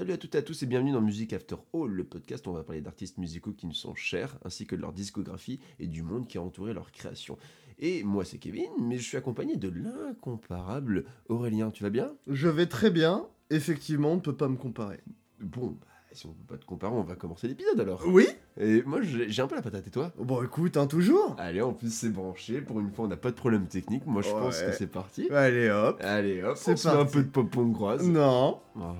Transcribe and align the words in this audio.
Salut 0.00 0.12
à 0.14 0.16
toutes 0.16 0.34
et 0.34 0.38
à 0.38 0.42
tous 0.42 0.62
et 0.62 0.66
bienvenue 0.66 0.92
dans 0.92 1.02
Music 1.02 1.34
After 1.34 1.56
All, 1.74 1.90
le 1.90 2.04
podcast 2.04 2.46
où 2.46 2.50
on 2.50 2.54
va 2.54 2.62
parler 2.62 2.80
d'artistes 2.80 3.18
musicaux 3.18 3.52
qui 3.52 3.66
nous 3.66 3.74
sont 3.74 3.94
chers, 3.94 4.38
ainsi 4.46 4.66
que 4.66 4.74
de 4.74 4.80
leur 4.80 4.94
discographie 4.94 5.60
et 5.78 5.86
du 5.86 6.02
monde 6.02 6.26
qui 6.26 6.38
a 6.38 6.40
entouré 6.40 6.72
leur 6.72 6.90
création. 6.90 7.36
Et 7.78 8.02
moi 8.02 8.24
c'est 8.24 8.38
Kevin, 8.38 8.70
mais 8.80 8.96
je 8.96 9.02
suis 9.02 9.18
accompagné 9.18 9.56
de 9.56 9.68
l'incomparable 9.68 11.04
Aurélien, 11.28 11.70
tu 11.70 11.82
vas 11.82 11.90
bien? 11.90 12.12
Je 12.28 12.48
vais 12.48 12.64
très 12.64 12.90
bien, 12.90 13.26
effectivement, 13.50 14.12
on 14.12 14.14
ne 14.14 14.20
peut 14.20 14.34
pas 14.34 14.48
me 14.48 14.56
comparer. 14.56 15.00
Bon, 15.38 15.76
bah, 15.78 15.86
si 16.12 16.24
on 16.24 16.30
peut 16.30 16.54
pas 16.54 16.56
te 16.56 16.64
comparer, 16.64 16.94
on 16.94 17.02
va 17.02 17.14
commencer 17.14 17.46
l'épisode 17.46 17.78
alors. 17.78 18.02
Oui 18.06 18.26
Et 18.56 18.82
moi 18.84 19.02
j'ai 19.02 19.42
un 19.42 19.48
peu 19.48 19.54
la 19.54 19.60
patate 19.60 19.86
et 19.86 19.90
toi? 19.90 20.14
Bon 20.18 20.42
écoute, 20.42 20.78
hein, 20.78 20.86
toujours 20.86 21.36
Allez, 21.36 21.60
en 21.60 21.74
plus 21.74 21.92
c'est 21.92 22.08
branché, 22.08 22.62
pour 22.62 22.80
une 22.80 22.90
fois 22.90 23.04
on 23.04 23.08
n'a 23.08 23.18
pas 23.18 23.32
de 23.32 23.36
problème 23.36 23.66
technique, 23.66 24.06
moi 24.06 24.22
je 24.22 24.30
pense 24.30 24.62
que 24.62 24.72
c'est 24.72 24.86
parti. 24.90 25.28
Allez 25.30 25.68
hop 25.68 26.00
Allez 26.02 26.42
hop, 26.42 26.56
C'est 26.56 26.86
un 26.86 27.04
peu 27.04 27.22
de 27.22 27.28
pop 27.28 27.54
hongroise. 27.54 28.08
Non 28.08 28.60
Oh. 28.76 28.94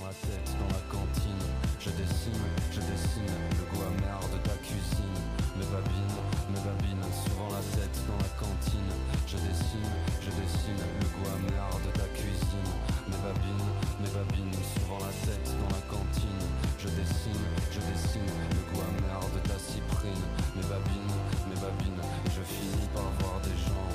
Souvent 0.00 0.08
la 0.08 0.28
tête 0.32 0.56
dans 0.56 0.72
la 0.72 0.84
cantine, 0.88 1.44
je 1.78 1.90
dessine, 1.90 2.44
je 2.72 2.80
dessine 2.80 3.36
le 3.52 3.64
goût 3.68 3.84
amer 3.84 4.20
de 4.32 4.38
ta 4.48 4.56
cuisine. 4.64 5.20
Mes 5.60 5.68
babines, 5.68 6.20
mes 6.48 6.62
babines, 6.64 7.04
souvent 7.12 7.52
la 7.52 7.60
tête 7.76 8.00
dans 8.08 8.16
la 8.16 8.32
cantine, 8.40 8.92
je 9.28 9.36
dessine, 9.36 9.92
je 10.24 10.30
dessine 10.40 10.80
le 10.80 11.04
goût 11.04 11.28
amer 11.36 11.68
de 11.84 11.90
ta 11.92 12.08
cuisine. 12.16 12.72
Mes 13.12 13.20
babines, 13.20 13.68
mes 14.00 14.08
babines, 14.08 14.56
souvent 14.72 15.04
la 15.04 15.12
tête 15.20 15.52
dans 15.60 15.68
la 15.68 15.84
cantine, 15.84 16.44
je 16.80 16.88
dessine, 16.96 17.44
je 17.68 17.80
dessine 17.92 18.32
le 18.56 18.62
goût 18.72 18.80
amer 18.80 19.20
de 19.36 19.40
ta 19.44 19.58
cyprine. 19.60 20.24
Mes 20.56 20.64
babines, 20.64 21.16
mes 21.44 21.60
babines, 21.60 22.00
et 22.24 22.30
je 22.32 22.40
finis 22.40 22.88
par 22.96 23.04
voir 23.20 23.36
des 23.44 23.56
gens, 23.68 23.92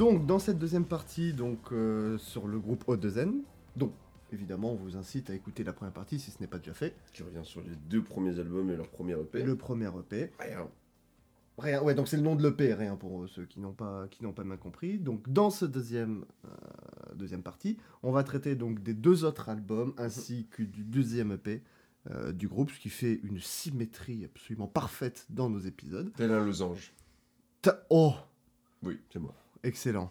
Donc 0.00 0.24
dans 0.24 0.38
cette 0.38 0.58
deuxième 0.58 0.86
partie, 0.86 1.34
donc 1.34 1.72
euh, 1.72 2.16
sur 2.16 2.46
le 2.48 2.58
groupe 2.58 2.84
O2N, 2.88 3.42
donc 3.76 3.92
évidemment 4.32 4.72
on 4.72 4.76
vous 4.76 4.96
incite 4.96 5.28
à 5.28 5.34
écouter 5.34 5.62
la 5.62 5.74
première 5.74 5.92
partie 5.92 6.18
si 6.18 6.30
ce 6.30 6.40
n'est 6.40 6.46
pas 6.46 6.56
déjà 6.58 6.72
fait. 6.72 6.94
Qui 7.12 7.22
revient 7.22 7.42
sur 7.44 7.60
les 7.60 7.76
deux 7.76 8.02
premiers 8.02 8.38
albums 8.38 8.70
et 8.70 8.76
leur 8.76 8.88
premier 8.88 9.12
EP. 9.12 9.42
Le 9.42 9.56
premier 9.56 9.88
EP. 9.88 10.32
Rien. 10.38 10.66
Rien, 11.58 11.82
ouais, 11.82 11.94
donc 11.94 12.08
c'est 12.08 12.16
le 12.16 12.22
nom 12.22 12.34
de 12.34 12.42
l'EP, 12.42 12.72
rien 12.72 12.96
pour 12.96 13.28
ceux 13.28 13.44
qui 13.44 13.60
n'ont 13.60 13.74
pas, 13.74 14.08
qui 14.08 14.22
n'ont 14.24 14.32
pas 14.32 14.42
bien 14.44 14.56
compris. 14.56 14.96
Donc 14.98 15.28
dans 15.30 15.50
ce 15.50 15.66
deuxième, 15.66 16.24
euh, 16.46 17.14
deuxième 17.14 17.42
partie, 17.42 17.76
on 18.02 18.10
va 18.10 18.24
traiter 18.24 18.54
donc 18.54 18.82
des 18.82 18.94
deux 18.94 19.26
autres 19.26 19.50
albums 19.50 19.92
ainsi 19.98 20.46
que 20.50 20.62
du 20.62 20.82
deuxième 20.82 21.32
EP 21.32 21.62
euh, 22.10 22.32
du 22.32 22.48
groupe, 22.48 22.70
ce 22.70 22.80
qui 22.80 22.88
fait 22.88 23.20
une 23.22 23.38
symétrie 23.38 24.24
absolument 24.24 24.66
parfaite 24.66 25.26
dans 25.28 25.50
nos 25.50 25.58
épisodes. 25.58 26.10
Tel 26.16 26.30
un 26.32 26.42
losange. 26.42 26.94
Ta- 27.60 27.84
Oh, 27.90 28.14
Oui, 28.82 28.98
c'est 29.12 29.18
moi. 29.18 29.34
Excellent. 29.62 30.10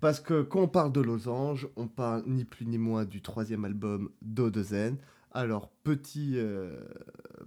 Parce 0.00 0.20
que 0.20 0.42
quand 0.42 0.60
on 0.62 0.68
parle 0.68 0.92
de 0.92 1.00
Losange, 1.00 1.68
on 1.76 1.88
parle 1.88 2.22
ni 2.26 2.44
plus 2.44 2.66
ni 2.66 2.78
moins 2.78 3.04
du 3.04 3.22
troisième 3.22 3.64
album 3.64 4.10
d'Odezen. 4.22 4.96
Alors, 5.32 5.70
petit, 5.82 6.34
euh, 6.36 6.78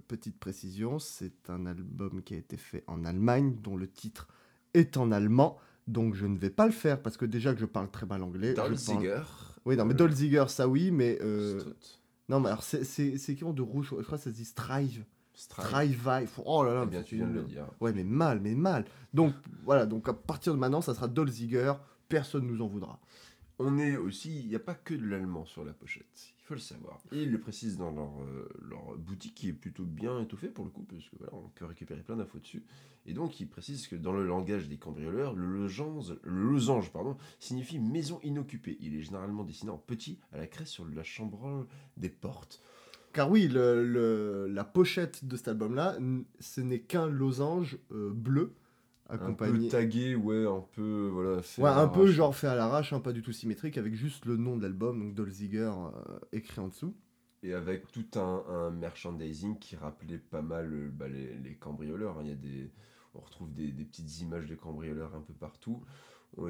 petite 0.08 0.38
précision, 0.38 0.98
c'est 0.98 1.48
un 1.48 1.66
album 1.66 2.22
qui 2.22 2.34
a 2.34 2.36
été 2.38 2.56
fait 2.56 2.84
en 2.86 3.04
Allemagne, 3.04 3.56
dont 3.62 3.76
le 3.76 3.88
titre 3.88 4.28
est 4.74 4.96
en 4.96 5.10
allemand. 5.12 5.56
Donc, 5.86 6.14
je 6.14 6.26
ne 6.26 6.36
vais 6.36 6.50
pas 6.50 6.66
le 6.66 6.72
faire 6.72 7.00
parce 7.00 7.16
que 7.16 7.24
déjà 7.24 7.54
que 7.54 7.60
je 7.60 7.64
parle 7.66 7.90
très 7.90 8.04
mal 8.06 8.22
anglais. 8.22 8.52
parle- 8.54 8.70
Dalziger. 8.70 9.22
Oui, 9.64 9.76
non, 9.76 9.84
mais 9.86 9.94
Dolziger, 9.94 10.44
ça 10.48 10.68
oui, 10.68 10.90
mais. 10.90 11.18
euh. 11.22 11.62
Non, 12.28 12.40
mais 12.40 12.48
alors, 12.48 12.62
c'est- 12.62 12.84
qui 13.34 13.44
ont 13.44 13.54
de 13.54 13.62
rouge 13.62 13.94
Je 13.96 14.02
crois 14.04 14.18
que 14.18 14.24
ça 14.24 14.30
se 14.30 14.36
dit 14.36 14.44
Strive. 14.44 15.04
Strive. 15.38 16.00
Strive. 16.00 16.28
Oh 16.44 16.64
là 16.64 16.74
là. 16.74 16.82
Eh 16.84 16.90
bien, 16.90 17.02
tu 17.04 17.14
viens 17.14 17.28
de 17.28 17.34
le 17.34 17.44
dire. 17.44 17.64
Ouais, 17.80 17.92
mais 17.92 18.02
mal, 18.02 18.40
mais 18.40 18.56
mal. 18.56 18.84
Donc, 19.14 19.34
voilà, 19.62 19.86
donc 19.86 20.08
à 20.08 20.12
partir 20.12 20.52
de 20.52 20.58
maintenant, 20.58 20.80
ça 20.80 20.94
sera 20.94 21.06
Dolziger. 21.06 21.74
Personne 22.08 22.44
nous 22.46 22.60
en 22.60 22.66
voudra. 22.66 22.98
On 23.60 23.78
est 23.78 23.96
aussi, 23.96 24.40
il 24.40 24.48
n'y 24.48 24.56
a 24.56 24.60
pas 24.60 24.74
que 24.74 24.94
de 24.94 25.06
l'allemand 25.06 25.44
sur 25.44 25.64
la 25.64 25.72
pochette, 25.72 26.32
il 26.38 26.44
faut 26.44 26.54
le 26.54 26.60
savoir. 26.60 27.00
Et 27.12 27.22
ils 27.22 27.30
le 27.30 27.40
précisent 27.40 27.76
dans 27.76 27.90
leur, 27.90 28.20
euh, 28.20 28.48
leur 28.68 28.96
boutique 28.96 29.34
qui 29.34 29.48
est 29.48 29.52
plutôt 29.52 29.84
bien 29.84 30.20
étoffée 30.20 30.48
pour 30.48 30.64
le 30.64 30.70
coup, 30.70 30.84
parce 30.84 31.08
que 31.08 31.16
voilà, 31.18 31.34
on 31.34 31.48
peut 31.48 31.64
récupérer 31.64 32.02
plein 32.02 32.16
d'infos 32.16 32.38
dessus. 32.38 32.64
Et 33.06 33.14
donc 33.14 33.40
ils 33.40 33.48
précisent 33.48 33.88
que 33.88 33.96
dans 33.96 34.12
le 34.12 34.24
langage 34.24 34.68
des 34.68 34.76
cambrioleurs, 34.76 35.34
le 35.34 35.46
losange, 35.46 36.14
le 36.22 36.42
losange 36.50 36.92
pardon, 36.92 37.16
signifie 37.40 37.80
maison 37.80 38.20
inoccupée. 38.22 38.76
Il 38.80 38.94
est 38.94 39.02
généralement 39.02 39.42
dessiné 39.44 39.72
en 39.72 39.78
petit 39.78 40.20
à 40.32 40.38
la 40.38 40.46
craie 40.46 40.64
sur 40.64 40.84
la 40.84 41.02
chambranle 41.02 41.66
des 41.96 42.10
portes. 42.10 42.60
Car 43.18 43.28
oui, 43.32 43.48
le, 43.48 43.84
le- 43.84 44.46
la 44.46 44.62
pochette 44.62 45.24
de 45.24 45.36
cet 45.36 45.48
album-là, 45.48 45.96
ce 46.38 46.60
n'est 46.60 46.78
qu'un 46.82 47.08
losange 47.08 47.76
euh, 47.90 48.12
bleu 48.12 48.52
Un 49.08 49.16
peu 49.16 49.24
accompagné. 49.24 49.68
tagué, 49.68 50.14
ouais, 50.14 50.46
un 50.46 50.64
peu, 50.76 51.08
voilà. 51.12 51.42
fait 51.42 51.60
Ouais, 51.60 51.68
un 51.70 51.88
peu 51.88 52.06
genre 52.06 52.36
fait 52.36 52.46
à 52.46 52.54
l'arrache, 52.54 52.92
hein, 52.92 53.00
pas 53.00 53.12
du 53.12 53.22
tout 53.22 53.32
symétrique, 53.32 53.76
avec 53.76 53.94
juste 53.96 54.24
le 54.24 54.36
nom 54.36 54.56
de 54.56 54.62
l'album, 54.62 55.00
donc 55.00 55.14
Dolziger 55.14 55.72
euh, 55.72 56.18
écrit 56.30 56.60
en 56.60 56.68
dessous. 56.68 56.94
Et 57.42 57.54
avec 57.54 57.90
tout 57.90 58.06
un, 58.20 58.44
un 58.48 58.70
merchandising 58.70 59.58
qui 59.58 59.74
rappelait 59.74 60.18
pas 60.18 60.42
mal 60.42 60.72
euh, 60.72 60.88
bah, 60.92 61.08
les, 61.08 61.34
les 61.38 61.54
cambrioleurs. 61.56 62.18
hein. 62.18 62.22
Il 62.22 62.28
y 62.28 62.32
a 62.32 62.36
des, 62.36 62.70
on 63.14 63.18
retrouve 63.20 63.52
des, 63.52 63.72
des 63.72 63.84
petites 63.84 64.20
images 64.20 64.46
de 64.46 64.54
cambrioleurs 64.54 65.14
un 65.16 65.22
peu 65.22 65.32
partout. 65.34 65.82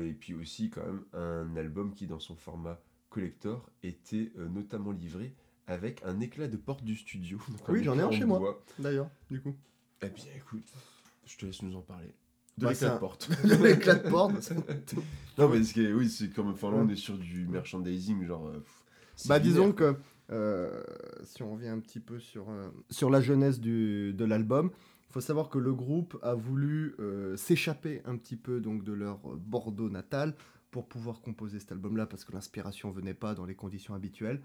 Et 0.03 0.13
puis 0.13 0.35
aussi 0.35 0.69
quand 0.69 0.85
même 0.85 1.05
un 1.15 1.57
album 1.57 1.95
qui 1.95 2.07
dans 2.07 2.19
son 2.21 2.37
format 2.37 2.79
collector 3.09 3.71
était 3.83 4.33
euh, 4.37 4.49
notamment 4.49 4.93
livré 4.93 5.35
avec 5.69 6.03
un 6.05 6.19
éclat 6.21 6.49
de 6.49 6.57
porte 6.57 6.83
du 6.85 6.97
studio. 6.97 7.39
Donc 7.49 7.69
Oui, 7.69 7.85
j'en 7.85 7.99
ai 7.99 8.03
un 8.03 8.11
chez 8.11 8.25
moi. 8.25 8.63
D'ailleurs, 8.79 9.09
du 9.31 9.41
coup. 9.41 9.55
Eh 10.03 10.09
bien 10.09 10.25
écoute, 10.37 10.67
je 11.27 11.37
te 11.37 11.47
laisse 11.47 11.63
nous 11.63 11.77
en 11.77 11.83
parler. 11.83 12.13
De 12.57 12.65
Bah, 12.65 12.73
l'éclat 12.73 12.95
de 12.95 12.99
porte. 12.99 13.31
L'éclat 13.45 13.95
de 13.95 14.09
porte. 14.09 14.53
non 15.39 15.49
mais 15.49 15.59
est- 15.61 15.93
oui, 15.93 16.09
c'est 16.11 16.31
comme, 16.31 16.49
enfin 16.49 16.71
là 16.73 16.79
on 16.79 16.89
est 16.89 16.97
sur 16.97 17.17
du 17.17 17.47
merchandising 17.47 18.27
genre... 18.27 18.49
euh, 18.49 18.59
pff, 18.59 19.29
Bah 19.29 19.39
disons 19.39 19.73
que 19.73 19.97
euh, 20.31 20.83
si 21.23 21.43
on 21.45 21.53
revient 21.53 21.69
un 21.69 21.79
petit 21.79 22.01
peu 22.01 22.19
sur, 22.19 22.51
euh, 22.51 22.69
sur 22.91 23.11
la 23.11 23.21
jeunesse 23.21 23.61
du, 23.61 24.13
de 24.13 24.25
l'album, 24.25 24.71
il 25.09 25.13
faut 25.13 25.21
savoir 25.21 25.49
que 25.51 25.59
le 25.59 25.73
groupe 25.73 26.19
a 26.23 26.35
voulu 26.35 26.95
euh, 26.99 27.37
s'échapper 27.37 28.03
un 28.05 28.17
petit 28.17 28.37
peu 28.37 28.61
donc 28.61 28.83
de 28.85 28.93
leur 28.93 29.19
Bordeaux 29.37 29.89
natal 29.89 30.35
pour 30.71 30.87
pouvoir 30.89 31.21
composer 31.21 31.61
cet 31.61 31.73
album-là 31.73 32.07
parce 32.07 32.25
que 32.25 32.33
l'inspiration 32.33 32.91
venait 32.91 33.15
pas 33.15 33.35
dans 33.35 33.47
les 33.47 33.55
conditions 33.55 33.95
habituelles. 33.95 34.43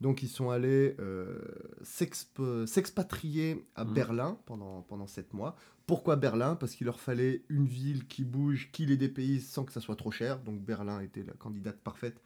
Donc 0.00 0.22
ils 0.22 0.28
sont 0.28 0.50
allés 0.50 0.94
euh, 1.00 1.38
s'exp- 1.82 2.66
s'expatrier 2.66 3.66
à 3.74 3.84
Mhm. 3.84 3.94
Berlin 3.94 4.38
pendant, 4.46 4.82
pendant 4.82 5.06
sept 5.06 5.32
mois. 5.32 5.56
Pourquoi 5.86 6.16
Berlin? 6.16 6.54
Parce 6.56 6.74
qu'il 6.74 6.84
leur 6.86 7.00
fallait 7.00 7.44
une 7.48 7.66
ville 7.66 8.06
qui 8.06 8.24
bouge, 8.24 8.70
qui 8.72 8.84
les 8.86 8.96
dépayse 8.96 9.48
sans 9.48 9.64
que 9.64 9.72
ça 9.72 9.80
soit 9.80 9.96
trop 9.96 10.10
cher. 10.10 10.40
Donc 10.40 10.60
Berlin 10.60 11.00
était 11.00 11.22
la 11.22 11.32
candidate 11.32 11.78
parfaite 11.80 12.20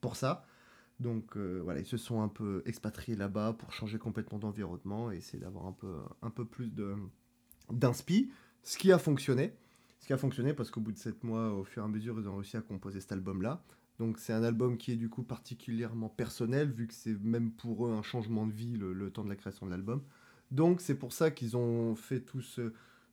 pour 0.00 0.16
ça. 0.16 0.44
Donc 0.98 1.36
euh, 1.36 1.60
voilà, 1.62 1.80
ils 1.80 1.86
se 1.86 1.96
sont 1.96 2.22
un 2.22 2.28
peu 2.28 2.62
expatriés 2.66 3.16
là-bas 3.16 3.54
pour 3.58 3.72
changer 3.72 3.98
complètement 3.98 4.38
d'environnement 4.38 5.12
et 5.12 5.16
essayer 5.18 5.38
d'avoir 5.38 5.66
un 5.66 5.72
peu, 5.72 5.94
un 6.22 6.30
peu 6.30 6.44
plus 6.44 6.72
d'inspi. 7.70 8.30
Ce 8.62 8.78
qui 8.78 8.92
a 8.92 8.98
fonctionné. 8.98 9.54
Ce 10.00 10.06
qui 10.06 10.12
a 10.12 10.16
fonctionné 10.18 10.52
parce 10.54 10.70
qu'au 10.70 10.80
bout 10.80 10.92
de 10.92 10.98
7 10.98 11.22
mois, 11.22 11.52
au 11.54 11.62
fur 11.64 11.82
et 11.82 11.86
à 11.86 11.88
mesure, 11.88 12.18
ils 12.18 12.28
ont 12.28 12.34
réussi 12.36 12.56
à 12.56 12.60
composer 12.62 13.00
cet 13.00 13.12
album-là. 13.12 13.62
Donc 13.98 14.18
c'est 14.18 14.32
un 14.32 14.42
album 14.42 14.78
qui 14.78 14.92
est 14.92 14.96
du 14.96 15.08
coup 15.08 15.22
particulièrement 15.22 16.08
personnel, 16.08 16.70
vu 16.70 16.86
que 16.86 16.94
c'est 16.94 17.18
même 17.22 17.52
pour 17.52 17.86
eux 17.86 17.92
un 17.92 18.02
changement 18.02 18.46
de 18.46 18.52
vie 18.52 18.76
le, 18.76 18.92
le 18.92 19.10
temps 19.10 19.24
de 19.24 19.28
la 19.28 19.36
création 19.36 19.66
de 19.66 19.70
l'album. 19.70 20.02
Donc 20.50 20.80
c'est 20.80 20.94
pour 20.96 21.12
ça 21.12 21.30
qu'ils 21.30 21.56
ont 21.56 21.94
fait 21.94 22.20
tout 22.20 22.42
ce, 22.42 22.72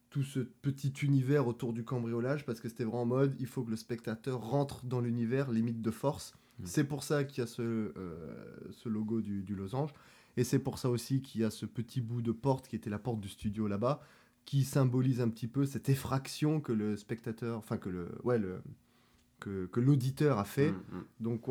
tout 0.09 0.23
ce 0.23 0.40
petit 0.40 0.94
univers 1.01 1.47
autour 1.47 1.73
du 1.73 1.84
cambriolage, 1.84 2.45
parce 2.45 2.59
que 2.59 2.69
c'était 2.69 2.84
vraiment 2.84 3.03
en 3.03 3.06
mode, 3.06 3.35
il 3.40 3.47
faut 3.47 3.63
que 3.63 3.72
le 3.72 3.78
spectateur 3.78 4.41
rentre 4.41 4.85
dans 4.85 5.01
l'univers, 5.01 5.51
limite 5.51 5.81
de 5.81 5.91
force. 5.91 6.34
Mm. 6.59 6.63
C'est 6.66 6.84
pour 6.84 7.03
ça 7.03 7.23
qu'il 7.23 7.40
y 7.40 7.44
a 7.44 7.47
ce, 7.47 7.61
euh, 7.61 8.72
ce 8.72 8.90
logo 8.90 9.22
du, 9.22 9.44
du 9.44 9.56
losange. 9.56 9.94
Et 10.38 10.44
c'est 10.44 10.59
pour 10.59 10.79
ça 10.79 10.90
aussi 10.90 11.22
qu'il 11.22 11.41
y 11.41 11.44
a 11.44 11.51
ce 11.51 11.66
petit 11.66 12.01
bout 12.01 12.22
de 12.22 12.31
porte 12.31 12.67
qui 12.67 12.75
était 12.75 12.90
la 12.90 13.00
porte 13.00 13.19
du 13.19 13.29
studio 13.29 13.67
là-bas, 13.67 14.01
qui 14.46 14.63
symbolise 14.63 15.22
un 15.22 15.29
petit 15.29 15.47
peu 15.47 15.66
cette 15.66 15.90
effraction 15.90 16.59
que 16.61 16.72
le 16.72 16.97
spectateur, 16.97 17.57
enfin 17.57 17.78
que 17.78 17.90
le, 17.90 18.09
ouais, 18.23 18.40
le, 18.40 18.61
que, 19.39 19.66
que 19.67 19.79
l'auditeur 19.79 20.37
a 20.40 20.43
fait. 20.43 20.72
Mm, 20.72 20.75
mm. 20.91 21.03
Donc 21.22 21.41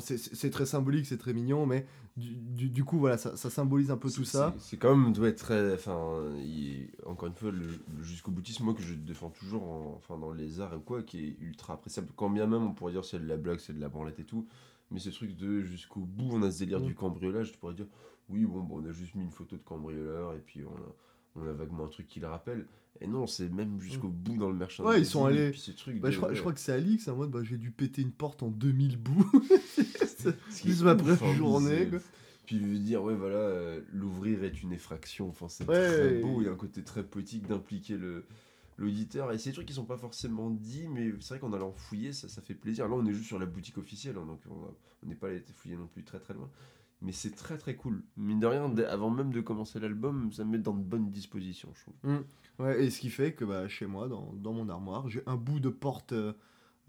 c'est- 0.00 0.50
très 0.50 0.66
symbolique, 0.66 1.06
c'est 1.06 1.18
très 1.18 1.32
mignon, 1.32 1.66
mais 1.66 1.86
du, 2.16 2.34
du- 2.34 2.68
du 2.70 2.84
coup 2.84 2.98
voilà, 2.98 3.16
ça, 3.16 3.36
ça 3.36 3.48
symbolise 3.50 3.90
un 3.90 3.96
peu 3.96 4.10
tout 4.10 4.24
ça. 4.24 4.54
c'est- 4.58 4.76
quand 4.76 4.96
même 4.96 5.12
doit 5.12 5.28
être 5.28 5.38
très. 5.38 5.74
Enfin, 5.74 6.20
il- 6.38 6.90
encore 7.06 7.28
une 7.28 7.34
fois, 7.34 7.50
le, 7.50 7.60
le 7.96 8.02
jusqu'au 8.02 8.30
boutisme, 8.30 8.64
moi 8.64 8.74
que 8.74 8.82
je 8.82 8.94
défends 8.94 9.30
toujours, 9.30 9.62
en- 9.62 9.94
enfin 9.96 10.18
dans 10.18 10.32
les 10.32 10.60
arts 10.60 10.74
et 10.74 10.80
quoi, 10.80 11.02
qui 11.02 11.24
est 11.26 11.36
ultra 11.40 11.74
appréciable. 11.74 12.08
Quand 12.16 12.30
bien 12.30 12.46
même 12.46 12.62
on 12.62 12.72
pourrait 12.72 12.92
dire 12.92 13.04
c'est 13.04 13.18
de 13.20 13.26
la 13.28 13.36
blague, 13.36 13.58
c'est 13.60 13.72
de 13.74 13.80
la 13.80 13.88
branlette 13.88 14.18
et 14.18 14.24
tout, 14.24 14.46
mais 14.90 14.98
ce 14.98 15.10
truc 15.10 15.36
de 15.36 15.60
jusqu'au 15.62 16.00
bout, 16.00 16.30
on 16.32 16.42
a 16.42 16.50
ce 16.50 16.58
délire 16.60 16.80
Mm. 16.80 16.86
du 16.86 16.94
cambriolage, 16.94 17.52
tu 17.52 17.58
pourrais 17.58 17.74
dire 17.74 17.86
oui, 18.30 18.44
bon, 18.44 18.60
bon, 18.62 18.82
on 18.84 18.88
a 18.88 18.92
juste 18.92 19.14
mis 19.14 19.24
une 19.24 19.30
photo 19.30 19.56
de 19.56 19.62
cambrioleur 19.62 20.34
et 20.34 20.40
puis 20.44 20.60
on 20.64 20.74
a, 20.76 21.44
on 21.44 21.48
a 21.48 21.52
vaguement 21.52 21.84
un 21.84 21.88
truc 21.88 22.06
qui 22.08 22.20
le 22.20 22.26
rappelle. 22.26 22.66
Et 23.00 23.06
non, 23.06 23.26
c'est 23.28 23.48
même 23.48 23.80
jusqu'au 23.80 24.08
bout 24.08 24.36
dans 24.36 24.48
le 24.50 24.56
merchandising. 24.56 24.94
Ouais, 24.96 25.00
ils 25.00 25.06
sont 25.06 25.24
allés- 25.24 25.50
puis 25.50 25.60
ce 25.60 25.70
truc 25.70 26.00
Bah, 26.00 26.08
de- 26.08 26.12
je, 26.12 26.16
crois, 26.18 26.30
je 26.30 26.34
ouais. 26.34 26.40
crois 26.40 26.52
que 26.52 26.60
c'est 26.60 26.72
Alix, 26.72 27.06
en 27.08 27.16
mode 27.16 27.30
bah, 27.30 27.40
j'ai 27.44 27.56
dû 27.58 27.70
péter 27.70 28.02
une 28.02 28.10
porte 28.12 28.42
en 28.42 28.48
2000 28.48 28.96
bouts. 28.98 29.30
Ce 30.50 30.62
qui 30.62 30.68
est 30.68 30.70
juste 30.72 30.82
ma 30.82 30.92
hein, 30.92 31.34
journée, 31.36 31.78
c'est- 31.84 31.90
quoi. 31.90 31.98
Puis 32.46 32.58
dire, 32.80 33.02
ouais, 33.02 33.14
voilà, 33.14 33.36
euh, 33.36 33.80
l'ouvrir 33.92 34.42
est 34.42 34.62
une 34.62 34.72
effraction. 34.72 35.28
Enfin, 35.28 35.48
c'est 35.48 35.68
Ouais. 35.68 35.86
très 35.86 36.18
beau. 36.20 36.40
Il 36.40 36.46
y 36.46 36.48
a 36.48 36.52
un 36.52 36.56
côté 36.56 36.82
très 36.82 37.02
poétique 37.04 37.46
d'impliquer 37.46 37.96
le, 37.98 38.24
l'auditeur. 38.78 39.30
Et 39.32 39.38
c'est 39.38 39.50
des 39.50 39.54
trucs 39.54 39.66
qui 39.66 39.74
sont 39.74 39.84
pas 39.84 39.98
forcément 39.98 40.48
dits, 40.50 40.88
mais 40.88 41.12
c'est 41.20 41.34
vrai 41.34 41.40
qu'en 41.40 41.52
allant 41.52 41.72
fouiller, 41.72 42.12
ça, 42.14 42.28
ça 42.28 42.40
fait 42.40 42.54
plaisir. 42.54 42.88
Là, 42.88 42.94
on 42.94 43.04
est 43.06 43.12
juste 43.12 43.26
sur 43.26 43.38
la 43.38 43.44
boutique 43.46 43.76
officielle, 43.78 44.16
hein, 44.18 44.24
donc 44.26 44.40
on 44.50 45.06
n'est 45.06 45.14
pas 45.14 45.28
allé 45.28 45.42
fouiller 45.56 45.76
non 45.76 45.86
plus 45.88 46.02
très 46.04 46.18
très 46.20 46.32
loin. 46.34 46.48
Mais 47.00 47.12
c'est 47.12 47.30
très 47.30 47.58
très 47.58 47.76
cool. 47.76 48.02
Mine 48.16 48.40
de 48.40 48.46
rien, 48.46 48.74
avant 48.88 49.10
même 49.10 49.32
de 49.32 49.40
commencer 49.40 49.78
l'album, 49.78 50.32
ça 50.32 50.44
me 50.44 50.50
met 50.52 50.58
dans 50.58 50.74
de 50.74 50.82
bonnes 50.82 51.10
dispositions, 51.10 51.68
je 51.74 51.82
trouve. 51.82 52.24
Ouais, 52.58 52.84
et 52.84 52.90
ce 52.90 52.98
qui 53.00 53.08
fait 53.10 53.34
que 53.34 53.44
bah, 53.44 53.68
chez 53.68 53.86
moi, 53.86 54.08
dans, 54.08 54.32
dans 54.34 54.52
mon 54.52 54.68
armoire, 54.68 55.08
j'ai 55.08 55.22
un 55.26 55.36
bout 55.36 55.60
de 55.60 55.68
porte 55.68 56.12
euh, 56.12 56.32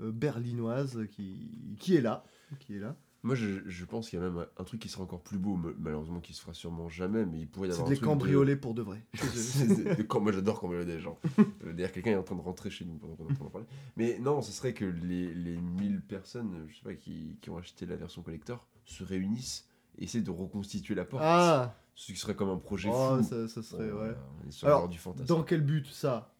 euh, 0.01 0.11
berlinoise 0.11 1.05
qui, 1.11 1.75
qui 1.79 1.95
est 1.95 2.01
là. 2.01 2.23
Qui 2.59 2.75
est 2.77 2.79
là. 2.79 2.95
Moi, 3.21 3.35
je, 3.35 3.67
je 3.69 3.85
pense 3.85 4.09
qu'il 4.09 4.17
y 4.17 4.21
a 4.23 4.27
même 4.29 4.45
un 4.57 4.63
truc 4.63 4.79
qui 4.79 4.87
sera 4.87 5.03
encore 5.03 5.21
plus 5.21 5.37
beau, 5.37 5.57
ma- 5.57 5.73
malheureusement, 5.77 6.21
qui 6.21 6.33
se 6.33 6.41
fera 6.41 6.53
sûrement 6.53 6.87
jamais, 6.89 7.25
mais 7.25 7.41
il 7.41 7.47
pourrait 7.49 7.67
y 7.67 7.71
C'est 7.71 7.79
avoir 7.81 7.89
de 7.89 7.91
un 7.91 7.93
les 7.93 7.97
truc 7.99 8.09
de- 8.09 8.13
cambrioler 8.13 8.55
pour 8.55 8.73
de 8.73 8.81
vrai. 8.81 9.05
C'est 9.35 9.67
des- 9.83 9.95
des 9.95 10.07
cam- 10.07 10.23
Moi 10.23 10.31
j'adore 10.31 10.59
cambrioler 10.59 10.85
des 10.85 10.99
gens. 10.99 11.19
Euh, 11.65 11.73
D'ailleurs, 11.73 11.91
quelqu'un 11.91 12.11
est 12.11 12.15
en 12.15 12.23
train 12.23 12.37
de 12.37 12.41
rentrer 12.41 12.69
chez 12.71 12.85
nous 12.85 12.95
pendant 12.95 13.15
qu'on 13.15 13.25
en 13.45 13.49
parler. 13.49 13.67
Mais 13.97 14.17
non, 14.19 14.41
ce 14.41 14.53
serait 14.53 14.73
que 14.73 14.85
les, 14.85 15.33
les 15.35 15.57
1000 15.57 16.01
personnes, 16.01 16.65
je 16.69 16.77
sais 16.77 16.83
pas, 16.83 16.93
qui, 16.95 17.37
qui 17.41 17.49
ont 17.49 17.57
acheté 17.57 17.85
la 17.85 17.97
version 17.97 18.21
collector 18.23 18.65
se 18.85 19.03
réunissent 19.03 19.67
et 19.99 20.05
essaient 20.05 20.21
de 20.21 20.31
reconstituer 20.31 20.95
la 20.95 21.05
porte. 21.05 21.23
Ah 21.25 21.75
Ce 21.95 22.11
qui 22.11 22.17
serait 22.17 22.35
comme 22.35 22.49
un 22.49 22.57
projet 22.57 22.89
oh, 22.91 23.17
fou. 23.17 23.23
ça, 23.23 23.47
ça 23.47 23.61
serait, 23.61 23.89
Bon, 23.89 24.01
ouais. 24.01 24.09
euh, 24.63 24.67
Alors, 24.67 24.89
du 24.89 24.97
fantasme. 24.97 25.27
Dans 25.27 25.43
quel 25.43 25.61
but 25.61 25.85
ça? 25.87 26.33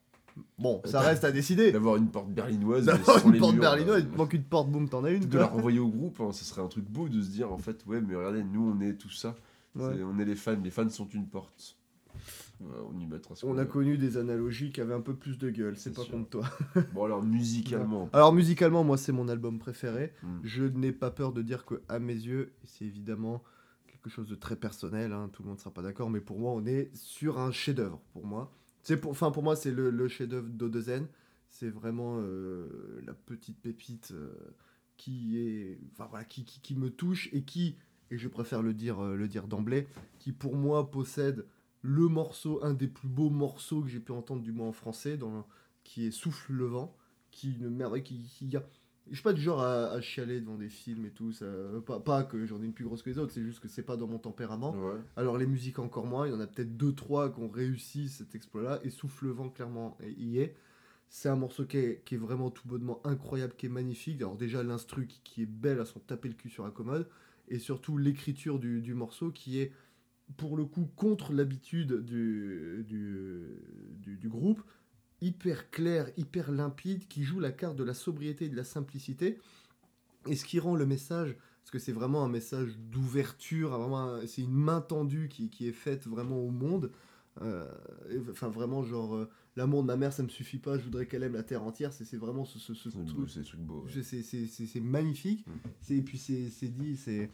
Bon, 0.57 0.81
ça 0.85 1.01
Euh, 1.01 1.05
reste 1.07 1.23
à 1.25 1.31
décider. 1.31 1.71
D'avoir 1.71 1.97
une 1.97 2.09
porte 2.09 2.29
berlinoise. 2.29 2.85
D'avoir 2.85 3.25
une 3.25 3.33
les 3.33 3.39
porte 3.39 3.53
murs, 3.53 3.61
berlinoise, 3.61 3.97
euh, 3.97 3.99
il 3.99 4.09
te 4.09 4.17
manque 4.17 4.33
une 4.33 4.43
porte, 4.43 4.69
boum, 4.69 4.87
t'en 4.87 5.03
as 5.03 5.11
une. 5.11 5.25
de 5.27 5.37
la 5.37 5.47
renvoyer 5.47 5.79
au 5.79 5.89
groupe, 5.89 6.19
hein, 6.21 6.31
ce 6.31 6.45
serait 6.45 6.61
un 6.61 6.67
truc 6.67 6.85
beau 6.85 7.09
de 7.09 7.21
se 7.21 7.29
dire 7.29 7.51
en 7.51 7.57
fait, 7.57 7.85
ouais, 7.87 7.99
mais 7.99 8.15
regardez, 8.15 8.43
nous 8.43 8.73
on 8.75 8.79
est 8.81 8.93
tout 8.93 9.09
ça. 9.09 9.35
Ouais. 9.75 10.01
On 10.03 10.17
est 10.19 10.25
les 10.25 10.35
fans, 10.35 10.57
les 10.63 10.71
fans 10.71 10.89
sont 10.89 11.07
une 11.09 11.27
porte. 11.27 11.75
Voilà, 12.59 12.81
on 13.43 13.57
a 13.57 13.65
connu 13.65 13.97
des 13.97 14.17
analogies 14.17 14.71
qui 14.71 14.81
avaient 14.81 14.93
un 14.93 15.01
peu 15.01 15.15
plus 15.15 15.37
de 15.37 15.49
gueule, 15.49 15.77
c'est 15.77 15.93
pas 15.93 16.01
sûr. 16.01 16.11
contre 16.11 16.29
toi. 16.29 16.45
Bon, 16.93 17.05
alors 17.05 17.23
musicalement. 17.23 18.09
Alors 18.11 18.33
musicalement, 18.33 18.83
moi 18.83 18.97
c'est 18.97 19.13
mon 19.13 19.29
album 19.29 19.59
préféré. 19.59 20.13
Hmm. 20.23 20.39
Je 20.43 20.65
n'ai 20.65 20.91
pas 20.91 21.09
peur 21.09 21.31
de 21.31 21.41
dire 21.41 21.65
que 21.65 21.81
à 21.87 21.99
mes 21.99 22.13
yeux, 22.13 22.51
c'est 22.65 22.85
évidemment 22.85 23.43
quelque 23.87 24.09
chose 24.09 24.27
de 24.27 24.35
très 24.35 24.55
personnel, 24.55 25.13
hein, 25.13 25.29
tout 25.31 25.43
le 25.43 25.47
monde 25.47 25.57
ne 25.57 25.61
sera 25.61 25.73
pas 25.73 25.81
d'accord, 25.81 26.09
mais 26.09 26.19
pour 26.19 26.37
moi 26.39 26.51
on 26.51 26.65
est 26.65 26.93
sur 26.95 27.39
un 27.39 27.51
chef-d'œuvre. 27.51 28.01
Pour 28.11 28.25
moi, 28.25 28.51
c'est 28.83 28.97
pour, 28.97 29.11
enfin 29.11 29.31
pour 29.31 29.43
moi 29.43 29.55
c'est 29.55 29.71
le, 29.71 29.89
le 29.89 30.07
chef-d'œuvre 30.07 30.49
d'Odezen. 30.49 31.07
C'est 31.49 31.69
vraiment 31.69 32.19
euh, 32.19 33.01
la 33.05 33.13
petite 33.13 33.59
pépite 33.59 34.11
euh, 34.11 34.31
qui 34.97 35.39
est, 35.39 35.79
enfin 35.93 36.07
voilà, 36.09 36.25
qui, 36.25 36.43
qui, 36.43 36.59
qui 36.59 36.75
me 36.75 36.89
touche 36.89 37.29
et 37.31 37.41
qui, 37.41 37.77
et 38.11 38.17
je 38.17 38.27
préfère 38.27 38.61
le 38.61 38.73
dire, 38.73 38.99
euh, 39.03 39.15
le 39.15 39.27
dire 39.27 39.47
d'emblée, 39.47 39.87
qui 40.19 40.31
pour 40.31 40.55
moi 40.55 40.91
possède 40.91 41.45
le 41.81 42.07
morceau, 42.07 42.59
un 42.63 42.73
des 42.73 42.87
plus 42.87 43.07
beaux 43.07 43.29
morceaux 43.29 43.81
que 43.81 43.87
j'ai 43.87 43.99
pu 43.99 44.11
entendre 44.11 44.41
du 44.41 44.51
moins 44.51 44.67
en 44.67 44.73
français, 44.73 45.17
dans, 45.17 45.47
qui 45.83 46.05
est 46.05 46.11
Souffle 46.11 46.53
le 46.53 46.65
vent, 46.65 46.95
qui 47.31 47.57
ne 47.59 47.69
merveille, 47.69 48.03
qui, 48.03 48.21
qui 48.23 48.55
a 48.55 48.63
je 49.09 49.15
suis 49.15 49.23
pas 49.23 49.33
du 49.33 49.41
genre 49.41 49.61
à, 49.61 49.85
à 49.87 50.01
chialer 50.01 50.39
devant 50.39 50.55
des 50.55 50.69
films 50.69 51.05
et 51.05 51.09
tout, 51.09 51.31
ça, 51.31 51.47
pas, 51.85 51.99
pas 51.99 52.23
que 52.23 52.45
j'en 52.45 52.61
ai 52.61 52.65
une 52.65 52.73
plus 52.73 52.85
grosse 52.85 53.01
que 53.01 53.09
les 53.09 53.17
autres, 53.17 53.33
c'est 53.33 53.41
juste 53.41 53.59
que 53.59 53.67
c'est 53.67 53.81
pas 53.81 53.97
dans 53.97 54.05
mon 54.05 54.19
tempérament. 54.19 54.75
Ouais. 54.75 54.99
Alors 55.15 55.39
les 55.39 55.47
musiques 55.47 55.79
encore 55.79 56.05
moins, 56.05 56.27
il 56.27 56.31
y 56.31 56.35
en 56.35 56.39
a 56.39 56.45
peut-être 56.45 56.77
deux 56.77 56.93
trois 56.93 57.33
qui 57.33 57.39
ont 57.39 57.49
réussi 57.49 58.07
cet 58.07 58.35
exploit-là, 58.35 58.79
et 58.83 58.91
Souffle 58.91 59.25
le 59.25 59.31
vent 59.31 59.49
clairement 59.49 59.97
y 60.17 60.37
est. 60.37 60.55
C'est 61.09 61.27
un 61.27 61.35
morceau 61.35 61.65
qui 61.65 61.77
est, 61.77 62.03
qui 62.05 62.15
est 62.15 62.19
vraiment 62.19 62.51
tout 62.51 62.67
bonnement 62.67 63.01
incroyable, 63.03 63.55
qui 63.57 63.65
est 63.65 63.69
magnifique. 63.69 64.21
Alors 64.21 64.37
déjà 64.37 64.61
l'instru 64.61 65.07
qui, 65.07 65.21
qui 65.23 65.41
est 65.41 65.47
belle 65.47 65.79
à 65.79 65.85
son 65.85 65.99
taper 65.99 66.27
le 66.27 66.35
cul 66.35 66.49
sur 66.49 66.63
la 66.63 66.69
commode, 66.69 67.07
et 67.47 67.57
surtout 67.57 67.97
l'écriture 67.97 68.59
du, 68.59 68.79
du 68.79 68.93
morceau 68.93 69.31
qui 69.31 69.59
est 69.59 69.71
pour 70.37 70.55
le 70.57 70.65
coup 70.65 70.87
contre 70.95 71.33
l'habitude 71.33 71.93
du, 72.03 72.85
du, 72.87 73.45
du, 74.01 74.17
du 74.17 74.29
groupe, 74.29 74.61
hyper 75.21 75.69
clair, 75.69 76.09
hyper 76.17 76.51
limpide, 76.51 77.07
qui 77.07 77.23
joue 77.23 77.39
la 77.39 77.51
carte 77.51 77.75
de 77.75 77.83
la 77.83 77.93
sobriété 77.93 78.45
et 78.45 78.49
de 78.49 78.55
la 78.55 78.63
simplicité, 78.63 79.37
et 80.27 80.35
ce 80.35 80.45
qui 80.45 80.59
rend 80.59 80.75
le 80.75 80.85
message, 80.85 81.35
parce 81.61 81.71
que 81.71 81.79
c'est 81.79 81.91
vraiment 81.91 82.23
un 82.23 82.29
message 82.29 82.77
d'ouverture, 82.77 83.73
un- 83.73 84.25
c'est 84.27 84.41
une 84.43 84.53
main 84.53 84.81
tendue 84.81 85.27
qui, 85.29 85.49
qui 85.49 85.67
est 85.67 85.71
faite 85.73 86.07
vraiment 86.07 86.37
au 86.39 86.51
monde, 86.51 86.91
euh, 87.41 87.65
enfin 88.31 88.49
vraiment 88.49 88.83
genre, 88.83 89.15
euh, 89.15 89.29
l'amour 89.55 89.81
de 89.81 89.87
ma 89.87 89.95
mère 89.95 90.11
ça 90.13 90.23
me 90.23 90.29
suffit 90.29 90.57
pas, 90.57 90.77
je 90.77 90.83
voudrais 90.83 91.05
qu'elle 91.05 91.23
aime 91.23 91.33
la 91.33 91.43
terre 91.43 91.63
entière, 91.63 91.93
c'est 91.93 92.05
c'est 92.05 92.17
vraiment 92.17 92.43
ce, 92.45 92.59
ce, 92.59 92.73
ce 92.73 92.89
C'est 92.89 92.97
beau, 92.97 93.03
truc, 93.03 93.29
c'est 93.29 94.79
ouais. 94.79 94.79
magnifique. 94.81 95.45
Mm. 95.47 95.93
Et 95.93 96.01
puis 96.01 96.17
c'est 96.17 96.49
dit, 96.67 96.97
c'est 96.97 97.29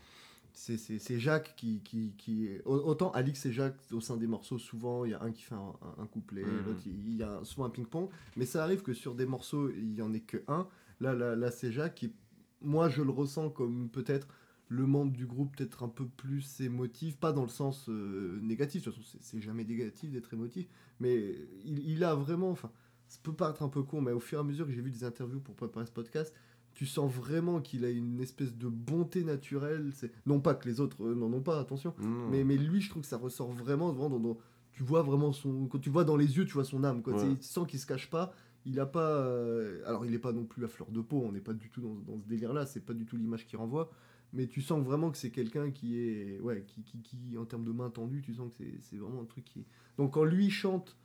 c'est- 0.55 1.19
Jacques 1.19 1.53
qui, 1.57 1.81
qui, 1.83 2.13
qui... 2.17 2.49
au- 2.65 2.75
Autant 2.75 3.11
Alix 3.11 3.45
et 3.45 3.51
Jacques, 3.51 3.77
au 3.91 3.99
sein 3.99 4.17
des 4.17 4.27
morceaux, 4.27 4.57
souvent, 4.57 5.05
il 5.05 5.11
y 5.11 5.13
a 5.13 5.21
un 5.21 5.31
qui 5.31 5.43
fait 5.43 5.55
un, 5.55 5.73
un- 5.99 6.07
couplet, 6.07 6.43
Mhm. 6.43 6.65
l'autre, 6.65 6.81
il 6.85 7.15
y 7.15 7.23
a 7.23 7.43
souvent 7.43 7.65
un 7.65 7.69
ping-pong. 7.69 8.09
Mais 8.37 8.45
ça 8.45 8.63
arrive 8.63 8.81
que 8.81 8.93
sur 8.93 9.15
des 9.15 9.25
morceaux, 9.25 9.69
il 9.69 9.91
n'y 9.91 10.01
en 10.01 10.13
ait 10.13 10.21
que 10.21 10.43
un. 10.47 10.67
Là, 11.01 11.13
là, 11.13 11.35
là 11.35 11.51
c'est 11.51 11.71
Jacques 11.71 11.95
qui, 11.95 12.13
moi, 12.61 12.89
je 12.89 13.01
le 13.03 13.11
ressens 13.11 13.49
comme 13.49 13.89
peut-être 13.89 14.27
le 14.69 14.87
membre 14.87 15.11
du 15.11 15.27
groupe 15.27 15.55
peut-être 15.55 15.83
un 15.83 15.89
peu 15.89 16.07
plus 16.07 16.59
émotif, 16.61 17.17
pas 17.17 17.31
dans 17.33 17.43
le 17.43 17.49
sens 17.49 17.87
euh, 17.89 18.39
négatif, 18.41 18.83
de 18.85 18.89
toute 18.91 18.95
façon, 19.03 19.07
c'est- 19.11 19.23
c'est 19.23 19.41
jamais 19.41 19.63
négatif 19.63 20.09
d'être 20.11 20.33
émotif, 20.33 20.67
mais 20.99 21.35
il, 21.63 21.79
il 21.87 22.03
a 22.03 22.15
vraiment... 22.15 22.49
Enfin, 22.49 22.71
ça 23.07 23.19
peut 23.21 23.33
paraître 23.33 23.61
un 23.61 23.69
peu 23.69 23.83
con, 23.83 24.01
mais 24.01 24.11
au 24.11 24.19
fur 24.19 24.39
et 24.39 24.41
à 24.41 24.43
mesure 24.43 24.65
que 24.65 24.71
j'ai 24.71 24.81
vu 24.81 24.89
des 24.89 25.03
interviews 25.03 25.39
pour 25.39 25.53
préparer 25.55 25.85
ce 25.85 25.91
podcast, 25.91 26.33
tu 26.75 26.85
sens 26.85 27.11
vraiment 27.11 27.59
qu'il 27.61 27.83
a 27.85 27.89
une 27.89 28.19
espèce 28.21 28.53
de 28.55 28.67
bonté 28.67 29.23
naturelle. 29.23 29.91
C'est 29.93 30.11
non 30.27 30.39
pas 30.39 30.53
que 30.53 30.67
les 30.69 30.79
autres 30.79 31.03
euh, 31.03 31.15
n'en 31.15 31.33
ont 31.33 31.41
pas, 31.41 31.59
attention, 31.59 31.93
mais, 32.29 32.43
mais 32.43 32.57
lui, 32.57 32.81
je 32.81 32.89
trouve 32.91 33.01
que 33.01 33.07
ça 33.07 33.17
ressort 33.17 33.51
vraiment, 33.51 33.91
dans, 33.93 34.09
dans- 34.19 34.37
tu 34.71 34.83
vois 34.83 35.01
vraiment 35.01 35.31
son, 35.31 35.67
quand 35.67 35.79
tu 35.79 35.89
vois 35.89 36.03
dans 36.03 36.17
les 36.17 36.37
yeux, 36.37 36.45
tu 36.45 36.53
vois 36.53 36.65
son 36.65 36.83
âme. 36.83 37.01
Quoi. 37.01 37.13
Ouais. 37.29 37.35
Tu 37.37 37.43
sens 37.43 37.65
qu'il 37.67 37.79
se 37.79 37.85
cache 37.87 38.09
pas. 38.09 38.33
Il 38.65 38.79
a 38.79 38.85
pas, 38.85 39.19
euh, 39.21 39.81
alors 39.85 40.05
il 40.05 40.13
est 40.13 40.19
pas 40.19 40.33
non 40.33 40.43
plus 40.43 40.65
à 40.65 40.67
fleur 40.67 40.89
de 40.91 40.99
peau. 41.01 41.23
On 41.25 41.31
n'est 41.31 41.39
pas 41.39 41.53
du 41.53 41.69
tout 41.69 41.79
dans, 41.81 41.93
dans 41.93 42.19
ce 42.19 42.27
délire-là. 42.27 42.65
C'est 42.65 42.83
pas 42.85 42.93
du 42.93 43.05
tout 43.05 43.15
l'image 43.15 43.45
qu'il 43.47 43.57
renvoie. 43.57 43.89
Mais 44.33 44.47
tu 44.47 44.61
sens 44.61 44.83
vraiment 44.83 45.11
que 45.11 45.17
c'est 45.17 45.29
quelqu'un 45.29 45.71
qui 45.71 45.97
est, 45.99 46.39
ouais, 46.41 46.65
qui, 46.67 46.81
qui, 46.83 46.99
qui, 47.01 47.37
en 47.37 47.45
termes 47.45 47.63
de 47.63 47.71
main 47.71 47.89
tendue, 47.89 48.21
tu 48.21 48.33
sens 48.33 48.49
que 48.51 48.57
c'est- 48.57 48.79
c'est 48.81 48.97
vraiment 48.97 49.21
un 49.21 49.25
truc 49.25 49.45
qui. 49.45 49.59
est- 49.61 49.65
Donc 49.97 50.15
quand 50.15 50.25
lui 50.25 50.49
chante, 50.49 50.97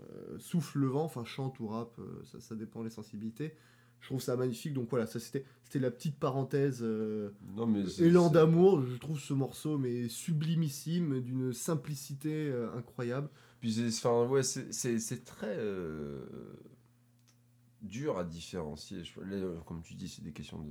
euh, 0.00 0.38
souffle 0.38 0.78
le 0.80 0.86
vent, 0.88 1.04
enfin 1.04 1.24
chante 1.24 1.60
ou 1.60 1.68
rap, 1.68 2.00
ça, 2.24 2.40
ça 2.40 2.56
dépend 2.56 2.82
des 2.82 2.90
sensibilités. 2.90 3.54
Je 4.04 4.10
trouve 4.10 4.20
ça 4.20 4.36
magnifique. 4.36 4.74
Donc 4.74 4.90
voilà, 4.90 5.06
ça 5.06 5.18
c'était, 5.18 5.46
c'était 5.62 5.78
la 5.78 5.90
petite 5.90 6.18
parenthèse. 6.18 6.80
euh, 6.82 7.30
Non, 7.56 7.66
mais 7.66 7.80
Élan 8.00 8.28
d'amour, 8.28 8.82
je 8.82 8.96
trouve 8.98 9.18
ce 9.18 9.32
morceau 9.32 9.78
mais 9.78 10.10
sublimissime, 10.10 11.22
d'une 11.22 11.54
simplicité 11.54 12.50
euh, 12.50 12.68
incroyable. 12.76 13.30
Puis 13.62 13.72
c'est 13.72 13.86
enfin, 14.06 14.28
ouais, 14.30 14.42
c'est- 14.42 15.24
très 15.24 15.56
euh, 15.56 16.22
dur 17.80 18.18
à 18.18 18.24
différencier. 18.24 18.98
Là, 19.24 19.38
comme 19.64 19.80
tu 19.82 19.94
dis, 19.94 20.06
c'est 20.08 20.22
des 20.22 20.32
questions 20.32 20.58
de 20.58 20.70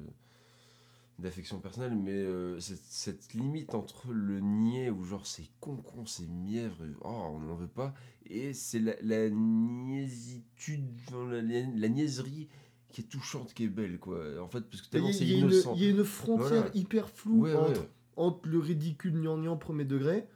d'affection 1.20 1.60
personnelle, 1.60 1.96
mais 1.96 2.26
cette, 2.60 2.82
cette 2.84 3.34
limite 3.36 3.76
entre 3.76 4.12
le 4.12 4.40
niais 4.42 4.90
où 4.90 5.04
genre 5.04 5.26
c'est 5.28 5.48
con 5.60 5.78
con, 5.78 6.06
c'est 6.08 6.28
mièvre, 6.28 6.84
et, 6.86 6.90
oh 7.02 7.30
on 7.34 7.40
n'en 7.40 7.56
veut 7.56 7.68
pas, 7.68 7.94
et 8.26 8.54
c'est 8.54 8.80
la, 8.80 8.94
la 9.02 9.30
niaisitude, 9.30 10.90
la, 11.12 11.42
la 11.42 11.90
niaiserie 11.90 12.50
qui 12.94 13.02
est 13.02 13.06
touchante, 13.06 13.54
qui 13.54 13.66
est 13.66 13.68
belle 13.70 14.00
quoi. 14.00 14.20
En 14.42 14.48
fait, 14.48 14.62
parce 14.62 14.82
que 14.82 14.90
tellement 14.90 15.12
c'est 15.12 15.26
innocent. 15.26 15.74
il 15.76 15.84
y 15.84 15.88
a 15.88 15.90
une 15.90 16.04
frontière 16.06 16.50
Voilà. 16.50 16.72
hyper 16.74 17.10
floue 17.10 17.42
Ouais, 17.42 17.54
ouais. 17.54 17.74
entre, 18.16 18.48
le 18.48 18.60
ridicule 18.60 19.14
gnangnan 19.20 19.58
premier 19.58 19.84
degré 19.84 20.28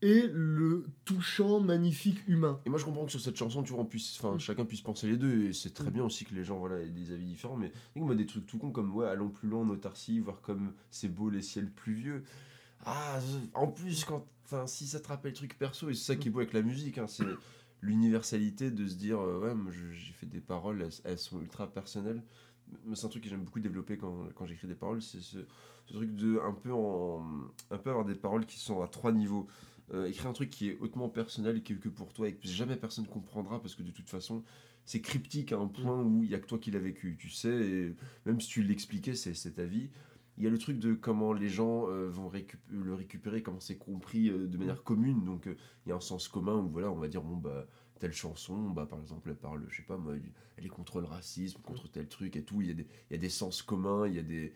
et 0.00 0.26
le 0.32 0.84
touchant 1.04 1.60
magnifique 1.60 2.26
humain. 2.26 2.60
Et 2.66 2.70
moi 2.70 2.78
je 2.78 2.84
comprends 2.84 3.04
que 3.04 3.10
sur 3.10 3.20
cette 3.20 3.36
chanson, 3.36 3.62
tu 3.62 3.72
vois, 3.72 3.82
on 3.82 3.84
puisse, 3.84 4.18
enfin, 4.18 4.34
Mm. 4.34 4.40
chacun 4.40 4.64
puisse 4.64 4.80
penser 4.80 5.06
les 5.08 5.16
deux, 5.16 5.44
et 5.44 5.52
c'est 5.52 5.74
très 5.74 5.90
Mm. 5.90 5.94
bien 5.94 6.04
aussi 6.04 6.24
que 6.24 6.34
les 6.34 6.42
gens 6.44 6.58
voilà, 6.58 6.80
aient 6.80 6.88
des 6.88 7.12
avis 7.12 7.24
différents, 7.26 7.56
mais 7.56 7.70
moi 7.94 8.14
des 8.16 8.26
trucs 8.26 8.46
tout 8.46 8.58
cons 8.58 8.70
comme 8.72 8.92
ouais, 8.94 9.06
allons 9.06 9.28
plus 9.28 9.48
loin, 9.48 9.68
autarcie, 9.68 10.18
voir 10.20 10.40
comme 10.40 10.72
c'est 10.90 11.08
beau 11.08 11.30
les 11.30 11.42
ciels 11.42 11.70
pluvieux. 11.70 12.24
Ah, 12.84 13.20
en 13.54 13.68
plus, 13.68 14.04
quand, 14.04 14.26
enfin, 14.44 14.66
si 14.66 14.88
ça 14.88 14.98
te 14.98 15.06
rappelle 15.06 15.34
truc 15.34 15.56
perso, 15.56 15.88
et 15.88 15.94
c'est 15.94 16.04
ça 16.14 16.16
qui 16.16 16.28
est 16.28 16.30
beau 16.32 16.40
avec 16.40 16.52
la 16.52 16.62
musique, 16.62 16.98
hein, 16.98 17.06
c'est 17.06 17.24
l'universalité 17.82 18.70
de 18.70 18.86
se 18.86 18.94
dire, 18.94 19.20
euh, 19.20 19.40
ouais, 19.40 19.54
moi 19.54 19.72
j'ai 19.72 20.12
fait 20.12 20.26
des 20.26 20.40
paroles, 20.40 20.82
elles, 20.82 21.00
elles 21.04 21.18
sont 21.18 21.40
ultra 21.40 21.70
personnelles. 21.70 22.22
C'est 22.94 23.04
un 23.04 23.08
truc 23.08 23.24
que 23.24 23.28
j'aime 23.28 23.44
beaucoup 23.44 23.60
développer 23.60 23.98
quand, 23.98 24.28
quand 24.34 24.46
j'écris 24.46 24.68
des 24.68 24.74
paroles, 24.74 25.02
c'est 25.02 25.20
ce, 25.20 25.38
ce 25.86 25.92
truc 25.92 26.14
de 26.14 26.38
un 26.38 26.52
peu, 26.52 26.72
en, 26.72 27.22
un 27.70 27.78
peu 27.78 27.90
avoir 27.90 28.06
des 28.06 28.14
paroles 28.14 28.46
qui 28.46 28.58
sont 28.58 28.80
à 28.80 28.88
trois 28.88 29.12
niveaux. 29.12 29.46
Euh, 29.92 30.06
écrire 30.06 30.28
un 30.28 30.32
truc 30.32 30.48
qui 30.48 30.70
est 30.70 30.78
hautement 30.80 31.08
personnel 31.08 31.58
et 31.58 31.62
qui 31.62 31.74
est 31.74 31.76
que 31.76 31.88
pour 31.88 32.14
toi 32.14 32.28
et 32.28 32.34
que 32.34 32.48
jamais 32.48 32.76
personne 32.76 33.06
comprendra 33.06 33.60
parce 33.60 33.74
que 33.74 33.82
de 33.82 33.90
toute 33.90 34.08
façon 34.08 34.42
c'est 34.84 35.00
cryptique 35.00 35.52
à 35.52 35.58
un 35.58 35.66
point 35.66 36.00
où 36.00 36.22
il 36.22 36.30
y 36.30 36.34
a 36.34 36.38
que 36.38 36.46
toi 36.46 36.58
qui 36.58 36.70
l'as 36.70 36.78
vécu 36.78 37.16
tu 37.18 37.28
sais 37.28 37.50
et 37.50 37.94
même 38.24 38.40
si 38.40 38.48
tu 38.48 38.62
l'expliquais 38.62 39.14
c'est 39.14 39.34
c'est 39.34 39.52
ta 39.52 39.64
vie 39.64 39.90
il 40.38 40.44
y 40.44 40.46
a 40.46 40.50
le 40.50 40.58
truc 40.58 40.78
de 40.78 40.94
comment 40.94 41.32
les 41.32 41.48
gens 41.48 41.88
euh, 41.88 42.08
vont 42.08 42.28
récup- 42.30 42.56
le 42.70 42.94
récupérer 42.94 43.42
comment 43.42 43.60
c'est 43.60 43.76
compris 43.76 44.30
euh, 44.30 44.46
de 44.46 44.56
manière 44.56 44.82
commune. 44.82 45.24
Donc 45.24 45.46
euh, 45.46 45.56
il 45.84 45.90
y 45.90 45.92
a 45.92 45.96
un 45.96 46.00
sens 46.00 46.28
commun 46.28 46.56
où 46.56 46.68
voilà 46.68 46.90
on 46.90 46.96
va 46.96 47.08
dire 47.08 47.22
bon 47.22 47.36
bah 47.36 47.66
telle 47.98 48.12
chanson 48.12 48.70
bah 48.70 48.86
par 48.86 48.98
exemple 48.98 49.30
elle 49.30 49.36
parle 49.36 49.64
je 49.68 49.76
sais 49.76 49.82
pas 49.82 49.96
moi 49.96 50.14
elle 50.56 50.64
est 50.66 50.68
contre 50.68 51.00
le 51.00 51.06
racisme 51.06 51.60
contre 51.62 51.88
tel 51.90 52.08
truc 52.08 52.36
et 52.36 52.42
tout. 52.42 52.62
Il 52.62 52.68
y 52.68 52.70
a 52.70 52.74
des 52.74 52.86
il 53.10 53.14
y 53.14 53.16
a 53.16 53.20
des 53.20 53.28
sens 53.28 53.62
communs 53.62 54.06
il 54.08 54.14
y 54.14 54.18
a 54.18 54.22
des 54.22 54.52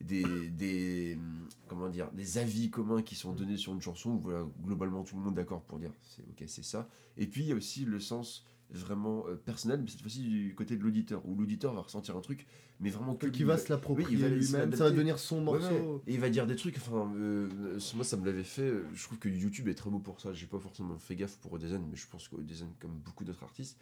des, 0.00 0.48
des 0.50 1.18
comment 1.66 1.88
dire 1.88 2.10
des 2.12 2.38
avis 2.38 2.70
communs 2.70 3.02
qui 3.02 3.16
sont 3.16 3.32
donnés 3.32 3.56
sur 3.56 3.72
une 3.72 3.82
chanson 3.82 4.10
où 4.12 4.20
voilà 4.20 4.46
globalement 4.62 5.02
tout 5.02 5.16
le 5.16 5.22
monde 5.22 5.34
est 5.34 5.42
d'accord 5.42 5.62
pour 5.62 5.78
dire 5.78 5.92
c'est 6.02 6.22
ok 6.22 6.44
c'est 6.46 6.64
ça. 6.64 6.88
Et 7.16 7.26
puis 7.26 7.42
il 7.42 7.48
y 7.48 7.52
a 7.52 7.56
aussi 7.56 7.84
le 7.84 7.98
sens 8.00 8.46
vraiment 8.70 9.24
euh, 9.28 9.34
personnel, 9.36 9.80
mais 9.82 9.88
cette 9.88 10.00
fois-ci 10.02 10.20
du 10.22 10.54
côté 10.54 10.76
de 10.76 10.82
l'auditeur, 10.82 11.26
où 11.26 11.34
l'auditeur 11.34 11.72
va 11.74 11.80
ressentir 11.80 12.16
un 12.16 12.20
truc, 12.20 12.46
mais 12.80 12.90
vraiment 12.90 13.14
que 13.14 13.26
Qui 13.26 13.44
va 13.44 13.58
se 13.58 13.70
l'approprier 13.72 14.08
Oui, 14.08 14.30
lui-même, 14.30 14.72
ça 14.72 14.84
va 14.84 14.90
devenir 14.90 15.18
son 15.18 15.40
morceau. 15.40 15.68
ouais. 15.68 16.00
Et 16.06 16.14
il 16.14 16.20
va 16.20 16.30
dire 16.30 16.46
des 16.46 16.54
trucs, 16.56 16.76
enfin, 16.76 17.12
euh, 17.16 17.48
euh, 17.76 17.80
moi 17.94 18.04
ça 18.04 18.16
me 18.16 18.24
l'avait 18.26 18.44
fait, 18.44 18.62
euh, 18.62 18.84
je 18.94 19.02
trouve 19.02 19.18
que 19.18 19.28
YouTube 19.28 19.68
est 19.68 19.74
très 19.74 19.90
beau 19.90 19.98
pour 19.98 20.20
ça, 20.20 20.32
j'ai 20.32 20.46
pas 20.46 20.58
forcément 20.58 20.96
fait 20.98 21.16
gaffe 21.16 21.36
pour 21.38 21.52
Odezen, 21.54 21.82
mais 21.90 21.96
je 21.96 22.06
pense 22.06 22.28
qu'Odezen, 22.28 22.68
comme 22.78 22.92
beaucoup 23.04 23.24
d'autres 23.24 23.42
artistes, 23.42 23.78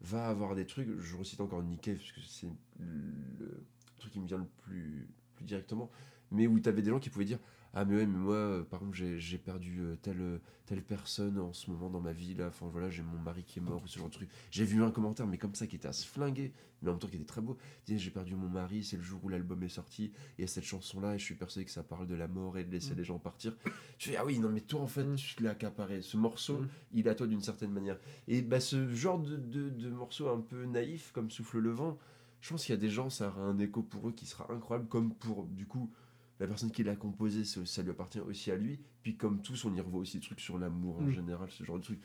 va 0.00 0.28
avoir 0.28 0.54
des 0.54 0.64
trucs, 0.64 0.88
je 1.00 1.16
recite 1.16 1.40
encore 1.40 1.62
Nick 1.62 1.82
Cave, 1.82 1.96
parce 1.96 2.12
que 2.12 2.20
c'est 2.26 2.48
le 2.78 3.64
truc 3.98 4.12
qui 4.12 4.20
me 4.20 4.26
vient 4.26 4.38
le 4.38 4.46
plus, 4.62 5.08
plus 5.34 5.44
directement, 5.44 5.90
mais 6.30 6.46
où 6.46 6.60
tu 6.60 6.68
avais 6.68 6.82
des 6.82 6.90
gens 6.90 7.00
qui 7.00 7.10
pouvaient 7.10 7.24
dire 7.24 7.40
Ah, 7.80 7.84
mais 7.84 7.94
ouais, 7.94 8.06
mais 8.06 8.18
moi, 8.18 8.34
euh, 8.34 8.64
par 8.64 8.80
exemple, 8.80 8.96
j'ai 9.18 9.38
perdu 9.38 9.78
euh, 9.82 9.94
telle, 10.02 10.20
euh, 10.20 10.38
telle 10.66 10.82
personne 10.82 11.38
en 11.38 11.52
ce 11.52 11.70
moment 11.70 11.88
dans 11.90 12.00
ma 12.00 12.12
vie, 12.12 12.34
là, 12.34 12.48
enfin 12.48 12.66
voilà, 12.72 12.90
j'ai 12.90 13.02
mon 13.02 13.20
mari 13.20 13.44
qui 13.44 13.60
est 13.60 13.62
mort, 13.62 13.80
ou 13.84 13.86
ce 13.86 14.00
genre 14.00 14.08
de 14.08 14.14
truc. 14.14 14.28
J'ai 14.50 14.64
vu 14.64 14.82
un 14.82 14.90
commentaire, 14.90 15.28
mais 15.28 15.38
comme 15.38 15.54
ça, 15.54 15.68
qui 15.68 15.76
était 15.76 15.86
à 15.86 15.92
se 15.92 16.04
flinguer, 16.04 16.52
mais 16.82 16.88
en 16.88 16.94
même 16.94 16.98
temps 16.98 17.06
qui 17.06 17.14
était 17.14 17.24
très 17.24 17.40
beau. 17.40 17.56
J'ai 17.86 18.10
perdu 18.10 18.34
mon 18.34 18.48
mari, 18.48 18.82
c'est 18.82 18.96
le 18.96 19.04
jour 19.04 19.20
où 19.22 19.28
l'album 19.28 19.62
est 19.62 19.68
sorti, 19.68 20.06
et 20.06 20.12
il 20.38 20.40
y 20.40 20.44
a 20.44 20.48
cette 20.48 20.64
chanson-là, 20.64 21.14
et 21.14 21.18
je 21.20 21.24
suis 21.24 21.36
persuadé 21.36 21.64
que 21.66 21.70
ça 21.70 21.84
parle 21.84 22.08
de 22.08 22.16
la 22.16 22.26
mort 22.26 22.58
et 22.58 22.64
de 22.64 22.70
laisser 22.72 22.94
Mm. 22.94 22.98
les 22.98 23.04
gens 23.04 23.18
partir. 23.20 23.54
Tu 23.96 24.08
fais 24.10 24.16
Ah 24.16 24.24
oui, 24.26 24.40
non, 24.40 24.48
mais 24.48 24.60
toi, 24.62 24.80
en 24.80 24.88
fait, 24.88 25.04
Mm. 25.04 25.14
tu 25.14 25.42
l'as 25.44 25.50
accaparé. 25.50 26.02
Ce 26.02 26.16
morceau, 26.16 26.58
Mm. 26.58 26.68
il 26.94 27.06
est 27.06 27.10
à 27.10 27.14
toi 27.14 27.28
d'une 27.28 27.42
certaine 27.42 27.70
manière. 27.70 27.98
Et 28.26 28.42
bah, 28.42 28.58
ce 28.58 28.92
genre 28.92 29.20
de, 29.20 29.36
de, 29.36 29.70
de 29.70 29.88
morceau 29.88 30.28
un 30.30 30.40
peu 30.40 30.64
naïf, 30.64 31.12
comme 31.12 31.30
Souffle 31.30 31.58
le 31.58 31.70
vent, 31.70 31.96
je 32.40 32.50
pense 32.50 32.64
qu'il 32.64 32.74
y 32.74 32.78
a 32.78 32.80
des 32.80 32.90
gens, 32.90 33.08
ça 33.08 33.28
aura 33.28 33.42
un 33.42 33.58
écho 33.60 33.82
pour 33.84 34.08
eux 34.08 34.12
qui 34.12 34.26
sera 34.26 34.52
incroyable, 34.52 34.88
comme 34.88 35.14
pour, 35.14 35.44
du 35.46 35.64
coup, 35.66 35.92
la 36.40 36.46
personne 36.46 36.70
qui 36.70 36.84
l'a 36.84 36.96
composé, 36.96 37.44
ça, 37.44 37.82
lui 37.82 37.90
appartient 37.90 38.20
aussi 38.20 38.50
à 38.50 38.56
lui. 38.56 38.78
Puis 39.02 39.16
comme 39.16 39.40
tous, 39.42 39.64
on 39.64 39.74
y 39.74 39.80
revoit 39.80 40.00
aussi 40.00 40.18
des 40.18 40.24
trucs 40.24 40.40
sur 40.40 40.58
l'amour 40.58 40.98
en 41.00 41.02
Mm. 41.06 41.10
général, 41.12 41.48
ce 41.50 41.64
genre 41.64 41.78
de 41.78 41.82
trucs. 41.84 42.00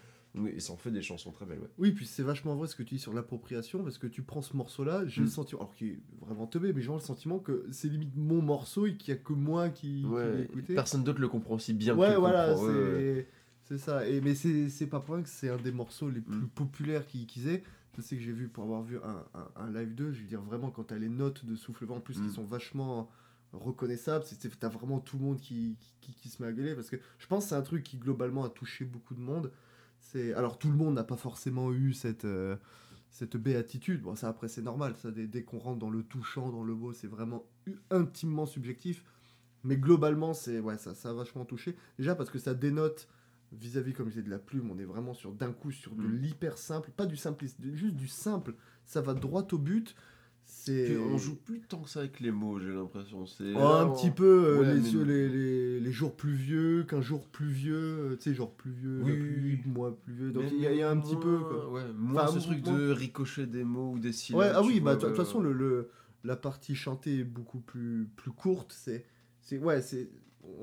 Et 0.47 0.59
ça 0.59 0.73
en 0.73 0.77
fait 0.77 0.89
des 0.89 1.03
chansons 1.03 1.31
très 1.31 1.45
belles, 1.45 1.59
ouais. 1.59 1.69
Oui, 1.77 1.91
puis 1.91 2.07
c'est 2.07 2.23
vachement 2.23 2.55
vrai 2.55 2.67
ce 2.67 2.75
que 2.75 2.81
tu 2.81 2.95
dis 2.95 2.99
sur 2.99 3.13
l'appropriation, 3.13 3.83
parce 3.83 3.99
que 3.99 4.07
tu 4.07 4.23
prends 4.23 4.41
ce 4.41 4.57
morceau-là, 4.57 5.05
j'ai 5.05 5.21
Mm. 5.21 5.25
le 5.25 5.29
sentiment, 5.29 5.61
alors 5.61 5.75
qu'il 5.75 5.87
est 5.89 5.99
vraiment 6.21 6.47
teubé, 6.47 6.73
mais 6.73 6.81
j'ai 6.81 6.87
vraiment 6.87 6.97
le 6.99 7.05
sentiment 7.05 7.37
que 7.37 7.67
c'est 7.71 7.87
limite 7.87 8.15
mon 8.15 8.41
morceau 8.41 8.87
et 8.87 8.95
qu'il 8.95 9.13
n'y 9.13 9.19
a 9.19 9.23
que 9.23 9.33
moi 9.33 9.69
qui, 9.69 10.01
qui 10.01 10.01
l'ai 10.01 10.07
Ouais, 10.09 10.41
écouté. 10.45 10.73
personne 10.73 11.03
d'autre 11.03 11.21
le 11.21 11.27
comprend 11.27 11.53
aussi 11.53 11.73
bien 11.73 11.93
que 11.93 11.99
Ouais, 11.99 12.07
tu 12.07 12.13
le 12.13 12.19
voilà, 12.19 12.47
comprends, 12.49 12.65
ouais, 12.65 12.73
ouais. 12.73 13.27
c'est 13.65 13.77
ça. 13.77 14.07
Et, 14.09 14.21
mais 14.21 14.33
c'est 14.33 14.87
pas 14.87 14.99
pour 14.99 15.13
rien 15.13 15.23
que 15.23 15.29
c'est 15.29 15.49
un 15.49 15.57
des 15.57 15.71
morceaux 15.71 16.09
les 16.09 16.21
plus 16.21 16.35
Mm. 16.39 16.47
populaires 16.49 17.05
qu'ils 17.05 17.27
qu'ils 17.27 17.47
aient. 17.49 17.61
Je 17.95 18.01
sais 18.01 18.15
que 18.15 18.23
j'ai 18.23 18.31
vu, 18.31 18.47
pour 18.47 18.63
avoir 18.63 18.81
vu 18.81 18.97
un, 19.03 19.23
un, 19.35 19.47
un 19.67 19.71
live 19.71 19.93
2, 19.93 20.13
je 20.13 20.21
veux 20.21 20.27
dire 20.27 20.41
vraiment, 20.41 20.71
quand 20.71 20.85
t'as 20.85 20.97
les 20.97 21.09
notes 21.09 21.45
de 21.45 21.55
Souffle 21.55 21.85
Vent, 21.85 21.97
en 21.97 22.01
plus, 22.01 22.17
Mm. 22.17 22.25
qui 22.27 22.33
sont 22.33 22.43
vachement 22.43 23.07
c'est- 24.25 24.59
t'as 24.59 24.69
vraiment 24.69 24.99
tout 24.99 25.17
le 25.17 25.23
monde 25.23 25.39
qui, 25.39 25.77
qui, 26.01 26.13
qui 26.13 26.29
se 26.29 26.41
met 26.41 26.47
à 26.47 26.51
gueuler. 26.53 26.75
Parce 26.75 26.89
que 26.89 26.97
je 27.19 27.27
pense 27.27 27.43
que 27.45 27.49
c'est 27.49 27.55
un 27.55 27.61
truc 27.61 27.83
qui, 27.83 27.97
globalement, 27.97 28.43
a 28.43 28.49
touché 28.49 28.85
beaucoup 28.85 29.13
de 29.15 29.19
monde. 29.21 29.51
C'est 29.99 30.33
Alors, 30.33 30.57
tout 30.59 30.69
le 30.69 30.75
monde 30.77 30.95
n'a 30.95 31.03
pas 31.03 31.17
forcément 31.17 31.71
eu 31.71 31.93
cette. 31.93 32.25
euh, 32.25 32.55
cette 33.09 33.37
béatitude, 33.37 34.01
bon 34.01 34.15
ça 34.15 34.27
après 34.27 34.47
c'est 34.47 34.63
normal, 34.63 34.95
ça 34.97 35.11
dès, 35.11 35.27
dès 35.27 35.43
qu'on 35.43 35.59
rentre 35.59 35.77
dans 35.77 35.91
le 35.91 36.01
touchant, 36.01 36.49
dans 36.49 36.63
le 36.63 36.73
beau, 36.73 36.93
c'est 36.93 37.05
vraiment 37.05 37.45
intimement 37.91 38.47
subjectif. 38.47 39.03
Mais 39.63 39.77
globalement, 39.77 40.33
c'est 40.33 40.59
ouais, 40.59 40.79
ça, 40.79 40.95
ça 40.95 41.11
a 41.11 41.13
vachement 41.13 41.45
touché. 41.45 41.75
Déjà 41.99 42.15
parce 42.15 42.31
que 42.31 42.39
ça 42.39 42.55
dénote 42.55 43.07
vis-à-vis, 43.51 43.93
comme 43.93 44.07
je 44.07 44.13
disais, 44.15 44.23
de 44.25 44.31
la 44.31 44.39
plume, 44.39 44.71
on 44.71 44.79
est 44.79 44.83
vraiment 44.83 45.13
sur 45.13 45.31
d'un 45.31 45.51
coup 45.53 45.69
sur 45.71 45.93
de 45.93 46.01
Mm. 46.01 46.11
l'hyper 46.15 46.57
simple, 46.57 46.89
pas 46.89 47.05
du 47.05 47.15
simpliste, 47.15 47.59
juste 47.75 47.93
du 47.95 48.07
simple. 48.07 48.55
Ça 48.83 48.99
va 49.01 49.13
droit 49.13 49.45
au 49.51 49.59
but. 49.59 49.95
On 50.67 51.17
joue 51.17 51.35
plus 51.35 51.59
tant 51.61 51.79
que 51.81 51.89
ça 51.89 51.99
avec 52.01 52.19
les 52.21 52.31
mots, 52.31 52.57
j'ai 52.59 52.71
l'impression. 52.71 53.25
C'est 53.25 53.53
Oh, 53.55 53.59
un 53.59 53.89
petit 53.89 54.11
peu 54.11 54.23
euh, 54.45 54.59
Ouais, 54.61 54.73
les, 54.75 54.79
mais- 54.81 54.89
yeux- 54.91 55.03
les, 55.03 55.29
les, 55.29 55.79
les 55.81 55.91
jours 55.91 56.15
pluvieux, 56.15 56.83
qu'un 56.87 57.01
jour 57.01 57.27
pluvieux, 57.27 57.75
euh, 57.75 58.15
tu 58.15 58.29
sais, 58.29 58.33
genre 58.35 58.51
pluvieux, 58.53 59.01
Oui, 59.03 59.11
oui, 59.11 59.17
pluie, 59.19 59.61
oui. 59.65 59.71
mois 59.71 59.97
pluvieux. 59.97 60.31
Donc 60.31 60.45
il 60.53 60.61
y, 60.61 60.67
a- 60.67 60.71
il 60.71 60.77
y 60.77 60.81
a 60.81 60.89
un 60.89 60.97
petit 60.99 61.17
peu. 61.17 61.37
moins- 61.37 61.49
Quoi. 61.49 61.69
Ouais, 61.71 61.81
moins 61.97 62.23
Enfin, 62.27 62.39
ce 62.39 62.45
truc 62.45 62.65
moins- 62.65 62.77
de 62.77 62.91
ricocher 62.91 63.45
des 63.45 63.63
mots 63.65 63.91
ou 63.93 63.99
des 63.99 64.13
syllabes. 64.13 64.39
Ouais, 64.41 64.51
ah 64.53 64.61
oui, 64.63 64.79
bah 64.79 64.95
de 64.95 65.01
toute 65.01 65.09
ouais, 65.09 65.15
façon, 65.15 65.41
le, 65.41 65.51
le- 65.51 65.89
la 66.23 66.35
partie 66.37 66.75
chantée 66.75 67.19
est 67.19 67.23
beaucoup 67.25 67.59
plus, 67.59 68.07
plus 68.15 68.31
courte. 68.31 68.73
C'est, 68.77 69.05
c'est, 69.41 69.57
ouais, 69.57 69.81
c'est, 69.81 70.09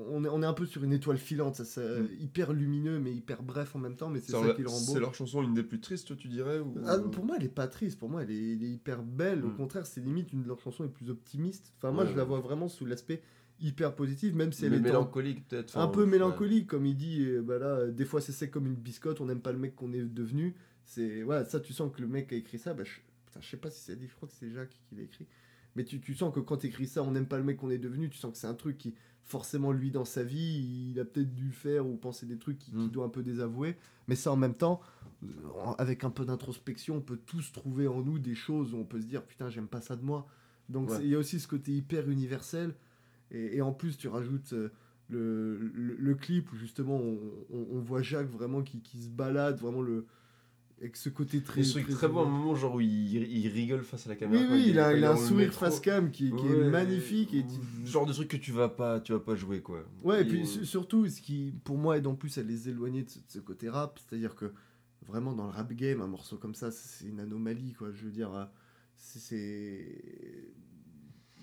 on 0.09 0.23
est, 0.23 0.29
on 0.29 0.41
est 0.43 0.45
un 0.45 0.53
peu 0.53 0.65
sur 0.65 0.83
une 0.83 0.93
étoile 0.93 1.17
filante, 1.17 1.55
ça, 1.55 1.65
ça- 1.65 1.81
Mm. 1.81 2.07
hyper 2.19 2.53
lumineux, 2.53 2.99
mais 2.99 3.13
hyper 3.13 3.41
bref 3.43 3.75
en 3.75 3.79
même 3.79 3.95
temps, 3.95 4.09
mais 4.09 4.19
c'est 4.19 4.31
ça 4.33 4.41
leur- 4.41 4.55
qui 4.55 4.61
le 4.61 4.69
rend 4.69 4.79
beau. 4.79 4.93
C'est 4.93 4.99
leur 4.99 5.15
chanson 5.15 5.41
une 5.43 5.53
des 5.53 5.63
plus 5.63 5.79
tristes, 5.79 6.15
tu 6.17 6.27
dirais 6.27 6.59
ou... 6.59 6.75
Ah, 6.85 6.99
pour 6.99 7.25
moi, 7.25 7.35
elle 7.39 7.45
est 7.45 7.49
pas 7.49 7.67
triste. 7.67 7.97
Pour 7.99 8.09
moi, 8.09 8.23
elle 8.23 8.31
est, 8.31 8.53
elle 8.53 8.63
est 8.63 8.69
hyper 8.69 9.01
belle. 9.03 9.43
Au 9.43 9.49
Mm. 9.49 9.55
contraire, 9.57 9.85
c'est 9.85 10.01
limite 10.01 10.31
une 10.33 10.43
de 10.43 10.47
leurs 10.47 10.59
chansons 10.59 10.83
les 10.83 10.89
plus 10.89 11.09
optimistes. 11.09 11.73
Enfin, 11.77 11.91
moi, 11.91 12.03
Ouais, 12.03 12.11
je 12.11 12.17
la 12.17 12.23
vois 12.23 12.39
vraiment 12.39 12.67
sous 12.67 12.85
l'aspect 12.85 13.21
hyper 13.59 13.95
positif, 13.95 14.33
même 14.33 14.51
si 14.51 14.65
elle 14.65 14.71
Mais 14.71 14.77
est 14.77 14.79
en- 14.81 14.83
mélancolique 14.83 15.47
peut-être. 15.47 15.77
un 15.77 15.87
peu 15.87 16.01
ouais. 16.01 16.07
mélancolique, 16.09 16.67
comme 16.67 16.85
il 16.85 16.95
dit. 16.95 17.23
euh, 17.25 17.41
bah 17.41 17.57
là, 17.59 17.67
euh, 17.77 17.91
des 17.91 18.05
fois, 18.05 18.21
c'est 18.21 18.31
sec 18.31 18.49
comme 18.51 18.65
une 18.67 18.75
biscotte. 18.75 19.21
On 19.21 19.25
n'aime 19.25 19.41
pas 19.41 19.51
le 19.51 19.59
mec 19.59 19.75
qu'on 19.75 19.93
est 19.93 20.03
devenu. 20.03 20.55
C'est 20.83 21.21
voilà, 21.23 21.45
ça, 21.45 21.59
tu 21.59 21.73
sens 21.73 21.91
que 21.95 22.01
le 22.01 22.07
mec 22.07 22.31
a 22.33 22.35
écrit 22.35 22.57
ça. 22.59 22.73
Bah, 22.73 22.83
je, 22.83 22.91
putain, 23.25 23.39
je 23.39 23.47
sais 23.49 23.57
pas 23.57 23.69
si 23.69 23.81
c'est 23.81 23.95
dit. 23.95 24.07
Je 24.07 24.15
crois 24.15 24.27
que 24.27 24.33
c'est 24.33 24.49
Jacques 24.51 24.75
qui 24.89 24.95
l'a 24.95 25.03
écrit. 25.03 25.27
Mais 25.75 25.83
tu, 25.85 25.99
tu 26.01 26.13
sens 26.13 26.33
que 26.33 26.39
quand 26.39 26.57
tu 26.57 26.67
écris 26.67 26.87
ça, 26.87 27.01
on 27.03 27.11
n'aime 27.11 27.27
pas 27.27 27.37
le 27.37 27.43
mec 27.43 27.57
qu'on 27.57 27.69
est 27.69 27.77
devenu. 27.77 28.09
Tu 28.09 28.17
sens 28.17 28.31
que 28.31 28.37
c'est 28.37 28.47
un 28.47 28.53
truc 28.53 28.77
qui, 28.77 28.93
forcément, 29.23 29.71
lui, 29.71 29.89
dans 29.91 30.03
sa 30.05 30.23
vie, 30.23 30.91
il 30.91 30.99
a 30.99 31.05
peut-être 31.05 31.33
dû 31.33 31.51
faire 31.51 31.87
ou 31.87 31.95
penser 31.95 32.25
des 32.25 32.37
trucs 32.37 32.57
qu'il 32.59 32.75
Mm. 32.75 32.81
qu'il 32.81 32.91
doit 32.91 33.05
un 33.05 33.09
peu 33.09 33.23
désavouer. 33.23 33.77
Mais 34.07 34.15
ça, 34.15 34.31
en 34.31 34.35
même 34.35 34.53
temps, 34.55 34.81
euh, 35.23 35.27
avec 35.77 36.03
un 36.03 36.09
peu 36.09 36.25
d'introspection, 36.25 36.97
on 36.97 37.01
peut 37.01 37.19
tous 37.25 37.51
trouver 37.53 37.87
en 37.87 38.01
nous 38.01 38.19
des 38.19 38.35
choses 38.35 38.73
où 38.73 38.77
on 38.77 38.83
peut 38.83 38.99
se 38.99 39.05
dire 39.05 39.23
putain, 39.23 39.49
j'aime 39.49 39.67
pas 39.67 39.79
ça 39.81 39.95
de 39.95 40.03
moi. 40.03 40.27
Donc 40.67 40.89
Ouais. 40.89 40.97
il 41.01 41.07
y 41.09 41.15
a 41.15 41.17
aussi 41.19 41.39
ce 41.39 41.47
côté 41.47 41.71
hyper 41.71 42.09
universel. 42.09 42.75
Et, 43.31 43.57
et 43.57 43.61
en 43.61 43.71
plus, 43.71 43.97
tu 43.97 44.07
rajoutes 44.09 44.51
euh, 44.53 44.69
le, 45.09 45.57
le, 45.73 45.95
le 45.95 46.15
clip 46.15 46.51
où 46.51 46.55
justement 46.57 46.97
on, 46.97 47.17
on- 47.53 47.67
on 47.71 47.79
voit 47.79 48.01
Jacques 48.01 48.29
vraiment 48.29 48.61
qui, 48.61 48.81
qui 48.81 49.01
se 49.01 49.09
balade, 49.09 49.57
vraiment 49.59 49.81
le, 49.81 50.05
avec 50.81 50.97
ce 50.97 51.09
côté 51.09 51.41
très. 51.41 51.63
Ce 51.63 51.79
très 51.79 52.07
beau, 52.07 52.19
à 52.19 52.23
un 52.23 52.25
moment, 52.29 52.55
genre 52.55 52.75
où 52.75 52.81
il, 52.81 53.13
il 53.15 53.47
rigole 53.47 53.83
face 53.83 54.07
à 54.07 54.09
la 54.09 54.15
caméra. 54.15 54.43
Oui, 54.43 54.49
oui, 54.51 54.65
il 54.69 54.79
a, 54.79 54.93
il 54.97 55.05
un 55.05 55.15
sourire 55.15 55.53
face 55.53 55.79
cam 55.79 56.09
qui, 56.11 56.29
qui 56.31 56.33
Ouais, 56.33 56.57
est 56.67 56.69
magnifique. 56.69 57.33
Et 57.33 57.45
Genre 57.85 58.05
de 58.05 58.13
truc 58.13 58.27
que 58.29 58.37
tu 58.37 58.51
vas 58.51 58.67
pas, 58.69 58.99
tu 58.99 59.13
vas 59.13 59.19
pas 59.19 59.35
jouer 59.35 59.61
quoi. 59.61 59.83
Ouais, 60.03 60.23
et 60.23 60.25
puis 60.25 60.45
su- 60.47 60.65
surtout, 60.65 61.07
ce 61.07 61.21
qui 61.21 61.53
pour 61.63 61.77
moi 61.77 61.97
aide 61.97 62.07
en 62.07 62.15
plus 62.15 62.37
à 62.37 62.43
les 62.43 62.67
éloigner 62.67 63.03
de 63.03 63.09
ce, 63.09 63.19
de 63.19 63.23
ce 63.27 63.39
côté 63.39 63.69
rap, 63.69 63.99
c'est-à-dire 63.99 64.35
que 64.35 64.51
vraiment 65.07 65.33
dans 65.33 65.45
le 65.45 65.51
rap 65.51 65.71
game, 65.73 66.01
un 66.01 66.07
morceau 66.07 66.37
comme 66.37 66.55
ça, 66.55 66.71
c'est 66.71 67.05
une 67.05 67.19
anomalie, 67.19 67.73
quoi. 67.73 67.91
Je 67.91 68.05
veux 68.05 68.11
dire, 68.11 68.33
euh, 68.33 68.45
c'est- 68.97 70.51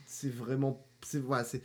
c'est. 0.06 0.30
Vraiment. 0.30 0.86
C'est. 1.04 1.20
Voilà, 1.20 1.44
c'est. 1.44 1.62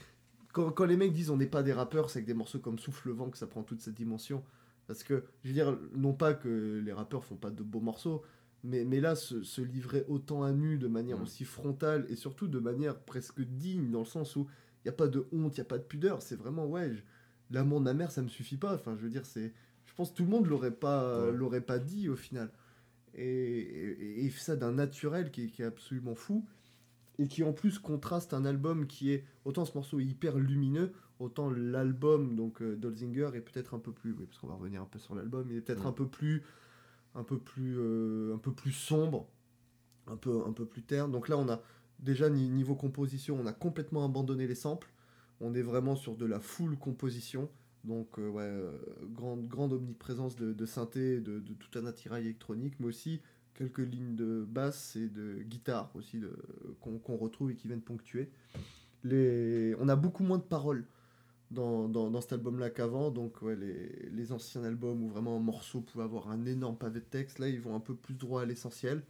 Quand, 0.53 0.69
quand 0.71 0.85
les 0.85 0.97
mecs 0.97 1.13
disent 1.13 1.29
on 1.31 1.37
n'est 1.37 1.47
pas 1.47 1.63
des 1.63 1.73
rappeurs, 1.73 2.09
c'est 2.11 2.19
avec 2.19 2.27
des 2.27 2.33
morceaux 2.35 2.59
comme 2.59 2.77
Souffle 2.77 3.07
le 3.07 3.13
vent 3.15 3.29
que 3.29 3.37
ça 3.37 3.47
prend 3.47 3.63
toute 3.63 3.81
cette 3.81 3.95
dimension. 3.95 4.43
Parce 4.87 5.03
que, 5.03 5.23
je 5.43 5.49
veux 5.49 5.53
dire, 5.53 5.77
non 5.95 6.13
pas 6.13 6.33
que 6.33 6.81
les 6.83 6.91
rappeurs 6.93 7.23
font 7.23 7.35
pas 7.37 7.49
de 7.51 7.63
beaux 7.63 7.79
morceaux, 7.79 8.21
mais, 8.63 8.83
mais 8.85 8.99
là, 8.99 9.15
se, 9.15 9.43
se 9.43 9.61
livrer 9.61 10.05
autant 10.07 10.43
à 10.43 10.51
nu 10.51 10.77
de 10.77 10.87
manière 10.87 11.19
Mm. 11.19 11.23
aussi 11.23 11.45
frontale 11.45 12.05
et 12.09 12.15
surtout 12.15 12.47
de 12.47 12.59
manière 12.59 12.99
presque 12.99 13.41
digne, 13.41 13.91
dans 13.91 13.99
le 13.99 14.05
sens 14.05 14.35
où 14.35 14.47
il 14.83 14.87
n'y 14.87 14.89
a 14.89 14.93
pas 14.97 15.07
de 15.07 15.25
honte, 15.31 15.55
il 15.57 15.61
n'y 15.61 15.65
a 15.65 15.69
pas 15.69 15.77
de 15.77 15.83
pudeur, 15.83 16.21
c'est 16.21 16.35
vraiment, 16.35 16.65
ouais, 16.65 16.91
l'amour 17.51 17.79
de 17.79 17.85
ma 17.85 17.93
mère, 17.93 18.11
ça 18.11 18.21
me 18.21 18.27
suffit 18.29 18.57
pas. 18.57 18.73
Enfin, 18.75 18.95
je 18.97 19.03
veux 19.03 19.09
dire, 19.09 19.25
c'est. 19.25 19.53
Je 19.85 19.93
pense 19.95 20.11
que 20.11 20.15
tout 20.17 20.23
le 20.23 20.29
monde 20.29 20.47
l'aurait 20.47 20.71
pas, 20.71 21.25
Ouais. 21.25 21.31
l'aurait 21.33 21.61
pas 21.61 21.79
dit 21.79 22.09
au 22.09 22.15
final. 22.15 22.51
Et, 23.15 23.25
et, 23.25 24.25
et 24.25 24.29
ça 24.31 24.55
d'un 24.55 24.71
naturel 24.71 25.29
qui 25.31 25.43
est, 25.45 25.47
qui 25.47 25.61
est 25.61 25.65
absolument 25.65 26.15
fou. 26.15 26.45
Et 27.19 27.27
qui 27.27 27.43
en 27.43 27.53
plus 27.53 27.77
contraste 27.79 28.33
un 28.33 28.43
album 28.43 28.87
qui 28.87 29.11
est. 29.11 29.23
Autant 29.45 29.65
ce 29.65 29.73
morceau 29.75 29.99
est 29.99 30.05
hyper 30.05 30.37
lumineux, 30.39 30.93
autant 31.19 31.49
l'album, 31.49 32.35
donc 32.35 32.61
euh, 32.61 32.75
Dolzinger, 32.75 33.29
est 33.35 33.41
peut-être 33.41 33.73
un 33.73 33.79
peu 33.79 33.91
plus. 33.91 34.11
Oui, 34.13 34.25
parce 34.25 34.39
qu'on 34.39 34.47
va 34.47 34.55
revenir 34.55 34.81
un 34.81 34.85
peu 34.85 34.99
sur 34.99 35.15
l'album, 35.15 35.47
il 35.51 35.57
est 35.57 35.61
peut-être 35.61 35.81
Ouais. 35.83 35.87
un 35.87 35.93
peu 35.93 36.07
plus. 36.07 36.43
Un 37.15 37.23
peu 37.23 37.37
plus, 37.37 37.75
euh, 37.77 38.33
un 38.33 38.39
peu 38.39 38.51
plus 38.51 38.71
sombre, 38.71 39.27
un 40.07 40.17
peu, 40.17 40.41
un 40.47 40.51
peu 40.51 40.65
plus 40.65 40.81
terne. 40.81 41.11
Donc 41.11 41.29
là, 41.29 41.37
on 41.37 41.47
a 41.47 41.61
déjà 41.99 42.27
ni- 42.29 42.49
niveau 42.49 42.73
composition, 42.73 43.39
on 43.39 43.45
a 43.45 43.53
complètement 43.53 44.03
abandonné 44.03 44.47
les 44.47 44.55
samples. 44.55 44.89
On 45.39 45.53
est 45.53 45.61
vraiment 45.61 45.95
sur 45.95 46.15
de 46.15 46.25
la 46.25 46.39
full 46.39 46.75
composition. 46.77 47.49
Donc, 47.83 48.17
euh, 48.17 48.29
ouais, 48.29 48.51
grande, 49.13 49.47
grande 49.47 49.73
omniprésence 49.73 50.35
de, 50.35 50.53
de 50.53 50.65
synthé, 50.65 51.19
de, 51.19 51.39
de 51.39 51.53
tout 51.53 51.77
un 51.77 51.85
attirail 51.85 52.23
électronique, 52.23 52.73
mais 52.79 52.87
aussi 52.87 53.21
quelques 53.53 53.77
lignes 53.77 54.15
de 54.15 54.43
basse 54.49 54.95
et 54.95 55.07
de 55.07 55.43
guitare 55.43 55.91
aussi 55.95 56.19
qu'on 56.81 57.15
retrouve 57.17 57.51
et 57.51 57.55
qui 57.55 57.67
viennent 57.67 57.81
ponctuer. 57.81 58.31
Les... 59.03 59.75
On 59.79 59.87
a 59.89 59.95
beaucoup 59.95 60.23
moins 60.23 60.37
de 60.39 60.43
paroles 60.43 60.85
dans, 61.53 61.87
dans, 61.87 62.21
cet 62.21 62.33
album-là 62.33 62.69
qu'avant. 62.69 63.11
Donc, 63.11 63.41
les, 63.41 64.09
les 64.11 64.31
anciens 64.31 64.63
albums 64.63 65.03
où 65.03 65.07
vraiment 65.09 65.37
un 65.37 65.39
morceau 65.41 65.81
pouvait 65.81 66.03
avoir 66.03 66.29
un 66.29 66.45
énorme 66.45 66.77
pavé 66.77 66.99
de 66.99 67.05
texte, 67.05 67.39
là, 67.39 67.47
ils 67.47 67.61
vont 67.61 67.75
un 67.75 67.79
peu 67.79 67.95
plus 67.95 68.13
droit 68.15 68.41
à 68.41 68.45
l'essentiel. 68.45 69.03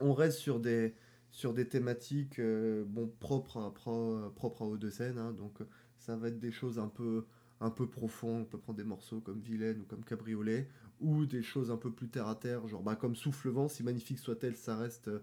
On 0.00 0.12
reste 0.14 0.38
sur 0.38 0.60
des, 0.60 0.94
sur 1.30 1.52
des 1.54 1.68
thématiques 1.68 2.38
euh, 2.38 2.84
bon, 2.86 3.10
propres 3.20 3.58
à, 3.60 3.72
pro- 3.72 4.30
propres 4.34 4.62
à 4.62 4.66
Haut-de-Seine. 4.66 5.34
donc, 5.36 5.58
ça 5.98 6.16
va 6.16 6.28
être 6.28 6.38
des 6.38 6.52
choses 6.52 6.78
un 6.78 6.88
peu, 6.88 7.24
un 7.60 7.70
peu 7.70 7.88
profondes. 7.88 8.42
On 8.42 8.44
peut 8.44 8.58
prendre 8.58 8.76
des 8.76 8.84
morceaux 8.84 9.20
comme 9.20 9.40
Vilaine 9.40 9.80
ou 9.80 9.84
comme 9.84 10.04
Cabriolet. 10.04 10.68
Ou 11.00 11.26
des 11.26 11.42
choses 11.42 11.70
un 11.70 11.76
peu 11.76 11.90
plus 11.90 12.08
terre 12.08 12.28
à 12.28 12.36
terre, 12.36 12.66
genre 12.68 12.82
bah, 12.82 12.94
comme 12.96 13.16
Souffle 13.16 13.48
Vent, 13.48 13.68
si 13.68 13.82
magnifique 13.82 14.18
soit-elle, 14.18 14.56
ça 14.56 14.76
reste, 14.76 15.08
euh, 15.08 15.20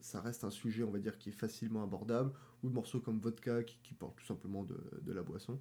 ça 0.00 0.20
reste 0.20 0.44
un 0.44 0.50
sujet, 0.50 0.82
on 0.84 0.90
va 0.90 0.98
dire, 0.98 1.18
qui 1.18 1.30
est 1.30 1.32
facilement 1.32 1.82
abordable. 1.82 2.32
Ou 2.62 2.68
de 2.68 2.74
morceaux 2.74 3.00
comme 3.00 3.18
Vodka 3.18 3.62
qui, 3.62 3.78
qui 3.82 3.94
portent 3.94 4.16
tout 4.16 4.26
simplement 4.26 4.62
de, 4.64 4.78
de 5.02 5.12
la 5.12 5.22
boisson. 5.22 5.58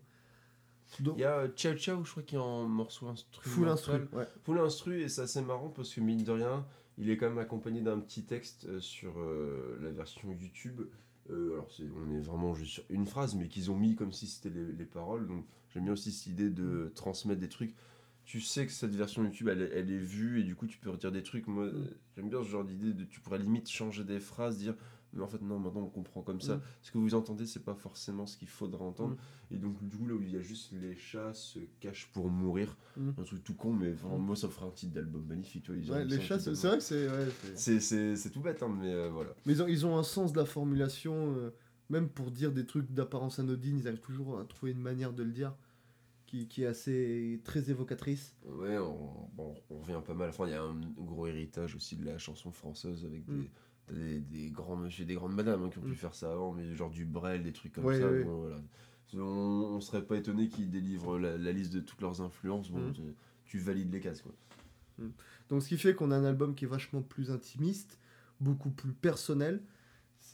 Donc, 0.99 1.15
Il 1.17 1.21
y 1.21 1.25
a 1.25 1.39
euh, 1.39 1.47
Ciao 1.49 1.75
Ciao, 1.75 2.03
je 2.03 2.11
crois 2.11 2.23
qu'il 2.23 2.37
a 2.37 2.41
un 2.41 2.67
morceau 2.67 3.07
instrumental. 3.07 3.51
full 3.51 3.67
instru. 3.67 3.99
Ouais. 4.13 4.27
Full 4.43 4.59
instru, 4.59 5.01
et 5.01 5.09
c'est 5.09 5.21
assez 5.21 5.41
marrant 5.41 5.69
parce 5.69 5.93
que 5.93 5.99
mine 5.99 6.23
de 6.23 6.31
rien, 6.31 6.65
il 6.97 7.09
est 7.09 7.17
quand 7.17 7.27
même 7.27 7.39
accompagné 7.39 7.81
d'un 7.81 7.99
petit 7.99 8.23
texte 8.23 8.65
euh, 8.65 8.79
sur 8.79 9.19
euh, 9.19 9.77
la 9.81 9.91
version 9.91 10.31
YouTube. 10.31 10.81
Euh, 11.31 11.53
alors, 11.53 11.67
on 11.97 12.11
est 12.13 12.21
vraiment 12.21 12.53
juste 12.53 12.73
sur 12.73 12.83
une 12.89 13.07
phrase, 13.07 13.35
mais 13.35 13.47
qu'ils 13.47 13.71
ont 13.71 13.75
mis 13.77 13.95
comme 13.95 14.11
si 14.11 14.27
c'était 14.27 14.49
les, 14.49 14.71
les 14.71 14.85
paroles. 14.85 15.27
Donc, 15.27 15.43
j'aime 15.69 15.83
bien 15.85 15.93
aussi 15.93 16.11
cette 16.11 16.27
idée 16.27 16.49
de 16.49 16.91
transmettre 16.95 17.41
des 17.41 17.49
trucs. 17.49 17.75
Tu 18.25 18.41
sais 18.41 18.65
que 18.65 18.71
cette 18.71 18.95
version 18.95 19.23
YouTube, 19.23 19.47
elle, 19.49 19.61
est- 19.61 19.71
elle 19.73 19.91
est 19.91 19.97
vue, 19.99 20.39
et 20.39 20.43
du 20.43 20.55
coup, 20.55 20.65
tu 20.65 20.77
peux 20.79 20.89
redire 20.89 21.11
des 21.11 21.21
trucs. 21.23 21.45
Moi, 21.47 21.67
Mm. 21.67 21.87
j'aime 22.15 22.29
bien 22.29 22.43
ce 22.43 22.49
genre 22.49 22.63
d'idée 22.65 22.93
de 22.93 23.03
tu 23.03 23.19
pourrais 23.19 23.37
limite 23.39 23.69
changer 23.69 24.03
des 24.03 24.19
phrases, 24.19 24.57
dire. 24.57 24.75
Mais 25.13 25.21
en 25.23 25.27
fait, 25.27 25.41
non, 25.41 25.59
maintenant 25.59 25.83
on 25.83 25.89
comprend 25.89 26.21
comme 26.23 26.41
ça. 26.41 26.57
Mm. 26.57 26.61
Ce 26.81 26.91
que 26.91 26.97
vous 26.97 27.13
entendez, 27.15 27.45
c'est 27.45 27.63
pas 27.63 27.75
forcément 27.75 28.25
ce 28.25 28.35
qu'il 28.37 28.49
faudra 28.49 28.83
entendre. 28.83 29.15
Mm. 29.51 29.53
Et 29.53 29.57
donc, 29.57 29.81
du 29.87 29.95
coup, 29.95 30.07
là 30.07 30.15
où 30.15 30.21
il 30.21 30.31
y 30.31 30.35
a 30.37 30.41
juste 30.41 30.73
les 30.73 30.95
chats 30.95 31.33
se 31.35 31.59
cachent 31.79 32.09
pour 32.11 32.29
mourir, 32.29 32.75
un 32.97 33.23
truc 33.23 33.43
tout 33.43 33.53
con, 33.53 33.71
mais 33.71 33.91
vraiment, 33.91 34.17
moi, 34.17 34.35
ça 34.35 34.49
ferait 34.49 34.65
un 34.65 34.71
titre 34.71 34.93
d'album 34.93 35.23
magnifique. 35.25 35.63
Tu 35.63 35.71
vois, 35.83 35.97
Ouais, 35.97 36.05
les 36.05 36.19
chats, 36.19 36.39
c'est 36.39 36.51
vrai 36.51 36.77
que 36.77 36.83
c'est. 36.83 37.07
ouais, 37.07 37.79
c'est- 37.79 38.29
tout 38.31 38.41
bête, 38.41 38.61
hein, 38.63 38.75
mais 38.81 38.91
euh, 38.91 39.09
voilà. 39.09 39.29
Mais 39.45 39.53
ils 39.53 39.61
ont, 39.63 39.67
ils 39.67 39.85
ont 39.85 39.97
un 39.97 40.03
sens 40.03 40.33
de 40.33 40.37
la 40.39 40.45
formulation, 40.45 41.35
euh, 41.37 41.51
même 41.89 42.09
pour 42.09 42.31
dire 42.31 42.51
des 42.51 42.65
trucs 42.65 42.91
d'apparence 42.91 43.37
anodine, 43.39 43.77
ils 43.77 43.87
arrivent 43.87 43.99
toujours 44.01 44.39
à 44.39 44.45
trouver 44.45 44.71
une 44.71 44.81
manière 44.81 45.13
de 45.13 45.21
le 45.23 45.31
dire 45.31 45.53
qui, 46.35 46.47
qui 46.47 46.63
est 46.63 46.67
assez 46.67 47.39
très 47.43 47.69
évocatrice. 47.69 48.35
Ouais, 48.45 48.77
on, 48.77 49.29
on 49.69 49.79
revient 49.79 50.01
pas 50.05 50.13
mal. 50.13 50.29
Enfin, 50.29 50.45
il 50.47 50.51
y 50.51 50.55
a 50.55 50.61
un 50.63 50.75
gros 50.97 51.27
héritage 51.27 51.75
aussi 51.75 51.95
de 51.95 52.05
la 52.05 52.17
chanson 52.17 52.51
française 52.51 53.05
avec 53.05 53.25
des, 53.25 53.33
Mm. 53.33 53.47
t'as 53.87 53.93
des, 53.93 54.19
des 54.19 54.49
grands 54.51 54.75
monsieur 54.75 55.05
des 55.05 55.13
grandes 55.15 55.33
madames 55.35 55.63
hein, 55.63 55.69
qui 55.69 55.77
ont 55.77 55.81
pu 55.83 55.91
Mm. 55.91 55.95
faire 55.95 56.15
ça 56.15 56.31
avant, 56.31 56.51
mais 56.53 56.73
genre 56.75 56.89
du 56.89 57.05
Brel, 57.05 57.43
des 57.43 57.53
trucs 57.53 57.73
comme 57.73 57.85
Ouais, 57.85 57.99
ça. 57.99 58.09
ouais. 58.11 58.23
bon, 58.23 58.41
voilà. 58.41 58.61
On, 59.13 59.19
on 59.75 59.79
serait 59.81 60.03
pas 60.03 60.17
étonné 60.17 60.49
qu'ils 60.49 60.69
délivrent 60.69 61.17
la, 61.19 61.37
la 61.37 61.51
liste 61.51 61.71
de 61.73 61.79
toutes 61.79 62.01
leurs 62.01 62.19
influences. 62.21 62.69
Bon, 62.69 62.79
Mm. 62.89 62.93
tu, 62.93 63.01
tu 63.45 63.59
valides 63.59 63.91
les 63.93 63.99
cases, 64.01 64.21
quoi. 64.21 64.33
Donc 65.49 65.61
ce 65.61 65.67
qui 65.69 65.77
fait 65.77 65.93
qu'on 65.93 66.09
a 66.11 66.15
un 66.15 66.23
album 66.25 66.55
qui 66.55 66.65
est 66.65 66.67
vachement 66.69 67.01
plus 67.01 67.29
intimiste, 67.29 67.99
beaucoup 68.39 68.69
plus 68.71 68.93
personnel. 68.93 69.61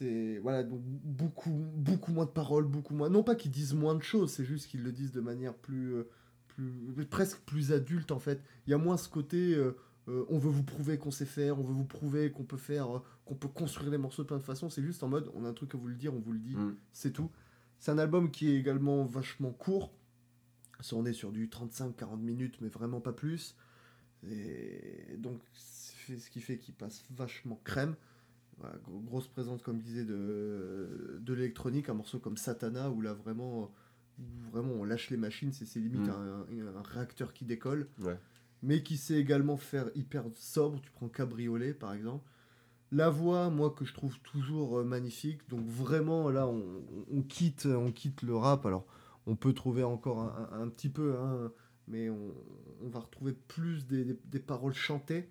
C'est 0.02 0.38
voilà 0.38 0.64
donc 0.64 0.80
beaucoup 0.82 1.50
beaucoup 1.50 2.12
moins 2.12 2.24
de 2.24 2.30
paroles, 2.30 2.64
beaucoup 2.66 2.94
moins. 2.94 3.08
Non 3.08 3.22
pas 3.22 3.34
qu'ils 3.36 3.52
disent 3.52 3.74
moins 3.74 3.94
de 3.94 4.02
choses, 4.02 4.32
c'est 4.32 4.44
juste 4.44 4.66
qu'ils 4.68 4.82
le 4.82 4.90
disent 4.90 5.12
de 5.12 5.20
manière 5.20 5.54
plus 5.54 5.94
euh, 5.94 6.08
plus 6.48 7.06
presque 7.08 7.38
plus 7.42 7.72
adulte 7.72 8.10
en 8.10 8.18
fait. 8.18 8.42
Il 8.66 8.70
y 8.70 8.74
a 8.74 8.78
moins 8.78 8.96
ce 8.96 9.08
côté 9.08 9.54
euh, 9.54 9.76
euh, 10.08 10.24
on 10.28 10.38
veut 10.38 10.50
vous 10.50 10.64
prouver 10.64 10.98
qu'on 10.98 11.12
sait 11.12 11.24
faire, 11.26 11.60
on 11.60 11.62
veut 11.62 11.72
vous 11.72 11.84
prouver 11.84 12.32
qu'on 12.32 12.42
peut 12.42 12.56
faire, 12.56 12.96
euh, 12.96 12.98
qu'on 13.24 13.36
peut 13.36 13.48
construire 13.48 13.90
les 13.90 13.98
morceaux 13.98 14.22
de 14.22 14.26
plein 14.28 14.38
de 14.38 14.42
façons. 14.42 14.68
C'est 14.68 14.82
juste 14.82 15.02
en 15.04 15.08
mode 15.08 15.30
on 15.34 15.44
a 15.44 15.48
un 15.48 15.52
truc 15.52 15.74
à 15.74 15.78
vous 15.78 15.86
le 15.86 15.94
dire, 15.94 16.12
on 16.12 16.18
vous 16.18 16.32
le 16.32 16.40
dit, 16.40 16.56
Mm. 16.56 16.76
c'est 16.92 17.12
tout. 17.12 17.30
C'est 17.78 17.92
un 17.92 17.98
album 17.98 18.30
qui 18.30 18.48
est 18.50 18.56
également 18.56 19.04
vachement 19.04 19.52
court. 19.52 19.92
Ça, 20.80 20.96
on 20.96 21.04
est 21.04 21.12
sur 21.12 21.30
du 21.30 21.48
35-40 21.48 22.18
minutes, 22.20 22.58
mais 22.60 22.68
vraiment 22.68 23.00
pas 23.00 23.12
plus. 23.12 23.56
Et 24.28 25.16
donc, 25.18 25.40
c'est 25.52 26.18
ce 26.18 26.28
qui 26.30 26.40
fait 26.40 26.58
qu'il 26.58 26.74
passe 26.74 27.04
vachement 27.10 27.60
crème. 27.64 27.94
Voilà, 28.62 28.76
gro- 28.84 29.00
grosse 29.00 29.28
présence, 29.28 29.60
comme 29.62 29.78
je 29.80 29.84
disais, 29.84 30.04
de, 30.04 31.18
de 31.20 31.34
l'électronique. 31.34 31.88
Un 31.88 31.94
morceau 31.94 32.18
comme 32.18 32.36
Satana, 32.36 32.90
où 32.90 33.00
là, 33.02 33.12
vraiment, 33.12 33.70
où 34.18 34.22
vraiment 34.52 34.72
on 34.74 34.84
lâche 34.84 35.10
les 35.10 35.16
machines. 35.16 35.52
C'est 35.52 35.78
limite 35.80 36.06
Mm. 36.06 36.10
un, 36.10 36.46
un 36.78 36.82
réacteur 36.82 37.32
qui 37.34 37.44
décolle. 37.44 37.88
Ouais. 38.00 38.18
Mais 38.62 38.82
qui 38.84 38.96
sait 38.96 39.16
également 39.18 39.56
faire 39.56 39.90
hyper 39.96 40.24
sobre. 40.36 40.80
Tu 40.80 40.90
prends 40.92 41.08
Cabriolet, 41.08 41.74
par 41.74 41.92
exemple. 41.92 42.24
La 42.92 43.10
voix, 43.10 43.50
moi, 43.50 43.70
que 43.76 43.84
je 43.84 43.94
trouve 43.94 44.18
toujours 44.20 44.78
euh, 44.78 44.84
magnifique. 44.84 45.40
Donc, 45.48 45.66
vraiment, 45.66 46.30
là, 46.30 46.46
on, 46.46 46.62
on 47.10 47.22
quitte, 47.22 47.66
on 47.66 47.90
quitte 47.90 48.22
le 48.22 48.36
rap. 48.36 48.64
Alors, 48.66 48.86
on 49.26 49.34
peut 49.34 49.52
trouver 49.54 49.82
encore 49.82 50.20
un, 50.20 50.48
un- 50.52 50.62
un 50.62 50.68
petit 50.68 50.88
peu, 50.90 51.16
hein, 51.16 51.50
mais 51.88 52.10
on, 52.10 52.34
on 52.84 52.88
va 52.90 53.00
retrouver 53.00 53.32
plus 53.32 53.86
des, 53.86 54.04
des- 54.04 54.18
des 54.26 54.38
paroles 54.40 54.74
chantées. 54.74 55.28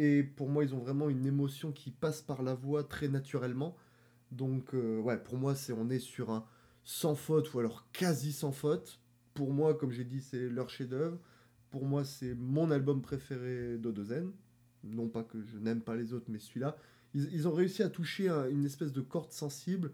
Et 0.00 0.22
pour 0.22 0.48
moi, 0.48 0.62
ils 0.62 0.76
ont 0.76 0.78
vraiment 0.78 1.08
une 1.08 1.26
émotion 1.26 1.72
qui 1.72 1.90
passe 1.90 2.22
par 2.22 2.42
la 2.44 2.54
voix 2.54 2.84
très 2.84 3.08
naturellement. 3.08 3.76
Donc, 4.30 4.72
euh, 4.72 5.00
ouais, 5.00 5.20
pour 5.20 5.36
moi, 5.38 5.56
c'est 5.56 5.72
on 5.72 5.90
est 5.90 5.98
sur 5.98 6.30
un 6.30 6.44
sans 6.84 7.16
faute 7.16 7.52
ou 7.52 7.58
alors 7.58 7.90
quasi 7.90 8.30
sans 8.32 8.52
faute. 8.52 9.00
Pour 9.34 9.52
moi, 9.52 9.74
comme 9.74 9.90
j'ai 9.90 10.04
dit, 10.04 10.20
c'est 10.20 10.48
leur 10.48 10.70
chef-d'œuvre. 10.70 11.18
Pour 11.70 11.84
moi, 11.84 12.04
c'est 12.04 12.36
mon 12.36 12.70
album 12.70 13.02
préféré 13.02 13.76
d'Odozen. 13.76 14.30
Non 14.84 15.08
pas 15.08 15.24
que 15.24 15.42
je 15.42 15.58
n'aime 15.58 15.80
pas 15.80 15.96
les 15.96 16.12
autres, 16.12 16.26
mais 16.28 16.38
celui-là. 16.38 16.76
Ils, 17.14 17.48
ont 17.48 17.52
réussi 17.52 17.82
à 17.82 17.88
toucher 17.88 18.28
un- 18.28 18.48
une 18.48 18.64
espèce 18.64 18.92
de 18.92 19.00
corde 19.00 19.32
sensible 19.32 19.90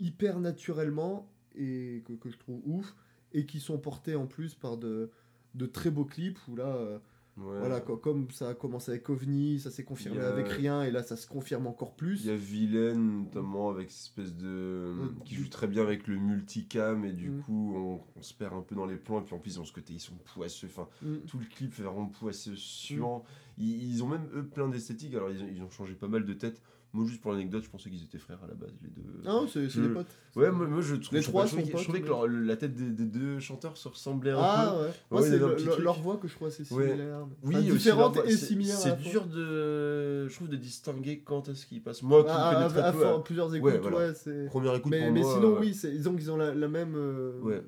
hyper 0.00 0.40
naturellement 0.40 1.30
et 1.54 2.02
que, 2.20 2.28
je 2.28 2.36
trouve 2.36 2.60
ouf. 2.64 2.96
Et 3.32 3.46
qui 3.46 3.60
sont 3.60 3.78
portés 3.78 4.16
en 4.16 4.26
plus 4.26 4.54
par 4.56 4.76
de, 4.76 5.10
de 5.54 5.66
très 5.66 5.92
beaux 5.92 6.04
clips 6.04 6.38
où 6.48 6.56
là, 6.56 6.66
euh, 6.76 6.98
Ouais. 7.36 7.58
voilà, 7.58 7.80
co- 7.80 7.96
comme 7.96 8.30
ça 8.30 8.50
a 8.50 8.54
commencé 8.54 8.92
avec 8.92 9.10
OVNI, 9.10 9.58
ça 9.58 9.70
s'est 9.72 9.82
confirmé 9.82 10.20
a- 10.20 10.28
avec 10.28 10.46
rien 10.46 10.84
et 10.84 10.92
là 10.92 11.02
ça 11.02 11.16
se 11.16 11.26
confirme 11.26 11.66
encore 11.66 11.96
plus. 11.96 12.20
Il 12.24 12.28
y 12.28 12.30
a 12.30 12.36
Vilaine, 12.36 13.24
notamment, 13.24 13.70
avec 13.70 13.90
cette 13.90 14.02
espèce 14.18 14.36
de. 14.36 14.92
Mm. 14.94 15.18
qui 15.24 15.34
joue 15.34 15.48
très 15.48 15.66
bien 15.66 15.82
avec 15.82 16.06
le 16.06 16.16
multicam, 16.16 17.04
et 17.04 17.12
du 17.12 17.30
Mm. 17.30 17.42
coup, 17.42 17.72
on, 17.76 18.00
on 18.16 18.22
se 18.22 18.32
perd 18.34 18.54
un 18.54 18.60
peu 18.62 18.76
dans 18.76 18.86
les 18.86 18.96
plans, 18.96 19.20
et 19.20 19.24
puis 19.24 19.34
en 19.34 19.38
plus, 19.40 19.54
ils 19.56 19.60
ont 19.60 19.64
ce 19.64 19.72
côté, 19.72 19.94
ils 19.94 20.00
sont 20.00 20.14
poisseux. 20.34 20.68
Enfin, 20.68 20.86
Mm. 21.02 21.16
tout 21.26 21.38
le 21.38 21.46
clip 21.46 21.72
fait 21.72 21.82
vraiment 21.82 22.06
poisseux, 22.06 22.54
suant. 22.54 23.24
Ils, 23.58 23.82
ils 23.94 24.02
ont 24.04 24.08
même, 24.08 24.28
eux, 24.34 24.44
plein 24.46 24.68
d'esthétiques. 24.68 25.14
Alors, 25.14 25.30
ils 25.30 25.42
ont, 25.42 25.48
ils 25.52 25.62
ont 25.62 25.70
changé 25.70 25.94
pas 25.94 26.08
mal 26.08 26.24
de 26.24 26.32
têtes. 26.34 26.62
Moi, 26.94 27.06
juste 27.06 27.20
pour 27.20 27.32
l'anecdote, 27.32 27.64
je 27.64 27.68
pensais 27.70 27.90
qu'ils 27.90 28.04
étaient 28.04 28.18
frères 28.18 28.38
à 28.44 28.46
la 28.46 28.54
base, 28.54 28.70
les 28.80 28.88
deux. 28.88 29.02
Ah, 29.26 29.40
c'est 29.48 29.64
c'est 29.68 29.68
Je- 29.68 29.82
des 29.82 29.88
potes. 29.88 30.06
Ouais, 30.36 30.50
moi, 30.52 30.66
moi, 30.68 30.80
je 30.80 30.94
trouve 30.94 31.14
Les 31.16 31.22
je 31.22 31.28
trois 31.28 31.44
trouvais 31.44 31.62
sont 31.62 31.66
que- 31.66 31.72
potes, 31.72 31.80
je 31.80 31.84
trouvais 31.84 32.00
que 32.00 32.04
mais- 32.04 32.10
leur- 32.10 32.28
la 32.28 32.56
tête 32.56 32.74
des, 32.76 32.90
des 32.90 33.04
deux 33.04 33.40
chanteurs 33.40 33.76
se 33.76 33.88
ressemblait 33.88 34.30
un 34.30 34.36
peu. 34.36 34.40
Ah 34.42 34.76
ouais. 34.80 34.88
Moi, 35.10 35.20
Ouais, 35.20 35.28
c'est 35.28 35.38
le- 35.38 35.82
leur 35.82 36.00
voix 36.00 36.18
que 36.18 36.28
je 36.28 36.34
assez 36.46 36.62
Ouais. 36.72 36.86
similaire. 36.86 37.26
Oui, 37.42 37.56
différente 37.56 38.16
et 38.24 38.30
C'est- 38.30 38.46
similaire. 38.46 38.76
C'est 38.76 38.96
dur 39.00 39.26
de, 39.26 40.28
je 40.28 40.34
trouve, 40.36 40.48
de 40.48 40.56
distinguer 40.56 41.20
quand 41.24 41.48
est-ce 41.48 41.66
qu'ils 41.66 41.82
passent. 41.82 42.02
Moi, 42.02 42.22
qui 42.22 42.30
Ah, 42.32 42.52
connais 42.54 42.68
très 42.68 42.80
à 42.80 42.92
peu, 42.92 43.06
à- 43.06 43.18
plusieurs 43.20 43.52
écoutes, 43.54 43.72
ouais, 43.72 43.78
voilà. 43.78 44.14
c'est. 44.14 44.46
première 44.46 44.74
écoute 44.76 44.90
Mais, 44.92 45.04
pour 45.06 45.12
mais 45.12 45.20
moi, 45.20 45.34
sinon, 45.34 45.56
oui, 45.60 45.74
c'est- 45.74 45.92
ils 45.94 46.08
ont, 46.08 46.14
ils 46.16 46.30
ont 46.30 46.36
la, 46.36 46.54
la 46.54 46.68
même 46.68 46.94
euh, 46.96 47.40
Ouais. 47.42 47.62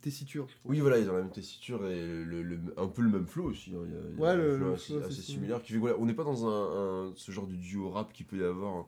Tessiture. 0.00 0.46
Oui, 0.64 0.80
voilà, 0.80 0.98
ils 0.98 1.08
ont 1.08 1.14
la 1.14 1.22
même 1.22 1.30
tessiture 1.30 1.86
et 1.86 2.24
le, 2.24 2.42
le- 2.42 2.58
un 2.76 2.86
peu 2.88 3.02
le 3.02 3.08
même 3.10 3.26
flow 3.26 3.44
aussi. 3.44 3.72
hein. 3.74 3.80
Il 3.86 3.92
y 3.92 3.96
a, 3.96 4.00
il 4.12 4.14
y 4.14 4.18
a 4.18 4.20
Ouais, 4.22 4.36
le- 4.36 4.56
flow 4.58 4.72
assez, 4.74 4.94
flow, 4.94 5.02
assez 5.06 5.22
similaire. 5.22 5.62
Qui 5.62 5.68
fait, 5.72 5.74
que, 5.74 5.80
voilà, 5.80 5.96
on 5.98 6.06
n'est 6.06 6.14
pas 6.14 6.24
dans 6.24 6.46
un, 6.46 7.08
un- 7.08 7.12
ce 7.16 7.32
genre 7.32 7.46
de 7.46 7.54
duo 7.56 7.90
rap 7.90 8.12
qui 8.12 8.24
peut 8.24 8.38
y 8.38 8.44
avoir. 8.44 8.74
hein. 8.76 8.86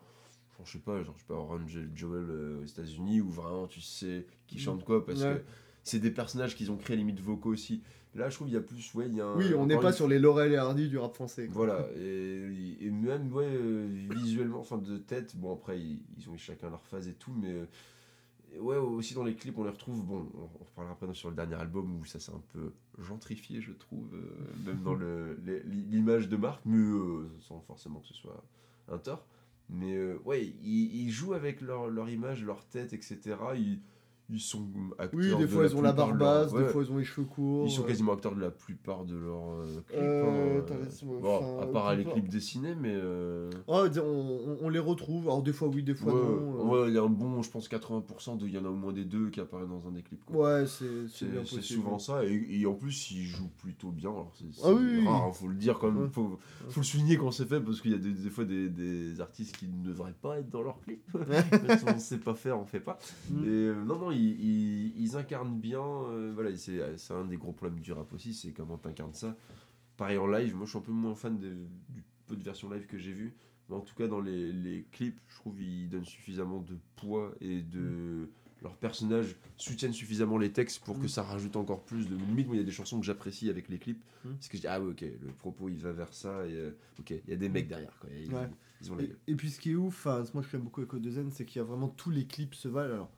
Genre, 0.58 0.66
je 0.66 0.72
sais 0.72 0.78
pas, 0.78 1.02
genre, 1.02 1.14
je 1.16 1.20
sais 1.22 1.26
pas, 1.28 1.34
Angel 1.38 1.90
Joel 1.94 2.24
euh, 2.28 2.60
aux 2.62 2.66
États-Unis 2.66 3.20
où 3.20 3.30
vraiment 3.30 3.66
tu 3.66 3.80
sais 3.80 4.26
qui 4.46 4.56
Mm. 4.56 4.60
chante 4.60 4.84
quoi 4.84 5.04
parce 5.04 5.20
Ouais. 5.22 5.34
que 5.36 5.42
c'est 5.82 5.98
des 5.98 6.10
personnages 6.10 6.54
qu'ils 6.56 6.70
ont 6.70 6.76
créé 6.76 6.96
limite 6.96 7.20
vocaux 7.20 7.50
aussi. 7.50 7.82
Là, 8.14 8.28
je 8.28 8.34
trouve 8.34 8.48
il 8.48 8.52
y 8.54 8.58
a 8.58 8.60
plus, 8.60 8.92
ouais, 8.94 9.06
il 9.08 9.16
y 9.16 9.20
a 9.22 9.26
un- 9.26 9.36
Oui, 9.38 9.54
on 9.56 9.64
n'est 9.64 9.78
pas 9.78 9.86
une 9.88 9.92
sur 9.94 10.06
les 10.06 10.18
Laurel 10.18 10.52
et 10.52 10.56
Hardy 10.56 10.90
du 10.90 10.98
rap 10.98 11.14
français. 11.14 11.46
quoi. 11.46 11.54
Voilà, 11.54 11.88
et, 11.98 12.76
et 12.82 12.90
même 12.90 13.32
ouais, 13.32 13.46
euh, 13.48 13.88
visuellement, 14.10 14.60
enfin 14.60 14.76
de 14.76 14.98
tête, 14.98 15.34
bon 15.36 15.54
après 15.54 15.80
ils, 15.80 16.02
ils 16.18 16.28
ont 16.28 16.36
chacun 16.36 16.68
leur 16.68 16.84
phase 16.84 17.08
et 17.08 17.14
tout, 17.14 17.32
mais 17.32 17.50
euh, 17.52 17.64
ouais, 18.58 18.76
aussi 18.76 19.14
dans 19.14 19.24
les 19.24 19.34
clips 19.34 19.58
on 19.58 19.64
les 19.64 19.70
retrouve, 19.70 20.04
bon, 20.04 20.28
on, 20.34 20.64
reparlera 20.64 20.92
après 20.94 21.12
sur 21.14 21.30
le 21.30 21.36
dernier 21.36 21.54
album 21.54 22.00
où 22.00 22.04
ça 22.04 22.20
s'est 22.20 22.32
un 22.32 22.42
peu 22.52 22.72
gentrifié, 22.98 23.60
je 23.60 23.72
trouve, 23.72 24.08
euh, 24.14 24.66
même 24.66 24.82
dans 24.82 24.94
l'image 25.64 26.28
de 26.28 26.36
marque, 26.36 26.64
mais 26.64 26.78
euh, 26.78 27.28
sans 27.40 27.60
forcément 27.60 28.00
que 28.00 28.08
ce 28.08 28.14
soit 28.14 28.44
un 28.88 28.98
tort. 28.98 29.26
Mais 29.68 29.94
euh, 29.94 30.18
ouais, 30.24 30.44
ils, 30.44 31.04
ils 31.04 31.10
jouent 31.10 31.34
avec 31.34 31.60
leur, 31.60 31.88
leur 31.88 32.10
image, 32.10 32.44
leur 32.44 32.64
tête, 32.66 32.92
etc. 32.92 33.36
Ils, 33.56 33.80
ils 34.32 34.40
sont 34.40 34.66
acteurs. 34.98 35.10
Oui, 35.20 35.28
des 35.36 35.42
de 35.42 35.46
fois 35.46 35.66
ils 35.66 35.76
ont 35.76 35.82
la 35.82 35.92
de 35.92 35.98
leur- 35.98 36.52
des 36.52 36.64
fois 36.66 36.82
ils 36.82 36.90
ont 36.92 36.96
les 36.98 37.04
cheveux 37.04 37.26
courts. 37.26 37.66
Ils 37.66 37.70
sont 37.70 37.82
euh, 37.82 37.86
quasiment 37.86 38.12
acteurs 38.14 38.34
de 38.34 38.40
la 38.40 38.50
plupart 38.50 39.04
de 39.04 39.16
leurs 39.16 39.50
euh, 39.50 39.66
clips. 39.88 39.98
Euh, 40.00 40.60
hein, 40.60 40.64
t'as 40.66 40.74
euh, 40.74 41.20
bon, 41.20 41.20
enfin, 41.36 41.62
à 41.62 41.66
part 41.66 41.94
les 41.94 42.04
clips 42.04 42.28
dessinés, 42.28 42.74
mais. 42.74 42.92
euh, 42.94 43.50
Ah, 43.68 43.84
on, 44.62 44.68
les 44.68 44.78
retrouve, 44.78 45.24
alors 45.24 45.42
des 45.42 45.52
fois 45.52 45.68
oui, 45.68 45.82
des 45.82 45.94
fois 45.94 46.12
ouais, 46.14 46.20
non. 46.20 46.74
euh. 46.76 46.82
ouais, 46.82 46.88
il 46.88 46.94
y 46.94 46.98
a 46.98 47.02
un 47.02 47.08
bon, 47.08 47.42
je 47.42 47.50
pense 47.50 47.68
80% 47.68 48.38
de, 48.38 48.46
il 48.46 48.52
y 48.54 48.58
en 48.58 48.64
a 48.64 48.68
au 48.68 48.74
moins 48.74 48.92
des 48.92 49.04
deux 49.04 49.28
qui 49.30 49.40
apparaissent 49.40 49.68
dans 49.68 49.86
un 49.86 49.92
des 49.92 50.02
clips. 50.02 50.24
quoi. 50.24 50.60
Ouais, 50.60 50.66
c'est 50.66 51.62
souvent 51.62 51.98
ça, 51.98 52.24
et, 52.24 52.46
et 52.60 52.66
en 52.66 52.74
plus 52.74 53.10
ils 53.10 53.24
jouent 53.24 53.50
plutôt 53.58 53.90
bien. 53.90 54.10
Alors 54.10 54.32
c'est 54.34 54.44
Ah 54.64 54.72
oui, 54.72 55.04
rare, 55.04 55.24
oui. 55.24 55.28
hein, 55.30 55.32
faut 55.32 55.48
le 55.48 55.54
dire 55.56 55.78
quand 55.78 55.90
même, 55.90 56.10
faut, 56.10 56.38
faut 56.68 56.80
le 56.80 56.84
souligner 56.84 57.16
quand 57.16 57.30
c'est 57.30 57.46
fait 57.48 57.60
parce 57.60 57.80
qu'il 57.80 57.90
y 57.92 57.94
a 57.94 57.98
des, 57.98 58.12
des 58.12 58.30
fois 58.30 58.44
des, 58.44 58.68
des 58.68 59.20
artistes 59.20 59.56
qui 59.56 59.66
ne 59.68 59.84
devraient 59.84 60.14
pas 60.20 60.38
être 60.38 60.50
dans 60.50 60.62
leur 60.62 60.80
clip. 60.80 61.02
Même 61.28 61.44
si 61.78 61.84
on 61.86 61.94
ne 61.94 61.98
sait 61.98 62.18
pas 62.18 62.34
faire, 62.34 62.58
on 62.58 62.64
fait 62.64 62.80
pas. 62.80 62.98
Mm. 63.30 63.44
Et 63.44 63.46
euh, 63.48 63.84
non, 63.84 63.98
non, 63.98 64.10
ils, 64.10 64.21
ils, 64.22 65.00
ils 65.02 65.16
incarnent 65.16 65.58
bien. 65.58 65.80
euh, 65.82 66.30
voilà, 66.34 66.50
et 66.50 66.56
c'est 66.56 66.80
un 67.12 67.24
des 67.24 67.36
gros 67.36 67.52
problèmes 67.52 67.80
du 67.80 67.92
rap 67.92 68.12
aussi, 68.12 68.34
c'est 68.34 68.52
comment 68.52 68.78
t'incarnes 68.78 69.14
ça. 69.14 69.36
Pareil 69.96 70.18
en 70.18 70.26
live, 70.26 70.54
moi 70.56 70.64
je 70.64 70.70
suis 70.70 70.78
un 70.78 70.82
peu 70.82 70.92
moins 70.92 71.14
fan 71.14 71.38
du 71.38 72.02
peu 72.26 72.36
de 72.36 72.42
versions 72.42 72.70
live 72.70 72.86
que 72.86 72.98
j'ai 72.98 73.12
vu. 73.12 73.34
Mais 73.68 73.76
en 73.76 73.80
tout 73.80 73.94
cas, 73.94 74.08
dans 74.08 74.20
les, 74.20 74.52
les 74.52 74.84
clips, 74.90 75.18
je 75.28 75.36
trouve 75.36 75.56
qu'ils 75.56 75.88
donnent 75.88 76.04
suffisamment 76.04 76.60
de 76.60 76.76
poids 76.96 77.32
et 77.40 77.62
de. 77.62 78.28
Leurs 78.62 78.76
personnages 78.76 79.34
soutiennent 79.56 79.92
suffisamment 79.92 80.38
les 80.38 80.52
textes 80.52 80.84
pour 80.84 80.96
que 81.00 81.06
Mm. 81.06 81.08
ça 81.08 81.22
rajoute 81.24 81.56
encore 81.56 81.82
plus 81.82 82.08
de 82.08 82.14
limite. 82.14 82.46
Moi, 82.46 82.54
il 82.54 82.60
y 82.60 82.62
a 82.62 82.64
des 82.64 82.70
chansons 82.70 83.00
que 83.00 83.04
j'apprécie 83.06 83.50
avec 83.50 83.68
les 83.68 83.76
clips. 83.78 84.00
Mm. 84.24 84.30
Parce 84.34 84.46
que 84.48 84.56
je 84.56 84.62
dis, 84.62 84.68
ah 84.68 84.80
ouais, 84.80 84.90
ok, 84.92 85.00
le 85.00 85.32
propos 85.32 85.68
il 85.68 85.78
va 85.78 85.90
vers 85.92 86.12
ça. 86.14 86.46
Et 86.46 86.52
euh, 86.54 86.70
ok, 87.00 87.10
il 87.10 87.30
y 87.30 87.32
a 87.32 87.36
des 87.36 87.48
mecs 87.48 87.66
derrière. 87.66 87.96
Quoi. 88.00 88.10
Ils, 88.16 88.32
Ouais. 88.32 88.48
ils 88.80 88.92
ont 88.92 88.98
Et, 89.00 89.10
et 89.26 89.34
puis 89.34 89.50
ce 89.50 89.58
qui 89.58 89.72
est 89.72 89.74
ouf, 89.74 90.06
moi 90.06 90.42
je 90.42 90.52
l'aime 90.52 90.62
beaucoup 90.62 90.80
avec 90.80 90.94
Odezen, 90.94 91.30
c'est 91.32 91.44
qu'il 91.44 91.58
y 91.58 91.60
a 91.60 91.64
vraiment 91.66 91.88
tous 91.88 92.10
les 92.10 92.24
clips 92.24 92.54
se 92.54 92.68
valent. 92.68 92.94
Alors, 92.94 93.10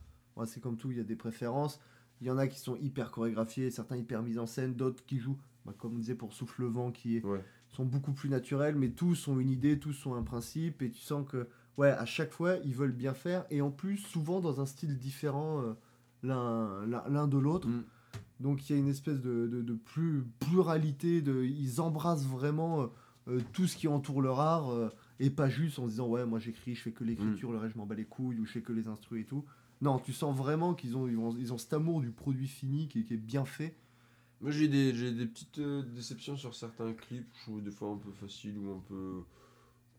c'est 0.46 0.60
comme 0.60 0.76
tout, 0.76 0.90
il 0.90 0.96
y 0.98 1.00
a 1.00 1.04
des 1.04 1.16
préférences. 1.16 1.80
Il 2.20 2.26
y 2.26 2.30
en 2.30 2.38
a 2.38 2.46
qui 2.46 2.58
sont 2.60 2.76
hyper 2.76 3.10
chorégraphiés, 3.10 3.70
certains 3.70 3.96
hyper 3.96 4.22
mis 4.22 4.38
en 4.38 4.46
scène, 4.46 4.74
d'autres 4.74 5.04
qui 5.04 5.18
jouent, 5.18 5.38
bah, 5.66 5.72
comme 5.76 5.94
on 5.94 5.98
disait 5.98 6.14
pour 6.14 6.32
Souffle 6.32 6.62
le 6.62 6.68
vent, 6.68 6.90
qui 6.90 7.16
est, 7.16 7.24
Ouais. 7.24 7.42
sont 7.70 7.84
beaucoup 7.84 8.12
plus 8.12 8.28
naturels, 8.28 8.76
mais 8.76 8.90
tous 8.90 9.28
ont 9.28 9.38
une 9.40 9.50
idée, 9.50 9.78
tous 9.78 10.06
ont 10.06 10.14
un 10.14 10.22
principe, 10.22 10.82
et 10.82 10.90
tu 10.90 11.00
sens 11.00 11.26
que, 11.28 11.48
ouais, 11.76 11.90
à 11.90 12.04
chaque 12.06 12.32
fois, 12.32 12.56
ils 12.64 12.74
veulent 12.74 12.92
bien 12.92 13.14
faire, 13.14 13.44
et 13.50 13.60
en 13.60 13.70
plus, 13.70 13.96
souvent 13.98 14.40
dans 14.40 14.60
un 14.60 14.66
style 14.66 14.96
différent 14.98 15.60
euh, 15.62 15.74
l'un 16.22 17.28
de 17.28 17.38
l'autre. 17.38 17.68
Mm. 17.68 17.84
Donc 18.40 18.68
il 18.68 18.72
y 18.74 18.76
a 18.76 18.78
une 18.78 18.88
espèce 18.88 19.20
de, 19.20 19.46
de, 19.46 19.62
de 19.62 19.74
plus, 19.74 20.24
pluralité, 20.40 21.22
de, 21.22 21.44
ils 21.44 21.80
embrassent 21.80 22.26
vraiment 22.26 22.82
euh, 22.82 22.86
euh, 23.28 23.40
tout 23.52 23.66
ce 23.66 23.76
qui 23.76 23.88
entoure 23.88 24.22
leur 24.22 24.40
art, 24.40 24.70
euh, 24.70 24.88
et 25.20 25.30
pas 25.30 25.48
juste 25.48 25.78
en 25.78 25.84
se 25.84 25.90
disant, 25.90 26.08
ouais, 26.08 26.26
moi 26.26 26.38
j'écris, 26.38 26.74
je 26.74 26.82
fais 26.82 26.92
que 26.92 27.04
l'écriture, 27.04 27.52
le 27.52 27.58
reste 27.58 27.74
je 27.74 27.78
m'en 27.78 27.86
bats 27.86 27.94
les 27.94 28.04
couilles, 28.04 28.38
ou 28.40 28.44
je 28.44 28.52
fais 28.52 28.62
que 28.62 28.72
les 28.72 28.88
instrus 28.88 29.22
et 29.22 29.24
tout. 29.24 29.44
Non, 29.84 29.98
tu 29.98 30.14
sens 30.14 30.34
vraiment 30.34 30.72
qu'ils 30.72 30.96
ont, 30.96 31.06
ils 31.06 31.18
ont, 31.18 31.36
ils 31.36 31.58
cet 31.58 31.74
amour 31.74 32.00
du 32.00 32.10
produit 32.10 32.48
fini 32.48 32.88
qui, 32.88 33.00
est- 33.00 33.16
bien 33.18 33.44
fait. 33.44 33.76
Moi 34.40 34.50
j'ai 34.50 34.66
des, 34.66 34.94
petites 35.26 35.58
euh, 35.58 35.82
déceptions 35.82 36.36
sur 36.38 36.54
certains 36.54 36.94
clips, 36.94 37.28
je 37.34 37.42
trouve 37.42 37.62
des 37.62 37.70
fois 37.70 37.90
un 37.90 37.98
peu 37.98 38.10
faciles 38.12 38.56
ou 38.56 38.70
un 38.70 38.82
peu 38.88 39.24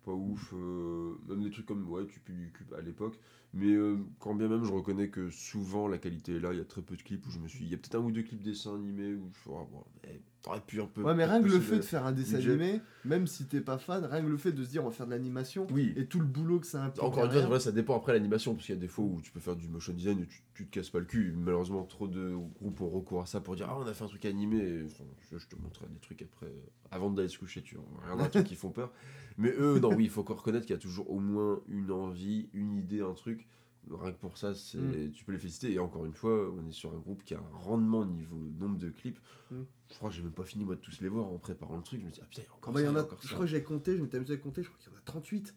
pas 0.03 0.11
ouf, 0.11 0.53
euh, 0.55 1.15
même 1.27 1.43
des 1.43 1.51
trucs 1.51 1.67
comme 1.67 1.87
ouais 1.87 2.07
tu 2.07 2.19
pues 2.19 2.33
du 2.35 2.51
cul 2.51 2.65
à 2.75 2.81
l'époque, 2.81 3.19
mais 3.55 3.71
euh, 3.73 3.97
quand 4.19 4.35
bien 4.35 4.47
même 4.49 4.63
je 4.65 4.71
reconnais 4.71 5.09
que 5.09 5.29
souvent 5.29 5.87
la 5.87 5.97
qualité 5.97 6.35
est 6.35 6.39
là, 6.39 6.51
il 6.51 6.57
y 6.59 6.61
a 6.61 6.65
très 6.65 6.81
peu 6.81 6.95
de 6.95 7.01
clips 7.01 7.25
où 7.25 7.31
je 7.31 7.39
me 7.39 7.47
suis, 7.47 7.63
il 7.65 7.71
y 7.71 7.73
a 7.73 7.77
peut-être 7.77 7.95
un 7.95 7.99
ou 7.99 8.11
deux 8.11 8.21
clips 8.21 8.41
dessins 8.41 8.75
animés 8.75 9.13
où 9.15 9.31
je 9.33 9.49
ah, 9.51 9.65
bon, 9.71 9.83
mais 10.03 10.21
t'aurais 10.41 10.61
pu 10.61 10.79
un 10.81 10.85
peu. 10.85 11.01
Ouais, 11.01 11.15
mais 11.15 11.25
rien 11.25 11.41
que 11.41 11.47
le 11.47 11.59
fait 11.59 11.77
de 11.77 11.81
faire 11.81 12.05
un 12.05 12.11
dessin 12.11 12.37
budget. 12.37 12.51
animé, 12.51 12.81
même 13.05 13.25
si 13.25 13.45
t'es 13.47 13.61
pas 13.61 13.77
fan, 13.77 14.05
rien 14.05 14.21
que 14.21 14.27
le 14.27 14.37
fait 14.37 14.51
de 14.51 14.63
se 14.63 14.69
dire 14.69 14.83
on 14.83 14.89
va 14.89 14.93
faire 14.93 15.05
de 15.07 15.11
l'animation, 15.11 15.65
Oui. 15.71 15.93
et 15.95 16.05
tout 16.05 16.19
le 16.19 16.25
boulot 16.25 16.59
que 16.59 16.67
ça 16.67 16.83
implique. 16.83 17.03
Encore 17.03 17.25
une 17.25 17.47
fois, 17.47 17.59
ça 17.59 17.71
dépend 17.71 17.95
après 17.95 18.13
l'animation, 18.13 18.53
parce 18.53 18.65
qu'il 18.65 18.75
y 18.75 18.77
a 18.77 18.81
des 18.81 18.87
fois 18.87 19.05
où 19.05 19.21
tu 19.21 19.31
peux 19.31 19.39
faire 19.39 19.55
du 19.55 19.67
motion 19.69 19.93
design 19.93 20.19
et 20.19 20.27
tu, 20.27 20.43
tu 20.53 20.65
te 20.67 20.71
casses 20.71 20.89
pas 20.89 20.99
le 20.99 21.05
cul. 21.05 21.33
Malheureusement, 21.35 21.83
trop 21.85 22.07
de 22.07 22.35
groupes 22.59 22.81
ont 22.81 22.89
recours 22.89 23.21
à 23.21 23.25
ça 23.25 23.39
pour 23.41 23.55
dire 23.55 23.67
Ah, 23.69 23.77
on 23.79 23.87
a 23.87 23.93
fait 23.93 24.03
un 24.03 24.07
truc 24.07 24.25
animé. 24.25 24.57
Et, 24.57 24.83
enfin, 24.85 25.05
je, 25.31 25.37
je 25.37 25.47
te 25.47 25.55
montrerai 25.55 25.87
des 25.89 25.99
trucs 25.99 26.21
après, 26.21 26.51
avant 26.91 27.09
d'aller 27.09 27.29
se 27.29 27.39
coucher, 27.39 27.61
tu 27.61 27.75
vois. 27.75 27.85
Rien 28.05 28.17
d'un 28.17 28.29
truc 28.29 28.45
qui 28.45 28.55
font 28.55 28.69
peur. 28.69 28.91
Mais 29.37 29.53
eux, 29.57 29.79
non, 29.79 29.93
oui, 29.93 30.05
il 30.05 30.09
faut 30.09 30.21
encore 30.21 30.37
reconnaître 30.37 30.65
qu'il 30.65 30.75
y 30.75 30.79
a 30.79 30.81
toujours 30.81 31.09
au 31.11 31.19
moins 31.19 31.59
une 31.67 31.91
envie, 31.91 32.49
une 32.53 32.75
idée, 32.77 33.01
un 33.01 33.13
truc. 33.13 33.44
Rien 33.91 34.11
que 34.11 34.17
pour 34.19 34.37
ça, 34.37 34.53
c'est, 34.55 34.77
Mm. 34.77 35.11
tu 35.11 35.23
peux 35.25 35.31
les 35.31 35.37
féliciter. 35.37 35.73
Et 35.73 35.79
encore 35.79 36.05
une 36.05 36.13
fois, 36.13 36.51
on 36.51 36.67
est 36.67 36.71
sur 36.71 36.91
un 36.93 36.97
groupe 36.97 37.23
qui 37.23 37.33
a 37.35 37.37
un 37.39 37.57
rendement 37.57 38.05
niveau 38.05 38.35
nombre 38.59 38.77
de 38.77 38.89
clips. 38.89 39.19
Mm. 39.51 39.61
Je 39.89 39.95
crois 39.95 40.09
que 40.09 40.15
j'ai 40.15 40.23
même 40.23 40.31
pas 40.31 40.43
fini 40.43 40.65
moi 40.65 40.75
de 40.75 40.81
tous 40.81 40.99
les 41.01 41.09
voir 41.09 41.27
en 41.27 41.37
préparant 41.37 41.77
le 41.77 41.83
truc. 41.83 42.01
Je 42.01 42.05
me 42.05 42.11
dis, 42.11 42.19
ah 42.23 42.25
putain, 42.29 42.41
il 42.41 42.45
y 42.45 42.49
a 42.49 42.53
encore 42.55 42.73
bah, 42.73 42.79
ça, 42.81 42.85
y 42.85 42.89
en 42.89 42.95
a 42.95 43.01
encore 43.03 43.19
je 43.21 43.27
ça. 43.27 43.33
crois 43.33 43.45
que 43.45 43.51
j'ai 43.51 43.63
compté, 43.63 43.95
je 43.97 44.01
m'étais 44.01 44.17
amusé 44.17 44.33
à 44.33 44.37
compter, 44.37 44.63
je 44.63 44.69
crois 44.69 44.79
qu'il 44.81 44.91
y 44.91 44.95
en 44.95 44.97
a 44.97 45.01
38. 45.05 45.53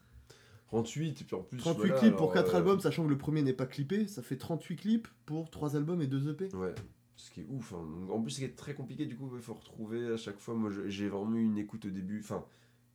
38, 0.69 1.21
et 1.23 1.25
puis 1.25 1.35
en 1.37 1.43
plus. 1.43 1.59
38 1.59 1.79
voilà, 1.87 1.99
clips 2.01 2.17
pour 2.17 2.33
alors, 2.33 2.45
4 2.45 2.55
euh, 2.55 2.59
albums, 2.59 2.81
sachant 2.81 3.05
que 3.05 3.09
le 3.09 3.17
premier 3.19 3.41
n'est 3.43 3.55
pas 3.55 3.65
clippé, 3.67 4.07
ça 4.07 4.21
fait 4.23 4.37
38 4.37 4.77
clips 4.77 5.09
pour 5.25 5.49
3 5.51 5.77
albums 5.77 6.03
et 6.03 6.07
2 6.07 6.31
EP. 6.33 6.55
Ouais, 6.55 6.75
ce 7.17 7.31
qui 7.31 7.41
est 7.41 7.47
ouf. 7.49 7.73
hein. 7.73 7.87
En 8.11 8.21
plus, 8.21 8.33
ce 8.33 8.39
qui 8.41 8.45
est 8.45 8.55
très 8.55 8.75
compliqué, 8.75 9.07
du 9.07 9.17
coup, 9.17 9.31
il 9.35 9.41
faut 9.41 9.55
retrouver 9.55 10.07
à 10.13 10.17
chaque 10.19 10.39
fois. 10.39 10.55
Moi, 10.55 10.71
j'ai 10.89 11.09
vraiment 11.09 11.37
eu 11.37 11.45
une 11.45 11.57
écoute 11.57 11.87
au 11.87 11.91
début. 11.91 12.21
Enfin, 12.21 12.45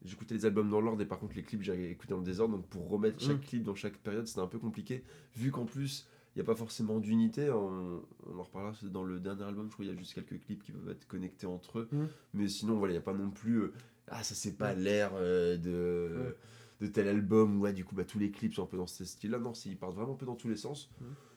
j'écoutais 0.03 0.35
les 0.35 0.45
albums 0.45 0.69
dans 0.69 0.81
l'ordre 0.81 1.01
et 1.01 1.05
par 1.05 1.19
contre, 1.19 1.35
les 1.35 1.43
clips, 1.43 1.61
j'ai 1.61 1.89
écouté 1.91 2.13
en 2.13 2.21
désordre. 2.21 2.57
Donc, 2.57 2.67
pour 2.67 2.87
remettre 2.89 3.19
chaque 3.21 3.37
Mm. 3.37 3.41
clip 3.45 3.63
dans 3.63 3.75
chaque 3.75 3.97
période, 3.97 4.27
c'était 4.27 4.41
un 4.41 4.47
peu 4.47 4.59
compliqué. 4.59 5.03
Vu 5.35 5.51
qu'en 5.51 5.65
plus, 5.65 6.07
il 6.35 6.39
n'y 6.39 6.41
a 6.41 6.45
pas 6.45 6.55
forcément 6.55 6.99
d'unité. 6.99 7.49
On, 7.51 8.01
on 8.27 8.39
en 8.39 8.43
reparlera 8.43 8.73
dans 8.89 9.03
le 9.03 9.19
dernier 9.19 9.43
album. 9.43 9.67
Je 9.69 9.73
crois 9.73 9.85
qu'il 9.85 9.93
y 9.93 9.95
a 9.95 9.99
juste 9.99 10.13
quelques 10.13 10.39
clips 10.43 10.63
qui 10.63 10.71
peuvent 10.71 10.89
être 10.89 11.07
connectés 11.07 11.45
entre 11.47 11.79
eux. 11.79 11.89
Mm. 11.91 12.05
Mais 12.33 12.47
sinon, 12.47 12.77
voilà, 12.77 12.93
il 12.93 12.95
n'y 12.95 13.01
a 13.01 13.03
pas 13.03 13.13
non 13.13 13.29
plus. 13.29 13.57
euh, 13.61 13.73
ah, 14.07 14.23
ça, 14.23 14.35
c'est 14.35 14.57
pas 14.57 14.73
l'air 14.73 15.11
euh, 15.15 15.57
de. 15.57 16.35
De 16.81 16.87
tel 16.87 17.07
album, 17.07 17.61
ouais, 17.61 17.71
du 17.71 17.85
coup, 17.85 17.95
bah, 17.95 18.03
tous 18.03 18.19
les 18.19 18.29
clips 18.29 18.55
sont 18.55 18.63
un 18.63 18.65
peu 18.65 18.75
dans 18.75 18.87
ce 18.87 19.05
style-là. 19.05 19.39
Non, 19.39 19.53
c'est- 19.53 19.69
ils 19.69 19.77
partent 19.77 19.95
vraiment 19.95 20.13
un 20.13 20.17
peu 20.17 20.25
dans 20.25 20.35
tous 20.35 20.49
les 20.49 20.57
sens. 20.57 20.89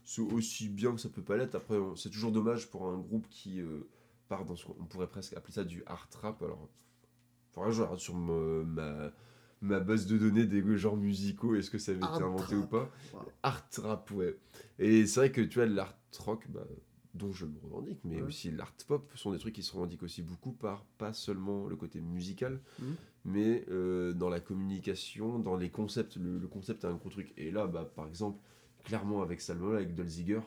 C'est 0.02 0.22
aussi 0.22 0.68
bien 0.68 0.92
que 0.92 1.00
ça 1.00 1.08
peut 1.08 1.22
pas 1.22 1.36
l'être. 1.36 1.54
Après, 1.54 1.76
c'est 1.94 2.10
toujours 2.10 2.32
dommage 2.32 2.68
pour 2.68 2.88
un 2.88 2.98
groupe 2.98 3.28
qui 3.28 3.60
euh, 3.60 3.86
part 4.28 4.44
dans 4.44 4.56
ce 4.56 4.64
qu'on 4.64 4.74
on 4.80 4.84
pourrait 4.86 5.06
presque 5.06 5.34
appeler 5.34 5.52
ça 5.52 5.62
du 5.62 5.84
art 5.86 6.08
rap. 6.20 6.42
Alors, 6.42 6.68
que 7.64 7.70
je 7.72 7.82
regarde 7.82 7.98
sur 7.98 8.14
ma, 8.14 8.62
ma, 8.64 9.10
ma 9.62 9.80
base 9.80 10.06
de 10.06 10.18
données 10.18 10.46
des 10.46 10.62
genres 10.76 10.96
musicaux, 10.96 11.54
est-ce 11.54 11.70
que 11.70 11.78
ça 11.78 11.92
avait 11.92 12.00
été 12.04 12.22
inventé 12.22 12.54
rap. 12.54 12.64
ou 12.64 12.66
pas 12.66 12.90
Wow. 13.14 13.20
Art 13.42 13.68
rap, 13.78 14.10
ouais. 14.12 14.36
Et 14.78 15.06
c'est 15.06 15.20
vrai 15.20 15.32
que 15.32 15.40
tu 15.40 15.58
vois, 15.58 15.66
l'art 15.66 15.96
rock, 16.18 16.44
bah, 16.50 16.66
dont 17.14 17.32
je 17.32 17.46
me 17.46 17.58
revendique, 17.62 17.98
mais 18.04 18.16
Ouais. 18.16 18.22
aussi 18.28 18.50
l'art 18.50 18.74
pop, 18.86 19.10
sont 19.14 19.32
des 19.32 19.38
trucs 19.38 19.54
qui 19.54 19.62
se 19.62 19.72
revendiquent 19.72 20.02
aussi 20.02 20.20
beaucoup 20.22 20.52
par 20.52 20.84
pas 20.98 21.12
seulement 21.14 21.66
le 21.66 21.74
côté 21.76 22.00
musical, 22.02 22.60
Mhm. 22.78 22.94
mais 23.24 23.64
euh, 23.70 24.12
dans 24.12 24.28
la 24.28 24.38
communication, 24.40 25.38
dans 25.38 25.56
les 25.56 25.70
concepts. 25.70 26.16
Le, 26.16 26.38
le 26.38 26.46
concept 26.48 26.84
est 26.84 26.88
un 26.88 26.94
gros 26.94 27.08
truc. 27.08 27.32
Et 27.38 27.50
là, 27.50 27.66
bah, 27.66 27.90
par 27.96 28.06
exemple, 28.06 28.38
clairement 28.84 29.22
avec 29.22 29.40
album-là, 29.48 29.78
avec 29.78 29.94
Dolziger, 29.94 30.40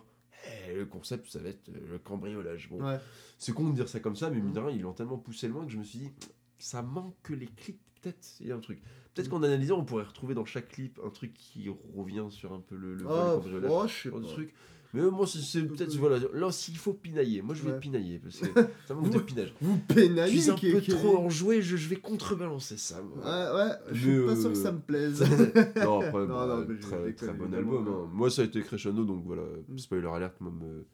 eh, 0.70 0.76
le 0.76 0.86
concept, 0.86 1.26
ça 1.28 1.40
va 1.40 1.50
être 1.50 1.70
euh, 1.70 1.92
le 1.94 1.98
cambriolage. 2.00 2.70
Bon, 2.70 2.82
Ouais. 2.84 3.00
c'est 3.40 3.52
con 3.54 3.70
de 3.70 3.76
dire 3.76 3.90
ça 3.90 4.00
comme 4.00 4.16
ça, 4.16 4.30
mais 4.30 4.40
mine 4.40 4.54
de 4.54 4.60
rien, 4.60 4.70
ils 4.76 4.82
l'ont 4.82 4.94
tellement 4.94 5.18
poussé 5.18 5.48
loin 5.48 5.66
que 5.66 5.72
je 5.72 5.78
me 5.80 5.84
suis 5.84 6.00
dit, 6.00 6.12
ça 6.60 6.82
manque 6.82 7.16
que 7.24 7.34
les 7.34 7.48
clips, 7.48 7.80
peut-être, 8.02 8.28
il 8.40 8.48
y 8.48 8.52
a 8.52 8.56
un 8.56 8.60
truc. 8.60 8.80
Peut-être 9.14 9.30
qu'en 9.30 9.44
analysant, 9.44 9.80
on 9.80 9.86
pourrait 9.86 10.04
retrouver 10.04 10.34
dans 10.36 10.46
chaque 10.46 10.70
clip 10.70 11.00
un 11.06 11.10
truc 11.10 11.34
qui 11.34 11.68
revient 11.96 12.26
sur 12.30 12.54
un 12.54 12.60
peu 12.62 12.76
le, 12.76 12.96
le 12.96 13.04
vol, 13.04 13.12
Oh, 13.14 13.32
cambriolage, 13.42 13.72
oh, 13.74 13.88
je 13.88 13.94
sais 13.94 14.10
genre 14.10 14.20
de 14.20 14.26
pas. 14.26 14.32
truc. 14.32 14.54
Mais 14.94 15.02
euh, 15.02 15.12
moi, 15.12 15.28
c'est- 15.28 15.40
c'est 15.42 15.62
peut-être, 15.68 15.96
voilà, 15.98 16.18
là, 16.34 16.52
s'il 16.52 16.76
faut 16.78 16.94
pinailler, 16.94 17.44
moi 17.44 17.54
je 17.54 17.62
vais 17.64 17.74
Ouais. 17.74 17.80
pinailler, 17.80 18.18
parce 18.18 18.40
que 18.40 18.48
ça 18.88 18.96
manque 18.96 19.12
de 19.12 19.20
pinage. 19.20 19.54
Vous 19.62 19.80
Je 19.88 20.26
suis 20.40 20.50
un 20.50 20.56
qui- 20.56 20.72
peu 20.72 20.80
qui- 20.80 20.90
trop 20.92 21.18
enjoué, 21.18 21.62
je, 21.62 21.78
je 21.78 21.88
vais 21.90 21.98
contrebalancer 21.98 22.78
ça. 22.78 23.00
moi. 23.04 23.18
Ouais, 23.20 23.56
ouais, 23.56 23.72
je 23.92 24.00
suis 24.00 24.10
Mais, 24.18 24.26
pas 24.26 24.36
sûr 24.36 24.46
euh, 24.48 24.50
que 24.50 24.56
ça 24.58 24.72
me 24.72 24.80
plaise. 24.80 25.20
non, 25.76 26.02
après, 26.02 26.12
Non, 26.22 26.28
bah, 26.28 26.48
non, 26.48 26.66
mais 26.68 26.76
je 26.76 26.82
très, 26.82 26.98
déconne, 27.04 27.14
très 27.14 27.34
bon 27.38 27.44
évidemment. 27.46 27.78
album. 27.80 27.88
hein. 28.06 28.10
Moi, 28.14 28.32
ça 28.32 28.42
a 28.42 28.46
été 28.46 28.62
crescendo, 28.62 29.06
donc 29.06 29.24
voilà, 29.26 29.44
Mm. 29.68 29.78
spoiler 29.78 30.08
alert, 30.08 30.40
moi, 30.42 30.52
me- 30.60 30.86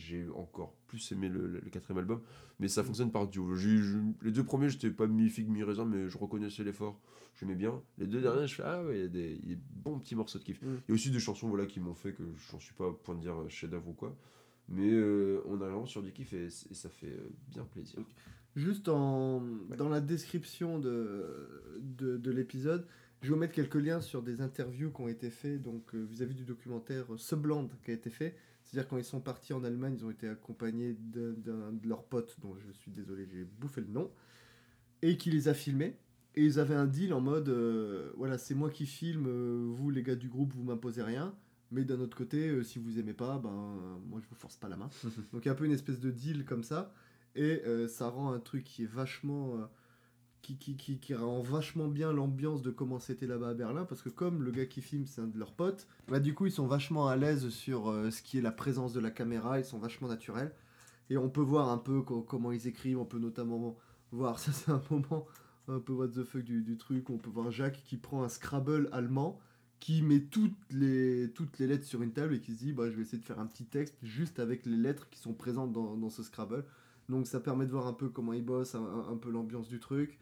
j'ai 0.00 0.26
encore 0.34 0.74
plus 0.86 1.12
aimé 1.12 1.28
le, 1.28 1.46
le 1.46 1.70
quatrième 1.70 1.98
album, 1.98 2.20
mais 2.58 2.68
ça 2.68 2.82
fonctionne 2.82 3.12
par 3.12 3.28
duo. 3.28 3.54
Les 4.22 4.32
deux 4.32 4.44
premiers, 4.44 4.68
j'étais 4.68 4.90
pas 4.90 5.06
mi-figue, 5.06 5.48
mi-raisin, 5.48 5.84
mais 5.84 6.08
je 6.08 6.18
reconnaissais 6.18 6.64
l'effort, 6.64 7.00
j'aimais 7.38 7.54
bien. 7.54 7.80
Les 7.98 8.06
deux 8.06 8.20
derniers, 8.20 8.46
je 8.46 8.54
fais, 8.56 8.64
ah 8.64 8.82
ouais, 8.84 8.98
il 8.98 9.02
y 9.02 9.04
a 9.04 9.08
des, 9.08 9.40
il 9.42 9.50
y 9.50 9.52
a 9.52 9.56
des 9.56 9.62
bons 9.70 9.98
petits 9.98 10.16
morceaux 10.16 10.38
de 10.38 10.44
kiff. 10.44 10.60
Mm. 10.62 10.66
Il 10.66 10.90
y 10.90 10.92
a 10.92 10.94
aussi 10.94 11.10
des 11.10 11.20
chansons 11.20 11.48
voilà, 11.48 11.66
qui 11.66 11.80
m'ont 11.80 11.94
fait 11.94 12.12
que 12.12 12.22
j'en 12.50 12.58
suis 12.58 12.74
pas 12.74 12.88
au 12.88 12.92
point 12.94 13.14
de 13.14 13.20
dire 13.20 13.38
euh, 13.38 13.48
chef-d'œuvre 13.48 13.88
ou 13.88 13.92
quoi, 13.94 14.16
mais 14.68 14.90
euh, 14.90 15.42
on 15.46 15.60
a 15.60 15.68
vraiment 15.68 15.86
sur 15.86 16.02
du 16.02 16.12
kiff 16.12 16.32
et, 16.32 16.46
et 16.46 16.74
ça 16.74 16.88
fait 16.88 17.12
euh, 17.12 17.30
bien 17.48 17.64
plaisir. 17.64 18.00
Juste 18.56 18.88
en, 18.88 19.42
dans 19.78 19.88
la 19.88 20.00
description 20.00 20.80
de, 20.80 21.78
de, 21.80 22.16
de 22.16 22.30
l'épisode, 22.32 22.84
je 23.22 23.28
vais 23.28 23.34
vous 23.34 23.38
mettre 23.38 23.54
quelques 23.54 23.76
liens 23.76 24.00
sur 24.00 24.22
des 24.22 24.40
interviews 24.40 24.90
qui 24.90 25.00
ont 25.02 25.08
été 25.08 25.30
faits 25.30 25.62
donc 25.62 25.94
euh, 25.94 26.02
vis-à-vis 26.02 26.34
du 26.34 26.44
documentaire 26.44 27.06
Subland 27.16 27.68
qui 27.84 27.92
a 27.92 27.94
été 27.94 28.10
fait. 28.10 28.34
C'est-à-dire 28.70 28.88
quand 28.88 28.98
ils 28.98 29.04
sont 29.04 29.20
partis 29.20 29.52
en 29.52 29.64
Allemagne, 29.64 29.96
ils 29.98 30.04
ont 30.04 30.12
été 30.12 30.28
accompagnés 30.28 30.94
d'un 30.94 31.72
de 31.72 31.88
leurs 31.88 32.04
potes, 32.04 32.36
dont 32.40 32.54
je 32.56 32.70
suis 32.70 32.92
désolé, 32.92 33.26
j'ai 33.26 33.42
bouffé 33.42 33.80
le 33.80 33.88
nom, 33.88 34.12
et 35.02 35.16
qui 35.16 35.32
les 35.32 35.48
a 35.48 35.54
filmés. 35.54 35.96
Et 36.36 36.44
ils 36.44 36.60
avaient 36.60 36.76
un 36.76 36.86
deal 36.86 37.12
en 37.12 37.20
mode, 37.20 37.48
euh, 37.48 38.12
voilà, 38.16 38.38
c'est 38.38 38.54
moi 38.54 38.70
qui 38.70 38.86
filme, 38.86 39.26
euh, 39.26 39.66
vous 39.74 39.90
les 39.90 40.04
gars 40.04 40.14
du 40.14 40.28
groupe, 40.28 40.52
vous 40.52 40.62
m'imposez 40.62 41.02
rien. 41.02 41.34
Mais 41.72 41.84
d'un 41.84 41.98
autre 41.98 42.16
côté, 42.16 42.48
euh, 42.48 42.62
si 42.62 42.78
vous 42.78 43.00
aimez 43.00 43.12
pas, 43.12 43.38
ben 43.38 44.00
moi 44.06 44.20
je 44.22 44.28
vous 44.28 44.36
force 44.36 44.56
pas 44.56 44.68
la 44.68 44.76
main. 44.76 44.90
Donc 45.32 45.44
il 45.44 45.46
y 45.46 45.48
a 45.48 45.52
un 45.52 45.56
peu 45.56 45.64
une 45.64 45.72
espèce 45.72 45.98
de 45.98 46.12
deal 46.12 46.44
comme 46.44 46.62
ça. 46.62 46.94
Et 47.34 47.62
ça 47.88 48.08
rend 48.08 48.32
un 48.32 48.40
truc 48.40 48.64
qui 48.64 48.82
est 48.82 48.90
vachement. 48.90 49.68
Qui, 50.42 50.56
qui, 50.56 51.14
rend 51.14 51.40
vachement 51.42 51.88
bien 51.88 52.12
l'ambiance 52.12 52.62
de 52.62 52.70
comment 52.70 52.98
c'était 52.98 53.26
là-bas 53.26 53.50
à 53.50 53.54
Berlin. 53.54 53.84
Parce 53.84 54.02
que 54.02 54.08
comme 54.08 54.42
le 54.42 54.50
gars 54.50 54.66
qui 54.66 54.82
filme, 54.82 55.06
c'est 55.06 55.20
un 55.20 55.26
de 55.26 55.38
leurs 55.38 55.52
potes, 55.52 55.86
bah, 56.08 56.20
du 56.20 56.34
coup, 56.34 56.46
ils 56.46 56.52
sont 56.52 56.66
vachement 56.66 57.08
à 57.08 57.16
l'aise 57.16 57.48
sur 57.50 57.88
euh, 57.90 58.10
ce 58.10 58.22
qui 58.22 58.38
est 58.38 58.42
la 58.42 58.52
présence 58.52 58.92
de 58.92 59.00
la 59.00 59.10
caméra. 59.10 59.58
Ils 59.58 59.64
sont 59.64 59.78
vachement 59.78 60.08
naturels. 60.08 60.52
Et 61.08 61.16
on 61.16 61.28
peut 61.28 61.40
voir 61.40 61.70
un 61.70 61.78
peu 61.78 62.02
co- 62.02 62.22
comment 62.22 62.52
ils 62.52 62.66
écrivent. 62.66 62.98
On 62.98 63.04
peut 63.04 63.18
notamment 63.18 63.76
voir, 64.12 64.38
ça 64.40 64.52
c'est 64.52 64.70
un 64.70 64.82
moment 64.90 65.26
un 65.68 65.78
peu 65.78 65.92
what 65.92 66.08
the 66.08 66.24
fuck 66.24 66.42
du, 66.42 66.76
truc. 66.76 67.10
On 67.10 67.18
peut 67.18 67.30
voir 67.30 67.50
Jacques 67.50 67.82
qui 67.84 67.96
prend 67.96 68.22
un 68.22 68.28
Scrabble 68.28 68.88
allemand 68.92 69.38
qui 69.78 70.02
met 70.02 70.20
toutes 70.20 70.52
les, 70.70 71.30
toutes 71.34 71.58
les 71.58 71.66
lettres 71.66 71.86
sur 71.86 72.02
une 72.02 72.12
table 72.12 72.34
et 72.34 72.40
qui 72.40 72.52
se 72.52 72.58
dit 72.58 72.72
bah, 72.72 72.90
je 72.90 72.96
vais 72.96 73.02
essayer 73.02 73.18
de 73.18 73.24
faire 73.24 73.40
un 73.40 73.46
petit 73.46 73.64
texte 73.64 73.96
juste 74.02 74.38
avec 74.38 74.66
les 74.66 74.76
lettres 74.76 75.08
qui 75.10 75.18
sont 75.18 75.32
présentes 75.32 75.72
dans, 75.72 76.10
ce 76.10 76.22
Scrabble. 76.22 76.64
Donc 77.08 77.26
ça 77.26 77.40
permet 77.40 77.66
de 77.66 77.70
voir 77.70 77.86
un 77.86 77.92
peu 77.92 78.08
comment 78.08 78.32
ils 78.32 78.44
bossent, 78.44 78.74
un 78.74 79.16
peu 79.16 79.30
l'ambiance 79.30 79.68
du 79.68 79.80
truc. 79.80 80.18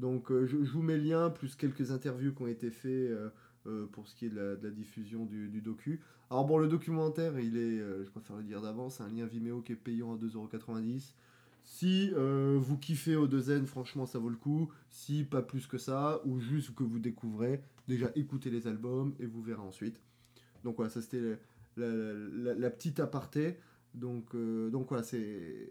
Donc 0.00 0.32
euh, 0.32 0.46
je, 0.46 0.56
vous 0.56 0.82
mets 0.82 0.96
le 0.96 1.04
lien, 1.04 1.30
plus 1.30 1.54
quelques 1.54 1.90
interviews 1.90 2.32
qui 2.32 2.42
ont 2.42 2.46
été 2.46 2.70
faites 2.70 3.10
euh, 3.10 3.28
euh, 3.66 3.86
pour 3.92 4.08
ce 4.08 4.14
qui 4.14 4.26
est 4.26 4.30
de 4.30 4.58
la, 4.62 4.70
diffusion 4.70 5.26
du, 5.26 5.60
docu. 5.60 6.00
Alors 6.30 6.46
bon, 6.46 6.56
le 6.56 6.68
documentaire, 6.68 7.38
il 7.38 7.56
est, 7.58 7.78
je 7.78 8.10
préfère 8.10 8.36
le 8.36 8.44
dire 8.44 8.62
d'avance, 8.62 8.96
c'est 8.96 9.02
un 9.02 9.08
lien 9.08 9.26
Vimeo 9.26 9.60
qui 9.60 9.72
est 9.72 9.76
payant 9.76 10.14
à 10.14 10.16
2,90€. 10.16 11.12
Si 11.62 12.10
vous 12.14 12.78
kiffez 12.78 13.14
O2N, 13.14 13.66
franchement 13.66 14.06
ça 14.06 14.18
vaut 14.18 14.30
le 14.30 14.36
coup. 14.36 14.72
Si 14.88 15.24
pas 15.24 15.42
plus 15.42 15.66
que 15.66 15.76
ça, 15.76 16.22
ou 16.24 16.40
juste 16.40 16.74
que 16.74 16.82
vous 16.82 16.98
découvrez, 16.98 17.62
déjà 17.86 18.10
écoutez 18.14 18.48
les 18.48 18.66
albums 18.66 19.14
et 19.20 19.26
vous 19.26 19.42
verrez 19.42 19.60
ensuite. 19.60 20.00
Donc 20.64 20.76
voilà, 20.76 20.88
ça 20.88 21.02
c'était 21.02 21.38
la, 21.76 22.70
petite 22.70 23.00
aparté. 23.00 23.58
Donc, 23.92 24.34
donc 24.34 24.88
voilà, 24.88 25.02
c'est, 25.02 25.68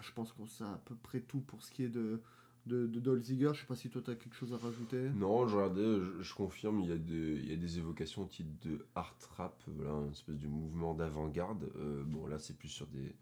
je 0.00 0.12
pense 0.14 0.32
qu'on 0.32 0.46
sait 0.46 0.64
à 0.64 0.80
peu 0.84 0.96
près 0.96 1.20
tout 1.20 1.40
pour 1.40 1.62
ce 1.62 1.70
qui 1.70 1.84
est 1.84 1.88
de, 1.88 2.20
de, 2.66 2.86
de 2.86 3.00
Dolziger. 3.00 3.50
Je 3.54 3.60
sais 3.60 3.66
pas 3.66 3.74
si 3.74 3.88
toi, 3.90 4.02
tu 4.02 4.10
as 4.10 4.14
quelque 4.14 4.34
chose 4.34 4.52
à 4.52 4.56
rajouter. 4.56 5.10
Non, 5.10 5.46
je 5.46 5.56
regardais, 5.56 5.98
je, 6.20 6.34
confirme, 6.34 6.80
il 6.80 6.88
y, 6.88 7.52
a 7.52 7.56
des, 7.56 7.78
évocations 7.78 8.22
au 8.22 8.26
titre 8.26 8.50
de 8.62 8.86
art 8.94 9.16
rap, 9.36 9.60
voilà, 9.66 9.92
une 9.92 10.12
espèce 10.12 10.38
de 10.38 10.48
mouvement 10.48 10.94
d'avant-garde. 10.94 11.70
Euh, 11.76 12.02
bon, 12.04 12.26
là, 12.26 12.38
c'est 12.38 12.56
plus 12.56 12.68
sur 12.68 12.86
des, 12.88 13.14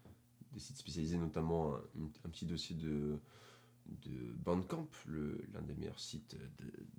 sites 0.57 0.77
spécialisés, 0.77 1.17
notamment 1.17 1.75
un, 1.75 2.29
petit 2.29 2.45
dossier 2.45 2.75
de, 2.75 3.19
Bandcamp, 4.45 4.87
l'un 5.07 5.61
des 5.63 5.73
meilleurs 5.75 5.99
sites 5.99 6.37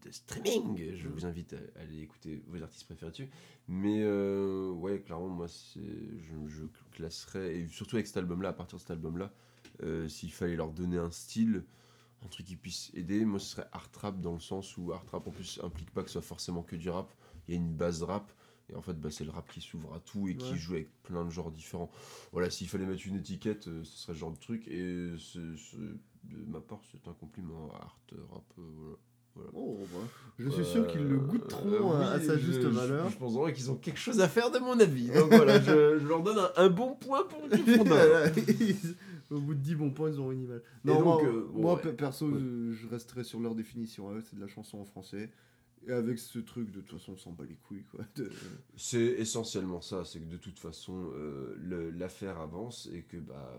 de, 0.05 0.11
streaming. 0.11 0.95
Je 0.95 1.09
vous 1.09 1.25
invite 1.25 1.55
à, 1.55 1.81
aller 1.81 2.01
écouter 2.01 2.43
vos 2.49 2.63
artistes 2.63 2.85
préférés 2.85 3.13
dessus. 3.13 3.31
Mais 3.69 4.03
euh, 4.03 4.71
ouais, 4.73 5.01
clairement, 5.01 5.29
moi, 5.29 5.47
je 5.47 6.65
classerais, 6.91 7.57
et 7.57 7.69
surtout 7.69 7.97
avec 7.97 8.07
cet 8.07 8.19
album-là, 8.19 8.51
à 8.51 8.53
partir 8.53 8.77
de 8.77 8.81
cet 8.81 8.91
album-là, 8.91 9.33
euh, 9.83 10.09
s'il 10.09 10.33
fallait 10.33 10.57
leur 10.57 10.73
donner 10.73 10.99
un 10.99 11.11
style, 11.11 11.65
un 12.25 12.29
truc 12.29 12.47
qui 12.47 12.57
puisse 12.57 12.91
aider, 12.95 13.25
moi, 13.25 13.39
ce 13.41 13.47
serait 13.47 13.67
art 13.73 13.89
rap 14.01 14.21
dans 14.21 14.35
le 14.35 14.41
sens 14.41 14.77
où 14.77 14.93
art 14.93 15.05
rap, 15.11 15.27
en 15.27 15.31
plus, 15.31 15.61
implique 15.63 15.91
pas 15.91 16.03
que 16.03 16.09
ce 16.09 16.15
soit 16.15 16.23
forcément 16.23 16.63
que 16.63 16.77
du 16.77 16.89
rap. 16.91 17.13
Il 17.49 17.55
y 17.55 17.57
a 17.57 17.61
une 17.61 17.73
base 17.75 18.03
rap. 18.03 18.31
Et 18.71 18.75
en 18.77 18.81
fait, 18.81 18.95
bah, 18.95 19.11
c'est 19.11 19.25
le 19.25 19.31
rap 19.31 19.51
qui 19.53 19.61
s'ouvre 19.61 19.93
à 19.93 19.99
tout 20.01 20.29
et 20.29 20.37
qui 20.37 20.57
joue 20.57 20.75
avec 20.75 20.89
plein 21.03 21.25
de 21.25 21.31
genres 21.31 21.51
différents. 21.51 21.91
Voilà, 22.33 22.49
s'il 22.49 22.69
fallait 22.69 22.87
mettre 22.87 23.07
une 23.07 23.17
étiquette, 23.17 23.67
euh, 23.69 23.83
ce 23.85 23.99
serait 23.99 24.15
ce 24.15 24.19
genre 24.19 24.31
de 24.31 24.39
truc. 24.39 24.67
Et 24.69 25.13
ce- 25.19 25.57
ce- 25.57 25.77
de 25.77 26.45
ma 26.49 26.61
part, 26.61 26.81
c'est 26.91 27.07
un 27.09 27.13
compliment 27.15 27.71
à 27.73 27.83
art 27.83 27.99
rap. 28.31 28.45
euh, 28.59 28.95
voilà. 29.35 29.51
Oh, 29.55 29.79
bah, 29.93 30.07
je 30.39 30.49
suis 30.51 30.65
sûr 30.65 30.87
qu'ils 30.87 31.07
le 31.09 31.19
goûteront 31.19 31.95
Euh, 31.97 32.01
à, 32.03 32.11
à 32.13 32.21
sa 32.21 32.37
je- 32.39 32.45
juste 32.47 32.63
je- 32.63 32.69
valeur. 32.69 33.11
Je, 33.11 33.17
pense 33.17 33.35
vraiment 33.35 33.53
qu'ils 33.53 33.71
ont 33.71 33.77
quelque 33.77 33.99
chose 33.99 34.21
à 34.21 34.29
faire 34.29 34.51
de 34.51 34.59
mon 34.59 34.79
avis. 34.79 35.09
Donc 35.09 35.31
voilà, 35.33 35.59
je, 35.61 35.99
je 35.99 36.07
leur 36.07 36.23
donne 36.23 36.39
un, 36.39 36.51
un 36.57 36.69
bon 36.71 36.95
point 36.95 37.25
pour 37.25 37.41
ils- 38.49 38.95
Au 39.33 39.41
bout 39.41 39.55
de 39.55 39.61
10 39.61 39.75
bons 39.77 39.91
points, 39.91 40.11
ils 40.11 40.19
auront 40.21 40.33
une 40.33 40.43
image. 40.43 40.61
Non, 40.85 40.95
donc, 40.97 41.05
moi, 41.05 41.23
euh, 41.25 41.49
moi, 41.53 41.75
ouais. 41.85 41.93
perso, 41.93 42.27
Ouais. 42.29 42.39
je, 42.41 42.73
je 42.73 42.89
resterai 42.89 43.25
sur 43.25 43.41
leur 43.41 43.55
définition. 43.55 44.11
eux, 44.13 44.21
c'est 44.23 44.37
de 44.37 44.41
la 44.41 44.47
chanson 44.49 44.79
en 44.79 44.85
français. 44.85 45.31
Et 45.89 45.93
avec 45.93 46.19
ce 46.19 46.39
truc, 46.39 46.71
de 46.71 46.81
toute 46.81 46.99
façon, 47.01 47.13
on 47.15 47.17
s'en 47.17 47.33
bat 47.33 47.45
les 47.49 47.57
couilles. 47.57 47.85
Quoi. 47.91 48.05
De- 48.15 48.31
C'est 48.77 49.01
essentiellement 49.03 49.81
ça, 49.81 50.05
c'est 50.05 50.21
que 50.21 50.27
de 50.31 50.37
toute 50.37 50.61
façon, 50.61 51.11
euh, 51.17 51.57
l'affaire 51.99 52.39
avance 52.39 52.89
et 52.95 53.03
que 53.03 53.17
bah, 53.17 53.53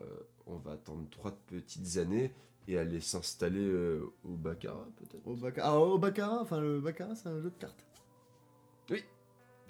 on 0.46 0.56
va 0.58 0.72
attendre 0.74 1.06
trois 1.10 1.32
petites 1.48 1.98
années 1.98 2.32
et 2.70 2.78
aller 2.78 3.02
s'installer 3.02 3.68
euh, 3.68 4.06
au 4.24 4.38
Baccarat 4.38 4.88
peut-être. 4.96 5.28
Au, 5.28 5.36
Baccarat, 5.36 5.70
ah, 5.70 5.78
au 5.80 5.98
Baccarat, 5.98 6.40
enfin, 6.42 6.62
le 6.62 6.80
Baccarat, 6.80 7.16
c'est 7.16 7.28
un 7.28 7.42
jeu 7.42 7.50
de 7.50 7.60
cartes. 7.60 7.84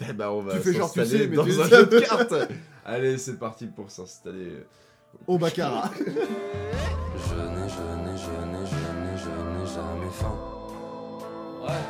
Eh 0.08 0.14
bah, 0.14 0.32
on 0.34 0.42
va 0.42 0.54
Tu 0.58 0.60
fais 0.64 0.74
genre 0.74 0.92
tu 0.92 1.00
s'installer 1.00 1.24
sais, 1.24 1.30
mais 1.30 1.36
dans 1.36 1.46
tu 1.46 1.52
un 1.52 1.66
sais. 1.68 1.76
jeu 1.76 1.86
de 1.86 2.00
cartes. 2.00 2.34
Allez, 2.84 3.18
c'est 3.18 3.38
parti 3.38 3.68
pour 3.68 3.90
s'installer. 3.92 4.58
Au 5.28 5.38
Baccarat. 5.38 5.92
Je 5.96 6.04
n'ai, 6.04 7.70
je 7.70 7.84
n'ai, 8.04 8.18
je 8.18 8.34
n'ai, 8.52 8.66
je 8.66 8.84
n'ai, 9.00 9.16
je 9.18 9.30
n'ai 9.30 9.66
jamais 9.66 10.12
faim. 10.12 10.36
Ouais. 11.62 11.86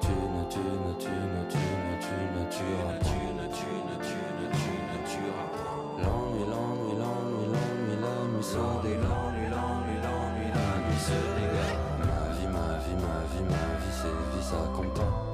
Tu 0.00 0.08
ne, 0.08 0.42
tu 0.48 0.58
ne, 0.58 0.92
tu 1.00 1.08
ne, 1.08 1.42
tu 1.50 1.58
ne, 1.58 1.94
tu 2.00 2.14
ne 2.32 2.42
tueras 2.48 2.98
Tu 3.02 3.18
ne, 3.34 3.46
tu 3.50 3.70
ne, 3.86 3.94
tu 4.06 4.20
ne, 4.38 4.46
tu 4.54 4.70
ne 4.86 4.98
tueras 5.10 5.48
point. 5.56 5.76
L'ennui, 5.98 6.44
l'ennui, 6.46 6.92
l'ennui, 7.00 7.46
l'ennui, 7.52 7.96
la 8.00 8.14
nuit 8.30 8.44
se 8.44 8.62
dégage. 8.82 9.10
L'ennui, 9.10 9.46
l'ennui, 9.50 9.96
l'ennui, 10.04 10.48
la 10.54 10.68
nuit 10.86 11.00
se 11.00 11.18
dégage. 11.34 11.76
Ma 11.98 12.22
vie, 12.38 12.46
ma 12.46 12.78
vie, 12.84 12.98
ma 13.02 13.16
vie, 13.32 13.44
ma 13.50 13.64
vie, 13.80 13.94
c'est 14.00 14.36
vie, 14.36 14.44
ça 14.44 14.62
compte 14.76 15.25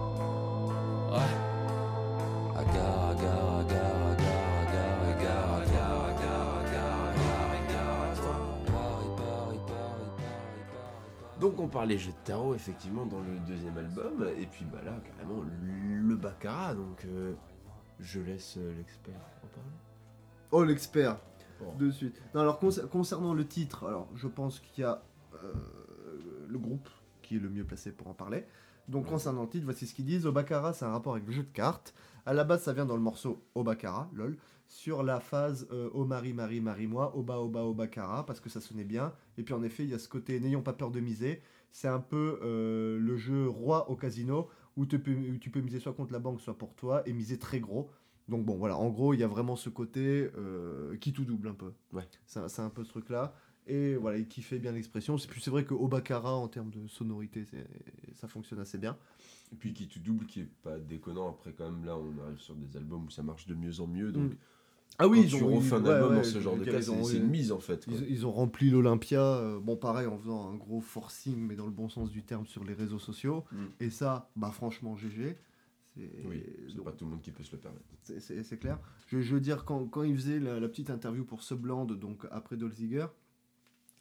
Donc 11.43 11.59
on 11.59 11.67
parlait 11.69 11.99
jeux 11.99 12.13
de 12.13 12.17
tarot 12.25 12.55
effectivement 12.55 13.05
dans 13.05 13.21
le 13.21 13.37
deuxième 13.47 13.77
album 13.77 14.27
et 14.39 14.47
puis 14.47 14.65
bah 14.65 14.79
là 14.85 14.93
carrément 15.05 15.43
le 15.43 16.15
Baccarat 16.17 16.75
donc 16.75 17.05
euh, 17.05 17.35
je 17.99 18.21
laisse 18.21 18.57
euh, 18.59 18.73
l'expert 18.77 19.21
en 19.43 19.47
parler. 19.49 19.71
Oh, 20.53 20.65
l'expert. 20.65 21.19
De 21.79 21.91
suite. 21.93 22.21
Non, 22.35 22.41
alors, 22.41 22.59
concer- 22.61 22.89
concernant 22.89 23.35
le 23.35 23.47
titre, 23.47 23.87
alors, 23.87 24.09
je 24.17 24.27
pense 24.27 24.59
qu'il 24.59 24.83
y 24.83 24.85
a 24.85 25.01
euh, 25.45 25.53
le 26.49 26.59
groupe 26.59 26.89
qui 27.23 27.37
est 27.37 27.39
le 27.39 27.49
mieux 27.49 27.65
placé 27.65 27.93
pour 27.93 28.09
en 28.09 28.15
parler. 28.15 28.47
Donc, 28.89 29.05
Ouais. 29.05 29.11
concernant 29.13 29.43
le 29.43 29.49
titre, 29.49 29.65
voici 29.65 29.87
ce 29.87 29.95
qu'ils 29.95 30.05
disent. 30.05 30.27
Au 30.27 30.33
Baccarat, 30.33 30.73
c'est 30.73 30.85
un 30.85 30.91
rapport 30.91 31.13
avec 31.15 31.25
le 31.25 31.33
jeu 31.33 31.45
de 31.45 31.53
cartes. 31.53 31.95
À 32.27 32.35
la 32.35 32.43
base, 32.43 32.63
ça 32.65 32.73
vient 32.73 32.85
dans 32.85 32.97
le 32.97 33.03
morceau 33.03 33.45
Au 33.55 33.63
Baccarat, 33.63 34.09
lol. 34.13 34.37
Sur 34.73 35.03
la 35.03 35.21
phase 35.21 35.69
euh, 35.71 35.91
Au 35.91 36.07
Marie, 36.07 36.33
Marie, 36.33 36.63
Marie-moi, 36.63 37.15
Au 37.15 37.23
bas, 37.23 37.39
au 37.41 37.49
bas, 37.51 37.63
au 37.63 37.75
Baccarat, 37.75 38.25
parce 38.25 38.41
que 38.41 38.49
ça 38.49 38.59
sonnait 38.63 38.85
bien. 38.87 39.13
Et 39.37 39.43
puis, 39.43 39.53
en 39.53 39.63
effet, 39.63 39.85
il 39.85 39.91
y 39.91 39.95
a 39.95 39.99
ce 39.99 40.09
côté 40.09 40.41
N'ayons 40.41 40.63
pas 40.63 40.73
peur 40.73 40.91
de 40.91 40.99
miser. 40.99 41.43
C'est 41.73 41.89
un 41.89 42.01
peu 42.01 42.39
euh, 42.43 42.99
le 42.99 43.17
jeu 43.19 43.47
roi 43.49 43.91
au 43.91 43.97
casino 43.97 44.49
où, 44.79 44.87
te 44.87 44.97
peux- 44.97 45.13
où 45.15 45.37
tu 45.37 45.51
peux 45.51 45.61
miser 45.61 45.79
soit 45.79 45.93
contre 45.93 46.15
la 46.15 46.19
banque, 46.21 46.41
soit 46.41 46.57
pour 46.57 46.75
toi, 46.75 47.07
et 47.07 47.13
miser 47.13 47.39
très 47.39 47.61
gros. 47.61 47.91
Donc 48.29 48.47
bon, 48.47 48.57
voilà, 48.57 48.79
en 48.79 48.89
gros, 48.89 49.13
il 49.13 49.21
y 49.21 49.23
a 49.23 49.27
vraiment 49.29 49.57
ce 49.57 49.69
côté 49.69 50.31
euh, 50.39 50.97
qui 50.97 51.13
tout 51.13 51.27
double 51.27 51.49
un 51.49 51.55
peu. 51.55 51.73
Ouais. 51.93 52.09
C'est 52.25 52.61
un 52.61 52.71
peu 52.71 52.83
ce 52.83 52.89
truc-là. 52.89 53.35
Et 53.67 53.95
voilà, 53.97 54.17
il 54.17 54.27
kiffait 54.27 54.59
bien 54.59 54.73
l'expression. 54.73 55.19
C'est 55.19 55.29
c'est 55.39 55.51
vrai 55.51 55.67
qu'au 55.67 55.87
Baccarat, 55.87 56.35
en 56.35 56.49
termes 56.49 56.71
de 56.71 56.87
sonorité, 56.89 57.45
ça 58.15 58.27
fonctionne 58.27 58.59
assez 58.61 58.79
bien. 58.79 58.97
Et 59.53 59.57
puis 59.57 59.75
qui 59.75 59.87
tout 59.87 60.01
double 60.01 60.25
qui 60.25 60.41
est 60.41 60.49
pas 60.63 60.79
déconnant 60.79 61.29
après 61.29 61.53
quand 61.53 61.71
même 61.71 61.85
là 61.85 61.95
on 61.95 62.19
arrive 62.25 62.39
sur 62.39 62.55
des 62.55 62.75
albums 62.75 63.05
où 63.05 63.11
ça 63.11 63.23
marche 63.23 63.47
de 63.47 63.55
mieux 63.55 63.81
en 63.81 63.87
mieux 63.87 64.11
donc 64.11 64.33
Mm. 64.33 64.37
Ah 65.03 65.09
quand 65.09 65.27
tu 65.27 65.43
refais 65.45 65.75
un 65.75 65.85
ouais, 65.85 65.91
album 65.91 66.11
ouais, 66.11 66.17
dans 66.17 66.25
ce 66.25 66.41
genre 66.41 66.57
de 66.57 66.65
cas 66.65 66.77
ils 66.79 66.83
c'est 66.85 66.91
ont- 66.91 67.09
une 67.09 67.29
mise 67.29 67.53
en 67.53 67.61
fait. 67.61 67.85
quoi. 67.85 67.95
Ils, 67.95 68.11
ils 68.11 68.27
ont 68.27 68.33
rempli 68.33 68.71
l'Olympia, 68.71 69.21
euh, 69.23 69.61
bon 69.61 69.77
pareil, 69.77 70.07
en 70.07 70.19
faisant 70.19 70.51
un 70.51 70.55
gros 70.57 70.81
forcing, 70.81 71.37
mais 71.39 71.55
dans 71.57 71.67
le 71.67 71.73
bon 71.73 71.89
sens 71.89 72.11
du 72.11 72.23
terme, 72.23 72.47
sur 72.47 72.65
les 72.65 72.75
réseaux 72.75 72.99
sociaux. 72.99 73.45
Mm. 73.53 73.57
Et 73.81 73.91
ça, 73.91 74.31
bah 74.37 74.51
franchement, 74.53 74.97
GG. 74.97 75.37
C'est 75.95 76.11
Oui, 76.27 76.43
c'est 76.75 76.83
pas 76.83 76.93
tout 76.93 77.05
le 77.05 77.11
monde 77.11 77.21
qui 77.21 77.31
peut 77.33 77.43
se 77.43 77.53
le 77.53 77.59
permettre. 77.59 77.85
c'est- 78.03 78.59
clair. 78.59 78.79
Je, 79.09 79.21
je 79.21 79.35
veux 79.35 79.41
dire, 79.41 79.65
quand, 79.67 79.85
quand 79.87 80.03
il 80.05 80.15
faisait 80.17 80.41
la, 80.41 80.59
la 80.59 80.69
petite 80.69 80.89
interview 80.89 81.25
pour 81.25 81.43
Subland, 81.43 81.85
donc 81.87 82.27
après 82.31 82.57
Dolziger, 82.57 83.07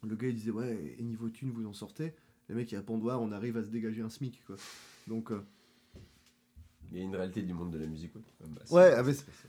le 0.08 0.16
gars 0.16 0.30
il 0.30 0.36
disait 0.36 0.52
Ouais, 0.52 0.96
et 0.98 1.04
niveau 1.04 1.30
thune, 1.30 1.52
vous 1.52 1.66
en 1.66 1.74
sortez 1.74 2.14
Les 2.48 2.56
mecs 2.56 2.72
ils 2.72 2.78
répondent 2.78 3.04
Ouais, 3.04 3.14
on 3.14 3.32
arrive 3.34 3.58
à 3.58 3.64
se 3.64 3.70
dégager 3.70 4.02
un 4.02 4.10
SMIC. 4.10 4.42
Quoi. 4.46 4.56
Donc, 5.08 5.32
euh, 5.32 5.42
Il 6.92 6.98
y 6.98 7.02
a 7.02 7.04
une 7.04 7.16
réalité 7.16 7.42
du 7.42 7.54
monde 7.54 7.72
de 7.72 7.78
la 7.78 7.88
musique 7.88 8.14
ouais, 8.16 8.22
assez- 8.62 8.74
Ouais, 8.74 8.94
ah, 8.98 9.04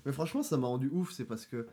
mais 0.07 0.12
franchement, 0.12 0.42
ça 0.42 0.57
m'a 0.57 0.66
rendu 0.68 0.88
ouf, 0.92 1.12
c'est 1.12 1.24
parce 1.24 1.46
que 1.46 1.66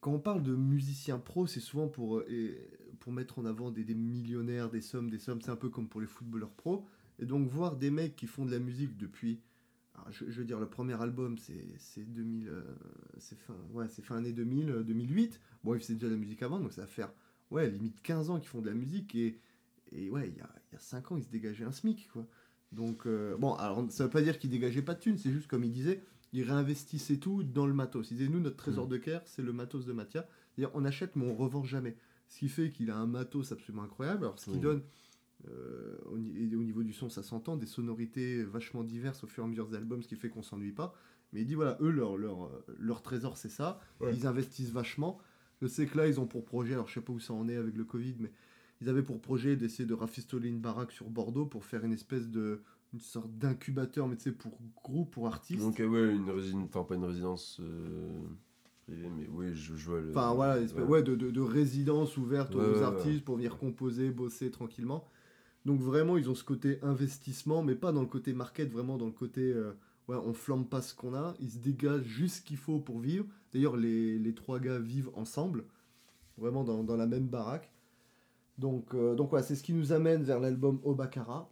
quand 0.00 0.12
on 0.12 0.18
parle 0.20 0.42
de 0.42 0.54
musiciens 0.54 1.18
pro, 1.18 1.46
c'est 1.46 1.60
souvent 1.60 1.88
pour, 1.88 2.18
euh, 2.18 2.26
et- 2.28 2.68
pour 3.00 3.12
mettre 3.12 3.38
en 3.38 3.44
avant 3.44 3.70
des, 3.70 3.84
des 3.84 3.94
millionnaires, 3.94 4.70
des 4.70 4.80
sommes, 4.80 5.10
des 5.10 5.18
sommes, 5.18 5.40
c'est 5.42 5.50
un 5.50 5.56
peu 5.56 5.68
comme 5.68 5.88
pour 5.88 6.00
les 6.00 6.06
footballeurs 6.06 6.52
pro. 6.52 6.86
Et 7.18 7.26
donc 7.26 7.48
voir 7.48 7.76
des 7.76 7.90
mecs 7.90 8.16
qui 8.16 8.26
font 8.26 8.44
de 8.46 8.50
la 8.50 8.58
musique 8.58 8.96
depuis, 8.96 9.40
alors, 9.94 10.10
je, 10.12 10.24
je 10.30 10.38
veux 10.40 10.44
dire, 10.46 10.58
le 10.60 10.68
premier 10.68 11.00
album, 11.00 11.36
c'est 11.38 11.66
c'est 11.78 12.04
2000, 12.04 12.48
euh, 12.48 12.62
c'est 13.18 13.38
fin, 13.38 13.54
ouais, 13.72 13.88
c'est 13.88 14.02
fin 14.02 14.16
année 14.16 14.32
2000, 14.32 14.70
euh, 14.70 14.82
2008. 14.82 15.40
Bon, 15.64 15.74
ils 15.74 15.80
faisaient 15.80 15.94
déjà 15.94 16.08
de 16.08 16.12
la 16.14 16.18
musique 16.18 16.42
avant, 16.42 16.58
donc 16.60 16.72
ça 16.72 16.82
va 16.82 16.86
faire, 16.86 17.12
ouais, 17.50 17.68
limite 17.70 18.00
15 18.02 18.30
ans 18.30 18.38
qu'ils 18.38 18.48
font 18.48 18.62
de 18.62 18.68
la 18.68 18.74
musique. 18.74 19.14
Et, 19.14 19.38
et 19.92 20.10
ouais, 20.10 20.28
il 20.28 20.36
y 20.38 20.40
a, 20.40 20.50
il 20.70 20.74
y 20.74 20.76
a 20.76 20.80
5 20.80 21.12
ans, 21.12 21.16
ils 21.18 21.24
se 21.24 21.28
dégageaient 21.30 21.64
un 21.64 21.72
SMIC, 21.72 22.08
quoi. 22.12 22.26
Donc, 22.72 23.06
euh, 23.06 23.36
bon, 23.36 23.54
alors 23.54 23.84
ça 23.90 24.04
veut 24.04 24.10
pas 24.10 24.22
dire 24.22 24.38
qu'ils 24.38 24.50
dégageaient 24.50 24.82
pas 24.82 24.94
de 24.94 25.00
thunes, 25.00 25.18
c'est 25.18 25.30
juste 25.30 25.46
comme 25.46 25.62
il 25.64 25.70
disait, 25.70 26.02
ils 26.32 26.42
réinvestissaient 26.42 27.18
tout 27.18 27.42
dans 27.42 27.66
le 27.66 27.74
matos. 27.74 28.10
Ils 28.10 28.16
disaient, 28.16 28.30
nous, 28.30 28.40
notre 28.40 28.56
trésor 28.56 28.86
Mm. 28.86 28.90
de 28.90 28.96
guerre, 28.96 29.22
c'est 29.26 29.42
le 29.42 29.52
matos 29.52 29.84
de 29.84 29.92
Mathia. 29.92 30.26
C'est-à-dire, 30.54 30.74
on 30.74 30.84
achète, 30.84 31.14
mais 31.16 31.26
on 31.26 31.34
revend 31.34 31.64
jamais. 31.64 31.96
Ce 32.28 32.38
qui 32.38 32.48
fait 32.48 32.70
qu'il 32.70 32.90
a 32.90 32.96
un 32.96 33.06
matos 33.06 33.52
absolument 33.52 33.82
incroyable. 33.82 34.24
Alors, 34.24 34.38
ce 34.38 34.46
qui 34.46 34.52
Oui. 34.52 34.60
donne, 34.60 34.82
euh, 35.48 35.98
au, 36.06 36.16
niveau 36.18 36.82
du 36.82 36.92
son, 36.94 37.10
ça 37.10 37.22
s'entend, 37.22 37.56
des 37.56 37.66
sonorités 37.66 38.42
vachement 38.44 38.84
diverses 38.84 39.22
au 39.24 39.26
fur 39.26 39.42
et 39.44 39.46
à 39.46 39.50
mesure 39.50 39.68
des 39.68 39.76
albums, 39.76 40.02
ce 40.02 40.08
qui 40.08 40.16
fait 40.16 40.30
qu'on 40.30 40.42
s'ennuie 40.42 40.72
pas. 40.72 40.94
Mais 41.32 41.42
il 41.42 41.46
dit, 41.46 41.54
voilà, 41.54 41.76
eux, 41.80 41.90
leur, 41.90 42.16
leur, 42.16 42.44
euh, 42.44 42.64
leur 42.78 43.02
trésor, 43.02 43.36
c'est 43.36 43.48
ça. 43.50 43.80
Ouais. 44.00 44.14
Ils 44.14 44.26
investissent 44.26 44.70
vachement. 44.70 45.18
Je 45.60 45.66
sais 45.66 45.86
que 45.86 45.98
là, 45.98 46.06
ils 46.06 46.18
ont 46.20 46.26
pour 46.26 46.44
projet, 46.44 46.72
alors 46.72 46.88
je 46.88 46.94
sais 46.94 47.00
pas 47.02 47.12
où 47.12 47.20
ça 47.20 47.34
en 47.34 47.48
est 47.48 47.56
avec 47.56 47.76
le 47.76 47.84
Covid, 47.84 48.16
mais 48.18 48.32
ils 48.82 48.88
avaient 48.88 49.02
pour 49.02 49.20
projet 49.20 49.56
d'essayer 49.56 49.86
de 49.86 49.94
rafistoler 49.94 50.48
une 50.48 50.60
baraque 50.60 50.92
sur 50.92 51.08
Bordeaux 51.10 51.46
pour 51.46 51.64
faire 51.64 51.84
une 51.84 51.92
espèce 51.92 52.28
de 52.28 52.60
une 52.94 53.00
sorte 53.00 53.30
d'incubateur, 53.38 54.06
mais 54.06 54.16
tu 54.16 54.24
sais, 54.24 54.32
pour 54.32 54.58
groupe, 54.84 55.10
pour 55.12 55.26
artistes. 55.26 55.60
Donc 55.62 55.80
euh, 55.80 55.86
ouais, 55.86 56.14
une 56.14 56.28
résidence, 56.30 56.64
enfin 56.68 56.84
pas 56.84 56.94
une 56.94 57.04
résidence 57.04 57.58
euh, 57.60 58.10
privée, 58.86 59.08
mais 59.16 59.26
oui, 59.32 59.54
je, 59.54 59.74
je 59.76 59.86
vois 59.88 60.00
le... 60.00 60.10
Enfin 60.10 60.34
voilà, 60.34 60.60
espèce- 60.60 60.84
ouais, 60.86 61.02
de, 61.02 61.14
de, 61.16 61.30
de 61.30 61.40
résidence 61.40 62.16
ouverte 62.18 62.54
Ouais, 62.54 62.60
aux 62.60 62.74
ouais, 62.78 62.84
artistes 62.84 63.24
pour 63.24 63.36
venir 63.36 63.56
composer, 63.56 64.10
bosser 64.10 64.50
tranquillement. 64.50 65.08
Donc 65.64 65.80
vraiment, 65.80 66.16
ils 66.18 66.28
ont 66.28 66.34
ce 66.34 66.44
côté 66.44 66.78
investissement, 66.82 67.62
mais 67.62 67.74
pas 67.74 67.92
dans 67.92 68.00
le 68.02 68.06
côté 68.08 68.32
market, 68.32 68.70
vraiment 68.70 68.98
dans 68.98 69.06
le 69.06 69.12
côté, 69.12 69.52
euh, 69.52 69.72
ouais, 70.08 70.16
on 70.16 70.34
flambe 70.34 70.68
pas 70.68 70.82
ce 70.82 70.94
qu'on 70.94 71.14
a, 71.14 71.34
ils 71.40 71.50
se 71.50 71.58
dégagent 71.58 72.04
juste 72.04 72.36
ce 72.36 72.42
qu'il 72.42 72.56
faut 72.56 72.78
pour 72.80 72.98
vivre. 73.00 73.26
D'ailleurs, 73.52 73.76
les, 73.76 74.18
les 74.18 74.34
trois 74.34 74.58
gars 74.60 74.78
vivent 74.80 75.10
ensemble, 75.14 75.64
vraiment 76.38 76.64
dans, 76.64 76.84
dans 76.84 76.96
la 76.96 77.06
même 77.06 77.26
baraque. 77.28 77.70
Donc, 78.58 78.94
euh, 78.94 79.14
donc 79.14 79.30
voilà, 79.30 79.44
c'est 79.44 79.56
ce 79.56 79.62
qui 79.62 79.72
nous 79.72 79.92
amène 79.92 80.22
vers 80.22 80.40
l'album 80.40 80.80
Obakara, 80.84 81.50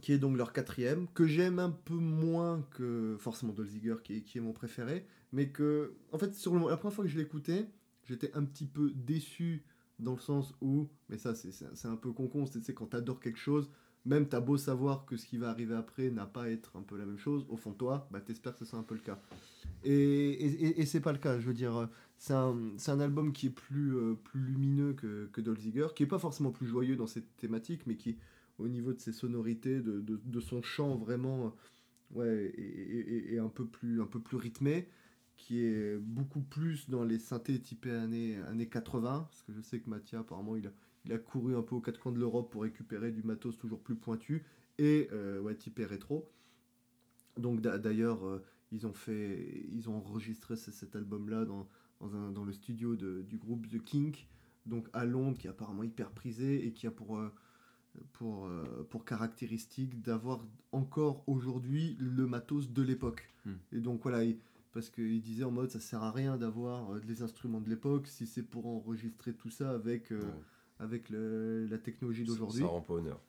qui 0.00 0.12
est 0.12 0.18
donc 0.18 0.36
leur 0.36 0.52
quatrième, 0.52 1.06
que 1.14 1.26
j'aime 1.26 1.58
un 1.58 1.70
peu 1.70 1.94
moins 1.94 2.62
que 2.70 3.16
forcément 3.18 3.52
Dolziger, 3.52 3.96
qui 4.02 4.16
est, 4.18 4.22
qui 4.22 4.38
est 4.38 4.40
mon 4.40 4.52
préféré, 4.52 5.06
mais 5.32 5.48
que, 5.50 5.94
en 6.12 6.18
fait, 6.18 6.34
sur 6.34 6.54
le- 6.54 6.68
la 6.70 6.76
première 6.76 6.94
fois 6.94 7.04
que 7.04 7.10
je 7.10 7.18
écouté, 7.20 7.66
j'étais 8.04 8.32
un 8.34 8.44
petit 8.44 8.66
peu 8.66 8.90
déçu 8.94 9.64
dans 9.98 10.12
le 10.14 10.20
sens 10.20 10.54
où, 10.60 10.88
mais 11.08 11.18
ça 11.18 11.34
c'est- 11.34 11.86
un 11.86 11.96
peu 11.96 12.12
con-con, 12.12 12.46
c'est 12.46 12.74
quand 12.74 12.86
t'adores 12.86 13.20
quelque 13.20 13.38
chose, 13.38 13.70
même 14.04 14.28
t'as 14.28 14.40
beau 14.40 14.56
savoir 14.56 15.04
que 15.06 15.16
ce 15.16 15.26
qui 15.26 15.36
va 15.38 15.50
arriver 15.50 15.74
après 15.74 16.10
n'a 16.10 16.26
pas 16.26 16.44
à 16.44 16.48
être 16.48 16.76
un 16.76 16.82
peu 16.82 16.96
la 16.96 17.06
même 17.06 17.18
chose, 17.18 17.46
au 17.48 17.56
fond 17.56 17.72
toi, 17.72 18.08
bah 18.10 18.20
t'espères 18.20 18.52
que 18.52 18.58
ce 18.58 18.64
soit 18.64 18.78
un 18.78 18.82
peu 18.82 18.94
le 18.94 19.00
cas. 19.00 19.20
Et, 19.84 19.92
et, 19.92 20.80
et- 20.80 20.86
c'est 20.86 21.00
pas 21.00 21.12
le 21.12 21.18
cas, 21.18 21.38
je 21.38 21.46
veux 21.46 21.54
dire, 21.54 21.88
c'est 22.18 22.34
un, 22.34 22.56
un 22.86 23.00
album 23.00 23.32
qui 23.32 23.46
est 23.46 23.50
plus, 23.50 23.96
euh, 23.96 24.14
plus 24.14 24.40
lumineux 24.40 24.92
que, 24.94 25.26
que 25.32 25.40
Dolziger, 25.40 25.88
qui 25.94 26.02
est 26.04 26.06
pas 26.06 26.18
forcément 26.18 26.50
plus 26.50 26.66
joyeux 26.66 26.96
dans 26.96 27.06
cette 27.06 27.36
thématique, 27.36 27.82
mais 27.86 27.96
qui, 27.96 28.16
au 28.58 28.68
niveau 28.68 28.92
de 28.92 28.98
ses 29.00 29.12
sonorités, 29.12 29.80
de, 29.80 30.00
de, 30.00 30.40
son 30.40 30.62
chant 30.62 30.96
vraiment, 30.96 31.54
ouais, 32.12 32.52
et 32.56 33.38
un, 33.38 33.48
peu 33.48 33.66
plus, 33.66 34.00
un 34.02 34.06
peu 34.06 34.20
plus 34.20 34.36
rythmé, 34.36 34.88
qui 35.36 35.64
est 35.64 35.96
beaucoup 35.98 36.40
plus 36.40 36.88
dans 36.88 37.04
les 37.04 37.18
synthés 37.18 37.60
typés 37.60 37.90
années, 37.90 38.36
années 38.48 38.68
80, 38.68 39.26
parce 39.30 39.42
que 39.42 39.52
je 39.52 39.60
sais 39.60 39.80
que 39.80 39.90
Mathia, 39.90 40.20
apparemment, 40.20 40.56
il 40.56 40.66
a, 40.68 40.72
il 41.04 41.12
a 41.12 41.18
couru 41.18 41.56
un 41.56 41.62
peu 41.62 41.74
aux 41.74 41.80
quatre 41.80 41.98
coins 42.00 42.12
de 42.12 42.18
l'Europe 42.18 42.50
pour 42.50 42.62
récupérer 42.62 43.10
du 43.12 43.22
matos 43.22 43.56
toujours 43.58 43.80
plus 43.80 43.96
pointu, 43.96 44.44
et 44.78 45.08
euh, 45.12 45.40
ouais, 45.40 45.54
typé 45.54 45.84
rétro. 45.84 46.28
Donc 47.36 47.60
d'a- 47.60 47.78
d'ailleurs, 47.78 48.26
euh, 48.26 48.42
ils 48.70 48.86
ont 48.86 48.92
fait, 48.92 49.64
ils 49.70 49.88
ont 49.88 49.96
enregistré 49.96 50.56
ce- 50.56 50.70
cet 50.70 50.96
album-là 50.96 51.44
dans, 51.44 51.68
dans, 52.00 52.14
un- 52.14 52.30
dans 52.30 52.44
le 52.44 52.52
studio 52.52 52.94
de- 52.96 53.22
du 53.22 53.36
groupe 53.38 53.68
The 53.68 53.82
Kink, 53.82 54.26
donc 54.66 54.88
à 54.92 55.04
Londres, 55.04 55.38
qui 55.38 55.46
est 55.46 55.50
apparemment 55.50 55.82
hyper 55.82 56.10
prisé 56.10 56.66
et 56.66 56.72
qui 56.72 56.86
a 56.86 56.90
pour, 56.90 57.16
euh, 57.18 57.32
pour, 58.12 58.46
euh, 58.46 58.86
pour 58.90 59.04
caractéristique 59.04 60.00
d'avoir 60.02 60.46
encore 60.72 61.24
aujourd'hui 61.26 61.96
le 61.98 62.26
matos 62.26 62.70
de 62.70 62.82
l'époque. 62.82 63.28
Hmm. 63.44 63.52
Et 63.72 63.80
donc 63.80 64.02
voilà, 64.02 64.24
il- 64.24 64.38
parce 64.72 64.88
qu'il 64.88 65.20
disait 65.20 65.44
en 65.44 65.50
mode 65.50 65.70
ça 65.70 65.80
sert 65.80 66.02
à 66.02 66.10
rien 66.10 66.38
d'avoir 66.38 66.92
euh, 66.94 67.00
des 67.00 67.22
instruments 67.22 67.60
de 67.60 67.68
l'époque 67.68 68.06
si 68.06 68.26
c'est 68.26 68.42
pour 68.42 68.66
enregistrer 68.66 69.34
tout 69.34 69.50
ça 69.50 69.72
avec, 69.72 70.10
euh, 70.12 70.22
Ouais. 70.22 70.32
Avec 70.82 71.08
le- 71.10 71.66
la 71.66 71.78
technologie 71.78 72.24
d'aujourd'hui. 72.24 72.60
Ça 72.62 72.66
rend 72.66 72.80
pas 72.82 72.94
honneur. 72.94 73.20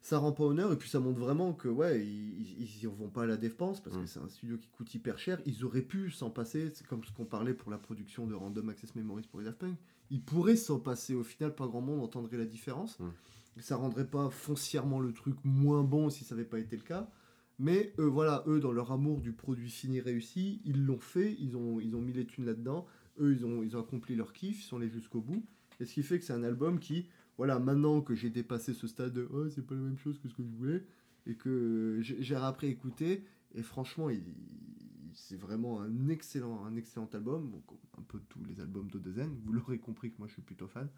ça 0.00 0.18
rend 0.18 0.32
pas 0.32 0.44
honneur 0.44 0.70
et 0.72 0.76
puis 0.76 0.88
ça 0.90 1.00
montre 1.00 1.18
vraiment 1.18 1.54
que 1.54 1.66
ouais 1.68 2.04
ils, 2.06 2.86
vont 2.88 3.08
pas 3.08 3.22
à 3.22 3.26
la 3.26 3.36
défense 3.38 3.80
parce 3.82 3.96
que 3.96 4.02
Mm. 4.02 4.06
c'est 4.06 4.20
un 4.20 4.28
studio 4.28 4.58
qui 4.58 4.68
coûte 4.68 4.94
hyper 4.94 5.18
cher. 5.18 5.40
Ils 5.46 5.64
auraient 5.64 5.80
pu 5.82 6.10
s'en 6.10 6.28
passer 6.30 6.70
c'est 6.74 6.86
comme 6.86 7.02
ce 7.04 7.12
qu'on 7.12 7.24
parlait 7.24 7.54
pour 7.54 7.70
la 7.70 7.78
production 7.78 8.26
de 8.26 8.34
Random 8.34 8.68
Access 8.68 8.94
Memories 8.96 9.26
pour 9.30 9.40
les 9.40 9.46
Daft 9.46 9.58
Punk. 9.58 9.76
Ils 10.10 10.20
pourraient 10.22 10.56
s'en 10.56 10.78
passer. 10.78 11.14
Au 11.14 11.22
final 11.22 11.54
pas 11.54 11.66
grand 11.66 11.80
monde 11.80 12.00
entendrait 12.02 12.36
la 12.36 12.44
différence. 12.44 12.98
Mm. 13.00 13.08
ça 13.60 13.76
rendrait 13.76 14.06
pas 14.06 14.28
foncièrement 14.30 15.00
le 15.00 15.12
truc 15.12 15.36
moins 15.44 15.82
bon 15.84 16.10
si 16.10 16.22
ça 16.24 16.34
avait 16.34 16.44
pas 16.44 16.58
été 16.58 16.76
le 16.76 16.82
cas. 16.82 17.08
Mais 17.58 17.94
eux 17.98 18.04
voilà 18.06 18.42
eux 18.46 18.60
dans 18.60 18.72
leur 18.72 18.92
amour 18.92 19.20
du 19.22 19.32
produit 19.32 19.70
fini 19.70 20.00
réussi 20.00 20.60
ils 20.66 20.84
l'ont 20.84 20.98
fait. 20.98 21.34
Ils 21.40 21.56
ont 21.56 21.80
ils 21.80 21.94
ont 21.96 22.02
mis 22.02 22.12
les 22.12 22.26
thunes 22.26 22.44
là 22.44 22.52
dedans 22.54 22.84
eux 23.20 23.32
ils 23.32 23.46
ont 23.46 23.62
ils 23.62 23.74
ont 23.76 23.80
accompli 23.80 24.16
leur 24.16 24.32
kiff 24.34 24.60
ils 24.60 24.66
sont 24.66 24.76
allés 24.76 24.90
jusqu'au 24.90 25.20
bout 25.22 25.42
et 25.80 25.84
ce 25.84 25.94
qui 25.94 26.02
fait 26.02 26.18
que 26.18 26.24
c'est 26.24 26.32
un 26.32 26.44
album 26.44 26.78
qui 26.78 27.08
voilà, 27.36 27.58
maintenant 27.58 28.00
que 28.00 28.14
j'ai 28.14 28.30
dépassé 28.30 28.74
ce 28.74 28.86
stade 28.86 29.12
de 29.12 29.28
oh, 29.32 29.48
c'est 29.48 29.66
pas 29.66 29.74
la 29.74 29.80
même 29.80 29.98
chose 29.98 30.18
que 30.18 30.28
ce 30.28 30.34
que 30.34 30.42
je 30.42 30.48
voulais, 30.48 30.84
et 31.26 31.34
que 31.34 31.98
j'ai 32.00 32.36
à 32.36 32.56
écouter, 32.62 33.24
et 33.54 33.62
franchement, 33.62 34.08
c'est 35.14 35.36
vraiment 35.36 35.80
un 35.80 36.08
excellent, 36.08 36.64
un 36.64 36.76
excellent 36.76 37.08
album, 37.12 37.60
un 37.98 38.02
peu 38.02 38.20
tous 38.28 38.44
les 38.44 38.60
albums 38.60 38.88
d'Odezen, 38.88 39.36
vous 39.44 39.52
l'aurez 39.52 39.78
compris 39.78 40.10
que 40.12 40.18
moi 40.18 40.28
je 40.28 40.34
suis 40.34 40.42
plutôt 40.42 40.68
fan. 40.68 40.88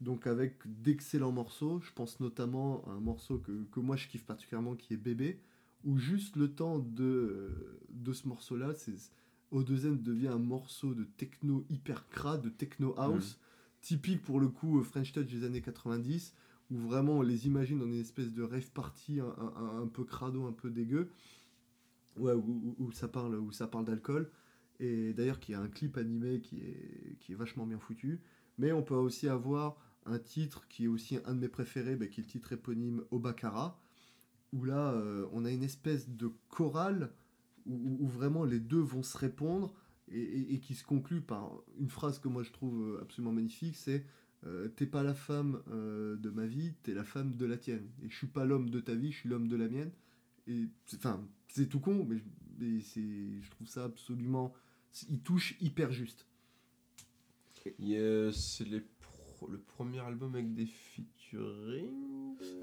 Donc 0.00 0.26
avec 0.26 0.58
d'excellents 0.82 1.32
morceaux, 1.32 1.80
je 1.80 1.90
pense 1.92 2.20
notamment 2.20 2.84
à 2.86 2.90
un 2.90 3.00
morceau 3.00 3.38
que, 3.38 3.64
que 3.72 3.80
moi 3.80 3.96
je 3.96 4.08
kiffe 4.08 4.26
particulièrement 4.26 4.76
qui 4.76 4.94
est 4.94 4.98
Bébé, 4.98 5.40
où 5.84 5.96
juste 5.96 6.36
le 6.36 6.52
temps 6.52 6.78
de, 6.78 7.78
de 7.88 8.12
ce 8.12 8.28
morceau-là, 8.28 8.74
c'est 8.74 8.96
Odezen 9.52 10.02
devient 10.02 10.28
un 10.28 10.38
morceau 10.38 10.94
de 10.94 11.04
techno 11.04 11.64
hyper 11.70 12.08
crade, 12.08 12.42
de 12.42 12.50
techno 12.50 12.94
house, 12.98 13.38
typique 13.86 14.22
pour 14.22 14.40
le 14.40 14.48
coup 14.48 14.80
euh, 14.80 14.82
French 14.82 15.12
Touch 15.12 15.26
des 15.26 15.44
années 15.44 15.62
90, 15.62 16.34
où 16.72 16.76
vraiment 16.76 17.18
on 17.18 17.22
les 17.22 17.46
imagine 17.46 17.78
dans 17.78 17.86
une 17.86 18.00
espèce 18.00 18.32
de 18.32 18.42
rave 18.42 18.68
party 18.72 19.20
un, 19.20 19.86
peu 19.86 20.02
crado, 20.02 20.44
un 20.44 20.52
peu 20.52 20.70
dégueu, 20.70 21.08
ouais, 22.16 22.32
où, 22.32 22.90
ça 22.90 23.06
parle, 23.06 23.40
ça 23.52 23.68
parle 23.68 23.84
d'alcool, 23.84 24.28
et 24.80 25.12
d'ailleurs 25.12 25.38
qui 25.38 25.54
a 25.54 25.60
un 25.60 25.68
clip 25.68 25.96
animé 25.98 26.40
qui 26.40 26.58
est, 26.62 27.16
qui 27.20 27.30
est 27.30 27.36
vachement 27.36 27.64
bien 27.64 27.78
foutu, 27.78 28.20
mais 28.58 28.72
on 28.72 28.82
peut 28.82 28.94
aussi 28.94 29.28
avoir 29.28 29.76
un 30.04 30.18
titre 30.18 30.66
qui 30.66 30.86
est 30.86 30.88
aussi 30.88 31.20
un 31.24 31.34
de 31.34 31.38
mes 31.38 31.48
préférés, 31.48 31.94
bah, 31.94 32.08
qui 32.08 32.20
est 32.20 32.24
le 32.24 32.28
titre 32.28 32.52
éponyme 32.52 33.04
Obakara, 33.12 33.80
où 34.52 34.64
là 34.64 34.90
euh, 34.94 35.28
on 35.30 35.44
a 35.44 35.52
une 35.52 35.62
espèce 35.62 36.08
de 36.08 36.32
chorale 36.48 37.12
où 37.66 38.06
vraiment 38.06 38.44
les 38.44 38.60
deux 38.60 38.80
vont 38.80 39.02
se 39.02 39.18
répondre 39.18 39.74
et, 40.12 40.58
qui 40.60 40.74
se 40.74 40.84
conclut 40.84 41.20
par 41.20 41.52
une 41.78 41.88
phrase 41.88 42.18
que 42.18 42.28
moi 42.28 42.42
je 42.42 42.52
trouve 42.52 42.80
euh, 42.82 43.02
absolument 43.02 43.32
magnifique, 43.32 43.76
c'est 43.76 44.04
euh, 44.44 44.68
t'es 44.68 44.86
pas 44.86 45.02
la 45.02 45.14
femme 45.14 45.60
euh, 45.70 46.16
de 46.16 46.30
ma 46.30 46.46
vie, 46.46 46.74
t'es 46.82 46.94
la 46.94 47.04
femme 47.04 47.36
de 47.36 47.46
la 47.46 47.56
tienne. 47.56 47.88
Et 48.02 48.10
je 48.10 48.16
suis 48.16 48.26
pas 48.26 48.44
l'homme 48.44 48.70
de 48.70 48.80
ta 48.80 48.94
vie, 48.94 49.10
je 49.10 49.18
suis 49.18 49.28
l'homme 49.28 49.48
de 49.48 49.56
la 49.56 49.68
mienne. 49.68 49.90
Et 50.46 50.66
enfin, 50.94 51.26
c'est 51.48 51.68
tout 51.68 51.80
con, 51.80 52.06
mais, 52.08 52.80
c'est, 52.80 53.00
je 53.00 53.50
trouve 53.50 53.66
ça 53.66 53.84
absolument, 53.84 54.52
il 55.10 55.20
touche 55.20 55.56
hyper 55.60 55.90
juste. 55.90 56.26
Il 57.80 57.88
y 57.88 57.96
a- 57.96 58.30
C'est 58.32 58.64
les 58.64 58.82
le 59.50 59.58
premier 59.58 60.00
album 60.00 60.34
avec 60.34 60.52
des 60.54 60.66
featuring 60.66 61.90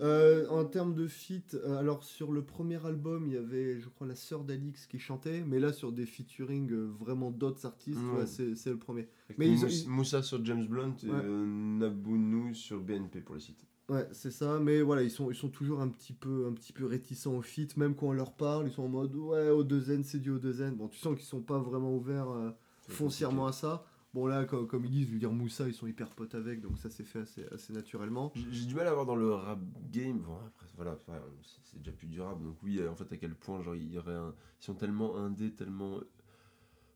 Euh, 0.02 0.48
en 0.50 0.66
termes 0.66 0.94
de 0.94 1.08
feat, 1.08 1.56
euh, 1.56 1.78
alors 1.78 2.04
sur 2.04 2.32
le 2.32 2.44
premier 2.44 2.84
album, 2.86 3.26
il 3.28 3.34
y 3.34 3.38
avait, 3.38 3.80
je 3.80 3.90
crois, 3.90 4.06
la 4.08 4.16
sœur 4.16 4.44
d'Alix 4.44 4.86
qui 4.86 5.00
chantait, 5.00 5.44
mais 5.46 5.60
là 5.60 5.74
sur 5.74 5.92
des 5.92 6.06
featuring 6.06 6.72
euh, 6.72 6.86
vraiment 7.00 7.32
d'autres 7.32 7.66
artistes, 7.66 8.00
Ouais. 8.14 8.20
ouais, 8.22 8.26
c'est, 8.56 8.70
le 8.70 8.78
premier. 8.78 9.08
Avec 9.28 9.38
Mais 9.40 9.50
ils 9.50 9.60
ont- 9.64 9.68
Mous- 9.68 9.74
ils- 9.84 9.90
Moussa 9.90 10.22
sur 10.22 10.44
James 10.46 10.66
Blunt 10.68 10.96
et 11.04 11.10
euh, 11.10 11.46
Nabounou 11.46 12.54
sur 12.54 12.80
BNP 12.82 13.22
pour 13.22 13.36
les 13.36 13.42
citer. 13.42 13.66
Ouais, 13.90 14.08
c'est 14.12 14.32
ça, 14.32 14.60
mais 14.60 14.82
voilà, 14.82 15.02
ils 15.04 15.12
sont, 15.12 15.30
ils 15.32 15.36
sont 15.36 15.50
toujours 15.50 15.82
un 15.82 15.90
petit 15.90 16.14
peu, 16.14 16.46
un 16.48 16.54
petit 16.54 16.72
peu 16.72 16.86
réticents 16.86 17.36
au 17.36 17.42
feat, 17.42 17.76
même 17.76 17.96
quand 17.96 18.08
on 18.08 18.14
leur 18.14 18.34
parle, 18.34 18.68
ils 18.68 18.72
sont 18.72 18.84
en 18.84 18.88
mode 18.90 19.16
ouais, 19.16 19.50
au 19.50 19.64
2N, 19.64 20.04
c'est 20.04 20.20
du 20.20 20.30
au 20.32 20.40
2N. 20.40 20.76
Bon, 20.76 20.88
tu 20.88 20.98
sens 21.00 21.16
qu'ils 21.16 21.26
sont 21.26 21.42
pas 21.42 21.60
vraiment 21.60 21.94
ouverts 21.96 22.30
euh, 22.30 22.52
foncièrement 22.88 23.48
à 23.48 23.52
ça. 23.52 23.86
Bon, 24.14 24.28
là, 24.28 24.46
comme, 24.46 24.68
comme 24.68 24.86
ils 24.86 24.92
disent, 24.92 25.08
je 25.08 25.14
veux 25.14 25.20
dire, 25.20 25.32
Moussa, 25.32 25.68
ils 25.68 25.74
sont 25.74 25.88
hyper 25.88 26.10
potes 26.10 26.36
avec, 26.36 26.62
donc 26.62 26.78
ça 26.78 26.92
s'est 26.92 27.04
fait 27.04 27.20
assez, 27.20 27.46
assez 27.52 27.74
naturellement. 27.74 28.32
J'ai 28.52 28.68
du 28.68 28.76
mal 28.76 28.86
à 28.88 28.94
voir 28.94 29.08
dans 29.08 29.16
le 29.16 29.34
rap 29.34 29.60
game. 29.92 30.20
Bon, 30.20 30.36
après, 30.46 30.68
voilà, 30.76 30.98
c'est- 31.42 31.80
déjà 31.80 31.92
plus 31.92 32.08
durable. 32.08 32.44
Donc, 32.44 32.58
oui, 32.62 32.80
en 32.88 32.96
fait, 32.96 33.12
à 33.12 33.18
quel 33.18 33.34
point, 33.34 33.62
genre, 33.64 33.76
il 33.76 33.92
y 33.92 33.98
aurait 33.98 34.14
un. 34.14 34.36
Ils 34.62 34.66
sont 34.66 34.76
tellement 34.76 35.18
indés, 35.18 35.52
tellement. 35.52 36.00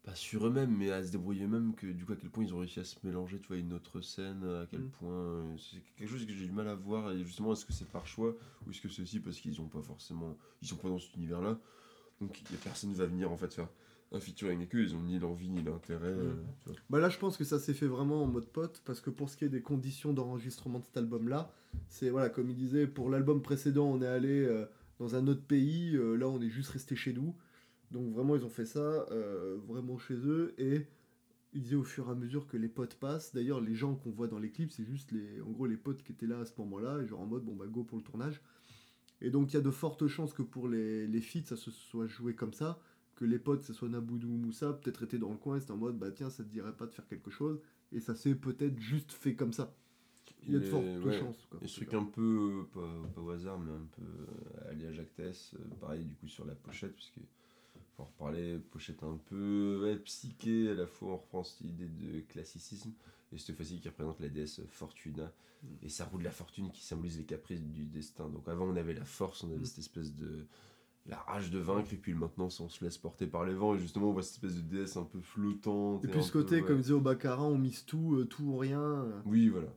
Pas 0.03 0.13
sur 0.15 0.45
eux-mêmes, 0.47 0.73
mais 0.77 0.91
à 0.91 1.03
se 1.03 1.11
débrouiller 1.11 1.43
eux-mêmes, 1.45 1.73
que 1.75 1.87
du 1.87 2.05
coup, 2.05 2.13
à 2.13 2.15
quel 2.15 2.29
point 2.29 2.43
ils 2.43 2.53
ont 2.53 2.59
réussi 2.59 2.79
à 2.79 2.85
se 2.85 2.95
mélanger, 3.03 3.39
tu 3.39 3.47
vois, 3.47 3.57
une 3.57 3.73
autre 3.73 3.99
scène, 3.99 4.43
à 4.45 4.65
quel 4.69 4.81
Mm. 4.81 4.89
point. 4.91 5.11
euh, 5.11 5.57
C'est 5.57 5.81
quelque 5.97 6.09
chose 6.09 6.25
que 6.25 6.31
j'ai 6.31 6.45
du 6.45 6.51
mal 6.51 6.67
à 6.69 6.75
voir. 6.75 7.11
Et 7.11 7.23
justement, 7.25 7.51
est-ce 7.51 7.65
que 7.65 7.73
c'est 7.73 7.89
par 7.89 8.05
choix 8.07 8.33
ou 8.65 8.69
est-ce 8.71 8.79
que 8.79 8.87
c'est 8.89 9.01
aussi 9.01 9.19
parce 9.19 9.37
qu'ils 9.39 9.59
ont 9.59 9.67
pas 9.67 9.81
forcément. 9.81 10.37
Ils 10.61 10.67
sont 10.67 10.77
pas 10.77 10.87
dans 10.87 10.99
cet 10.99 11.15
univers-là. 11.15 11.59
Donc, 12.21 12.41
personne 12.63 12.93
va 12.93 13.05
venir, 13.05 13.29
en 13.31 13.37
fait, 13.37 13.53
faire 13.53 13.67
un 14.11 14.19
featuring 14.19 14.57
avec 14.59 14.73
eux. 14.75 14.81
Ils 14.81 14.95
ont 14.95 15.01
ni 15.01 15.19
l'envie 15.19 15.49
ni 15.49 15.61
l'intérêt. 15.61 16.07
euh, 16.07 16.33
tu 16.59 16.69
vois. 16.69 16.77
Bah 16.89 16.99
là, 16.99 17.09
je 17.09 17.17
pense 17.17 17.37
que 17.37 17.43
ça 17.43 17.59
s'est 17.59 17.73
fait 17.73 17.87
vraiment 17.87 18.23
en 18.23 18.27
mode 18.27 18.47
pote, 18.47 18.81
parce 18.85 19.01
que 19.01 19.09
pour 19.09 19.29
ce 19.29 19.37
qui 19.37 19.45
est 19.45 19.49
des 19.49 19.61
conditions 19.61 20.13
d'enregistrement 20.13 20.79
de 20.79 20.85
cet 20.85 20.97
album-là, 20.97 21.51
c'est, 21.89 22.09
voilà, 22.09 22.29
comme 22.29 22.49
il 22.49 22.55
disait, 22.55 22.87
pour 22.87 23.09
l'album 23.09 23.41
précédent, 23.41 23.85
on 23.85 24.01
est 24.01 24.07
allé 24.07 24.45
euh, 24.45 24.65
dans 24.99 25.15
un 25.15 25.27
autre 25.27 25.43
pays, 25.43 25.95
euh, 25.95 26.15
là, 26.15 26.27
on 26.27 26.41
est 26.41 26.49
juste 26.49 26.69
resté 26.71 26.95
chez 26.95 27.13
nous. 27.13 27.35
Donc 27.91 28.11
vraiment, 28.13 28.35
ils 28.35 28.43
ont 28.43 28.49
fait 28.49 28.65
ça 28.65 28.79
euh, 29.11 29.57
vraiment 29.67 29.97
chez 29.97 30.15
eux, 30.15 30.53
et 30.57 30.87
il 31.53 31.61
disait 31.61 31.75
au 31.75 31.83
fur 31.83 32.07
et 32.07 32.11
à 32.11 32.15
mesure 32.15 32.47
que 32.47 32.57
les 32.57 32.67
potes 32.67 32.95
passent, 32.95 33.33
d'ailleurs, 33.33 33.61
les 33.61 33.75
gens 33.75 33.95
qu'on 33.95 34.11
voit 34.11 34.27
dans 34.27 34.39
les 34.39 34.51
clips, 34.51 34.71
c'est 34.71 34.85
juste, 34.85 35.11
les, 35.11 35.41
en 35.41 35.51
gros, 35.51 35.65
les 35.65 35.77
potes 35.77 36.03
qui 36.03 36.11
étaient 36.11 36.27
là 36.27 36.39
à 36.39 36.45
ce 36.45 36.53
moment-là, 36.59 37.01
et 37.01 37.07
genre 37.07 37.21
en 37.21 37.25
mode, 37.25 37.43
bon, 37.43 37.55
bah, 37.55 37.65
go 37.67 37.83
pour 37.83 37.97
le 37.97 38.03
tournage. 38.03 38.41
Et 39.21 39.29
donc, 39.29 39.51
il 39.51 39.55
y 39.55 39.59
a 39.59 39.61
de 39.61 39.71
fortes 39.71 40.07
chances 40.07 40.33
que 40.33 40.43
pour 40.43 40.67
les, 40.67 41.07
les 41.07 41.21
feats, 41.21 41.45
ça 41.45 41.55
se 41.55 41.71
soit 41.71 42.07
joué 42.07 42.35
comme 42.35 42.53
ça, 42.53 42.79
que 43.17 43.25
les 43.25 43.39
potes, 43.39 43.59
que 43.61 43.65
ce 43.65 43.73
soit 43.73 43.89
Naboudou 43.89 44.29
ou 44.29 44.37
Moussa, 44.37 44.71
peut-être 44.71 45.03
étaient 45.03 45.17
dans 45.17 45.31
le 45.31 45.37
coin, 45.37 45.57
et 45.57 45.59
c'était 45.59 45.73
en 45.73 45.77
mode, 45.77 45.97
bah 45.97 46.11
tiens, 46.11 46.29
ça 46.29 46.43
te 46.43 46.49
dirait 46.49 46.71
pas 46.71 46.85
de 46.85 46.91
faire 46.93 47.05
quelque 47.07 47.29
chose, 47.31 47.59
et 47.91 47.99
ça 47.99 48.15
s'est 48.15 48.35
peut-être 48.35 48.79
juste 48.79 49.11
fait 49.11 49.35
comme 49.35 49.51
ça. 49.51 49.75
Il 50.43 50.53
y 50.53 50.55
a 50.55 50.59
de 50.59 50.65
fortes 50.65 50.85
ouais, 51.03 51.19
chances. 51.19 51.45
Quoi, 51.49 51.59
Et 51.61 51.67
ce 51.67 51.75
truc 51.77 51.93
un 51.93 52.05
peu, 52.05 52.65
pas, 52.73 53.09
pas 53.13 53.21
au 53.21 53.29
hasard, 53.31 53.59
mais 53.59 53.71
un 53.71 53.87
peu 53.97 54.03
euh, 54.03 54.69
allié 54.71 54.87
à 54.87 54.93
Jacques 54.93 55.15
Tess, 55.15 55.55
euh, 55.55 55.75
pareil 55.81 56.05
du 56.05 56.13
coup 56.15 56.27
sur 56.27 56.45
la 56.45 56.55
pochette, 56.55 56.93
puisque 56.95 57.19
faut 57.95 58.03
en 58.03 58.05
reparler, 58.05 58.59
pochette 58.71 59.03
un 59.03 59.19
peu 59.25 59.81
ouais, 59.83 59.97
psyché, 59.97 60.69
à 60.69 60.75
la 60.75 60.85
fois 60.87 61.13
on 61.13 61.17
reprend 61.17 61.43
cette 61.43 61.61
idée 61.61 61.87
de 61.87 62.21
classicisme, 62.21 62.93
et 63.33 63.37
cette 63.37 63.55
fois-ci 63.55 63.79
qui 63.79 63.89
représente 63.89 64.19
la 64.21 64.29
déesse 64.29 64.61
Fortuna, 64.69 65.31
Mm. 65.63 65.67
et 65.87 65.89
sa 65.89 66.05
roue 66.05 66.19
de 66.19 66.23
la 66.23 66.29
fortune 66.29 66.69
qui 66.69 66.83
symbolise 66.85 67.17
les 67.17 67.23
caprices 67.25 67.63
du 67.63 67.85
destin. 67.87 68.29
Donc 68.29 68.47
avant 68.47 68.65
on 68.67 68.75
avait 68.75 68.93
la 68.93 69.05
force, 69.05 69.43
on 69.43 69.47
avait 69.49 69.57
Mm. 69.61 69.65
cette 69.65 69.79
espèce 69.79 70.13
de 70.15 70.45
la 71.07 71.17
rage 71.17 71.51
de 71.51 71.59
vaincre, 71.59 71.93
et 71.93 71.97
puis 71.97 72.13
maintenant 72.13 72.47
on 72.59 72.69
se 72.69 72.83
laisse 72.83 72.97
porter 72.97 73.27
par 73.27 73.45
les 73.45 73.53
vents, 73.53 73.75
et 73.75 73.79
justement 73.79 74.09
on 74.09 74.13
voit 74.13 74.23
cette 74.23 74.43
espèce 74.43 74.55
de 74.55 74.61
déesse 74.61 74.97
un 74.97 75.03
peu 75.05 75.21
flottante. 75.21 76.03
Et 76.03 76.07
puis 76.09 76.21
ce 76.23 76.31
peu, 76.31 76.41
côté, 76.43 76.55
ouais. 76.61 76.67
comme 76.67 76.77
disait 76.81 76.93
au 76.93 76.99
Baccarat, 77.01 77.43
on 77.45 77.57
mise 77.57 77.85
tout, 77.85 78.15
euh, 78.15 78.25
tout 78.25 78.43
ou 78.43 78.57
rien. 78.57 78.81
euh. 78.81 79.21
Oui, 79.25 79.47
voilà. 79.49 79.73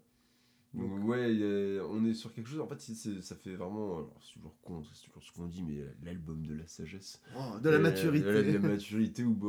Donc, 0.72 0.89
Donc- 1.01 1.09
ouais, 1.09 1.78
a- 1.78 1.85
on 1.89 2.05
est 2.05 2.14
sur 2.14 2.33
quelque 2.33 2.49
chose. 2.49 2.61
En 2.61 2.66
fait, 2.68 2.81
ça 2.81 3.35
fait 3.35 3.57
vraiment. 3.57 4.09
C'est 4.20 4.35
toujours 4.35 4.55
con, 4.62 4.83
c'est 4.85 5.05
toujours 5.07 5.22
ce 5.22 5.33
qu'on 5.33 5.47
dit, 5.47 5.64
mais 5.64 5.85
l'album 6.05 6.47
de 6.47 6.55
la 6.55 6.66
sagesse. 6.68 7.20
Oh, 7.37 7.59
de 7.61 7.68
la 7.70 7.78
Et, 7.78 7.83
maturité. 7.83 8.22
voilà, 8.24 8.43
de 8.45 8.53
la 8.53 8.59
maturité 8.76 9.24
où 9.24 9.35
bah, 9.35 9.49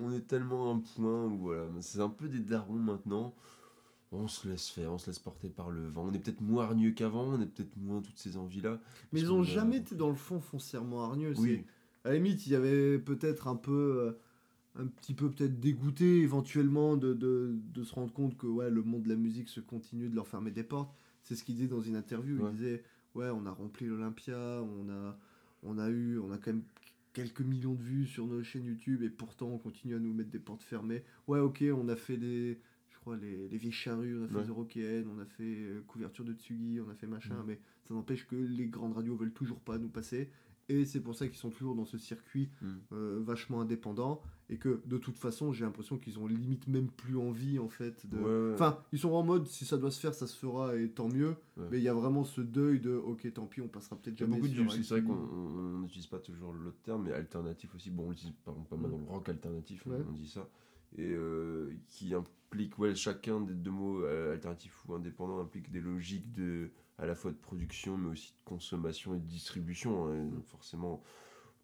on 0.00 0.12
est 0.12 0.26
tellement 0.28 0.70
à 0.70 0.74
un 0.74 0.78
point 0.78 1.24
où 1.26 1.38
voilà, 1.38 1.66
c'est 1.80 1.98
un 2.00 2.08
peu 2.08 2.28
des 2.28 2.38
darons 2.38 2.74
maintenant. 2.74 3.34
On 4.12 4.26
se 4.28 4.48
laisse 4.48 4.68
faire, 4.68 4.92
on 4.92 4.98
se 4.98 5.06
laisse 5.08 5.18
porter 5.18 5.48
par 5.48 5.70
le 5.70 5.86
vent. 5.88 6.06
On 6.06 6.12
est 6.12 6.18
peut-être 6.18 6.40
moins 6.40 6.64
hargneux 6.64 6.90
qu'avant, 6.90 7.34
on 7.34 7.40
est 7.40 7.46
peut-être 7.46 7.76
moins 7.76 8.00
toutes 8.02 8.18
ces 8.18 8.36
envies-là. 8.36 8.80
Mais 9.12 9.20
ils 9.20 9.30
ont 9.32 9.36
qu'on 9.36 9.42
a- 9.42 9.46
jamais 9.46 9.76
été 9.78 9.94
dans 9.94 10.08
le 10.08 10.14
fond 10.16 10.40
foncièrement 10.40 11.04
hargneux. 11.04 11.32
Oui, 11.38 11.62
À 12.04 12.08
la 12.10 12.14
limite, 12.16 12.46
il 12.46 12.52
y 12.52 12.56
avait 12.56 12.98
peut-être 12.98 13.46
un 13.46 13.56
peu, 13.56 13.72
euh, 14.00 14.12
un 14.82 14.86
petit 14.86 15.14
peu 15.14 15.30
peut-être 15.30 15.60
dégoûté 15.60 16.20
éventuellement 16.22 16.96
de, 16.96 17.12
de, 17.14 17.54
de 17.74 17.84
se 17.84 17.94
rendre 17.94 18.12
compte 18.12 18.36
que 18.36 18.46
ouais, 18.46 18.70
le 18.70 18.82
monde 18.82 19.02
de 19.04 19.08
la 19.08 19.16
musique 19.16 19.48
se 19.48 19.60
continue 19.60 20.08
de 20.08 20.14
leur 20.16 20.26
fermer 20.26 20.50
des 20.50 20.64
portes. 20.64 20.92
C'est 21.22 21.36
ce 21.36 21.44
qu'il 21.44 21.54
disait 21.54 21.68
dans 21.68 21.82
une 21.82 21.96
interview. 21.96 22.36
Ouais. 22.38 22.50
Il 22.50 22.56
disait 22.56 22.82
ouais, 23.14 23.28
on 23.30 23.44
a 23.46 23.50
rempli 23.52 23.86
l'Olympia, 23.86 24.36
on 24.62 24.88
a, 24.90 25.16
on 25.62 25.78
a 25.78 25.88
eu, 25.90 26.18
on 26.18 26.30
a 26.32 26.38
quand 26.38 26.52
même 26.52 26.62
quelques 27.12 27.40
millions 27.42 27.74
de 27.74 27.82
vues 27.82 28.06
sur 28.06 28.26
nos 28.26 28.42
chaînes 28.42 28.64
YouTube 28.64 29.02
et 29.02 29.10
pourtant 29.10 29.48
on 29.48 29.58
continue 29.58 29.94
à 29.94 29.98
nous 29.98 30.12
mettre 30.14 30.30
des 30.30 30.38
portes 30.38 30.62
fermées. 30.62 31.02
Ouais, 31.28 31.40
ok, 31.40 31.62
on 31.76 31.88
a 31.88 31.96
fait 31.96 32.16
des, 32.16 32.58
crois 33.00 33.16
les, 33.16 33.48
les 33.48 33.56
vieilles 33.56 33.72
charrues, 33.72 34.18
on 34.20 34.24
a 34.24 34.28
fait 34.28 34.34
Ouais. 34.36 35.02
The 35.02 35.06
on 35.08 35.18
a 35.20 35.24
fait 35.26 35.42
euh, 35.42 35.80
couverture 35.86 36.24
de 36.24 36.32
Tsugi, 36.34 36.80
on 36.80 36.88
a 36.90 36.94
fait 36.94 37.06
machin, 37.06 37.34
Mhm. 37.36 37.44
mais 37.46 37.60
ça 37.88 37.94
n'empêche 37.94 38.26
que 38.26 38.36
les 38.36 38.66
grandes 38.68 38.92
radios 38.94 39.16
veulent 39.16 39.32
toujours 39.32 39.60
pas 39.60 39.78
nous 39.78 39.88
passer. 39.88 40.30
Et 40.68 40.84
c'est 40.84 41.00
pour 41.00 41.16
ça 41.16 41.26
qu'ils 41.26 41.36
sont 41.38 41.50
toujours 41.50 41.74
dans 41.74 41.84
ce 41.84 41.98
circuit 41.98 42.48
Mm. 42.62 42.66
euh, 42.92 43.18
vachement 43.24 43.60
indépendant 43.60 44.22
et 44.48 44.56
que 44.56 44.80
de 44.86 44.98
toute 44.98 45.18
façon 45.18 45.52
j'ai 45.52 45.64
l'impression 45.64 45.98
qu'ils 45.98 46.20
ont 46.20 46.28
limite 46.28 46.68
même 46.68 46.88
plus 46.88 47.16
envie 47.16 47.58
en 47.58 47.68
fait 47.68 48.06
de... 48.08 48.16
Ouais. 48.18 48.54
Enfin 48.54 48.78
ils 48.92 48.98
sont 49.00 49.10
en 49.10 49.24
mode 49.24 49.48
si 49.48 49.64
ça 49.64 49.78
doit 49.78 49.90
se 49.90 49.98
faire 49.98 50.14
ça 50.14 50.28
se 50.28 50.36
fera 50.36 50.76
et 50.76 50.88
tant 50.88 51.08
mieux 51.08 51.34
Ouais. 51.56 51.66
mais 51.72 51.78
il 51.78 51.82
y 51.82 51.88
a 51.88 51.94
vraiment 51.94 52.22
ce 52.22 52.40
deuil 52.40 52.78
de 52.78 52.92
ok 52.92 53.32
tant 53.32 53.46
pis 53.46 53.60
on 53.62 53.66
passera 53.66 53.96
peut-être 53.96 54.16
jamais 54.16 54.36
beaucoup 54.36 54.46
de 54.46 54.54
sur 54.54 54.70
c'est 54.84 55.00
vrai 55.00 55.02
qu'on 55.02 55.14
on- 55.14 55.76
on 55.76 55.78
n'utilise 55.80 56.06
pas 56.06 56.20
toujours 56.20 56.52
l'autre 56.52 56.80
terme, 56.84 57.02
mais 57.06 57.12
alternatif 57.14 57.74
aussi. 57.74 57.90
Bon, 57.90 58.06
on 58.06 58.10
l'utilise 58.10 58.34
pas 58.44 58.52
mal 58.76 58.90
dans 58.92 58.98
le 58.98 59.04
rock 59.06 59.28
alternatif, 59.28 59.82
on- 59.86 59.90
Ouais. 59.90 60.04
on 60.08 60.12
dit 60.12 60.28
ça. 60.28 60.48
Et 60.96 61.10
euh, 61.10 61.72
qui 61.88 62.14
implique, 62.52 62.78
ouais, 62.78 62.94
chacun 62.94 63.40
des 63.40 63.54
deux 63.54 63.70
mots, 63.70 64.02
euh, 64.04 64.32
alternatif 64.32 64.84
ou 64.88 64.94
indépendant, 64.94 65.40
implique 65.40 65.70
des 65.70 65.80
logiques 65.80 66.32
de, 66.32 66.70
à 66.98 67.06
la 67.06 67.14
fois 67.14 67.30
de 67.30 67.36
production, 67.36 67.96
mais 67.96 68.10
aussi 68.10 68.32
de 68.32 68.42
consommation 68.44 69.14
et 69.14 69.18
de 69.18 69.26
distribution. 69.26 70.06
hein. 70.06 70.16
Et 70.16 70.30
donc 70.30 70.46
forcément, 70.46 71.02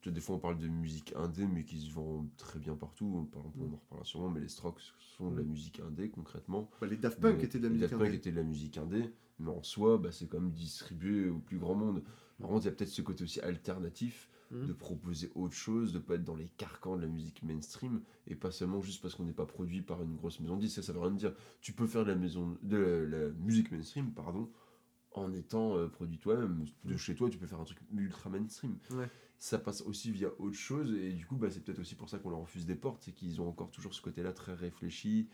des 0.06 0.20
fois 0.20 0.36
on 0.36 0.38
parle 0.38 0.58
de 0.58 0.68
musique 0.68 1.12
indé, 1.16 1.46
mais 1.46 1.64
qui 1.64 1.80
se 1.80 1.92
vend 1.92 2.26
très 2.36 2.58
bien 2.60 2.76
partout. 2.76 3.28
Par 3.32 3.42
exemple, 3.42 3.58
on 3.60 3.72
en 3.74 3.76
reparlera 3.76 4.04
sûrement, 4.04 4.30
mais 4.30 4.40
les 4.40 4.48
Strokes 4.48 4.82
sont 4.98 5.30
de 5.30 5.36
la 5.38 5.42
Mm. 5.42 5.50
musique 5.50 5.80
indé 5.80 6.10
concrètement. 6.10 6.70
Bah, 6.80 6.86
les 6.86 6.96
Daft 6.96 7.20
Punk 7.20 7.42
Mais 7.42 7.44
étaient 7.44 7.58
de 7.58 7.64
la 7.64 7.70
les 7.70 7.74
musique 7.74 7.80
Daft 7.80 7.96
Punk 7.96 8.12
indé. 8.12 8.14
étaient 8.14 8.30
de 8.30 8.36
la 8.36 8.42
musique 8.44 8.78
indé, 8.78 9.12
mais 9.38 9.50
en 9.50 9.62
soi, 9.62 9.98
bah, 9.98 10.12
c'est 10.12 10.28
quand 10.28 10.40
même 10.40 10.52
distribué 10.52 11.28
au 11.28 11.38
plus 11.38 11.58
grand 11.58 11.74
monde. 11.74 12.02
Par 12.40 12.48
contre, 12.48 12.64
il 12.64 12.68
y 12.68 12.72
a 12.72 12.72
peut-être 12.72 12.90
ce 12.90 13.02
côté 13.02 13.24
aussi 13.24 13.40
alternatif 13.40 14.28
Mhm. 14.50 14.66
de 14.68 14.72
proposer 14.72 15.30
autre 15.34 15.54
chose, 15.54 15.92
de 15.92 15.98
pas 15.98 16.14
être 16.14 16.24
dans 16.24 16.36
les 16.36 16.48
carcans 16.56 16.96
de 16.96 17.02
la 17.02 17.08
musique 17.08 17.42
mainstream, 17.42 18.00
et 18.26 18.36
pas 18.36 18.50
seulement 18.50 18.80
juste 18.80 19.02
parce 19.02 19.14
qu'on 19.14 19.24
n'est 19.24 19.32
pas 19.32 19.46
produit 19.46 19.82
par 19.82 20.02
une 20.02 20.14
grosse 20.14 20.38
maison 20.40 20.56
de 20.56 20.60
disques. 20.60 20.76
Ça, 20.76 20.82
ça 20.82 20.92
veut 20.92 21.00
rien 21.00 21.10
dire. 21.10 21.34
Tu 21.60 21.72
peux 21.72 21.86
faire 21.86 22.04
de 22.04 22.10
la, 22.10 22.14
maison, 22.14 22.56
de 22.62 22.76
la, 22.76 23.18
la 23.18 23.28
musique 23.32 23.72
mainstream, 23.72 24.12
pardon, 24.12 24.48
en 25.12 25.32
étant 25.32 25.76
euh, 25.76 25.88
produit 25.88 26.18
toi-même. 26.18 26.64
De 26.84 26.96
chez 26.96 27.14
toi, 27.14 27.28
tu 27.28 27.38
peux 27.38 27.46
faire 27.46 27.60
un 27.60 27.64
truc 27.64 27.78
ultra 27.96 28.30
mainstream. 28.30 28.76
Ouais. 28.92 29.10
Ça 29.38 29.58
passe 29.58 29.82
aussi 29.82 30.10
via 30.12 30.28
autre 30.38 30.56
chose, 30.56 30.92
et 30.92 31.12
du 31.12 31.26
coup, 31.26 31.36
bah, 31.36 31.50
c'est 31.50 31.64
peut-être 31.64 31.80
aussi 31.80 31.94
pour 31.94 32.08
ça 32.08 32.18
qu'on 32.18 32.30
leur 32.30 32.40
refuse 32.40 32.66
des 32.66 32.76
portes, 32.76 33.02
c'est 33.02 33.12
qu'ils 33.12 33.40
ont 33.40 33.48
encore 33.48 33.70
toujours 33.70 33.94
ce 33.94 34.00
côté-là 34.00 34.32
très 34.32 34.54
réfléchi, 34.54 35.28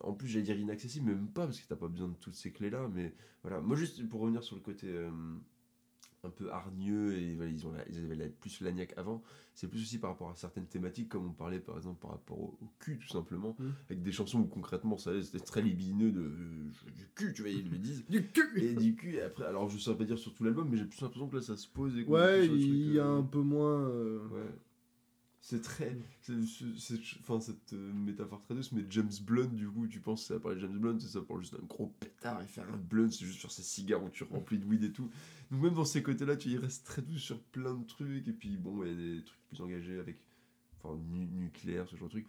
en 0.00 0.14
plus 0.14 0.28
j'allais 0.28 0.44
dire 0.44 0.58
inaccessible 0.58 1.06
mais 1.10 1.14
même 1.14 1.28
pas 1.28 1.46
parce 1.46 1.60
que 1.60 1.68
t'as 1.68 1.76
pas 1.76 1.88
besoin 1.88 2.08
de 2.08 2.14
toutes 2.14 2.34
ces 2.34 2.52
clés 2.52 2.70
là 2.70 2.88
mais 2.92 3.14
voilà 3.42 3.60
moi 3.60 3.76
juste 3.76 4.06
pour 4.08 4.20
revenir 4.20 4.42
sur 4.42 4.56
le 4.56 4.62
côté 4.62 4.86
euh, 4.88 5.10
un 6.22 6.30
peu 6.30 6.50
hargneux 6.52 7.14
et 7.16 7.34
voilà, 7.34 7.50
ils, 7.50 7.66
ont 7.66 7.72
la- 7.72 7.88
ils 7.88 7.98
avaient 8.04 8.14
la- 8.14 8.28
plus 8.28 8.60
l'agnac 8.60 8.92
avant 8.98 9.22
c'est 9.54 9.68
plus 9.68 9.80
aussi 9.80 9.98
par 9.98 10.10
rapport 10.10 10.28
à 10.30 10.34
certaines 10.36 10.66
thématiques 10.66 11.08
comme 11.08 11.26
on 11.26 11.32
parlait 11.32 11.60
par 11.60 11.76
exemple 11.78 11.98
par 12.00 12.10
rapport 12.10 12.38
au, 12.38 12.58
au 12.60 12.68
cul 12.78 12.98
tout 12.98 13.08
simplement 13.08 13.56
Mm. 13.58 13.68
avec 13.88 14.02
des 14.02 14.12
chansons 14.12 14.40
où 14.40 14.44
concrètement 14.44 14.98
ça 14.98 15.12
c'était 15.22 15.42
très 15.42 15.62
libidineux 15.62 16.12
de 16.12 16.20
euh, 16.20 16.70
du 16.94 17.08
cul 17.14 17.32
tu 17.32 17.40
vois 17.42 17.50
ils 17.50 17.70
le 17.70 17.78
disent 17.78 18.04
Du 18.08 18.22
cul 18.26 18.62
et 18.62 18.74
du 18.74 18.94
cul 18.94 19.14
et 19.14 19.22
après 19.22 19.46
alors 19.46 19.68
je 19.70 19.78
saurais 19.78 19.96
pas 19.96 20.04
dire 20.04 20.18
sur 20.18 20.34
tout 20.34 20.44
l'album 20.44 20.68
mais 20.70 20.76
j'ai 20.76 20.84
plus 20.84 21.00
l'impression 21.00 21.28
que 21.28 21.36
là 21.36 21.42
ça 21.42 21.56
se 21.56 21.66
pose 21.68 21.96
et 21.96 22.04
Ouais 22.04 22.46
il 22.46 22.92
y 22.92 22.98
a 22.98 23.06
euh, 23.06 23.18
un 23.18 23.22
peu 23.22 23.40
moins... 23.40 23.80
euh, 23.88 24.18
Ouais. 24.28 24.50
C'est 25.42 25.62
très. 25.62 25.96
Enfin, 27.20 27.40
cette 27.40 27.72
euh, 27.72 27.92
métaphore 27.94 28.42
très 28.42 28.54
douce, 28.54 28.72
mais 28.72 28.84
James 28.90 29.10
Blunt, 29.22 29.48
du 29.48 29.68
coup, 29.68 29.86
tu 29.86 29.98
penses 29.98 30.28
que 30.28 30.34
ça 30.34 30.54
de 30.54 30.58
James 30.58 30.78
Blunt, 30.78 30.98
c'est 31.00 31.08
ça 31.08 31.22
parle 31.22 31.40
juste 31.40 31.54
d'un 31.54 31.66
gros 31.66 31.86
pétard 31.98 32.42
et 32.42 32.46
faire 32.46 32.68
un 32.72 32.76
blunt, 32.76 33.10
c'est 33.10 33.24
juste 33.24 33.40
sur 33.40 33.50
ses 33.50 33.62
cigares 33.62 34.02
où 34.04 34.10
tu 34.10 34.22
remplis 34.24 34.58
de 34.58 34.66
weed 34.66 34.84
et 34.84 34.92
tout. 34.92 35.10
Donc, 35.50 35.62
même 35.62 35.74
dans 35.74 35.84
ces 35.86 36.02
côtés-là, 36.02 36.36
tu 36.36 36.50
y 36.50 36.58
restes 36.58 36.86
très 36.86 37.00
doux 37.02 37.18
sur 37.18 37.40
plein 37.40 37.74
de 37.74 37.86
trucs, 37.86 38.28
et 38.28 38.32
puis 38.32 38.56
bon, 38.58 38.84
il 38.84 38.88
y 38.90 38.92
a 38.92 38.94
des 39.18 39.24
trucs 39.24 39.40
plus 39.48 39.60
engagés 39.62 39.98
avec. 39.98 40.16
Enfin, 40.82 40.98
nu- 41.10 41.26
nucléaire, 41.26 41.88
ce 41.88 41.96
genre 41.96 42.08
de 42.08 42.12
trucs. 42.12 42.28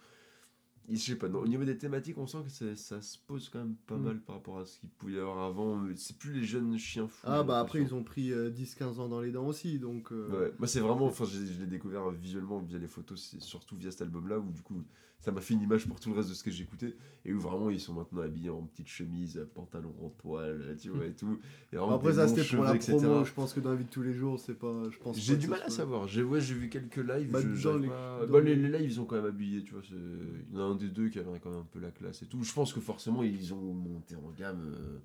Je 0.92 1.00
sais 1.00 1.16
pas, 1.16 1.30
non, 1.30 1.40
au 1.40 1.48
niveau 1.48 1.64
des 1.64 1.78
thématiques, 1.78 2.18
on 2.18 2.28
sent 2.28 2.40
que 2.46 2.76
ça, 2.76 3.02
se 3.02 3.18
pose 3.28 3.50
quand 3.50 3.60
même 3.60 3.76
pas 3.88 3.96
Mm. 3.98 4.04
mal 4.04 4.20
par 4.22 4.36
rapport 4.36 4.60
à 4.60 4.66
ce 4.66 4.80
qu'il 4.80 4.90
pouvait 4.90 5.14
y 5.14 5.20
avoir 5.20 5.40
avant. 5.46 5.82
C'est 5.96 6.18
plus 6.18 6.34
les 6.34 6.44
jeunes 6.44 6.78
chiens 6.78 7.08
fous. 7.08 7.26
Ah 7.28 7.44
bah 7.44 7.60
après 7.60 7.82
ils 7.82 7.94
ont 7.96 8.04
pris 8.04 8.32
euh, 8.32 8.50
10-15 8.52 9.00
ans 9.00 9.08
dans 9.10 9.22
les 9.22 9.32
dents 9.32 9.46
aussi 9.48 9.80
donc... 9.80 10.12
euh, 10.12 10.30
Ouais, 10.48 10.54
moi 10.60 10.68
c'est 10.68 10.80
vraiment, 10.80 11.06
enfin 11.06 11.26
je, 11.26 11.38
je 11.46 11.60
l'ai 11.60 11.68
découvert 11.68 12.10
visuellement 12.12 12.60
via 12.60 12.78
les 12.78 12.88
photos, 12.88 13.22
c'est 13.32 13.42
surtout 13.42 13.76
via 13.78 13.92
cet 13.92 14.02
album-là 14.02 14.40
où 14.40 14.52
du 14.52 14.62
coup 14.62 14.84
ça 15.20 15.32
m'a 15.32 15.40
fait 15.40 15.54
une 15.54 15.62
image 15.62 15.88
pour 15.88 16.00
tout 16.00 16.10
le 16.10 16.16
reste 16.16 16.30
de 16.30 16.34
ce 16.34 16.44
que 16.44 16.50
j'écoutais 16.50 16.96
et 17.26 17.32
où 17.32 17.40
vraiment 17.40 17.70
ils 17.70 17.80
sont 17.80 17.94
maintenant 17.94 18.22
habillés 18.24 18.50
en 18.50 18.64
petite 18.64 18.88
chemise, 18.88 19.40
pantalon 19.54 19.94
en 20.02 20.10
toile, 20.10 20.76
tu 20.82 20.90
vois 20.90 21.06
et 21.06 21.14
tout. 21.14 21.38
Et 21.72 21.76
vraiment 21.76 21.96
Après 21.98 22.14
ça 22.14 22.28
c'était 22.28 22.44
pour 22.56 22.64
la 22.64 22.76
etc. 22.76 22.94
promo 22.98 23.24
je 23.24 23.32
pense 23.32 23.54
que 23.54 23.60
dans 23.60 23.70
la 23.70 23.76
vie 23.76 23.86
de 23.86 23.90
tous 23.92 24.02
les 24.02 24.14
jours 24.14 24.40
c'est 24.40 24.56
pas... 24.58 24.90
je 24.90 24.98
pense 24.98 25.20
J'ai 25.20 25.38
du 25.38 25.48
mal 25.48 25.62
à 25.64 25.70
savoir. 25.70 26.08
J'ai 26.08 26.24
ouais, 26.24 26.40
vu 26.40 26.70
quelques 26.70 26.98
lives. 26.98 27.30
Bah, 27.32 27.40
je- 27.40 27.50
dans 27.50 27.56
j'arrive 27.56 27.82
les- 27.84 27.88
pas- 27.90 28.26
dans 28.26 28.34
bah, 28.34 28.42
les- 28.42 28.56
lives 28.56 28.82
ils 28.92 29.00
ont 29.00 29.06
quand 29.06 29.16
même 29.18 29.26
habillé, 29.26 29.64
tu 29.64 29.74
vois. 29.74 29.84
Il 29.92 30.56
y 30.56 30.58
en 30.58 30.62
a 30.62 30.64
un 30.74 30.76
des 30.82 30.90
deux 30.90 31.10
qui 31.10 31.20
avait 31.20 31.40
quand 31.40 31.50
même 31.52 31.60
un 31.62 31.68
peu 31.72 31.80
la 31.80 31.92
classe 31.92 32.22
et 32.24 32.26
tout. 32.28 32.44
Je 32.44 32.54
pense 32.54 32.74
que 32.74 32.80
forcément 32.80 33.24
ils 33.24 33.54
ont 33.54 33.74
monté 33.74 34.16
en 34.16 34.30
gamme. 34.32 34.62
euh, 34.76 35.00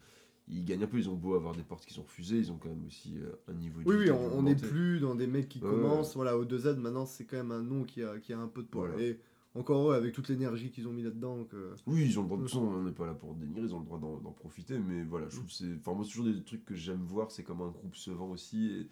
Ils 0.48 0.64
gagnent 0.64 0.84
un 0.84 0.86
peu, 0.86 0.98
ils 0.98 1.08
ont 1.10 1.14
beau 1.16 1.34
avoir 1.34 1.54
des 1.54 1.62
portes 1.64 1.84
qui 1.86 1.94
sont 1.94 2.02
refusées, 2.02 2.38
ils 2.38 2.52
ont 2.52 2.56
quand 2.58 2.68
même 2.68 2.84
aussi 2.86 3.18
euh, 3.18 3.32
un 3.48 3.54
niveau 3.54 3.80
Oui, 3.84 3.94
oui, 3.96 4.04
digital 4.04 4.30
on 4.32 4.42
n'est 4.42 4.54
plus 4.54 5.00
dans 5.00 5.14
des 5.14 5.26
mecs 5.26 5.48
qui 5.48 5.60
Ouais, 5.60 5.68
commencent. 5.70 6.14
Voilà, 6.14 6.36
au 6.38 6.44
2Z, 6.44 6.76
maintenant, 6.76 7.04
c'est 7.06 7.24
quand 7.24 7.36
même 7.36 7.50
un 7.52 7.62
nom 7.62 7.82
qui 7.84 8.02
a, 8.02 8.18
qui 8.18 8.32
a 8.32 8.38
un 8.38 8.48
peu 8.48 8.62
de 8.62 8.68
poids. 8.68 8.86
Voilà. 8.88 9.02
Et 9.02 9.18
encore 9.56 9.90
eux, 9.90 9.94
avec 9.94 10.12
toute 10.12 10.28
l'énergie 10.28 10.70
qu'ils 10.70 10.86
ont 10.86 10.92
mis 10.92 11.02
là-dedans. 11.02 11.44
Que... 11.44 11.74
Oui, 11.86 12.04
ils 12.06 12.18
ont 12.18 12.22
le 12.22 12.28
droit 12.28 12.38
de 12.38 12.42
toute 12.44 12.52
façon, 12.52 12.64
on 12.66 12.82
n'est 12.84 12.92
pas 12.92 13.06
là 13.06 13.14
pour 13.14 13.34
dénigrer, 13.34 13.62
ils 13.62 13.74
ont 13.74 13.80
le 13.80 13.86
droit 13.86 13.98
d'en 13.98 14.32
profiter, 14.32 14.78
mais 14.78 15.02
voilà, 15.02 15.28
je 15.30 15.36
trouve 15.36 15.50
c'est. 15.50 15.74
Enfin, 15.80 15.94
moi, 15.94 16.04
c'est 16.04 16.10
toujours 16.12 16.26
des 16.32 16.42
trucs 16.44 16.64
que 16.64 16.74
j'aime 16.74 17.02
voir, 17.06 17.30
c'est 17.32 17.42
comme 17.42 17.62
un 17.62 17.70
groupe 17.70 17.96
se 17.96 18.10
vend 18.10 18.30
aussi, 18.30 18.66
et 18.66 18.88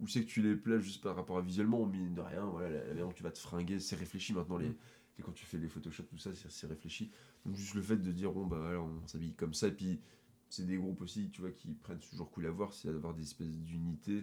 où 0.00 0.06
c'est 0.06 0.22
que 0.22 0.26
tu 0.30 0.40
les 0.40 0.54
plais 0.56 0.80
juste 0.80 1.02
par 1.02 1.16
rapport 1.16 1.36
à 1.36 1.42
visuellement, 1.42 1.84
mine 1.84 2.14
de 2.14 2.20
rien, 2.22 2.46
voilà, 2.46 2.70
la, 2.70 2.78
la 2.78 2.88
manière 2.88 3.06
dont 3.08 3.12
tu 3.12 3.22
vas 3.24 3.30
te 3.30 3.38
fringuer, 3.38 3.78
c'est 3.78 3.96
réfléchi 3.96 4.32
maintenant, 4.32 4.56
les, 4.56 4.68
Mm. 4.68 4.74
Et 5.22 5.24
quand 5.24 5.32
tu 5.32 5.46
fais 5.46 5.58
les 5.58 5.68
Photoshop, 5.68 6.04
tout 6.04 6.18
ça, 6.18 6.30
c'est 6.34 6.66
réfléchi. 6.66 7.10
Donc, 7.46 7.56
juste 7.56 7.74
le 7.74 7.82
fait 7.82 7.96
de 7.96 8.12
dire, 8.12 8.32
bon, 8.32 8.46
bah 8.46 8.58
voilà, 8.58 8.80
on 8.80 9.06
s'habille 9.06 9.34
comme 9.34 9.54
ça, 9.54 9.68
et 9.68 9.72
puis 9.72 10.00
c'est 10.48 10.66
des 10.66 10.76
groupes 10.76 11.00
aussi, 11.00 11.30
tu 11.30 11.40
vois, 11.40 11.50
qui 11.50 11.74
prennent 11.74 11.98
toujours 11.98 12.30
cool 12.30 12.46
à 12.46 12.50
voir, 12.50 12.72
c'est 12.74 12.92
d'avoir 12.92 13.14
des 13.14 13.22
espèces 13.22 13.58
d'unités. 13.58 14.20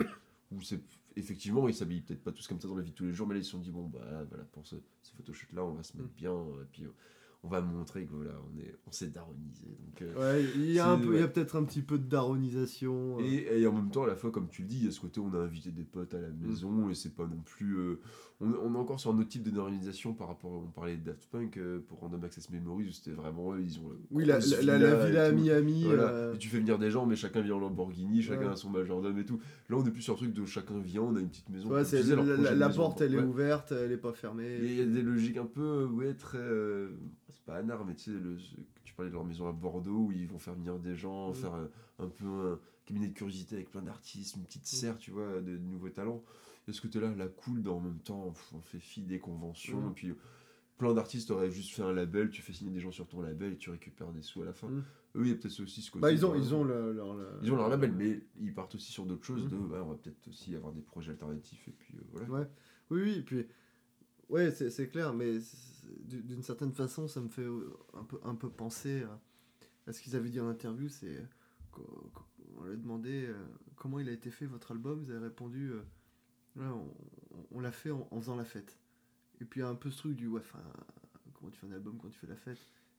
Où 0.52 0.62
c'est 0.62 0.82
effectivement, 1.16 1.68
ils 1.68 1.76
s'habillent 1.76 2.02
peut-être 2.02 2.24
pas 2.24 2.32
tous 2.32 2.48
comme 2.48 2.60
ça 2.60 2.68
dans 2.68 2.76
la 2.76 2.82
vie 2.82 2.92
de 2.92 2.96
tous 2.96 3.06
les 3.06 3.14
jours, 3.14 3.28
mais 3.28 3.36
là 3.36 3.40
ils 3.40 3.44
se 3.46 3.52
sont 3.52 3.60
dit 3.60 3.70
bon 3.70 3.88
bah 3.88 4.24
voilà 4.30 4.44
pour 4.46 4.66
ce, 4.66 4.78
ce 5.04 5.14
photoshoot 5.14 5.52
là, 5.54 5.64
on 5.64 5.74
va 5.74 5.84
se 5.84 5.96
mettre 5.96 6.10
Mm. 6.10 6.16
bien, 6.18 6.34
et 6.34 6.66
puis 6.72 6.86
on 7.44 7.48
va 7.48 7.62
montrer 7.62 8.06
que 8.06 8.14
voilà 8.14 8.34
on 8.54 8.60
est 8.60 8.76
on 8.86 8.92
s'est 8.92 9.08
daronisé. 9.08 9.66
Donc 9.68 10.02
euh, 10.02 10.34
Ouais, 10.36 10.44
il 10.56 10.72
y 10.74 10.80
a, 10.80 10.90
un 10.90 10.98
peu- 11.00 11.18
y 11.18 11.24
a 11.24 11.28
peut-être 11.28 11.56
un 11.56 11.64
petit 11.64 11.82
peu 11.82 11.98
de 11.98 12.04
daronisation. 12.08 13.18
euh. 13.20 13.24
et, 13.24 13.62
et 13.62 13.68
en 13.68 13.74
même 13.74 13.90
temps, 13.92 14.04
à 14.04 14.08
la 14.08 14.16
fois, 14.16 14.30
comme 14.32 14.50
tu 14.50 14.64
le 14.64 14.68
dis, 14.68 14.78
il 14.80 14.86
y 14.86 14.88
a 14.88 14.92
ce 14.92 15.00
côté 15.00 15.20
où 15.20 15.30
on 15.32 15.34
a 15.38 15.42
invité 15.42 15.72
des 15.72 15.84
potes 15.86 16.14
à 16.14 16.20
la 16.22 16.28
Mm. 16.30 16.48
maison 16.48 16.90
et 16.90 16.96
c'est 16.96 17.16
pas 17.16 17.26
non 17.26 17.42
plus. 17.46 17.78
euh, 17.78 18.00
on, 18.42 18.52
on 18.54 18.74
est 18.76 18.78
encore 18.78 19.00
sur 19.00 19.12
un 19.12 19.18
autre 19.20 19.30
type 19.30 19.44
de 19.44 19.52
normalisation 19.52 20.14
par 20.14 20.28
rapport. 20.30 20.52
On 20.52 20.68
parlait 20.72 20.96
de 20.98 21.04
Daft 21.04 21.28
Punk 21.30 21.60
pour 21.88 22.00
Random 22.00 22.24
Access 22.24 22.50
Memories 22.50 22.94
c'était 22.94 23.12
vraiment 23.16 23.54
eux, 23.54 23.62
ils 23.62 23.80
ont. 23.80 23.92
Oui, 24.12 24.26
la, 24.26 24.40
la, 24.62 24.78
la- 24.78 25.06
villa 25.08 25.26
à. 25.26 25.32
Miami. 25.32 25.84
Voilà. 25.86 26.34
Et 26.34 26.38
tu 26.38 26.50
fais 26.50 26.60
venir 26.60 26.78
des 26.78 26.92
gens, 26.92 27.06
mais 27.06 27.16
chacun 27.16 27.42
vient 27.42 27.56
en 27.56 27.60
Lamborghini, 27.60 28.22
chacun 28.22 28.48
Ouais. 28.48 28.54
a 28.54 28.56
son 28.56 28.70
majordome 28.70 29.18
et 29.18 29.26
tout. 29.26 29.40
Là, 29.70 29.78
on 29.78 29.86
est 29.86 29.92
plus 29.92 30.02
sur 30.02 30.14
un 30.14 30.18
truc 30.18 30.34
de 30.34 30.46
chacun 30.46 30.78
vient, 30.80 31.02
on 31.04 31.16
a 31.16 31.20
une 31.22 31.30
petite 31.30 31.50
maison. 31.50 31.70
disais, 31.82 32.16
la, 32.16 32.68
maison, 32.68 32.82
porte, 32.82 33.02
elle 33.02 33.16
est 33.16 33.20
ouverte, 33.22 33.72
elle 33.72 33.92
est 33.94 33.98
pas 33.98 34.14
fermée. 34.14 34.58
Il 34.62 34.74
y 34.76 34.82
a 34.82 34.86
des 34.86 35.02
logiques 35.02 35.38
un 35.38 35.46
peu, 35.46 35.86
ouais, 35.86 36.14
très. 36.14 36.40
C'est 37.32 37.44
pas 37.46 37.56
anard, 37.58 37.86
mais 37.86 37.96
tu 37.96 38.06
sais, 38.06 38.12
le, 38.12 38.38
tu 38.84 38.94
parlais 38.94 39.10
de 39.10 39.16
leur 39.16 39.26
maison 39.26 39.48
à 39.48 39.52
Bordeaux 39.52 40.06
où 40.08 40.12
ils 40.12 40.28
vont 40.28 40.40
faire 40.40 40.56
venir 40.56 40.78
des 40.80 40.96
gens, 40.96 41.32
Mm. 41.32 41.36
faire 41.36 41.54
euh, 41.54 41.68
un 42.00 42.08
peu 42.08 42.26
un 42.26 42.60
cabinet 42.86 43.08
de 43.08 43.14
curiosité 43.14 43.56
avec 43.56 43.70
plein 43.72 43.82
d'artistes, 43.82 44.36
une 44.36 44.44
petite 44.44 44.66
serre, 44.66 44.98
tu 44.98 45.12
vois, 45.12 45.36
de, 45.42 45.42
de 45.42 45.58
nouveaux 45.58 45.90
talents. 45.90 46.24
Et 46.68 46.74
ce 46.74 46.82
côté-là, 46.82 47.14
la 47.16 47.28
cool, 47.28 47.60
mais 47.64 47.70
en 47.70 47.80
même 47.80 48.00
temps, 48.00 48.34
on 48.54 48.62
fait 48.62 48.80
fi 48.80 49.02
des 49.02 49.20
conventions. 49.20 49.82
Mm. 49.82 49.90
Et 49.90 49.94
puis, 49.94 50.14
plein 50.78 50.94
d'artistes 50.94 51.30
auraient 51.32 51.52
juste 51.52 51.72
fait 51.76 51.82
un 51.84 51.92
label, 51.94 52.30
tu 52.30 52.42
fais 52.42 52.54
signer 52.54 52.72
des 52.72 52.80
gens 52.80 52.92
sur 52.92 53.08
ton 53.08 53.22
label 53.22 53.54
et 53.54 53.58
tu 53.58 53.70
récupères 53.70 54.12
des 54.12 54.22
sous 54.22 54.42
à 54.42 54.46
la 54.46 54.54
fin. 54.54 54.68
Mm. 54.70 54.84
Eux, 55.16 55.22
il 55.26 55.30
y 55.30 55.32
a 55.32 55.36
peut-être 55.36 55.60
aussi 55.62 55.82
ce 55.82 55.90
côté. 55.92 56.02
Bah, 56.02 56.12
ils 56.12 56.24
ont, 56.26 56.32
bah, 56.32 56.38
ils 56.38 56.54
ont 56.54 56.64
le- 56.64 56.94
leur, 56.94 57.16
leur- 57.16 57.40
ils 57.44 57.52
ont 57.52 57.56
leur 57.56 57.68
label, 57.70 57.92
mais 57.94 58.22
ils 58.40 58.54
partent 58.54 58.76
aussi 58.76 58.92
sur 58.92 59.06
d'autres 59.06 59.26
choses. 59.26 59.46
Mm. 59.46 59.50
De, 59.50 59.56
ouais, 59.56 59.80
on 59.80 59.90
va 59.90 59.96
peut-être 59.96 60.28
aussi 60.28 60.56
avoir 60.56 60.72
des 60.72 60.82
projets 60.82 61.12
alternatifs. 61.12 61.68
Et 61.68 61.72
puis, 61.72 61.96
euh, 61.98 62.02
voilà. 62.12 62.28
Ouais. 62.30 62.48
Oui, 62.92 63.02
oui, 63.04 63.12
et 63.18 63.22
puis. 63.24 63.46
Ouais, 64.30 64.52
c'est 64.52 64.70
c'est 64.70 64.88
clair, 64.88 65.12
mais 65.14 65.40
c'est- 65.40 65.79
d'une 66.06 66.44
certaine 66.44 66.72
façon, 66.74 67.08
ça 67.08 67.22
me 67.22 67.30
fait 67.30 67.44
euh, 67.44 67.74
un 67.94 68.04
peu, 68.04 68.20
un 68.24 68.36
peu 68.36 68.50
penser 68.50 69.04
à, 69.04 69.20
à 69.88 69.94
ce 69.94 70.02
qu'ils 70.02 70.16
avaient 70.16 70.30
dit 70.30 70.40
en 70.40 70.48
interview. 70.50 70.90
C'est. 70.90 71.24
qu'o- 71.72 72.12
On 72.58 72.64
leur 72.64 72.74
a 72.74 72.76
demandé 72.76 73.26
euh, 73.28 73.36
comment 73.76 74.00
il 74.00 74.10
a 74.10 74.12
été 74.12 74.32
fait 74.32 74.46
votre 74.46 74.72
album. 74.72 75.04
Ils 75.04 75.12
avaient 75.12 75.26
répondu 75.28 75.72
euh, 75.72 75.82
Ouais, 76.56 76.66
on, 76.66 76.94
on 77.52 77.60
l'a 77.62 77.72
fait 77.72 77.92
en, 77.92 78.08
en 78.12 78.20
faisant 78.20 78.36
la 78.36 78.44
fête. 78.46 78.78
Et 79.40 79.46
puis 79.46 79.60
il 79.62 79.64
y 79.64 79.66
a 79.66 79.70
un 79.70 79.76
peu 79.76 79.90
ce 79.92 79.98
truc 80.00 80.16
du 80.16 80.28
ouais, 80.28 80.42
enfin, 80.42 80.62
comment 81.34 81.50
tu 81.52 81.58
fais 81.60 81.68
un 81.68 81.72
album 81.74 81.98
quand 82.02 82.10
tu 82.10 82.20
fais 82.20 82.28
la 82.28 82.36
fête? 82.36 82.58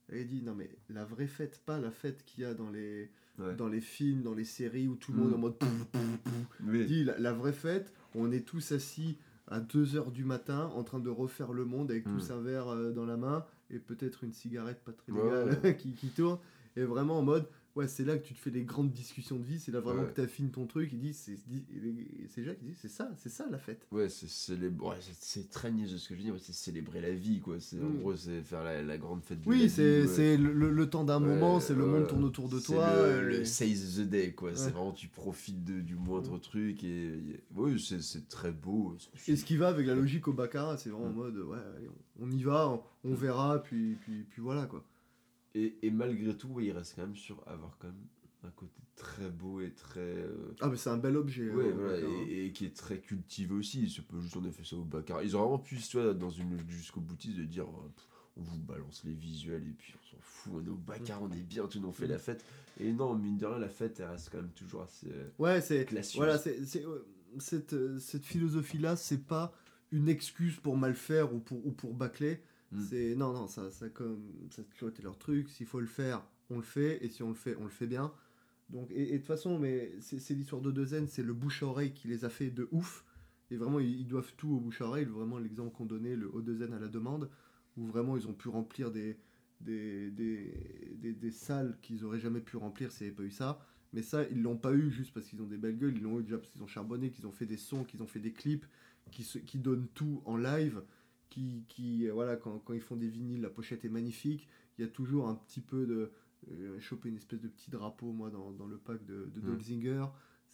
Elle 0.09 0.27
dit 0.27 0.41
non 0.41 0.55
mais 0.55 0.69
la 0.89 1.05
vraie 1.05 1.27
fête, 1.27 1.61
pas 1.65 1.79
la 1.79 1.91
fête 1.91 2.23
qu'il 2.25 2.43
y 2.43 2.45
a 2.45 2.53
dans 2.53 2.69
les, 2.71 3.11
Ouais. 3.39 3.55
dans 3.55 3.67
les 3.69 3.79
films, 3.81 4.23
dans 4.23 4.33
les 4.33 4.43
séries 4.45 4.87
où 4.87 4.95
tout 4.95 5.13
le 5.13 5.19
monde 5.19 5.29
Mm. 5.29 5.31
est 5.31 5.35
en 5.35 5.39
mode 5.39 5.57
pouf, 5.57 5.85
pouf, 5.85 6.17
pouf. 6.23 6.59
Oui. 6.65 6.79
Il 6.81 6.85
dit 6.87 7.03
la, 7.03 7.17
la 7.19 7.33
vraie 7.33 7.53
fête, 7.53 7.93
on 8.15 8.31
est 8.31 8.45
tous 8.45 8.71
assis 8.73 9.17
à 9.51 9.59
2h 9.59 10.11
du 10.11 10.23
matin 10.23 10.71
en 10.75 10.83
train 10.83 10.99
de 10.99 11.09
refaire 11.09 11.53
le 11.53 11.65
monde 11.65 11.91
avec 11.91 12.07
Mm. 12.07 12.17
tous 12.17 12.31
un 12.31 12.41
verre 12.41 12.69
euh, 12.69 12.91
dans 12.91 13.05
la 13.05 13.17
main 13.17 13.45
et 13.69 13.77
peut-être 13.79 14.23
une 14.23 14.33
cigarette 14.33 14.81
pas 14.83 14.91
très 14.93 15.11
Ouais, 15.11 15.21
légale 15.23 15.77
qui, 15.77 15.93
qui 15.93 16.07
tourne. 16.09 16.39
Et 16.75 16.83
vraiment 16.83 17.19
en 17.19 17.21
mode, 17.21 17.45
ouais, 17.75 17.87
c'est 17.87 18.03
là 18.05 18.17
que 18.17 18.25
tu 18.27 18.33
te 18.33 18.39
fais 18.39 18.51
des 18.51 18.63
grandes 18.63 18.91
discussions 18.91 19.37
de 19.37 19.43
vie, 19.43 19.59
c'est 19.59 19.71
là 19.71 19.79
vraiment 19.79 20.01
Ouais. 20.03 20.09
que 20.09 20.15
tu 20.15 20.21
affines 20.21 20.49
ton 20.51 20.65
truc. 20.65 20.89
Il 20.93 20.99
dit, 20.99 21.13
c'est 21.13 22.43
Jacques 22.43 22.59
qui 22.59 22.65
dit, 22.65 22.75
c'est 22.81 22.87
ça, 22.89 23.11
c'est 23.17 23.29
ça 23.29 23.45
la 23.49 23.57
fête. 23.57 23.87
Ouais, 23.91 24.09
c'est 24.09 24.29
célébrer. 24.29 24.87
Ouais, 24.89 24.95
c'est- 25.19 25.49
très 25.49 25.71
niaiseux 25.71 25.97
ce 25.97 26.09
que 26.09 26.15
je 26.15 26.21
dis, 26.21 26.31
ouais, 26.31 26.39
c'est 26.39 26.53
célébrer 26.53 27.01
la 27.01 27.11
vie, 27.11 27.39
quoi. 27.39 27.59
C'est, 27.59 27.79
En 27.79 27.89
Mm. 27.89 27.99
gros, 27.99 28.15
c'est 28.15 28.41
faire 28.41 28.63
la, 28.63 28.81
la 28.81 28.97
grande 28.97 29.23
fête 29.23 29.41
de 29.41 29.47
Oui, 29.49 29.69
c'est 29.69 30.05
ouais. 30.05 30.37
le, 30.37 30.53
le- 30.53 30.71
le 30.71 30.89
temps 30.89 31.03
d'un 31.03 31.19
moment, 31.19 31.59
c'est 31.59 31.73
le 31.75 31.85
monde 31.85 32.07
tourne 32.07 32.23
autour 32.23 32.49
de 32.49 32.59
toi. 32.59 32.93
Le, 33.21 33.31
et- 33.33 33.37
le 33.39 33.45
seize 33.45 33.97
the 33.99 34.09
day, 34.09 34.33
quoi. 34.33 34.55
C'est 34.55 34.71
vraiment, 34.71 34.91
tu 34.93 35.07
profites 35.07 35.63
de- 35.63 35.81
du 35.81 35.95
moindre 35.95 36.37
truc. 36.39 36.83
Et, 36.83 37.41
oui, 37.55 37.79
c'est, 37.79 38.01
c'est 38.01 38.27
très 38.27 38.51
beau. 38.51 38.95
Et 39.27 39.35
ce 39.35 39.45
qui 39.45 39.57
va 39.57 39.67
avec 39.69 39.87
la 39.87 39.95
logique 39.95 40.27
au 40.27 40.33
baccarat, 40.33 40.77
c'est 40.77 40.89
vraiment 40.89 41.07
en 41.07 41.09
Mm. 41.11 41.15
mode, 41.15 41.37
ouais, 41.37 41.57
allez, 41.77 41.87
on, 42.19 42.25
on 42.25 42.31
y 42.31 42.43
va, 42.43 42.69
on, 42.69 42.83
on 43.03 43.13
verra, 43.15 43.61
puis, 43.63 43.95
puis, 44.01 44.23
puis 44.29 44.41
voilà 44.41 44.65
quoi. 44.65 44.85
Et, 45.55 45.77
et 45.81 45.91
malgré 45.91 46.35
tout, 46.35 46.47
ouais, 46.49 46.65
il 46.65 46.71
reste 46.71 46.93
quand 46.95 47.01
même 47.03 47.15
sur 47.15 47.43
avoir 47.47 47.77
quand 47.79 47.87
même 47.87 48.05
un 48.43 48.51
côté 48.51 48.81
très 48.95 49.29
beau 49.29 49.61
et 49.61 49.71
très. 49.71 49.99
euh, 49.99 50.53
Ah, 50.61 50.69
mais 50.69 50.77
c'est 50.77 50.89
un 50.89 50.97
bel 50.97 51.15
objet. 51.17 51.49
Ouais, 51.49 51.65
euh, 51.65 51.73
voilà, 51.73 51.93
baccarat. 52.01 52.13
et, 52.29 52.45
et 52.47 52.51
qui 52.51 52.65
est 52.65 52.75
très 52.75 52.99
cultivé 52.99 53.53
aussi. 53.53 53.89
C'est 53.89 54.05
pas 54.05 54.19
juste 54.19 54.35
on 54.37 54.45
a 54.45 54.51
fait 54.51 54.63
ça 54.65 54.75
au 54.77 54.83
Baccarat. 54.83 55.23
Ils 55.23 55.35
ont 55.35 55.41
vraiment 55.41 55.59
pu, 55.59 55.77
tu 55.77 55.97
vois, 55.99 56.13
dans 56.13 56.29
une 56.29 56.57
jusqu'au 56.69 57.01
boutiste, 57.01 57.37
de 57.37 57.43
dire 57.43 57.65
pff, 57.65 58.07
on 58.37 58.41
vous 58.41 58.59
balance 58.59 59.03
les 59.03 59.13
visuels 59.13 59.67
et 59.67 59.73
puis 59.73 59.93
on 60.01 60.05
s'en 60.15 60.17
fout, 60.21 60.53
on 60.55 60.65
est 60.65 60.69
au 60.69 60.75
Baccarat, 60.75 61.21
on 61.21 61.31
est 61.31 61.43
bien, 61.43 61.67
tout 61.67 61.79
le 61.79 61.85
monde 61.85 61.95
fait 61.95 62.07
la 62.07 62.17
fête. 62.17 62.43
Et 62.79 62.91
non, 62.93 63.13
mine 63.15 63.37
de 63.37 63.45
rien, 63.45 63.59
la 63.59 63.69
fête, 63.69 63.99
elle 63.99 64.07
reste 64.09 64.29
quand 64.31 64.37
même 64.37 64.51
toujours 64.55 64.81
assez 64.83 65.07
euh, 65.11 65.29
Ouais, 65.37 65.61
c'est. 65.61 65.85
Voilà, 66.15 66.37
c'est, 66.37 66.57
cette, 67.39 67.73
euh, 67.73 67.99
cette 67.99 68.25
philosophie-là, 68.25 68.95
c'est 68.95 69.25
pas 69.25 69.53
une 69.91 70.07
excuse 70.09 70.55
pour 70.55 70.77
mal 70.77 70.95
faire 70.95 71.33
ou 71.33 71.39
pour, 71.39 71.65
ou 71.65 71.71
pour 71.71 71.93
bâcler. 71.93 72.41
Mm. 72.71 72.81
C'est, 72.81 73.15
non, 73.15 73.33
non, 73.33 73.47
ça, 73.47 73.71
ça, 73.71 73.89
comme, 73.89 74.23
ça 74.49 74.63
toujours 74.63 74.89
été 74.89 75.01
leur 75.01 75.17
truc. 75.17 75.49
S'il 75.49 75.65
faut 75.65 75.79
le 75.79 75.87
faire, 75.87 76.25
on 76.49 76.57
le 76.57 76.63
fait. 76.63 77.03
Et 77.03 77.09
si 77.09 77.23
on 77.23 77.29
le 77.29 77.35
fait, 77.35 77.55
on 77.57 77.63
le 77.63 77.69
fait 77.69 77.87
bien. 77.87 78.11
Donc, 78.69 78.89
et, 78.91 79.11
de 79.11 79.17
toute 79.17 79.27
façon, 79.27 79.59
mais 79.59 79.91
c'est, 79.99 80.33
l'histoire 80.33 80.61
de 80.61 80.71
Dezen, 80.71 81.07
c'est 81.07 81.23
le 81.23 81.33
bouche 81.33 81.63
à 81.63 81.67
oreille 81.67 81.93
qui 81.93 82.07
les 82.07 82.25
a 82.25 82.29
fait 82.29 82.49
de 82.49 82.67
ouf. 82.71 83.05
Et 83.49 83.57
vraiment, 83.57 83.79
ils, 83.79 84.07
doivent 84.07 84.33
tout 84.37 84.49
au 84.49 84.59
bouche 84.59 84.81
à 84.81 84.85
oreille. 84.85 85.05
Vraiment, 85.05 85.37
l'exemple 85.37 85.75
qu'on 85.75 85.85
donnait, 85.85 86.15
le 86.15 86.33
haut 86.33 86.41
Dezen 86.41 86.73
à 86.73 86.79
la 86.79 86.87
demande, 86.87 87.29
où 87.75 87.85
vraiment 87.85 88.15
ils 88.15 88.27
ont 88.27 88.33
pu 88.33 88.47
remplir 88.47 88.91
des, 88.91 89.17
des, 89.59 90.09
des, 90.11 90.95
des, 90.95 91.13
des 91.13 91.31
salles 91.31 91.77
qu'ils 91.81 92.05
auraient 92.05 92.19
jamais 92.19 92.39
pu 92.39 92.55
remplir 92.55 92.91
s'il 92.91 93.07
n'y 93.07 93.09
avait 93.09 93.17
pas 93.17 93.23
eu 93.23 93.31
ça. 93.31 93.59
Mais 93.93 94.01
ça, 94.01 94.23
ils 94.29 94.41
l'ont 94.41 94.57
pas 94.57 94.71
eu 94.73 94.89
juste 94.89 95.13
parce 95.13 95.27
qu'ils 95.27 95.41
ont 95.41 95.47
des 95.47 95.57
belles 95.57 95.77
gueules, 95.77 95.97
ils 95.97 96.03
l'ont 96.03 96.19
eu 96.19 96.23
déjà 96.23 96.37
parce 96.37 96.49
qu'ils 96.49 96.63
ont 96.63 96.67
charbonné, 96.67 97.11
qu'ils 97.11 97.27
ont 97.27 97.31
fait 97.31 97.45
des 97.45 97.57
sons, 97.57 97.83
qu'ils 97.83 98.01
ont 98.01 98.07
fait 98.07 98.19
des 98.19 98.31
clips, 98.31 98.65
qui, 99.11 99.23
qui 99.23 99.59
donnent 99.59 99.87
tout 99.93 100.21
en 100.25 100.37
live, 100.37 100.81
qui, 101.31 101.63
qui 101.67 102.07
euh, 102.07 102.13
voilà, 102.13 102.35
quand, 102.35 102.59
quand 102.59 102.73
ils 102.73 102.81
font 102.81 102.95
des 102.95 103.07
vinyles, 103.07 103.41
la 103.41 103.49
pochette 103.49 103.83
est 103.85 103.89
magnifique. 103.89 104.47
Il 104.77 104.81
y 104.83 104.87
a 104.87 104.87
toujours 104.87 105.27
un 105.27 105.33
petit 105.35 105.61
peu 105.61 105.87
de. 105.87 106.11
Euh, 106.51 106.79
choper 106.79 107.09
une 107.09 107.17
espèce 107.17 107.39
de 107.41 107.47
petit 107.47 107.69
drapeau, 107.69 108.11
moi, 108.11 108.29
dans, 108.31 108.51
dans 108.51 108.65
le 108.65 108.77
pack 108.77 109.05
de, 109.05 109.29
de 109.33 109.41
Mm. 109.41 109.45
Dolzinger. 109.45 110.05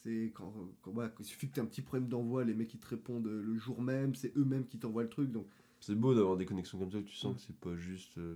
C'est 0.03 0.31
quand, 0.35 0.53
quand, 0.81 0.91
voilà, 0.91 1.11
il 1.19 1.25
suffit 1.25 1.47
que 1.49 1.53
tu 1.55 1.59
aies 1.59 1.63
un 1.63 1.65
petit 1.65 1.81
problème 1.81 2.07
d'envoi, 2.09 2.43
les 2.43 2.53
mecs 2.53 2.73
ils 2.73 2.79
te 2.79 2.87
répondent 2.87 3.25
le 3.27 3.55
jour 3.57 3.81
même, 3.81 4.13
c'est 4.13 4.31
eux-mêmes 4.37 4.65
qui 4.67 4.77
t'envoient 4.79 5.03
le 5.03 5.09
truc. 5.09 5.31
Donc, 5.31 5.47
C'est 5.79 5.95
beau 5.95 6.13
d'avoir 6.13 6.35
des 6.37 6.45
connexions 6.45 6.77
comme 6.77 6.91
ça 6.91 7.01
tu 7.01 7.15
sens 7.15 7.33
Mm. 7.33 7.35
que 7.37 7.41
c'est 7.41 7.55
pas 7.57 7.75
juste. 7.77 8.17
euh, 8.17 8.35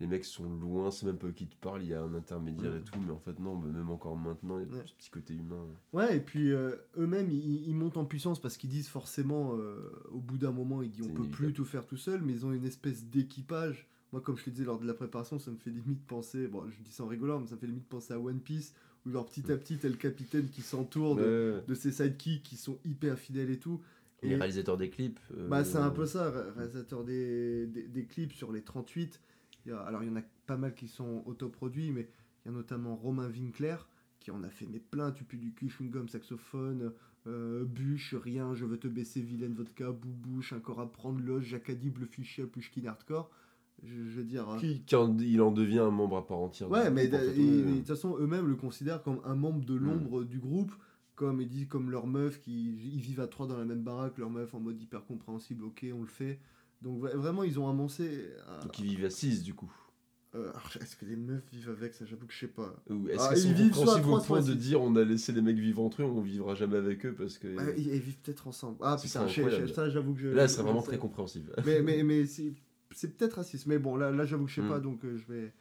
les 0.00 0.06
mecs 0.06 0.24
sont 0.24 0.48
loin, 0.48 0.90
c'est 0.90 1.06
même 1.06 1.16
pas 1.16 1.26
eux 1.28 1.32
qui 1.32 1.46
te 1.46 1.56
parlent, 1.56 1.82
il 1.82 1.88
y 1.88 1.94
a 1.94 2.02
un 2.02 2.12
intermédiaire 2.14 2.74
et 2.76 2.82
tout, 2.82 2.98
mais 3.04 3.12
en 3.12 3.18
fait, 3.18 3.38
non, 3.38 3.56
bah, 3.56 3.68
même 3.72 3.88
encore 3.90 4.16
maintenant, 4.16 4.58
il 4.58 4.66
y 4.68 4.70
a 4.70 4.76
Ouais. 4.76 4.82
ce 4.86 4.92
petit 4.94 5.10
côté 5.10 5.34
humain. 5.34 5.64
Ouais, 5.94 6.16
et 6.18 6.20
puis 6.20 6.52
euh, 6.52 6.76
eux-mêmes, 6.98 7.30
ils, 7.30 7.66
ils 7.68 7.74
montent 7.74 7.96
en 7.96 8.04
puissance 8.04 8.40
parce 8.40 8.56
qu'ils 8.58 8.68
disent 8.70 8.88
forcément, 8.88 9.54
euh, 9.56 9.90
au 10.10 10.18
bout 10.20 10.36
d'un 10.38 10.52
moment, 10.52 10.82
ils 10.82 10.90
disent 10.90 11.06
on 11.10 11.14
peut 11.14 11.26
plus 11.28 11.52
tout 11.52 11.64
faire 11.64 11.86
tout 11.86 11.96
seul, 11.96 12.20
mais 12.22 12.32
ils 12.34 12.44
ont 12.44 12.52
une 12.52 12.64
espèce 12.66 13.04
d'équipage. 13.06 13.86
Moi, 14.12 14.20
comme 14.20 14.36
je 14.36 14.44
te 14.44 14.50
disais 14.50 14.64
lors 14.64 14.78
de 14.78 14.86
la 14.86 14.94
préparation, 14.94 15.38
ça 15.38 15.50
me 15.50 15.56
fait 15.56 15.70
limite 15.70 16.04
penser, 16.06 16.46
bon, 16.46 16.62
je 16.68 16.80
dis 16.82 16.92
ça 16.92 17.02
en 17.04 17.08
rigolant, 17.08 17.40
mais 17.40 17.46
ça 17.48 17.54
me 17.56 17.60
fait 17.60 17.66
limite 17.66 17.88
penser 17.88 18.12
à 18.14 18.20
One 18.20 18.40
Piece, 18.40 18.74
où 19.04 19.10
genre 19.10 19.26
petit 19.26 19.50
à 19.50 19.56
petit, 19.56 19.78
t'as 19.78 19.88
le 19.88 19.96
capitaine 19.96 20.48
qui 20.48 20.60
s'entoure 20.62 21.16
de, 21.16 21.54
Ouais. 21.56 21.64
de 21.66 21.74
ses 21.74 21.90
sidekicks 21.90 22.42
qui 22.42 22.56
sont 22.56 22.78
hyper 22.84 23.18
fidèles 23.18 23.50
et 23.50 23.58
tout. 23.58 23.80
Les 24.22 24.30
Et- 24.30 24.36
réalisateurs 24.36 24.76
des 24.76 24.90
clips. 24.90 25.18
euh, 25.36 25.48
Bah, 25.48 25.64
c'est 25.64 25.78
un 25.78 25.90
peu 25.90 26.06
ça, 26.06 26.30
ré- 26.30 26.50
réalisateur 26.56 27.04
des, 27.04 27.66
des, 27.66 27.82
des 27.88 28.04
clips 28.04 28.32
sur 28.32 28.52
les 28.52 28.62
38. 28.62 29.20
Il 29.66 29.70
y 29.70 29.72
a- 29.72 29.80
alors, 29.80 30.02
il 30.02 30.08
y 30.08 30.12
en 30.12 30.16
a 30.16 30.22
pas 30.46 30.56
mal 30.56 30.74
qui 30.74 30.86
sont 30.88 31.22
autoproduits, 31.26 31.90
mais 31.90 32.08
il 32.44 32.48
y 32.48 32.54
a 32.54 32.56
notamment 32.56 32.94
Romain 32.96 33.28
Winkler 33.28 33.76
qui 34.20 34.30
en 34.30 34.42
a 34.42 34.48
fait 34.50 34.66
mais 34.66 34.78
plein. 34.80 35.12
Tu 35.12 35.24
pues 35.24 35.38
du 35.38 35.52
cul, 35.52 35.68
chewing-gum, 35.68 36.08
saxophone, 36.08 36.92
euh, 37.26 37.64
bûche, 37.64 38.14
rien, 38.14 38.54
je 38.54 38.64
veux 38.64 38.78
te 38.78 38.88
baisser, 38.88 39.20
vilaine 39.20 39.54
vodka, 39.54 39.90
boubouche, 39.90 40.52
encore 40.52 40.80
à 40.80 40.90
prendre 40.90 41.20
loge, 41.20 41.44
Jacadi, 41.46 41.92
fichier, 42.10 42.44
Pushkin 42.46 42.84
hardcore. 42.86 43.30
Je, 43.82 43.94
je 44.04 44.16
veux 44.18 44.24
dire. 44.24 44.48
hein. 44.48 44.56
Qui, 44.58 44.82
qui 44.82 44.94
en- 44.96 45.16
il 45.18 45.40
en 45.42 45.50
devient 45.52 45.80
un 45.80 45.90
membre 45.90 46.16
à 46.16 46.26
part 46.26 46.38
entière. 46.38 46.70
Ouais, 46.70 46.90
mais 46.90 47.08
de 47.08 47.76
toute 47.78 47.86
façon, 47.88 48.16
eux-mêmes 48.18 48.46
le 48.46 48.56
considèrent 48.56 49.02
comme 49.02 49.20
un 49.24 49.34
membre 49.34 49.64
de 49.64 49.74
l'ombre 49.74 50.24
du 50.24 50.38
groupe, 50.38 50.72
comme 51.14 51.40
ils 51.40 51.48
disent, 51.48 51.66
comme 51.68 51.90
leur 51.90 52.06
meuf, 52.06 52.40
qui 52.40 52.68
ils 52.70 53.00
vivent 53.00 53.20
à 53.20 53.26
trois 53.26 53.46
dans 53.46 53.58
la 53.58 53.64
même 53.64 53.82
baraque, 53.82 54.16
leur 54.18 54.30
meuf 54.30 54.54
en 54.54 54.60
mode 54.60 54.80
hyper 54.80 55.04
compréhensible, 55.04 55.64
ok, 55.64 55.84
on 55.94 56.00
le 56.02 56.06
fait. 56.06 56.38
Donc 56.82 57.00
vra- 57.02 57.14
vraiment, 57.16 57.42
ils 57.42 57.58
ont 57.58 57.68
annoncé. 57.68 58.30
à- 58.46 58.60
Donc 58.62 58.78
ils 58.78 58.84
vivent 58.86 59.04
à 59.04 59.10
6 59.10 59.42
du 59.42 59.54
coup. 59.54 59.72
euh, 60.34 60.52
Est-ce 60.80 60.96
que 60.96 61.04
les 61.06 61.16
meufs 61.16 61.42
vivent 61.52 61.70
avec 61.70 61.94
ça? 61.94 62.04
J'avoue 62.04 62.26
que 62.26 62.32
je 62.34 62.40
sais 62.40 62.46
pas. 62.48 62.74
Ou 62.90 63.08
est-ce 63.08 63.18
Ah, 63.20 63.28
qu'elles 63.30 63.38
sont 63.38 63.48
à 63.48 63.52
compréhensibles 64.00 64.10
au 64.10 64.20
point 64.20 64.38
à 64.40 64.42
de 64.42 64.54
dire 64.54 64.82
on 64.82 64.94
a 64.96 65.04
laissé 65.04 65.32
les 65.32 65.40
mecs 65.42 65.56
vivre 65.58 65.82
entre 65.82 66.02
eux, 66.02 66.04
on 66.04 66.20
vivra 66.20 66.54
jamais 66.54 66.76
avec 66.76 67.06
eux 67.06 67.14
parce 67.14 67.38
que. 67.38 67.56
Ah, 67.58 67.70
ils, 67.76 67.86
ils 67.88 68.00
vivent 68.00 68.18
peut-être 68.18 68.46
ensemble. 68.46 68.76
Ah 68.82 68.96
putain, 68.96 69.26
ça 69.26 69.88
j'avoue 69.88 70.14
que 70.14 70.20
je. 70.20 70.28
Là, 70.28 70.46
ce 70.46 70.52
je- 70.52 70.56
serait 70.56 70.64
vraiment 70.64 70.82
très 70.82 70.98
compréhensible. 70.98 71.52
mais 71.64 71.80
mais, 71.82 72.02
mais 72.02 72.26
c'est 72.26 72.52
c'est 72.92 73.16
peut-être 73.16 73.34
raciste. 73.34 73.66
Mais 73.66 73.78
bon, 73.78 73.96
là, 73.96 74.10
là 74.10 74.24
j'avoue 74.26 74.44
que 74.44 74.50
je 74.50 74.56
sais 74.56 74.62
Mm. 74.62 74.68
pas, 74.68 74.80
donc 74.80 75.04
euh, 75.04 75.16
je 75.16 75.32
vais. 75.32 75.52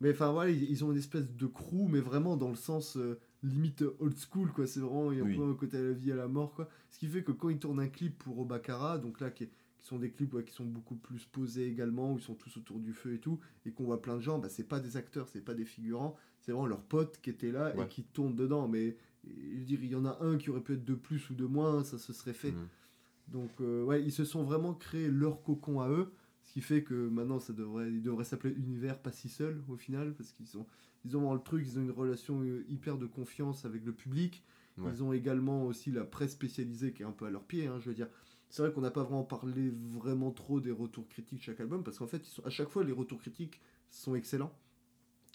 Mais 0.00 0.10
enfin 0.12 0.32
voilà, 0.32 0.50
ils, 0.50 0.68
ils 0.70 0.84
ont 0.84 0.90
une 0.92 0.98
espèce 0.98 1.28
de 1.30 1.46
crew, 1.46 1.86
mais 1.88 2.00
vraiment 2.00 2.36
dans 2.36 2.48
le 2.50 2.56
sens 2.56 2.96
euh, 2.96 3.18
limite 3.42 3.84
old 4.00 4.16
school, 4.16 4.50
quoi. 4.52 4.66
C'est 4.66 4.80
vraiment, 4.80 5.12
il 5.12 5.18
y 5.18 5.20
a 5.20 5.24
un 5.24 5.54
côté 5.54 5.76
à 5.76 5.82
la 5.82 5.92
vie, 5.92 6.10
à 6.12 6.16
la 6.16 6.28
mort, 6.28 6.54
quoi. 6.54 6.68
Ce 6.90 6.98
qui 6.98 7.06
fait 7.06 7.22
que 7.22 7.30
quand 7.32 7.48
ils 7.50 7.58
tournent 7.58 7.78
un 7.80 7.88
clip 7.88 8.18
pour 8.18 8.38
Obakara, 8.40 8.98
donc 8.98 9.20
là, 9.20 9.30
qui, 9.30 9.44
est- 9.44 9.50
qui 9.82 9.88
sont 9.88 9.98
des 9.98 10.10
clips 10.10 10.32
ouais, 10.32 10.44
qui 10.44 10.54
sont 10.54 10.64
beaucoup 10.64 10.94
plus 10.94 11.24
posés 11.26 11.66
également, 11.66 12.12
où 12.12 12.18
ils 12.18 12.22
sont 12.22 12.34
tous 12.36 12.56
autour 12.56 12.78
du 12.78 12.92
feu 12.92 13.14
et 13.14 13.18
tout, 13.18 13.40
et 13.66 13.72
qu'on 13.72 13.84
voit 13.84 14.00
plein 14.00 14.16
de 14.16 14.20
gens, 14.22 14.38
bah, 14.38 14.48
c'est 14.48 14.68
pas 14.68 14.78
des 14.78 14.96
acteurs, 14.96 15.28
c'est 15.28 15.40
pas 15.44 15.54
des 15.54 15.64
figurants, 15.64 16.16
c'est 16.40 16.52
vraiment 16.52 16.66
leurs 16.68 16.84
potes 16.84 17.18
qui 17.20 17.30
étaient 17.30 17.50
là 17.50 17.74
Ouais. 17.76 17.84
et 17.84 17.88
qui 17.88 18.04
tournent 18.04 18.36
dedans. 18.36 18.68
Mais 18.68 18.96
je 19.24 19.58
veux 19.58 19.64
dire, 19.64 19.80
il 19.82 19.90
y 19.90 19.96
en 19.96 20.04
a 20.04 20.18
un 20.22 20.38
qui 20.38 20.50
aurait 20.50 20.60
pu 20.60 20.74
être 20.74 20.84
de 20.84 20.94
plus 20.94 21.28
ou 21.30 21.34
de 21.34 21.44
moins, 21.44 21.82
ça 21.82 21.98
se 21.98 22.12
serait 22.12 22.32
fait. 22.32 22.52
Mhm. 22.52 22.68
Donc 23.28 23.50
euh, 23.60 23.82
ouais, 23.84 24.02
ils 24.02 24.12
se 24.12 24.24
sont 24.24 24.44
vraiment 24.44 24.72
créé 24.74 25.08
leur 25.08 25.42
cocon 25.42 25.80
à 25.80 25.88
eux, 25.90 26.12
ce 26.44 26.52
qui 26.52 26.60
fait 26.60 26.82
que 26.84 27.08
maintenant 27.08 27.40
ça 27.40 27.52
devrait, 27.52 27.90
il 27.90 28.02
devrait 28.02 28.24
s'appeler 28.24 28.54
Univers 28.54 28.98
pas 29.00 29.10
si 29.12 29.28
seul 29.28 29.62
au 29.68 29.76
final, 29.76 30.14
parce 30.14 30.30
qu'ils 30.32 30.46
sont, 30.46 30.66
ils 31.04 31.16
ont 31.16 31.20
vraiment 31.20 31.34
le 31.34 31.40
truc, 31.42 31.64
ils 31.66 31.78
ont 31.78 31.82
une 31.82 31.90
relation 31.90 32.40
euh, 32.42 32.64
hyper 32.68 32.98
de 32.98 33.06
confiance 33.06 33.64
avec 33.64 33.84
le 33.84 33.92
public. 33.92 34.44
Ouais. 34.78 34.90
Ils 34.94 35.02
ont 35.02 35.12
également 35.12 35.66
aussi 35.66 35.90
la 35.90 36.04
presse 36.04 36.32
spécialisée 36.32 36.92
qui 36.92 37.02
est 37.02 37.06
un 37.06 37.10
peu 37.12 37.26
à 37.26 37.30
leur 37.30 37.42
pied, 37.44 37.66
hein, 37.66 37.78
je 37.80 37.88
veux 37.90 37.94
dire. 37.94 38.08
C'est 38.52 38.60
vrai 38.60 38.70
qu'on 38.70 38.82
n'a 38.82 38.90
pas 38.90 39.02
vraiment 39.02 39.24
parlé 39.24 39.72
vraiment 39.94 40.30
trop 40.30 40.60
des 40.60 40.72
retours 40.72 41.08
critiques 41.08 41.38
de 41.38 41.42
chaque 41.42 41.60
album, 41.60 41.82
parce 41.82 41.96
qu'en 41.96 42.06
fait, 42.06 42.18
ils 42.18 42.30
sont, 42.30 42.44
à 42.44 42.50
chaque 42.50 42.68
fois, 42.68 42.84
les 42.84 42.92
retours 42.92 43.18
critiques 43.18 43.62
sont 43.88 44.14
excellents. 44.14 44.52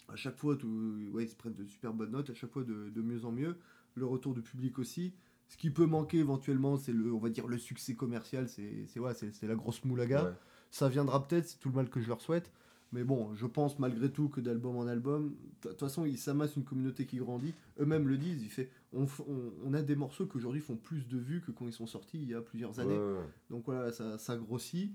À 0.08 0.14
chaque 0.14 0.36
fois, 0.36 0.56
tout, 0.56 0.94
ouais, 1.12 1.24
ils 1.24 1.28
se 1.28 1.34
prennent 1.34 1.56
de 1.56 1.64
super 1.64 1.92
bonnes 1.92 2.12
notes, 2.12 2.30
à 2.30 2.34
chaque 2.34 2.52
fois 2.52 2.62
de, 2.62 2.90
de 2.90 3.02
mieux 3.02 3.24
en 3.24 3.32
mieux. 3.32 3.56
Le 3.96 4.06
retour 4.06 4.34
du 4.34 4.40
public 4.40 4.78
aussi. 4.78 5.14
Ce 5.48 5.56
qui 5.56 5.70
peut 5.70 5.84
manquer 5.84 6.18
éventuellement, 6.18 6.76
c'est 6.76 6.92
le, 6.92 7.12
on 7.12 7.18
va 7.18 7.28
dire, 7.28 7.48
le 7.48 7.58
succès 7.58 7.96
commercial, 7.96 8.48
c'est 8.48 8.86
ouais, 9.00 9.12
la 9.42 9.54
grosse 9.56 9.84
moulaga. 9.84 10.22
Ouais. 10.22 10.30
Ça 10.70 10.88
viendra 10.88 11.26
peut-être, 11.26 11.48
c'est 11.48 11.58
tout 11.58 11.70
le 11.70 11.74
mal 11.74 11.90
que 11.90 12.00
je 12.00 12.06
leur 12.06 12.20
souhaite. 12.20 12.52
Mais 12.92 13.04
bon, 13.04 13.34
je 13.34 13.44
pense 13.46 13.78
malgré 13.78 14.10
tout 14.10 14.28
que 14.30 14.40
d'album 14.40 14.76
en 14.76 14.86
album, 14.86 15.34
de 15.62 15.68
toute 15.68 15.80
façon, 15.80 16.06
ils 16.06 16.16
s'amassent 16.16 16.56
une 16.56 16.64
communauté 16.64 17.04
qui 17.06 17.18
grandit. 17.18 17.52
Eux-mêmes 17.78 18.08
le 18.08 18.16
disent, 18.16 18.42
fait, 18.50 18.70
on, 18.94 19.04
f- 19.04 19.22
on, 19.28 19.52
on 19.66 19.74
a 19.74 19.82
des 19.82 19.94
morceaux 19.94 20.26
qui 20.26 20.36
aujourd'hui 20.38 20.60
font 20.62 20.76
plus 20.76 21.06
de 21.06 21.18
vues 21.18 21.42
que 21.42 21.50
quand 21.52 21.66
ils 21.66 21.72
sont 21.72 21.86
sortis 21.86 22.18
il 22.22 22.28
y 22.30 22.34
a 22.34 22.40
plusieurs 22.40 22.80
années. 22.80 22.96
Ouais. 22.96 23.26
Donc 23.50 23.64
voilà, 23.66 23.92
ça, 23.92 24.16
ça 24.18 24.36
grossit. 24.38 24.92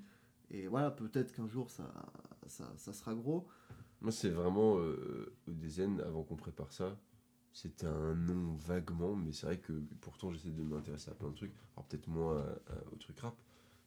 Et 0.49 0.67
voilà, 0.67 0.89
peut-être 0.91 1.33
qu'un 1.33 1.47
jour 1.47 1.69
ça, 1.69 1.91
ça, 2.47 2.71
ça 2.77 2.93
sera 2.93 3.13
gros. 3.13 3.47
Moi, 4.01 4.11
c'est 4.11 4.29
vraiment 4.29 4.79
euh, 4.79 5.33
Odezen, 5.47 6.01
avant 6.01 6.23
qu'on 6.23 6.35
prépare 6.35 6.73
ça, 6.73 6.99
c'était 7.53 7.85
un 7.85 8.15
nom 8.15 8.53
vaguement, 8.55 9.15
mais 9.15 9.31
c'est 9.31 9.45
vrai 9.45 9.59
que 9.59 9.71
pourtant 10.01 10.31
j'essaie 10.31 10.49
de 10.49 10.63
m'intéresser 10.63 11.11
à 11.11 11.13
plein 11.13 11.29
de 11.29 11.35
trucs. 11.35 11.53
Alors 11.75 11.85
peut-être 11.87 12.07
moins 12.07 12.39
à- 12.39 12.73
à- 12.73 12.83
au 12.91 12.95
truc 12.97 13.19
rap, 13.19 13.35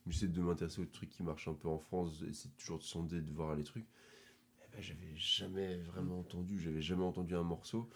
j'essaie 0.09 0.29
de 0.29 0.41
m'intéresser 0.41 0.81
aux 0.81 0.87
trucs 0.87 1.11
qui 1.11 1.23
marchent 1.23 1.49
un 1.49 1.55
peu 1.55 1.69
en 1.69 1.79
France, 1.79 2.23
essayer 2.29 2.53
toujours 2.59 2.79
de 2.79 2.85
sonder, 2.85 3.21
de 3.21 3.33
voir 3.33 3.55
les 3.57 3.65
trucs. 3.65 3.87
Eh 4.63 4.77
ben, 4.77 4.83
j'avais 4.83 5.15
jamais 5.17 5.77
vraiment 5.79 6.21
entendu, 6.21 6.59
j'avais 6.61 6.83
jamais 6.83 7.05
entendu 7.05 7.35
un 7.35 7.43
morceau. 7.43 7.89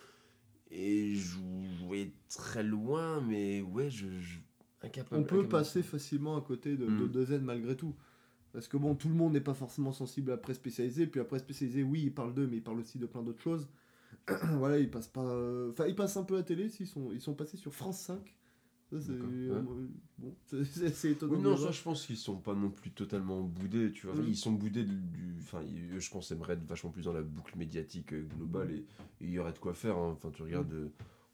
Et 0.71 1.15
je 1.17 1.39
jouais 1.81 2.13
très 2.29 2.63
loin, 2.63 3.21
mais 3.21 3.61
ouais, 3.63 3.91
je. 3.91 4.07
je- 4.21 4.39
incapable. 4.83 5.21
On 5.21 5.25
peut 5.25 5.37
incapable. 5.41 5.49
passer 5.49 5.83
facilement 5.83 6.37
à 6.37 6.41
côté 6.43 6.77
de, 6.77 6.87
de 6.87 7.39
Mm. 7.39 7.43
Malgré 7.45 7.77
tout. 7.77 7.95
Parce 8.53 8.67
que 8.69 8.77
bon, 8.77 8.95
tout 8.95 9.09
le 9.09 9.15
monde 9.15 9.33
n'est 9.33 9.41
pas 9.41 9.55
forcément 9.55 9.93
sensible 9.93 10.33
à 10.33 10.37
presse 10.37 10.57
spécialisée. 10.57 11.07
Puis 11.07 11.19
la 11.19 11.25
presse 11.25 11.43
spécialisée, 11.43 11.83
oui, 11.83 12.03
il 12.05 12.15
parle 12.15 12.35
d'eux, 12.35 12.47
mais 12.47 12.57
il 12.57 12.63
parle 12.63 12.81
aussi 12.81 12.99
de 12.99 13.07
plein 13.07 13.23
d'autres 13.23 13.41
choses. 13.43 13.69
voilà, 14.59 14.79
ils 14.79 14.91
passent 14.91 15.09
pas. 15.09 15.25
euh, 15.25 15.71
Enfin, 15.71 15.87
ils 15.87 15.95
passent 15.95 16.17
un 16.17 16.25
peu 16.25 16.35
à 16.35 16.39
la 16.39 16.43
télé. 16.45 16.69
S'ils 16.69 16.87
sont, 16.87 17.11
ils 17.13 17.21
sont 17.21 17.35
passés 17.35 17.57
sur 17.57 17.73
France 17.75 18.01
5. 18.01 18.37
Ça, 18.91 19.01
c'est 19.01 19.13
euh, 19.13 19.63
c'est- 20.93 21.11
étonnant. 21.13 21.35
Oui, 21.35 21.43
non, 21.43 21.57
ça, 21.57 21.71
je 21.71 21.83
pense 21.83 22.07
qu'ils 22.07 22.17
sont 22.17 22.37
pas 22.37 22.55
non 22.55 22.71
plus 22.71 22.91
totalement 22.91 23.41
boudés, 23.43 23.93
tu 23.93 24.07
vois. 24.07 24.17
Mm. 24.17 24.25
Ils 24.29 24.37
sont 24.37 24.53
boudés 24.53 24.85
du. 24.85 24.97
du- 24.97 25.31
Enfin, 25.41 25.63
je 25.99 26.11
pense, 26.11 26.31
aimeraient 26.31 26.53
être 26.55 26.65
vachement 26.65 26.91
plus 26.91 27.03
dans 27.03 27.13
la 27.13 27.23
boucle 27.23 27.57
médiatique 27.59 28.13
euh, 28.13 28.27
globale 28.37 28.71
et 28.73 28.77
et 28.77 28.85
il 29.27 29.31
y 29.31 29.39
aurait 29.39 29.53
de 29.53 29.59
quoi 29.59 29.75
faire. 29.75 29.97
hein. 29.97 30.11
Enfin, 30.13 30.31
tu 30.31 30.43
regardes, 30.43 30.73
euh, 30.73 30.89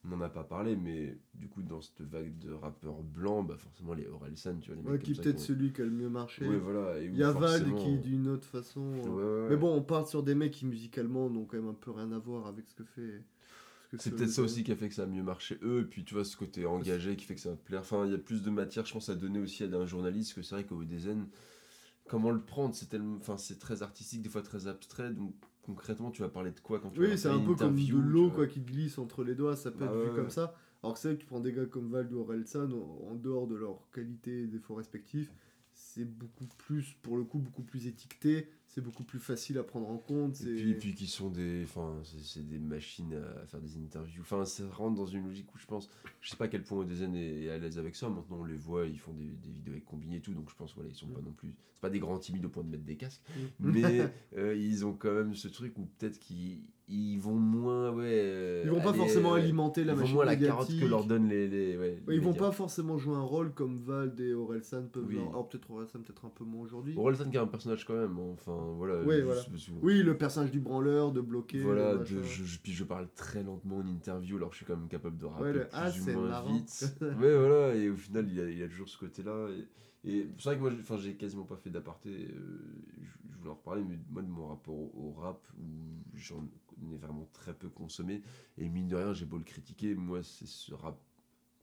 on 0.05 0.09
n'en 0.09 0.21
a 0.23 0.29
pas 0.29 0.45
parlé, 0.45 0.75
mais 0.77 1.19
du 1.35 1.49
coup, 1.49 1.63
dans 1.63 1.81
cette 1.83 2.01
vague 2.01 2.39
de 2.39 2.53
rappeurs 2.53 3.03
blancs, 3.03 3.47
bah, 3.47 3.57
forcément, 3.59 3.93
les 3.93 4.07
Orelsan, 4.07 4.59
tu 4.61 4.71
vois, 4.73 4.81
les 4.81 4.87
Ouais, 4.87 4.93
mecs 4.95 5.03
qui 5.03 5.13
est 5.13 5.23
peut-être 5.23 5.41
celui 5.41 5.73
qui 5.73 5.83
a 5.83 5.85
le 5.85 5.91
mieux 5.91 6.09
marché. 6.09 6.47
Ouais, 6.49 6.57
voilà. 6.57 6.99
et 7.01 7.07
Il 7.07 7.17
y 7.17 7.23
a 7.25 7.33
forcément- 7.33 7.77
qui, 7.77 7.99
d'une 7.99 8.29
autre 8.29 8.47
façon. 8.47 8.81
Ouais, 8.81 9.03
euh, 9.09 9.43
ouais, 9.45 9.51
Mais 9.51 9.57
bon, 9.57 9.75
on 9.75 9.83
part 9.83 10.07
sur 10.09 10.23
des 10.23 10.35
mecs 10.35 10.53
qui 10.53 10.65
musicalement 10.67 11.29
n'ont 11.29 11.45
quand 11.45 11.57
même 11.59 11.69
un 11.69 11.75
peu 11.75 11.91
rien 11.91 12.11
à 12.13 12.19
voir 12.19 12.47
avec 12.47 12.67
ce 12.69 12.75
que 12.75 12.85
fait. 12.85 13.23
C'est 13.99 14.15
peut-être 14.15 14.31
ça 14.31 14.43
aussi 14.43 14.65
qui 14.65 14.73
a 14.73 14.77
fait 14.77 14.89
que 14.89 14.95
ça 14.95 15.05
a 15.05 15.07
mieux 15.07 15.23
marché 15.23 15.59
eux, 15.63 15.81
et 15.83 15.85
puis 15.85 16.05
tu 16.05 16.15
vois 16.15 16.25
ce 16.25 16.37
côté 16.37 16.67
engagé 16.67 17.17
qui 17.17 17.25
fait 17.25 17.35
que 17.35 17.41
ça 17.41 17.51
va 17.51 17.57
plaire. 17.57 17.81
Enfin, 17.81 18.05
il 18.07 18.13
y 18.13 18.15
a 18.15 18.19
plus 18.19 18.43
de 18.43 18.51
matière, 18.51 18.85
je 18.85 18.93
pense, 18.93 19.09
à 19.09 19.15
donner 19.15 19.39
aussi 19.39 19.65
à 19.65 19.67
un 19.67 19.87
journaliste 19.87 20.35
que 20.35 20.43
c'est 20.43 20.55
vrai 20.55 20.65
qu'au 20.65 20.85
Dezen, 20.85 21.27
comment 22.09 22.31
le 22.31 22.41
prendre 22.41 22.75
C'est 22.75 22.87
tellement, 22.89 23.17
enfin, 23.17 23.37
très 23.59 23.83
artistique, 23.83 24.23
des 24.23 24.29
fois 24.29 24.43
très 24.43 24.67
abstrait, 24.67 25.11
donc 25.13 25.35
concrètement, 25.63 26.11
tu 26.11 26.23
vas 26.23 26.29
parler 26.29 26.51
de 26.53 26.61
quoi 26.61 26.81
quand 26.81 26.91
tu 26.91 27.01
vas 27.01 27.09
Oui, 27.09 27.19
c'est 27.19 27.29
un 27.29 27.41
peu 27.41 27.55
comme 27.55 27.77
de 27.77 27.97
l'eau 27.97 28.31
quoi 28.31 28.47
qui 28.47 28.61
glisse 28.61 28.99
entre 28.99 29.25
les 29.25 29.35
doigts, 29.35 29.57
ça 29.57 29.71
peut 29.71 29.85
Bah 29.85 29.87
être 29.87 30.03
vu 30.03 30.09
ouais, 30.11 30.17
comme 30.17 30.31
ça. 30.31 30.55
Alors 30.83 30.95
que 30.95 31.01
c'est 31.01 31.09
vrai 31.09 31.17
que 31.17 31.23
tu 31.23 31.27
prends 31.27 31.41
des 31.41 31.53
gars 31.53 31.67
comme 31.67 31.91
Vald 31.91 32.13
ou 32.13 32.21
Orelsan, 32.21 32.71
en, 32.73 33.11
en 33.11 33.15
dehors 33.15 33.47
de 33.47 33.57
leur 33.57 33.91
qualité 33.93 34.43
et 34.43 34.47
défauts 34.47 34.75
respectifs, 34.75 35.33
c'est 35.75 36.05
beaucoup 36.05 36.47
plus, 36.59 36.95
pour 37.03 37.17
le 37.17 37.25
coup, 37.25 37.39
beaucoup 37.39 37.63
plus 37.63 37.87
étiqueté, 37.87 38.49
c'est 38.77 38.83
beaucoup 38.83 39.05
plus 39.05 39.19
facile 39.19 39.57
à 39.57 39.63
prendre 39.63 39.89
en 39.89 39.97
compte. 39.97 40.39
Et 40.43 40.55
puis, 40.55 40.71
et 40.71 40.75
puis 40.75 40.95
qui 40.95 41.07
sont 41.07 41.31
des, 41.31 41.63
enfin, 41.65 41.99
c'est- 42.05 42.47
des 42.47 42.59
machines 42.59 43.15
à 43.15 43.47
faire 43.47 43.59
des 43.63 43.79
interviews. 43.79 44.21
Enfin, 44.21 44.45
ça 44.45 44.69
rentre 44.69 44.97
dans 44.97 45.07
une 45.07 45.25
logique 45.25 45.47
où 45.55 45.57
je 45.59 45.65
pense, 45.65 45.89
je 46.21 46.29
sais 46.29 46.37
pas 46.37 46.45
à 46.45 46.49
quel 46.49 46.63
point 46.63 46.81
Odezen 46.81 47.15
est, 47.15 47.45
est 47.45 47.51
à 47.51 47.57
l'aise 47.57 47.79
avec 47.79 47.97
ça. 47.97 48.11
Maintenant, 48.11 48.41
on 48.41 48.45
les 48.45 48.59
voit, 48.59 48.85
ils 48.85 48.99
font 48.99 49.15
des, 49.15 49.25
des 49.25 49.49
vidéos 49.51 49.73
avec 49.73 49.87
combiné 49.87 50.17
et 50.17 50.21
tout, 50.21 50.35
donc 50.35 50.51
je 50.51 50.55
pense, 50.57 50.75
voilà, 50.75 50.91
ils 50.91 50.95
sont 50.95 51.07
pas 51.09 51.23
non 51.23 51.33
plus, 51.33 51.55
c'est 51.73 51.81
pas 51.81 51.89
des 51.89 52.01
grands 52.01 52.19
timides 52.19 52.45
au 52.45 52.51
point 52.51 52.65
de 52.65 52.69
mettre 52.69 52.85
des 52.85 52.97
casques, 52.97 53.23
Mm. 53.61 53.71
mais 53.71 54.13
euh, 54.37 54.55
ils 54.55 54.85
ont 54.85 54.93
quand 54.93 55.15
même 55.15 55.35
ce 55.35 55.49
truc 55.49 55.79
où 55.79 55.87
peut-être 55.99 56.19
qu'ils 56.19 56.61
ils 56.89 57.19
vont 57.19 57.35
moins, 57.35 57.91
ouais. 57.91 58.05
euh, 58.07 58.63
Ils 58.65 58.71
vont 58.71 58.81
pas 58.81 58.91
aller, 58.91 58.99
forcément 58.99 59.33
euh, 59.35 59.39
alimenter 59.39 59.83
la 59.83 59.95
ils 59.95 59.99
vont 59.99 60.07
moins 60.09 60.25
la 60.25 60.37
carotte 60.37 60.69
que 60.69 60.85
leur 60.85 61.05
donnent 61.05 61.29
les, 61.29 61.49
les, 61.49 61.77
ouais, 61.77 61.79
Ouais, 61.79 62.03
les 62.07 62.15
ils 62.15 62.21
vont 62.21 62.31
médias. 62.31 62.47
pas 62.47 62.53
forcément 62.53 62.97
jouer 62.97 63.17
un 63.17 63.23
rôle 63.23 63.53
comme 63.55 63.77
Vald 63.79 64.21
et 64.21 64.33
Orelsan 64.35 64.85
peuvent 64.93 65.05
Oui. 65.09 65.19
Alors 65.19 65.49
peut-être 65.49 65.69
Orelsan, 65.69 66.01
peut-être 66.03 66.25
un 66.27 66.29
peu 66.31 66.45
moins 66.45 66.63
aujourd'hui. 66.63 66.95
Orelsan 66.97 67.29
qui 67.29 67.37
est 67.37 67.41
un 67.41 67.47
personnage 67.49 67.85
quand 67.85 67.97
même, 67.97 68.17
enfin 68.19 68.57
voilà. 68.77 69.03
Ouais, 69.03 69.21
que- 69.21 69.71
Oui, 69.83 70.03
le 70.05 70.17
personnage 70.17 70.53
du 70.53 70.61
branleur, 70.61 71.11
de 71.11 71.21
bloquer. 71.21 71.61
Voilà, 71.61 71.95
de, 71.95 71.99
machin. 71.99 72.15
je, 72.23 72.45
je- 72.45 72.59
puis 72.61 72.73
je 72.73 72.85
parle 72.85 73.09
très 73.17 73.43
lentement 73.43 73.79
en 73.79 73.87
interview, 73.89 74.37
alors 74.37 74.53
je 74.53 74.59
suis 74.59 74.67
quand 74.67 74.77
même 74.77 74.89
capable 74.89 75.19
de 75.19 75.27
rapper 75.27 75.43
Ouais, 75.43 75.53
le- 75.55 75.61
plus 75.63 75.69
ah, 75.73 75.89
ou 75.89 75.93
c'est 75.93 76.15
moins 76.15 76.29
marrant. 76.29 76.53
vite. 76.55 76.95
ouais, 77.03 77.37
voilà, 77.37 77.75
et 77.75 77.91
au 77.91 77.97
final, 77.97 78.27
il 78.29 78.35
y 78.37 78.41
a, 78.41 78.49
il 78.49 78.63
a 78.63 78.69
toujours 78.69 78.89
ce 78.89 78.97
côté-là. 78.99 79.49
Et, 80.05 80.09
et 80.09 80.29
c'est 80.39 80.45
vrai 80.51 80.57
que 80.57 80.61
moi, 80.61 80.71
enfin, 80.81 80.97
j'ai 80.99 81.15
quasiment 81.15 81.43
pas 81.43 81.57
fait 81.57 81.71
d'aparté, 81.71 82.11
euh, 82.11 82.61
je, 83.03 83.33
je 83.33 83.39
voulais 83.39 83.51
en 83.51 83.55
reparler, 83.55 83.83
mais 83.89 83.99
moi, 84.09 84.23
de 84.23 84.29
mon 84.29 84.47
rapport 84.47 84.75
au, 84.75 84.93
au 84.95 85.21
rap, 85.21 85.41
où 85.59 85.65
j'en 86.15 86.45
ai 86.93 86.97
vraiment 86.97 87.29
très 87.33 87.55
peu 87.55 87.69
consommé, 87.69 88.23
et 88.59 88.69
mine 88.69 88.89
de 88.89 88.97
rien, 88.97 89.13
j'ai 89.13 89.25
beau 89.27 89.39
le 89.39 89.45
critiquer, 89.45 89.95
moi, 89.95 90.23
c'est 90.23 90.47
ce 90.47 90.75
rap 90.75 90.99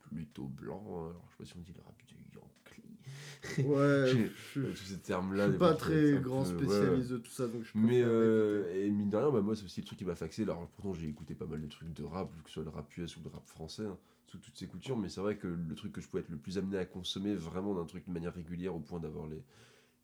plutôt 0.09 0.45
blanc, 0.47 0.84
hein. 0.89 1.09
alors 1.09 1.26
je 1.28 1.32
sais 1.32 1.38
pas 1.39 1.45
si 1.45 1.53
on 1.57 1.61
dit 1.61 1.74
le 1.76 1.82
rap 1.84 1.95
du 2.07 2.16
Yankee, 2.36 3.68
Ouais, 3.68 4.28
je, 4.55 4.61
tous 4.61 4.76
ces 4.86 4.99
termes-là. 4.99 5.45
je 5.47 5.51
suis 5.51 5.59
pas 5.59 5.74
très 5.76 6.20
grand 6.20 6.43
peu- 6.43 6.49
ouais, 6.49 6.55
ouais. 6.55 6.68
spécialiste 6.68 7.11
de 7.11 7.18
tout 7.18 7.32
ça, 7.32 7.47
donc 7.47 7.64
je 7.64 7.72
Mais 7.76 8.01
euh, 8.01 8.86
et 8.86 8.89
mine 8.89 9.09
de 9.09 9.18
rien, 9.18 9.32
bah, 9.32 9.41
moi 9.41 9.55
c'est 9.55 9.66
aussi 9.66 9.82
le 9.82 9.86
truc 9.86 9.99
qui 9.99 10.05
m'a 10.05 10.16
faxé. 10.16 10.43
Alors 10.43 10.68
pourtant 10.76 10.93
j'ai 10.93 11.07
écouté 11.07 11.36
pas 11.36 11.45
mal 11.45 11.61
de 11.61 11.68
trucs 11.68 11.93
de 11.93 12.03
rap, 12.03 12.30
que 12.43 12.49
ce 12.49 12.55
soit 12.55 12.64
le 12.64 12.70
rap 12.70 12.95
US 12.97 13.18
ou 13.18 13.22
le 13.24 13.30
rap 13.30 13.45
français, 13.47 13.86
hein, 13.86 13.97
sous 14.28 14.38
toutes 14.38 14.57
ces 14.57 14.68
coutures. 14.68 14.97
Mais 14.97 15.09
c'est 15.09 15.22
vrai 15.22 15.38
que 15.38 15.47
le 15.47 15.76
truc 15.76 15.91
que 15.93 16.01
je 16.01 16.07
pouvais 16.07 16.22
être 16.22 16.30
le 16.30 16.38
plus 16.38 16.57
amené 16.57 16.78
à 16.78 16.86
consommer 16.86 17.36
vraiment 17.36 17.74
d'un 17.76 17.86
truc 17.86 18.05
de 18.07 18.11
manière 18.14 18.34
régulière 18.34 18.76
au 18.76 18.80
point 18.80 18.99
d'avoir 18.99 19.28
les 19.28 19.41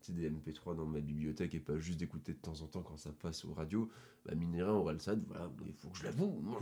des 0.08 0.30
MP3 0.30 0.76
dans 0.76 0.86
ma 0.86 1.00
bibliothèque 1.00 1.54
et 1.56 1.60
pas 1.60 1.78
juste 1.78 2.00
d'écouter 2.00 2.34
de 2.34 2.38
temps 2.38 2.62
en 2.62 2.66
temps 2.68 2.82
quand 2.82 2.98
ça 2.98 3.12
passe 3.22 3.46
aux 3.46 3.54
radios, 3.54 3.90
bah 4.26 4.34
mine 4.36 4.52
de 4.52 4.64
rien, 4.64 4.74
Orelsan, 4.74 5.18
voilà, 5.28 5.50
il 5.66 5.74
faut 5.74 5.90
que 5.90 5.98
je 5.98 6.04
l'avoue, 6.06 6.40
moi 6.42 6.60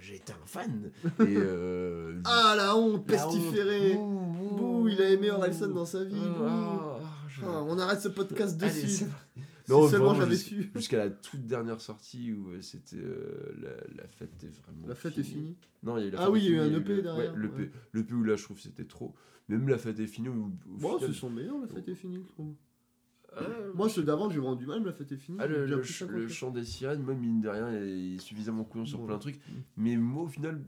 j'ai- 0.00 0.14
été 0.16 0.32
un 0.32 0.46
fan. 0.46 0.90
Et 1.20 1.36
euh, 1.36 2.20
Ah 2.24 2.54
la 2.56 2.76
honte, 2.76 3.04
pestiféré 3.06 3.94
bouh, 3.94 4.06
bouh, 4.08 4.56
Bouh, 4.56 4.88
il 4.88 5.02
a 5.02 5.10
aimé. 5.10 5.30
Orelsan 5.30 5.68
dans 5.68 5.84
sa 5.84 6.04
vie. 6.04 6.16
Ah, 6.40 6.98
je- 7.28 7.42
Ah, 7.44 7.62
on 7.66 7.78
arrête 7.78 8.00
ce 8.00 8.08
podcast 8.08 8.56
de 8.56 8.64
Allez, 8.64 9.06
Non, 9.68 9.88
seulement 9.88 10.06
vraiment, 10.10 10.20
j'avais 10.20 10.36
su. 10.36 10.70
Jusqu'à 10.74 10.98
la 10.98 11.10
toute 11.10 11.46
dernière 11.46 11.80
sortie 11.80 12.32
où 12.32 12.50
euh, 12.50 12.60
c'était 12.62 12.96
euh, 12.96 13.54
la, 13.60 14.02
la 14.02 14.08
fête 14.08 14.42
est 14.44 14.62
vraiment. 14.62 14.86
La 14.86 14.94
fête 14.94 15.18
est 15.18 15.22
finie. 15.22 15.56
Non, 15.82 15.96
il 15.98 16.02
y 16.02 16.04
a 16.04 16.08
eu 16.08 16.10
la 16.12 16.22
Ah 16.22 16.30
oui, 16.30 16.42
il 16.44 16.52
y 16.52 16.58
a 16.58 16.66
eu 16.66 16.70
un 16.74 16.78
EP 16.78 16.96
le- 16.96 17.02
derrière, 17.02 17.32
Ouais, 17.32 17.38
le 17.38 17.48
ouais. 17.48 17.66
P- 17.66 17.70
le 17.92 18.04
P 18.04 18.14
où 18.14 18.22
là 18.24 18.36
je 18.36 18.42
trouve 18.44 18.56
que 18.56 18.62
c'était 18.62 18.84
trop. 18.84 19.14
Même 19.48 19.68
la 19.68 19.78
fête 19.78 19.98
est 20.00 20.06
finie. 20.06 20.28
Où, 20.28 20.52
Bon, 20.66 20.96
final- 20.98 21.12
c'est 21.12 21.18
son 21.18 21.30
meilleur, 21.30 21.58
la 21.60 21.66
fête 21.68 21.88
est 21.88 21.94
finie, 21.94 22.20
je 22.22 22.28
trouve. 22.32 22.54
Ah, 23.38 23.42
Moi, 23.74 23.88
ceux 23.90 24.02
d'avant, 24.02 24.30
j'ai 24.30 24.38
vraiment 24.38 24.56
du 24.56 24.66
mal, 24.66 24.82
la 24.82 24.92
fête 24.94 25.12
est 25.12 25.16
finie. 25.18 25.38
ah, 25.40 25.46
le, 25.46 25.82
ch- 25.82 26.28
chant 26.28 26.50
des 26.50 26.64
sirènes, 26.64 27.02
moi 27.02 27.14
mine 27.14 27.40
de 27.42 27.48
rien, 27.48 27.70
il 27.78 28.14
est 28.14 28.18
suffisamment 28.18 28.64
couillon 28.64 28.86
sur 28.86 29.04
plein 29.04 29.16
de 29.16 29.20
trucs. 29.20 29.36
Mm. 29.36 29.52
Mais 29.76 29.96
moi 29.96 30.22
au 30.22 30.28
final, 30.28 30.64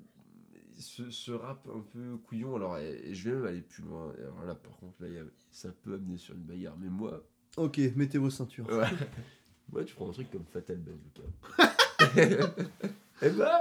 ce, 0.77 1.11
ce 1.11 1.33
rap 1.33 1.67
un 1.75 1.81
peu 1.81 2.19
couillon, 2.19 2.55
alors 2.57 2.77
et, 2.79 3.01
et 3.09 3.15
je 3.15 3.31
vais 3.31 3.37
même 3.37 3.47
aller 3.47 3.63
plus 3.63 3.83
loin. 3.85 4.13
Alors 4.19 4.45
là, 4.45 4.55
par 4.55 4.77
contre, 4.77 5.03
là, 5.03 5.09
a- 5.23 5.25
ça 5.51 5.71
peut 5.73 5.95
amener 5.95 6.19
sur 6.19 6.35
une 6.35 6.43
bagarre. 6.43 6.77
Mais 6.79 6.89
moi, 6.91 7.25
Ok, 7.59 7.81
mettez 7.97 8.19
vos 8.19 8.31
ceintures. 8.31 8.67
Ouais. 8.69 8.87
Moi, 9.73 9.85
tu 9.85 9.95
prends 9.95 10.09
un 10.09 10.13
truc 10.13 10.31
comme 10.31 10.45
Fatal 10.51 10.79
Bazooka. 10.79 11.29
eh 13.23 13.31
ben. 13.31 13.61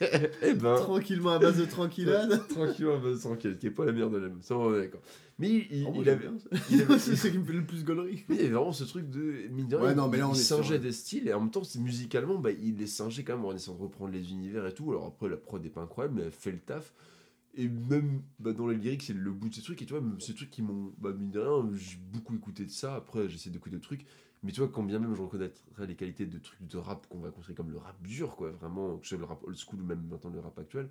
eh 0.42 0.54
ben. 0.54 0.76
Tranquillement, 0.76 1.30
à 1.30 1.38
base 1.38 1.56
de 1.58 1.64
tranquillade. 1.64 2.46
Tranquillement, 2.48 2.94
à 2.94 2.98
base 2.98 3.16
de 3.16 3.20
tranquille, 3.20 3.58
qui 3.58 3.66
est 3.66 3.70
pas 3.70 3.84
la 3.86 3.92
meilleure 3.92 4.10
de 4.10 4.18
la 4.18 4.28
Ça, 4.42 4.56
on 4.56 4.74
est 4.74 4.82
d'accord. 4.82 5.00
Mais 5.40 5.48
il, 5.70 5.86
Oh, 5.88 5.94
il 6.00 6.08
avait. 6.08 6.28
c'est 6.98 7.16
ça 7.16 7.30
qui 7.30 7.38
me 7.38 7.44
fait 7.44 7.52
le 7.52 7.64
plus 7.64 7.84
gaulerie. 7.84 8.24
mais 8.28 8.34
il 8.36 8.40
y 8.42 8.44
avait 8.44 8.54
vraiment 8.54 8.72
ce 8.72 8.84
truc 8.84 9.08
de. 9.10 9.48
Mine 9.50 9.68
de 9.68 9.76
Ouais, 9.76 9.86
rien, 9.86 9.94
non, 9.94 10.08
mais 10.08 10.18
là, 10.18 10.24
il, 10.24 10.30
on 10.30 10.34
il 10.34 10.40
est 10.40 10.42
sur 10.42 10.56
singeait 10.58 10.78
des 10.78 10.92
styles 10.92 11.28
et 11.28 11.32
en 11.32 11.40
même 11.40 11.50
temps, 11.50 11.64
c'est 11.64 11.78
musicalement, 11.80 12.36
bah, 12.38 12.50
il 12.52 12.76
les 12.76 12.86
singeait 12.86 13.24
quand 13.24 13.36
même 13.36 13.44
en 13.44 13.52
essayant 13.54 13.76
de 13.76 13.82
reprendre 13.82 14.12
les 14.12 14.30
univers 14.30 14.66
et 14.66 14.74
tout. 14.74 14.90
Alors 14.90 15.06
après, 15.06 15.28
la 15.28 15.36
prod 15.36 15.64
est 15.64 15.70
pas 15.70 15.80
incroyable, 15.80 16.14
mais 16.16 16.22
elle 16.26 16.32
fait 16.32 16.52
le 16.52 16.58
taf. 16.58 16.92
Et 17.58 17.68
même 17.68 18.22
bah, 18.38 18.52
dans 18.52 18.68
les 18.68 18.76
lyrics, 18.76 19.02
c'est 19.02 19.12
le 19.14 19.32
bout 19.32 19.48
de 19.48 19.54
ces 19.54 19.62
trucs. 19.62 19.82
Et 19.82 19.86
tu 19.86 19.92
vois, 19.92 20.02
ces 20.20 20.34
trucs 20.34 20.50
qui 20.50 20.62
m'ont. 20.62 20.94
Bah, 20.98 21.12
mine 21.12 21.32
de 21.32 21.40
rien, 21.40 21.68
j'ai 21.74 21.96
beaucoup 21.98 22.34
écouté 22.36 22.64
de 22.64 22.70
ça. 22.70 22.94
Après, 22.94 23.28
j'essaie 23.28 23.50
d'écouter 23.50 23.76
d'autres 23.76 23.86
trucs. 23.88 24.06
Mais 24.44 24.52
tu 24.52 24.60
vois, 24.60 24.68
quand 24.68 24.84
bien 24.84 25.00
même 25.00 25.14
je 25.16 25.20
reconnaîtrais 25.22 25.86
les 25.88 25.96
qualités 25.96 26.24
de 26.24 26.38
trucs 26.38 26.64
de 26.64 26.76
rap 26.78 27.08
qu'on 27.08 27.18
va 27.18 27.30
construire 27.32 27.56
comme 27.56 27.72
le 27.72 27.78
rap 27.78 28.00
dur, 28.02 28.36
quoi, 28.36 28.52
vraiment, 28.52 28.96
que 28.96 29.04
ce 29.04 29.10
soit 29.10 29.18
le 29.18 29.24
rap 29.24 29.42
old 29.42 29.56
school 29.56 29.80
ou 29.80 29.84
même 29.84 30.06
maintenant 30.08 30.30
le 30.30 30.38
rap 30.38 30.56
actuel, 30.60 30.88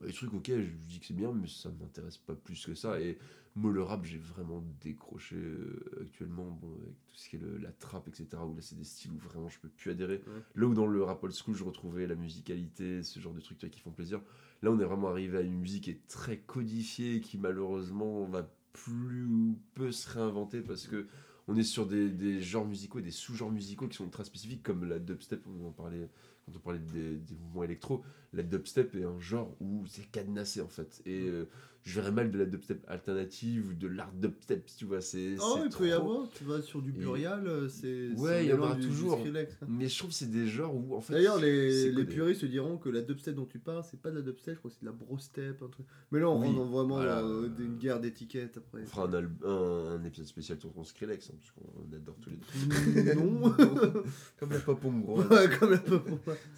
bah, 0.00 0.06
les 0.06 0.14
trucs, 0.14 0.32
ok, 0.32 0.46
je 0.48 0.70
dis 0.88 1.00
que 1.00 1.06
c'est 1.06 1.14
bien, 1.14 1.32
mais 1.32 1.46
ça 1.48 1.70
m'intéresse 1.78 2.16
pas 2.18 2.34
plus 2.34 2.64
que 2.64 2.74
ça. 2.74 2.98
Et 3.00 3.18
moi, 3.54 3.70
le 3.72 3.82
rap, 3.82 4.04
j'ai 4.06 4.16
vraiment 4.18 4.62
décroché 4.82 5.36
euh, 5.36 6.00
actuellement, 6.02 6.50
bon, 6.50 6.68
avec 6.82 6.94
tout 7.08 7.16
ce 7.16 7.28
qui 7.28 7.36
est 7.36 7.38
le- 7.38 7.58
la 7.58 7.72
trappe, 7.72 8.08
etc., 8.08 8.46
où 8.46 8.54
là, 8.54 8.62
c'est 8.62 8.76
des 8.76 8.84
styles 8.84 9.12
où 9.12 9.18
vraiment 9.18 9.48
je 9.50 9.58
peux 9.60 9.68
plus 9.68 9.90
adhérer. 9.90 10.22
Ouais. 10.26 10.42
Là 10.54 10.66
où 10.66 10.74
dans 10.74 10.86
le 10.86 11.02
rap 11.02 11.22
old 11.22 11.34
school, 11.34 11.54
je 11.54 11.64
retrouvais 11.64 12.06
la 12.06 12.14
musicalité, 12.14 13.02
ce 13.02 13.20
genre 13.20 13.34
de 13.34 13.40
trucs 13.40 13.58
tu 13.58 13.66
vois, 13.66 13.70
qui 13.70 13.80
font 13.80 13.90
plaisir. 13.92 14.22
Là, 14.62 14.70
on 14.70 14.78
est 14.78 14.84
vraiment 14.84 15.08
arrivé 15.08 15.38
à 15.38 15.42
une 15.42 15.58
musique 15.58 15.84
qui 15.84 15.90
est 15.90 16.06
très 16.08 16.38
codifiée, 16.38 17.20
qui 17.20 17.38
malheureusement 17.38 18.24
va 18.24 18.48
plus 18.72 19.24
ou 19.24 19.58
peu 19.74 19.92
se 19.92 20.08
réinventer 20.10 20.60
parce 20.60 20.86
que 20.86 21.06
on 21.48 21.56
est 21.56 21.62
sur 21.62 21.86
des, 21.86 22.10
des 22.10 22.40
genres 22.40 22.66
musicaux 22.66 22.98
et 22.98 23.02
des 23.02 23.10
sous-genres 23.12 23.52
musicaux 23.52 23.86
qui 23.86 23.96
sont 23.96 24.08
très 24.08 24.24
spécifiques, 24.24 24.62
comme 24.62 24.84
la 24.84 24.98
dubstep, 24.98 25.46
on 25.46 25.68
en 25.68 25.70
parlait 25.70 26.08
quand 26.44 26.56
on 26.56 26.60
parlait 26.60 26.80
des, 26.80 27.16
des 27.16 27.34
mouvements 27.34 27.62
électro. 27.62 28.04
La 28.32 28.42
dubstep 28.42 28.94
est 28.94 29.04
un 29.04 29.18
genre 29.20 29.54
où 29.60 29.84
c'est 29.86 30.10
cadenassé 30.10 30.60
en 30.60 30.68
fait. 30.68 31.00
Et 31.06 31.28
euh, 31.28 31.44
je 31.84 31.94
verrais 32.00 32.10
mal 32.10 32.32
de 32.32 32.38
la 32.38 32.44
dubstep 32.46 32.84
alternative 32.88 33.68
ou 33.68 33.72
de 33.72 33.86
l'art 33.86 34.12
dubstep, 34.12 34.68
si 34.68 34.76
tu 34.78 34.84
vois. 34.86 35.00
C'est, 35.00 35.36
Oh, 35.40 35.58
il 35.64 35.70
peut 35.70 35.86
y 35.86 35.90
trop- 35.92 36.00
avoir, 36.00 36.28
tu 36.30 36.42
vas 36.42 36.60
sur 36.60 36.82
du 36.82 36.90
Burial, 36.90 37.46
euh, 37.46 37.68
c'est. 37.68 38.08
Ouais, 38.18 38.44
il 38.44 38.50
y 38.50 38.52
en 38.52 38.58
aura 38.58 38.74
du- 38.74 38.88
toujours. 38.88 39.20
Skrillex. 39.20 39.54
Mais 39.68 39.88
je 39.88 39.96
trouve 39.96 40.10
que 40.10 40.16
c'est 40.16 40.30
des 40.30 40.48
genres 40.48 40.74
où 40.74 40.96
en 40.96 41.00
fait. 41.00 41.12
D'ailleurs, 41.12 41.38
les, 41.38 41.92
les 41.92 42.04
puristes 42.04 42.40
se 42.40 42.46
diront 42.46 42.76
que 42.76 42.88
la 42.88 43.02
dubstep 43.02 43.36
dont 43.36 43.46
tu 43.46 43.60
parles, 43.60 43.84
c'est 43.88 44.00
pas 44.00 44.10
de 44.10 44.16
la 44.16 44.22
dubstep, 44.22 44.54
je 44.54 44.58
crois 44.58 44.70
que 44.70 44.76
c'est 44.76 44.84
de 44.84 44.90
la 44.90 44.96
brostep, 44.96 45.62
un 45.62 45.68
truc. 45.68 45.86
Mais 46.10 46.18
là, 46.18 46.28
on 46.28 46.40
Oui, 46.40 46.46
rentre 46.48 46.58
dans 46.58 46.64
vraiment 46.66 46.96
voilà. 46.96 47.20
euh, 47.22 47.48
une 47.60 47.76
guerre 47.78 48.00
d'étiquettes 48.00 48.56
après. 48.56 48.82
On 48.82 48.86
fera 48.86 49.04
un, 49.06 49.48
un, 49.48 50.00
un 50.00 50.04
épisode 50.04 50.26
spécial 50.26 50.58
sur 50.58 50.72
ton 50.72 50.82
Skrillex, 50.82 51.30
hein, 51.30 51.34
parce 51.38 51.52
qu'on 51.52 51.94
adore 51.96 52.16
tous 52.20 52.30
les 52.30 53.04
deux. 53.04 53.14
non 53.14 53.54
Comme 54.40 54.50
la 54.50 54.58
hongroise. 54.84 55.26
Ouais, 55.30 55.56
Comme 55.58 55.70
la 55.70 55.78
pop. 55.78 56.02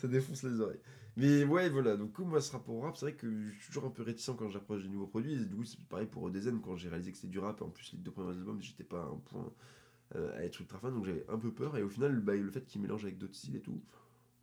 ça 0.01 0.09
défonce 0.09 0.43
les 0.45 0.59
oreilles. 0.59 0.81
Mais 1.19 1.43
ouais, 1.43 1.69
voilà, 1.69 1.97
donc 1.97 2.13
comme 2.13 2.29
moi, 2.29 2.41
ce 2.41 2.53
rapport 2.53 2.77
au 2.77 2.81
rap, 2.81 2.97
c'est 2.97 3.07
vrai 3.07 3.15
que 3.15 3.51
je 3.51 3.59
suis 3.59 3.67
toujours 3.67 3.87
un 3.87 3.91
peu 3.91 4.05
réticent 4.05 4.31
quand 4.39 4.49
j'approche 4.51 4.85
des 4.85 4.89
nouveaux 4.89 5.09
produits. 5.09 5.35
Et 5.35 5.45
du 5.45 5.57
coup, 5.57 5.65
c'est 5.65 5.81
pareil 5.89 6.07
pour 6.07 6.23
Odezen, 6.23 6.61
quand 6.61 6.77
j'ai 6.77 6.89
réalisé 6.89 7.11
que 7.11 7.17
c'était 7.19 7.27
du 7.27 7.41
rap, 7.41 7.61
et 7.61 7.65
en 7.65 7.71
plus, 7.71 7.93
les 7.93 7.99
deux 7.99 8.13
premiers 8.13 8.31
albums, 8.31 8.63
j'étais 8.63 8.85
pas 8.85 9.01
à 9.01 9.07
un 9.07 9.21
point 9.25 9.53
euh, 10.15 10.39
à 10.39 10.45
être 10.45 10.61
ultra 10.61 10.79
fan, 10.79 10.95
donc 10.95 11.07
j'avais 11.07 11.27
un 11.29 11.37
peu 11.37 11.51
peur. 11.51 11.77
Et 11.77 11.83
au 11.83 11.89
final, 11.89 12.21
bah, 12.21 12.37
le 12.37 12.51
fait 12.53 12.65
qu'il 12.65 12.81
mélange 12.81 13.03
avec 13.03 13.19
d'autres 13.19 13.35
styles 13.35 13.57
et 13.57 13.61
tout, 13.61 13.83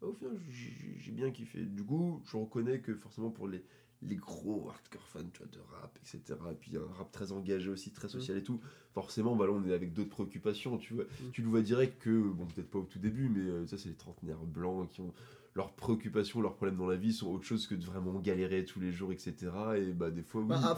bah, 0.02 0.08
au 0.08 0.14
final, 0.14 0.38
j'ai 0.50 1.12
bien 1.14 1.32
kiffé. 1.32 1.64
Du 1.64 1.82
coup, 1.82 2.22
je 2.26 2.36
reconnais 2.36 2.82
que 2.82 2.94
forcément, 2.94 3.30
pour 3.30 3.48
les, 3.48 3.64
les 4.02 4.18
gros 4.18 4.70
hardcore 4.70 5.08
fans 5.08 5.20
tu 5.34 5.44
vois, 5.44 5.48
de 5.48 5.60
rap, 5.72 5.98
etc. 6.02 6.38
Et 6.52 6.56
puis 6.56 6.76
un 6.76 6.94
rap 6.98 7.10
très 7.10 7.32
engagé 7.32 7.70
aussi, 7.70 7.94
très 7.94 8.10
social 8.10 8.36
et 8.38 8.44
tout. 8.44 8.60
Forcément, 8.94 9.38
bah 9.38 9.46
là, 9.46 9.54
on 9.54 9.64
est 9.64 9.74
avec 9.74 9.94
d'autres 9.94 10.10
préoccupations, 10.10 10.78
tu 10.78 10.94
vois. 10.94 11.06
Tu 11.32 11.42
le 11.42 11.48
vois 11.48 11.62
direct 11.62 12.02
que, 12.02 12.22
bon, 12.34 12.46
peut-être 12.48 12.70
pas 12.70 12.80
au 12.80 12.84
tout 12.84 13.00
début, 13.00 13.30
mais 13.30 13.50
euh, 13.50 13.66
ça, 13.66 13.78
c'est 13.78 13.88
les 13.88 13.96
trentenaires 13.96 14.44
blancs 14.46 14.90
qui 14.90 15.00
ont 15.00 15.14
leurs 15.56 15.74
préoccupations, 15.74 16.42
leurs 16.42 16.56
problèmes 16.56 16.78
dans 16.78 16.88
la 16.88 16.98
vie 16.98 17.14
sont 17.14 17.28
autre 17.32 17.46
chose 17.46 17.68
que 17.68 17.76
de 17.76 17.84
vraiment 17.84 18.20
galérer 18.20 18.66
tous 18.66 18.80
les 18.80 18.92
jours, 18.92 19.12
etc. 19.14 19.52
Et 19.78 19.92
bah, 19.94 20.12
des 20.12 20.22
fois, 20.24 20.42
oui. 20.42 20.48
Bah, 20.50 20.60
ah, 20.64 20.78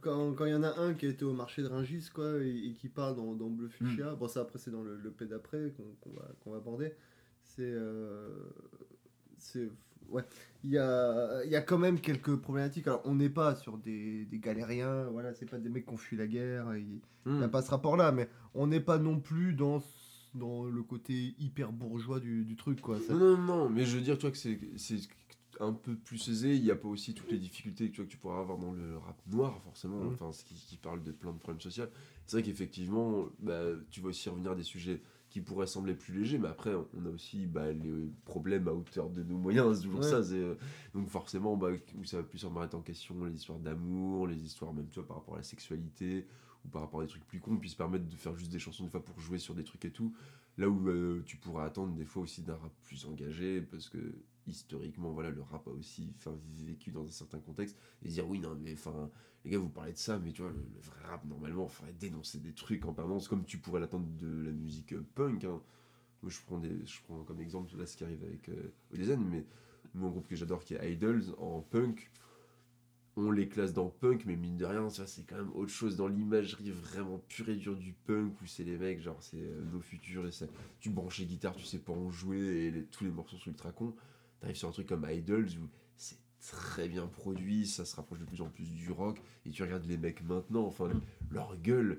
quand 0.00 0.32
quand 0.34 0.46
il 0.46 0.52
y 0.52 0.54
en 0.54 0.62
a 0.62 0.78
un 0.80 0.94
qui 0.94 1.06
était 1.06 1.24
au 1.24 1.32
marché 1.34 1.62
de 1.62 1.68
Ringis, 1.68 2.08
quoi, 2.14 2.38
et, 2.42 2.68
et 2.68 2.74
qui 2.74 2.88
parle 2.88 3.16
dans, 3.16 3.34
dans 3.34 3.48
Bleu 3.50 3.68
Fuchsia, 3.68 4.14
bon, 4.14 4.28
ça 4.28 4.40
après, 4.42 4.58
c'est 4.58 4.70
dans 4.70 4.82
le, 4.82 4.96
le 4.96 5.10
P 5.10 5.26
d'après 5.26 5.72
qu'on 5.76 6.10
va, 6.12 6.28
qu'on 6.40 6.50
va 6.52 6.56
aborder. 6.58 6.92
C'est. 7.42 7.62
euh, 7.62 8.28
c'est. 9.38 9.70
Ouais. 10.08 10.22
Il 10.64 10.70
y 10.70 10.78
a, 10.78 11.44
y 11.44 11.56
a 11.56 11.60
quand 11.62 11.78
même 11.78 12.00
quelques 12.00 12.36
problématiques. 12.36 12.86
Alors, 12.86 13.02
on 13.04 13.14
n'est 13.14 13.30
pas 13.30 13.54
sur 13.56 13.78
des, 13.78 14.24
des 14.26 14.38
galériens, 14.38 15.04
voilà, 15.10 15.32
c'est 15.34 15.46
pas 15.46 15.58
des 15.58 15.68
mecs 15.68 15.86
qui 15.86 15.92
ont 15.92 15.96
fui 15.96 16.16
la 16.16 16.26
guerre, 16.26 16.74
il 16.76 17.00
Hmm. 17.24 17.38
n'y 17.38 17.44
a 17.44 17.48
pas 17.48 17.62
ce 17.62 17.70
rapport-là, 17.70 18.10
mais 18.10 18.28
on 18.54 18.66
n'est 18.66 18.80
pas 18.80 18.98
non 18.98 19.20
plus 19.20 19.52
dans, 19.54 19.80
dans 20.34 20.64
le 20.64 20.82
côté 20.82 21.34
hyper 21.38 21.72
bourgeois 21.72 22.20
du, 22.20 22.44
du 22.44 22.56
truc, 22.56 22.80
quoi. 22.80 22.98
Ça- 23.00 23.12
Non, 23.14 23.36
non, 23.36 23.38
non, 23.38 23.68
mais 23.68 23.84
je 23.84 23.96
veux 23.96 24.02
dire, 24.02 24.16
tu 24.16 24.22
vois, 24.22 24.30
que 24.30 24.36
c'est 24.38 24.58
un 25.60 25.72
peu 25.72 25.94
plus 25.94 26.28
aisé. 26.28 26.56
Il 26.56 26.62
n'y 26.62 26.70
a 26.70 26.76
pas 26.76 26.88
aussi 26.88 27.14
toutes 27.14 27.30
les 27.30 27.38
difficultés 27.38 27.88
que 27.88 27.92
tu, 27.92 27.96
vois, 28.00 28.06
que 28.06 28.10
tu 28.10 28.16
pourras 28.16 28.40
avoir 28.40 28.58
dans 28.58 28.72
le 28.72 28.96
rap 28.98 29.20
noir, 29.30 29.60
forcément, 29.62 29.98
Mhm. 30.00 30.12
enfin, 30.12 30.32
ce 30.32 30.44
qui, 30.44 30.54
qui 30.54 30.76
parle 30.78 31.02
de 31.02 31.12
plein 31.12 31.32
de 31.32 31.38
problèmes 31.38 31.60
sociaux. 31.60 31.84
C'est 32.26 32.36
vrai 32.38 32.42
qu'effectivement, 32.42 33.26
bah, 33.38 33.62
tu 33.90 34.00
vas 34.00 34.08
aussi 34.08 34.28
revenir 34.28 34.52
à 34.52 34.54
des 34.54 34.62
sujets 34.62 35.00
qui 35.28 35.40
pourraient 35.40 35.66
sembler 35.66 35.94
plus 35.94 36.12
légers, 36.14 36.38
mais 36.38 36.48
après, 36.48 36.72
on 36.74 37.06
a 37.06 37.08
aussi 37.08 37.46
bah, 37.46 37.72
les 37.72 38.10
problèmes 38.26 38.68
à 38.68 38.72
hauteur 38.72 39.08
de 39.10 39.22
nos 39.22 39.36
moyens, 39.38 39.76
c'est 39.78 39.82
toujours 39.84 40.00
Ouais. 40.00 40.06
ça. 40.08 40.16
euh, 40.34 40.54
Donc, 40.94 41.08
forcément, 41.08 41.56
bah, 41.56 41.68
où 41.98 42.04
ça 42.04 42.18
va 42.18 42.22
plus 42.22 42.44
en 42.44 42.50
remettre 42.50 42.76
en 42.76 42.82
question 42.82 43.22
les 43.24 43.34
histoires 43.34 43.58
d'amour, 43.58 44.26
les 44.26 44.42
histoires 44.42 44.72
même, 44.74 44.88
tu 44.90 44.98
vois, 45.00 45.06
par 45.08 45.16
rapport 45.18 45.34
à 45.34 45.38
la 45.38 45.42
sexualité, 45.42 46.26
ou 46.64 46.68
par 46.68 46.82
rapport 46.82 47.00
à 47.00 47.04
des 47.04 47.08
trucs 47.08 47.26
plus 47.26 47.40
cons, 47.40 47.56
puis 47.56 47.70
se 47.70 47.76
permettre 47.76 48.08
de 48.08 48.16
faire 48.16 48.36
juste 48.36 48.52
des 48.52 48.58
chansons 48.58 48.84
des 48.84 48.90
fois 48.90 49.04
pour 49.04 49.18
jouer 49.20 49.38
sur 49.38 49.54
des 49.54 49.64
trucs 49.64 49.84
et 49.84 49.90
tout. 49.90 50.14
Là 50.58 50.68
où 50.68 50.88
euh, 50.88 51.22
tu 51.24 51.36
pourras 51.36 51.64
attendre 51.64 51.94
des 51.94 52.04
fois 52.04 52.22
aussi 52.22 52.42
d'un 52.42 52.56
rap 52.56 52.72
plus 52.82 53.06
engagé, 53.06 53.62
parce 53.62 53.88
que 53.88 53.98
historiquement, 54.46 55.12
voilà, 55.12 55.30
le 55.30 55.42
rap 55.42 55.66
a 55.68 55.70
aussi 55.70 56.12
vécu 56.58 56.90
dans 56.90 57.06
un 57.06 57.10
certain 57.10 57.38
contexte, 57.38 57.76
et 58.04 58.08
dire 58.08 58.28
oui, 58.28 58.38
non, 58.38 58.56
mais 58.60 58.74
enfin, 58.74 59.10
les 59.44 59.50
gars, 59.50 59.58
vous 59.58 59.68
parlez 59.68 59.92
de 59.92 59.98
ça, 59.98 60.18
mais 60.18 60.32
tu 60.32 60.42
vois, 60.42 60.50
le, 60.50 60.64
vrai 60.80 61.10
rap, 61.10 61.24
normalement, 61.24 61.68
faudrait 61.68 61.94
dénoncer 61.94 62.38
des 62.38 62.52
trucs 62.52 62.84
en 62.84 62.92
permanence, 62.92 63.28
comme 63.28 63.44
tu 63.44 63.58
pourrais 63.58 63.80
l'attendre 63.80 64.06
de 64.18 64.42
la 64.44 64.52
musique 64.52 64.92
euh, 64.92 65.04
punk. 65.14 65.44
hein. 65.44 65.60
Moi, 66.22 66.30
je 66.30 66.38
prends, 66.46 66.58
des, 66.58 66.86
je 66.86 67.00
prends 67.02 67.22
comme 67.24 67.40
exemple 67.40 67.70
ce 67.84 67.96
qui 67.96 68.04
arrive 68.04 68.22
avec 68.22 68.48
euh, 68.48 68.72
Odezen, 68.92 69.24
mais 69.24 69.44
moi, 69.94 70.08
un 70.08 70.12
groupe 70.12 70.28
que 70.28 70.36
j'adore 70.36 70.64
qui 70.64 70.74
est 70.74 70.92
Idols 70.92 71.34
en 71.38 71.60
punk, 71.60 72.10
on 73.16 73.30
les 73.30 73.48
classe 73.48 73.72
dans 73.74 73.88
punk, 73.88 74.24
mais 74.26 74.36
mine 74.36 74.56
de 74.56 74.64
rien, 74.64 74.88
ça 74.88 75.06
c'est 75.06 75.22
quand 75.24 75.36
même 75.36 75.50
autre 75.54 75.70
chose 75.70 75.96
dans 75.96 76.08
l'imagerie 76.08 76.70
vraiment 76.70 77.18
pure 77.28 77.50
et 77.50 77.56
dure 77.56 77.76
du 77.76 77.92
punk 77.92 78.40
où 78.40 78.46
c'est 78.46 78.64
les 78.64 78.78
mecs, 78.78 79.00
genre 79.00 79.22
c'est 79.22 79.36
euh, 79.42 79.62
nos 79.70 79.80
futurs, 79.80 80.26
et 80.26 80.32
ça, 80.32 80.46
tu 80.80 80.88
branches 80.90 81.18
les 81.18 81.26
guitares, 81.26 81.54
tu 81.54 81.64
sais 81.64 81.78
pas 81.78 81.92
en 81.92 82.10
jouer 82.10 82.38
et 82.38 82.70
les- 82.70 82.84
tous 82.84 83.04
les 83.04 83.10
morceaux 83.10 83.36
sont 83.36 83.50
ultra 83.50 83.70
cons. 83.72 83.94
T'arrives 84.40 84.56
sur 84.56 84.68
un 84.68 84.72
truc 84.72 84.86
comme 84.88 85.06
Idols 85.10 85.48
où 85.62 85.68
c'est 85.96 86.16
très 86.40 86.88
bien 86.88 87.06
produit, 87.06 87.66
ça 87.66 87.84
se 87.84 87.94
rapproche 87.96 88.18
de 88.18 88.24
plus 88.24 88.40
en 88.40 88.48
plus 88.48 88.70
du 88.70 88.90
rock 88.90 89.20
et 89.46 89.50
tu 89.50 89.62
regardes 89.62 89.84
les 89.86 89.98
mecs 89.98 90.22
maintenant, 90.24 90.64
enfin 90.66 90.90
leur 91.30 91.56
gueule. 91.60 91.98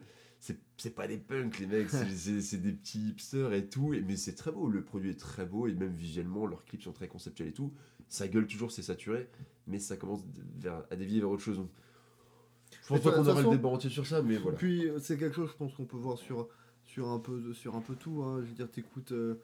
C'est 0.77 0.93
pas 0.95 1.07
des 1.07 1.17
punks 1.19 1.59
les 1.59 1.67
mecs, 1.67 1.89
c'est- 1.89 2.57
des 2.57 2.73
petits 2.73 3.09
hipsters 3.09 3.53
et 3.53 3.69
tout, 3.69 3.93
et, 3.93 4.01
mais 4.01 4.17
c'est 4.17 4.33
très 4.35 4.51
beau, 4.51 4.67
le 4.67 4.83
produit 4.83 5.11
est 5.11 5.19
très 5.19 5.45
beau 5.45 5.67
et 5.67 5.73
même 5.75 5.93
visuellement 5.93 6.45
leurs 6.47 6.65
clips 6.65 6.81
sont 6.81 6.91
très 6.91 7.07
conceptuels 7.07 7.47
et 7.49 7.53
tout. 7.53 7.71
Ça 8.09 8.27
gueule 8.27 8.45
toujours, 8.47 8.71
c'est 8.71 8.81
saturé, 8.81 9.29
mais 9.67 9.79
ça 9.79 9.97
commence 9.97 10.21
vers- 10.57 10.83
à 10.91 10.95
dévier 10.95 11.19
vers 11.19 11.29
autre 11.29 11.41
chose. 11.43 11.57
donc. 11.57 11.69
Je 12.81 12.87
pense 12.87 13.01
pas 13.01 13.11
qu'on 13.11 13.27
aura 13.27 13.41
le 13.41 13.49
débat 13.51 13.69
entier 13.69 13.89
sur 13.89 14.05
ça, 14.07 14.21
mais 14.21 14.37
voilà. 14.37 14.57
Puis 14.57 14.89
euh, 14.89 14.97
c'est 14.99 15.17
quelque 15.17 15.35
chose, 15.35 15.49
je 15.51 15.57
pense 15.57 15.73
qu'on 15.75 15.85
peut 15.85 15.97
voir 15.97 16.17
sur, 16.17 16.47
sur, 16.83 17.07
un, 17.09 17.19
peu, 17.19 17.53
sur 17.53 17.75
un 17.75 17.81
peu 17.81 17.95
tout. 17.95 18.23
hein. 18.23 18.41
Je 18.43 18.47
veux 18.49 18.55
dire, 18.55 18.69
t'écoutes. 18.69 19.11
euh, 19.11 19.35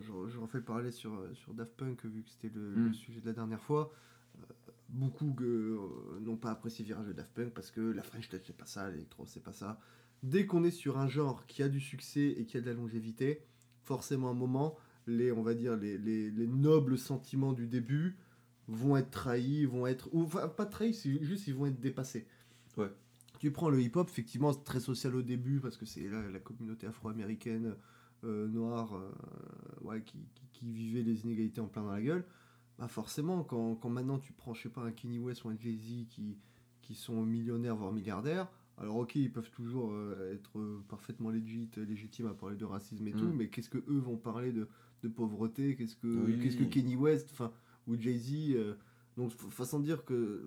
je, 0.00 0.06
je 0.28 0.38
refais 0.38 0.58
le 0.58 0.64
parallèle 0.64 0.92
sur, 0.92 1.12
euh, 1.14 1.34
sur 1.34 1.52
Daft 1.54 1.72
Punk, 1.76 2.04
vu 2.06 2.22
que 2.22 2.30
c'était 2.30 2.50
le, 2.54 2.70
Mm. 2.70 2.86
le 2.88 2.92
sujet 2.94 3.20
de 3.20 3.26
la 3.26 3.32
dernière 3.32 3.60
fois. 3.60 3.92
Euh, 4.38 4.44
beaucoup 4.88 5.34
euh, 5.40 5.76
n'ont 6.20 6.36
pas 6.36 6.50
apprécié 6.50 6.84
le 6.84 6.88
virage 6.88 7.06
de 7.08 7.12
Daft 7.12 7.32
Punk 7.34 7.52
parce 7.52 7.70
que 7.70 7.80
la 7.80 8.02
French 8.02 8.28
Touch, 8.28 8.40
c'est 8.46 8.56
pas 8.56 8.64
ça, 8.66 8.90
l'électro, 8.90 9.26
c'est 9.26 9.42
pas 9.42 9.52
ça. 9.52 9.78
Dès 10.22 10.46
qu'on 10.46 10.62
est 10.64 10.70
sur 10.70 10.98
un 10.98 11.08
genre 11.08 11.46
qui 11.46 11.62
a 11.62 11.68
du 11.68 11.80
succès 11.80 12.26
et 12.38 12.44
qui 12.46 12.56
a 12.56 12.60
de 12.60 12.66
la 12.66 12.74
longévité, 12.74 13.42
forcément, 13.82 14.28
à 14.28 14.30
un 14.30 14.34
moment, 14.34 14.76
les, 15.08 15.32
on 15.32 15.42
va 15.42 15.54
dire, 15.54 15.76
les, 15.76 15.98
les, 15.98 16.30
les 16.30 16.46
nobles 16.46 16.96
sentiments 16.96 17.52
du 17.52 17.66
début 17.66 18.16
vont 18.72 18.96
être 18.96 19.10
trahis, 19.10 19.64
vont 19.66 19.86
être. 19.86 20.08
Ou, 20.12 20.22
enfin, 20.22 20.48
pas 20.48 20.66
trahis, 20.66 20.94
c'est 20.94 21.22
juste 21.22 21.46
ils 21.46 21.54
vont 21.54 21.66
être 21.66 21.80
dépassés. 21.80 22.26
Ouais. 22.76 22.90
Tu 23.38 23.50
prends 23.50 23.70
le 23.70 23.80
hip-hop, 23.80 24.08
effectivement, 24.08 24.52
c'est 24.52 24.64
très 24.64 24.80
social 24.80 25.14
au 25.16 25.22
début 25.22 25.60
parce 25.60 25.76
que 25.76 25.84
c'est 25.84 26.08
la, 26.08 26.30
la 26.30 26.38
communauté 26.38 26.86
afro-américaine 26.86 27.74
euh, 28.24 28.46
noire 28.48 28.94
euh, 28.94 29.10
ouais, 29.82 30.02
qui, 30.02 30.18
qui, 30.34 30.46
qui 30.52 30.72
vivait 30.72 31.02
les 31.02 31.22
inégalités 31.22 31.60
en 31.60 31.66
plein 31.66 31.82
dans 31.82 31.90
la 31.92 32.00
gueule. 32.02 32.24
Bah 32.78 32.88
forcément, 32.88 33.42
quand, 33.44 33.74
quand 33.74 33.90
maintenant 33.90 34.18
tu 34.18 34.32
prends, 34.32 34.54
je 34.54 34.62
sais 34.62 34.68
pas, 34.68 34.82
un 34.82 34.92
Kanye 34.92 35.18
West 35.18 35.44
ou 35.44 35.48
un 35.48 35.58
Jay-Z 35.58 36.06
qui, 36.08 36.38
qui 36.82 36.94
sont 36.94 37.24
millionnaires, 37.26 37.76
voire 37.76 37.92
milliardaires, 37.92 38.48
alors 38.78 38.96
ok, 38.96 39.16
ils 39.16 39.30
peuvent 39.30 39.50
toujours 39.50 39.90
euh, 39.92 40.32
être 40.34 40.58
euh, 40.58 40.82
parfaitement 40.88 41.30
légitimes 41.30 42.26
à 42.26 42.34
parler 42.34 42.56
de 42.56 42.64
racisme 42.64 43.06
et 43.08 43.12
tout, 43.12 43.26
Mm. 43.26 43.36
mais 43.36 43.48
qu'est-ce 43.48 43.68
que 43.68 43.78
eux 43.78 43.98
vont 43.98 44.16
parler 44.16 44.52
de, 44.52 44.68
de 45.02 45.08
pauvreté 45.08 45.74
Qu'est-ce 45.76 45.96
que, 45.96 46.06
Oui. 46.06 46.38
qu'est-ce 46.40 46.56
que 46.56 46.64
Kanye 46.64 46.96
West 46.96 47.28
enfin, 47.32 47.52
ou 47.86 47.96
Jay-Z 48.00 48.54
euh, 48.54 48.74
Donc, 49.16 49.32
fa- 49.32 49.50
façon 49.50 49.80
de 49.80 49.84
dire 49.84 50.04
que 50.04 50.42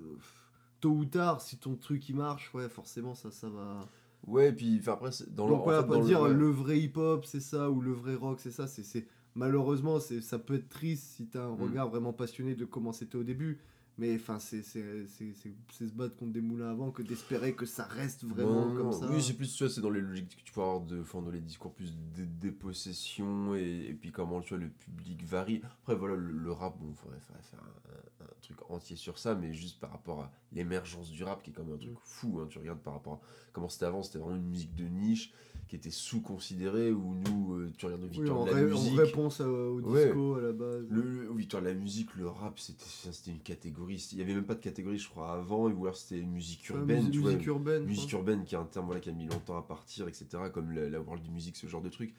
tôt 0.79 0.91
ou 0.91 1.05
tard, 1.05 1.41
si 1.41 1.57
ton 1.57 1.75
truc 1.75 2.07
il 2.09 2.15
marche, 2.15 2.53
ouais, 2.53 2.69
forcément, 2.69 3.15
ça, 3.15 3.31
ça 3.31 3.49
va. 3.49 3.79
Ouais, 4.27 4.51
puis 4.51 4.77
enfin, 4.79 4.93
après, 4.93 5.11
dans 5.29 5.47
Donc, 5.47 5.59
le. 5.59 5.63
voilà, 5.63 5.79
en 5.79 5.81
fait, 5.83 5.87
pas 5.89 5.93
dans 5.95 6.03
dire 6.05 6.21
ouais. 6.21 6.33
le 6.33 6.49
vrai 6.49 6.79
hip-hop, 6.79 7.25
c'est 7.25 7.39
ça, 7.39 7.69
ou 7.69 7.81
le 7.81 7.91
vrai 7.91 8.15
rock, 8.15 8.39
c'est 8.39 8.51
ça. 8.51 8.67
c'est 8.67 8.83
c'est 8.83 9.07
Malheureusement, 9.37 9.99
c'est 9.99 10.21
ça 10.21 10.39
peut 10.39 10.55
être 10.55 10.69
triste 10.69 11.03
si 11.15 11.27
t'as 11.27 11.43
un 11.45 11.55
Mm. 11.55 11.61
regard 11.61 11.89
vraiment 11.89 12.13
passionné 12.13 12.55
de 12.55 12.63
comment 12.65 12.93
c'était 12.93 13.17
au 13.17 13.23
début. 13.23 13.59
Mais 13.97 14.15
enfin, 14.15 14.39
c'est 14.39 14.61
c'est- 14.61 15.07
c'est- 15.07 15.33
c'est- 15.33 15.55
c'est 15.71 15.87
se 15.87 15.93
battre 15.93 16.17
contre 16.17 16.33
des 16.33 16.41
moulins 16.41 16.69
avant 16.69 16.91
que 16.91 17.01
d'espérer 17.01 17.53
que 17.55 17.65
ça 17.65 17.85
reste 17.85 18.25
vraiment 18.25 18.65
Non, 18.65 18.75
comme 18.75 18.85
non. 18.87 18.91
ça. 18.91 19.09
Oui, 19.09 19.23
c'est 19.23 19.35
plus 19.35 19.53
tu 19.55 19.63
vois, 19.63 19.71
c'est 19.73 19.79
dans 19.79 19.89
les 19.89 20.01
logiques 20.01 20.35
que 20.35 20.43
tu 20.43 20.51
peux 20.51 20.59
avoir 20.61 20.81
de, 20.81 20.99
enfin, 20.99 21.21
dans 21.21 21.31
les 21.31 21.39
discours 21.39 21.73
plus 21.73 21.95
de 21.95 22.25
dépossession 22.25 23.55
et, 23.55 23.87
et 23.89 23.93
puis 23.93 24.11
comment 24.11 24.41
tu 24.41 24.49
vois 24.55 24.63
le 24.63 24.69
public 24.69 25.23
varie. 25.23 25.61
Après 25.63 25.95
voilà 25.95 26.15
le, 26.15 26.31
le 26.31 26.51
rap, 26.51 26.77
bon, 26.77 26.93
faudrait 26.93 27.19
faire, 27.19 27.37
faire 27.43 27.61
un, 27.63 28.23
un- 28.23 28.25
un 28.25 28.33
truc 28.41 28.57
entier 28.69 28.95
sur 28.95 29.17
ça, 29.17 29.33
mais 29.35 29.53
juste 29.53 29.79
par 29.79 29.91
rapport 29.91 30.21
à 30.21 30.31
l'émergence 30.51 31.09
du 31.09 31.23
rap 31.23 31.41
qui 31.41 31.51
est 31.51 31.53
quand 31.53 31.63
même 31.63 31.75
un 31.75 31.77
truc 31.77 31.93
Mm. 31.93 31.97
fou. 32.03 32.39
hein. 32.41 32.47
Tu 32.49 32.57
regardes 32.59 32.79
par 32.81 32.93
rapport 32.93 33.13
à 33.13 33.19
comment 33.53 33.69
c'était 33.69 33.85
avant, 33.85 34.03
c'était 34.03 34.19
vraiment 34.19 34.35
une 34.35 34.49
musique 34.49 34.75
de 34.75 34.85
niche 34.85 35.31
qui 35.67 35.75
était 35.75 35.89
sous-considérée 35.89 36.91
où 36.91 37.15
nous, 37.15 37.53
euh, 37.55 37.71
tu 37.77 37.85
regardes 37.85 38.01
nos 38.03 38.07
Oui, 38.07 38.13
victoires 38.17 38.39
en, 38.39 38.45
de 38.45 38.51
la 38.51 38.55
ré- 38.57 38.63
en 38.73 38.81
musique. 38.81 38.99
réponse 38.99 39.41
à- 39.41 39.49
au 39.49 39.79
Ouais. 39.81 40.05
disco 40.05 40.35
à 40.35 40.41
la 40.41 40.51
base. 40.51 40.85
Le, 40.89 41.01
le- 41.01 41.31
oui, 41.31 41.47
toi, 41.47 41.61
la 41.61 41.73
musique, 41.73 42.15
le 42.15 42.27
rap, 42.27 42.59
c'était 42.59 42.83
c'était 43.11 43.31
une 43.31 43.39
catégorie. 43.39 44.07
Il 44.11 44.19
y 44.19 44.21
avait 44.21 44.33
même 44.35 44.45
pas 44.45 44.55
de 44.55 44.59
catégorie, 44.61 44.97
je 44.99 45.09
crois, 45.09 45.33
avant, 45.33 45.69
ou 45.69 45.83
alors 45.83 45.95
c'était 45.97 46.21
musique 46.23 46.67
Enfin, 46.69 46.79
urbaine. 46.79 46.97
musique, 46.97 47.11
tu 47.13 47.19
vois, 47.19 47.31
musique 47.31 47.47
urbaine. 47.47 47.83
musique 47.85 48.09
quoi. 48.11 48.19
urbaine 48.19 48.43
qui 48.45 48.55
est 48.55 48.57
un 48.59 48.65
terme 48.65 48.85
voilà, 48.85 49.01
qui 49.01 49.09
a 49.09 49.13
mis 49.13 49.25
longtemps 49.27 49.57
à 49.57 49.63
partir, 49.63 50.07
etc. 50.07 50.27
Comme 50.53 50.71
la, 50.71 50.89
la 50.89 51.01
world 51.01 51.27
music, 51.31 51.55
ce 51.55 51.67
genre 51.67 51.81
de 51.81 51.89
truc. 51.89 52.13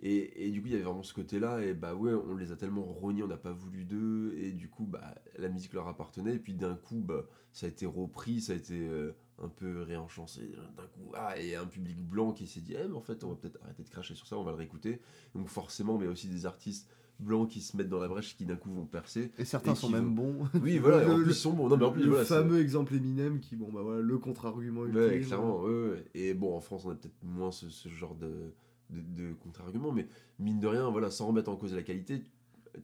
Et, 0.00 0.46
et 0.46 0.50
du 0.50 0.60
coup, 0.60 0.68
il 0.68 0.72
y 0.72 0.76
avait 0.76 0.84
vraiment 0.84 1.02
ce 1.02 1.12
côté-là, 1.12 1.60
et 1.64 1.74
bah 1.74 1.94
ouais, 1.96 2.12
on 2.14 2.36
les 2.36 2.52
a 2.52 2.56
tellement 2.56 2.82
rognés, 2.84 3.24
on 3.24 3.26
n'a 3.28 3.36
pas 3.36 3.50
voulu 3.52 3.84
d'eux, 3.84 4.32
et 4.38 4.52
du 4.52 4.68
coup, 4.68 4.86
bah, 4.86 5.14
la 5.38 5.48
musique 5.48 5.72
leur 5.72 5.88
appartenait, 5.88 6.36
et 6.36 6.38
puis 6.38 6.54
d'un 6.54 6.76
coup, 6.76 7.00
bah, 7.00 7.24
ça 7.52 7.66
a 7.66 7.68
été 7.68 7.84
repris, 7.84 8.40
ça 8.40 8.52
a 8.52 8.56
été 8.56 8.74
euh, 8.78 9.12
un 9.42 9.48
peu 9.48 9.82
réenchanté, 9.82 10.40
d'un 10.76 10.82
coup, 10.86 11.12
ah, 11.14 11.38
et 11.40 11.54
un 11.54 11.66
public 11.66 11.96
blanc 12.02 12.32
qui 12.32 12.46
s'est 12.46 12.60
dit, 12.60 12.74
eh, 12.74 12.88
mais 12.88 12.96
en 12.96 13.00
fait, 13.00 13.22
on 13.24 13.28
va 13.30 13.36
peut-être 13.36 13.58
arrêter 13.62 13.82
de 13.84 13.88
cracher 13.88 14.14
sur 14.14 14.26
ça, 14.26 14.36
on 14.36 14.42
va 14.42 14.50
le 14.50 14.56
réécouter. 14.56 15.00
Donc 15.34 15.48
forcément, 15.48 15.96
mais 15.98 16.06
aussi 16.06 16.28
des 16.28 16.44
artistes 16.46 16.88
blancs 17.20 17.48
qui 17.48 17.60
se 17.60 17.76
mettent 17.76 17.88
dans 17.88 17.98
la 18.00 18.08
brèche, 18.08 18.36
qui 18.36 18.44
d'un 18.46 18.56
coup 18.56 18.72
vont 18.72 18.84
percer. 18.86 19.32
Et 19.38 19.44
certains 19.44 19.72
et 19.72 19.76
sont 19.76 19.90
même 19.90 20.14
vont- 20.14 20.32
bons. 20.32 20.48
Oui, 20.62 20.78
voilà, 20.78 21.02
et 21.02 21.06
en 21.06 21.16
Le- 21.16 21.24
plus, 21.24 21.32
ils 21.32 21.36
sont 21.36 21.52
bons. 21.52 21.68
Non, 21.68 21.76
mais 21.76 21.84
en 21.84 21.92
plus, 21.92 22.02
le 22.04 22.10
voilà, 22.10 22.24
fameux 22.24 22.60
exemple 22.60 22.94
Eminem 22.94 23.40
qui, 23.40 23.56
bon, 23.56 23.70
bah 23.72 23.82
voilà, 23.82 24.00
le 24.00 24.18
contre-argument. 24.18 24.82
Ouais, 24.82 25.20
clairement, 25.20 25.60
ouais, 25.62 25.88
ouais. 25.90 26.04
Et 26.14 26.34
bon, 26.34 26.56
en 26.56 26.60
France, 26.60 26.84
on 26.84 26.90
a 26.90 26.94
peut-être 26.94 27.22
moins 27.24 27.50
ce, 27.52 27.68
ce 27.70 27.88
genre 27.88 28.14
de, 28.14 28.52
de, 28.90 29.00
de 29.22 29.32
contre-argument, 29.34 29.92
mais 29.92 30.06
mine 30.38 30.58
de 30.60 30.66
rien, 30.66 30.88
voilà, 30.90 31.10
sans 31.10 31.26
remettre 31.28 31.50
en 31.50 31.56
cause 31.56 31.74
la 31.74 31.82
qualité, 31.82 32.22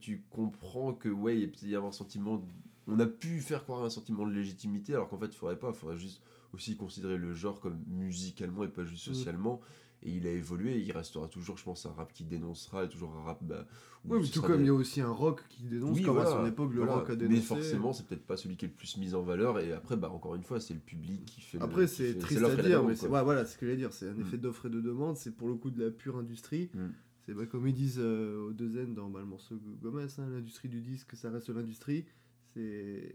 tu 0.01 0.23
comprends 0.29 0.93
que, 0.93 1.07
ouais, 1.09 1.37
il 1.39 1.51
peut 1.51 1.65
y 1.67 1.75
avoir 1.75 1.89
un 1.89 1.93
sentiment. 1.93 2.41
On 2.87 2.99
a 2.99 3.05
pu 3.07 3.39
faire 3.39 3.63
croire 3.63 3.83
un 3.83 3.89
sentiment 3.89 4.27
de 4.27 4.31
légitimité, 4.33 4.93
alors 4.93 5.07
qu'en 5.09 5.17
fait, 5.17 5.27
il 5.27 5.35
faudrait 5.35 5.57
pas, 5.57 5.69
il 5.69 5.75
faudrait 5.75 5.97
juste 5.97 6.21
aussi 6.55 6.75
considérer 6.77 7.17
le 7.17 7.33
genre 7.33 7.59
comme 7.59 7.77
musicalement 7.87 8.63
et 8.63 8.67
pas 8.69 8.83
juste 8.85 9.07
Mm. 9.09 9.13
socialement. 9.13 9.61
Et 10.03 10.11
il 10.11 10.27
a 10.27 10.31
évolué, 10.31 10.73
et 10.73 10.81
il 10.81 10.91
restera 10.91 11.27
toujours, 11.27 11.57
je 11.57 11.63
pense, 11.63 11.85
un 11.87 11.91
rap 11.91 12.13
qui 12.13 12.25
dénoncera, 12.25 12.83
et 12.83 12.89
toujours 12.89 13.15
un 13.15 13.23
rap. 13.23 13.39
Bah, 13.43 13.65
Oui, 14.03 14.19
mais 14.21 14.27
tout 14.27 14.41
comme 14.41 14.57
des- 14.57 14.63
il 14.63 14.67
y 14.67 14.69
a 14.69 14.73
aussi 14.73 15.01
un 15.01 15.09
rock 15.09 15.41
qui 15.49 15.63
dénonce, 15.63 15.97
oui, 15.97 16.03
comme 16.03 16.17
à 16.19 16.23
voilà, 16.25 16.41
son 16.41 16.45
époque 16.45 16.71
le 16.73 16.77
voilà. 16.79 16.95
rock 16.97 17.09
a 17.09 17.15
dénoncé. 17.15 17.37
Mais 17.37 17.41
forcément, 17.41 17.91
c'est 17.93 18.05
peut-être 18.05 18.25
pas 18.27 18.37
celui 18.37 18.55
qui 18.55 18.65
est 18.65 18.67
le 18.67 18.73
plus 18.75 18.97
mis 18.97 19.15
en 19.15 19.23
valeur. 19.23 19.57
Et 19.59 19.71
après, 19.73 19.97
bah, 19.97 20.11
encore 20.11 20.35
une 20.35 20.43
fois, 20.43 20.59
c'est 20.59 20.75
le 20.75 20.79
public 20.79 21.25
qui 21.25 21.41
fait. 21.41 21.59
Après, 21.59 21.87
c'est 21.87 22.19
triste 22.19 22.43
à 22.43 22.55
dire, 22.55 22.81
demande, 22.81 22.95
mais 23.01 23.07
ouais, 23.07 23.23
voilà 23.23 23.45
ce 23.45 23.57
que 23.57 23.65
j'allais 23.65 23.77
dire. 23.77 23.93
C'est 23.93 24.09
un 24.09 24.13
Mm. 24.13 24.21
effet 24.21 24.37
d'offre 24.37 24.67
et 24.67 24.69
de 24.69 24.79
demande. 24.81 25.17
C'est 25.17 25.31
pour 25.35 25.47
le 25.47 25.55
coup 25.55 25.71
de 25.71 25.83
la 25.83 25.89
pure 25.89 26.17
industrie. 26.17 26.69
Mm. 26.75 26.87
C'est 27.25 27.33
bah, 27.33 27.47
comme 27.47 27.67
ils 27.67 27.73
disent 27.73 27.97
euh, 27.99 28.49
au 28.49 28.53
deux 28.53 28.77
N 28.77 28.93
dans 28.93 29.09
bah, 29.09 29.21
le 29.21 29.25
morceau 29.25 29.55
Gomez, 29.81 30.03
hein, 30.19 30.27
l'industrie 30.29 30.69
du 30.69 30.81
disque, 30.81 31.15
ça 31.15 31.31
reste 31.31 31.49
l'industrie. 31.49 32.05
C'est 32.53 33.11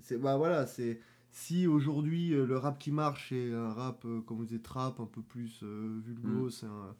c'est 0.00 0.18
bah 0.18 0.36
voilà, 0.36 0.66
c'est 0.66 0.98
si 1.36 1.66
aujourd'hui 1.66 2.32
euh, 2.32 2.46
le 2.46 2.56
rap 2.56 2.78
qui 2.78 2.92
marche 2.92 3.32
est 3.32 3.52
un 3.52 3.72
rap 3.72 4.04
euh, 4.04 4.20
comme 4.22 4.36
vous 4.38 4.44
dites 4.46 4.62
trap 4.62 5.00
un 5.00 5.06
peu 5.06 5.20
plus 5.20 5.60
euh, 5.64 5.98
vulgose 6.04 6.62
Mm. 6.62 6.66
et, 6.66 6.68
un- 6.68 6.94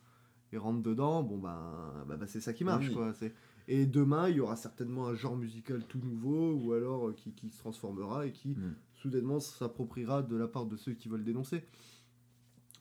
et 0.52 0.56
rentre 0.58 0.82
dedans, 0.82 1.22
bon 1.22 1.38
ben 1.38 2.04
bah, 2.08 2.16
bah, 2.16 2.26
c'est 2.26 2.40
ça 2.40 2.52
qui 2.52 2.64
marche 2.64 2.88
Oui. 2.88 2.94
quoi. 2.94 3.12
C'est 3.14 3.32
et 3.68 3.86
demain 3.86 4.28
il 4.28 4.36
y 4.36 4.40
aura 4.40 4.56
certainement 4.56 5.06
un 5.06 5.14
genre 5.14 5.36
musical 5.36 5.84
tout 5.88 5.98
nouveau 5.98 6.52
ou 6.54 6.72
alors 6.72 7.08
euh, 7.08 7.12
qui, 7.12 7.32
qui 7.32 7.48
se 7.48 7.58
transformera 7.58 8.26
et 8.26 8.32
qui 8.32 8.48
Mm. 8.50 8.74
soudainement 8.94 9.38
s'appropriera 9.40 10.22
de 10.22 10.36
la 10.36 10.48
part 10.48 10.66
de 10.66 10.76
ceux 10.76 10.94
qui 10.94 11.08
veulent 11.08 11.24
dénoncer. 11.24 11.62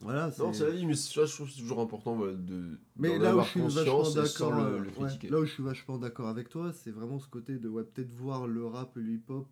Voilà, 0.00 0.30
Non, 0.38 0.52
c'est- 0.52 0.64
la 0.64 0.70
vie, 0.70 0.84
mais 0.86 0.94
ça, 0.94 1.24
je 1.24 1.32
trouve 1.32 1.48
c'est 1.48 1.60
toujours 1.60 1.80
important 1.80 2.16
voilà, 2.16 2.34
de. 2.34 2.78
Mais 2.96 3.16
là 3.18 3.26
où 3.26 3.28
avoir 3.30 3.44
je 3.46 3.50
suis 3.52 3.60
vachement 3.60 4.10
d'accord, 4.12 4.52
le, 4.52 4.78
le 4.80 4.84
ouais, 4.88 4.92
critiquer. 5.06 5.28
là 5.30 5.40
où 5.40 5.44
je 5.46 5.52
suis 5.52 5.62
vachement 5.62 5.98
d'accord 5.98 6.28
avec 6.28 6.48
toi, 6.48 6.72
c'est 6.72 6.90
vraiment 6.90 7.18
ce 7.20 7.28
côté 7.28 7.58
de 7.58 7.68
ouais, 7.68 7.84
peut-être 7.84 8.12
voir 8.12 8.46
le 8.46 8.66
rap 8.66 8.96
et 8.96 9.00
le 9.00 9.12
hip-hop 9.12 9.46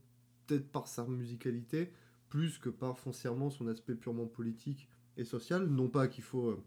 peut-être 0.53 0.71
par 0.71 0.87
sa 0.89 1.07
musicalité 1.07 1.91
plus 2.29 2.59
que 2.59 2.69
par 2.69 2.99
foncièrement 2.99 3.51
son 3.51 3.67
aspect 3.69 3.95
purement 3.95 4.27
politique 4.27 4.89
et 5.17 5.25
social. 5.25 5.67
Non 5.67 5.89
pas 5.89 6.09
qu'il 6.09 6.25
faut 6.25 6.49
euh, 6.49 6.63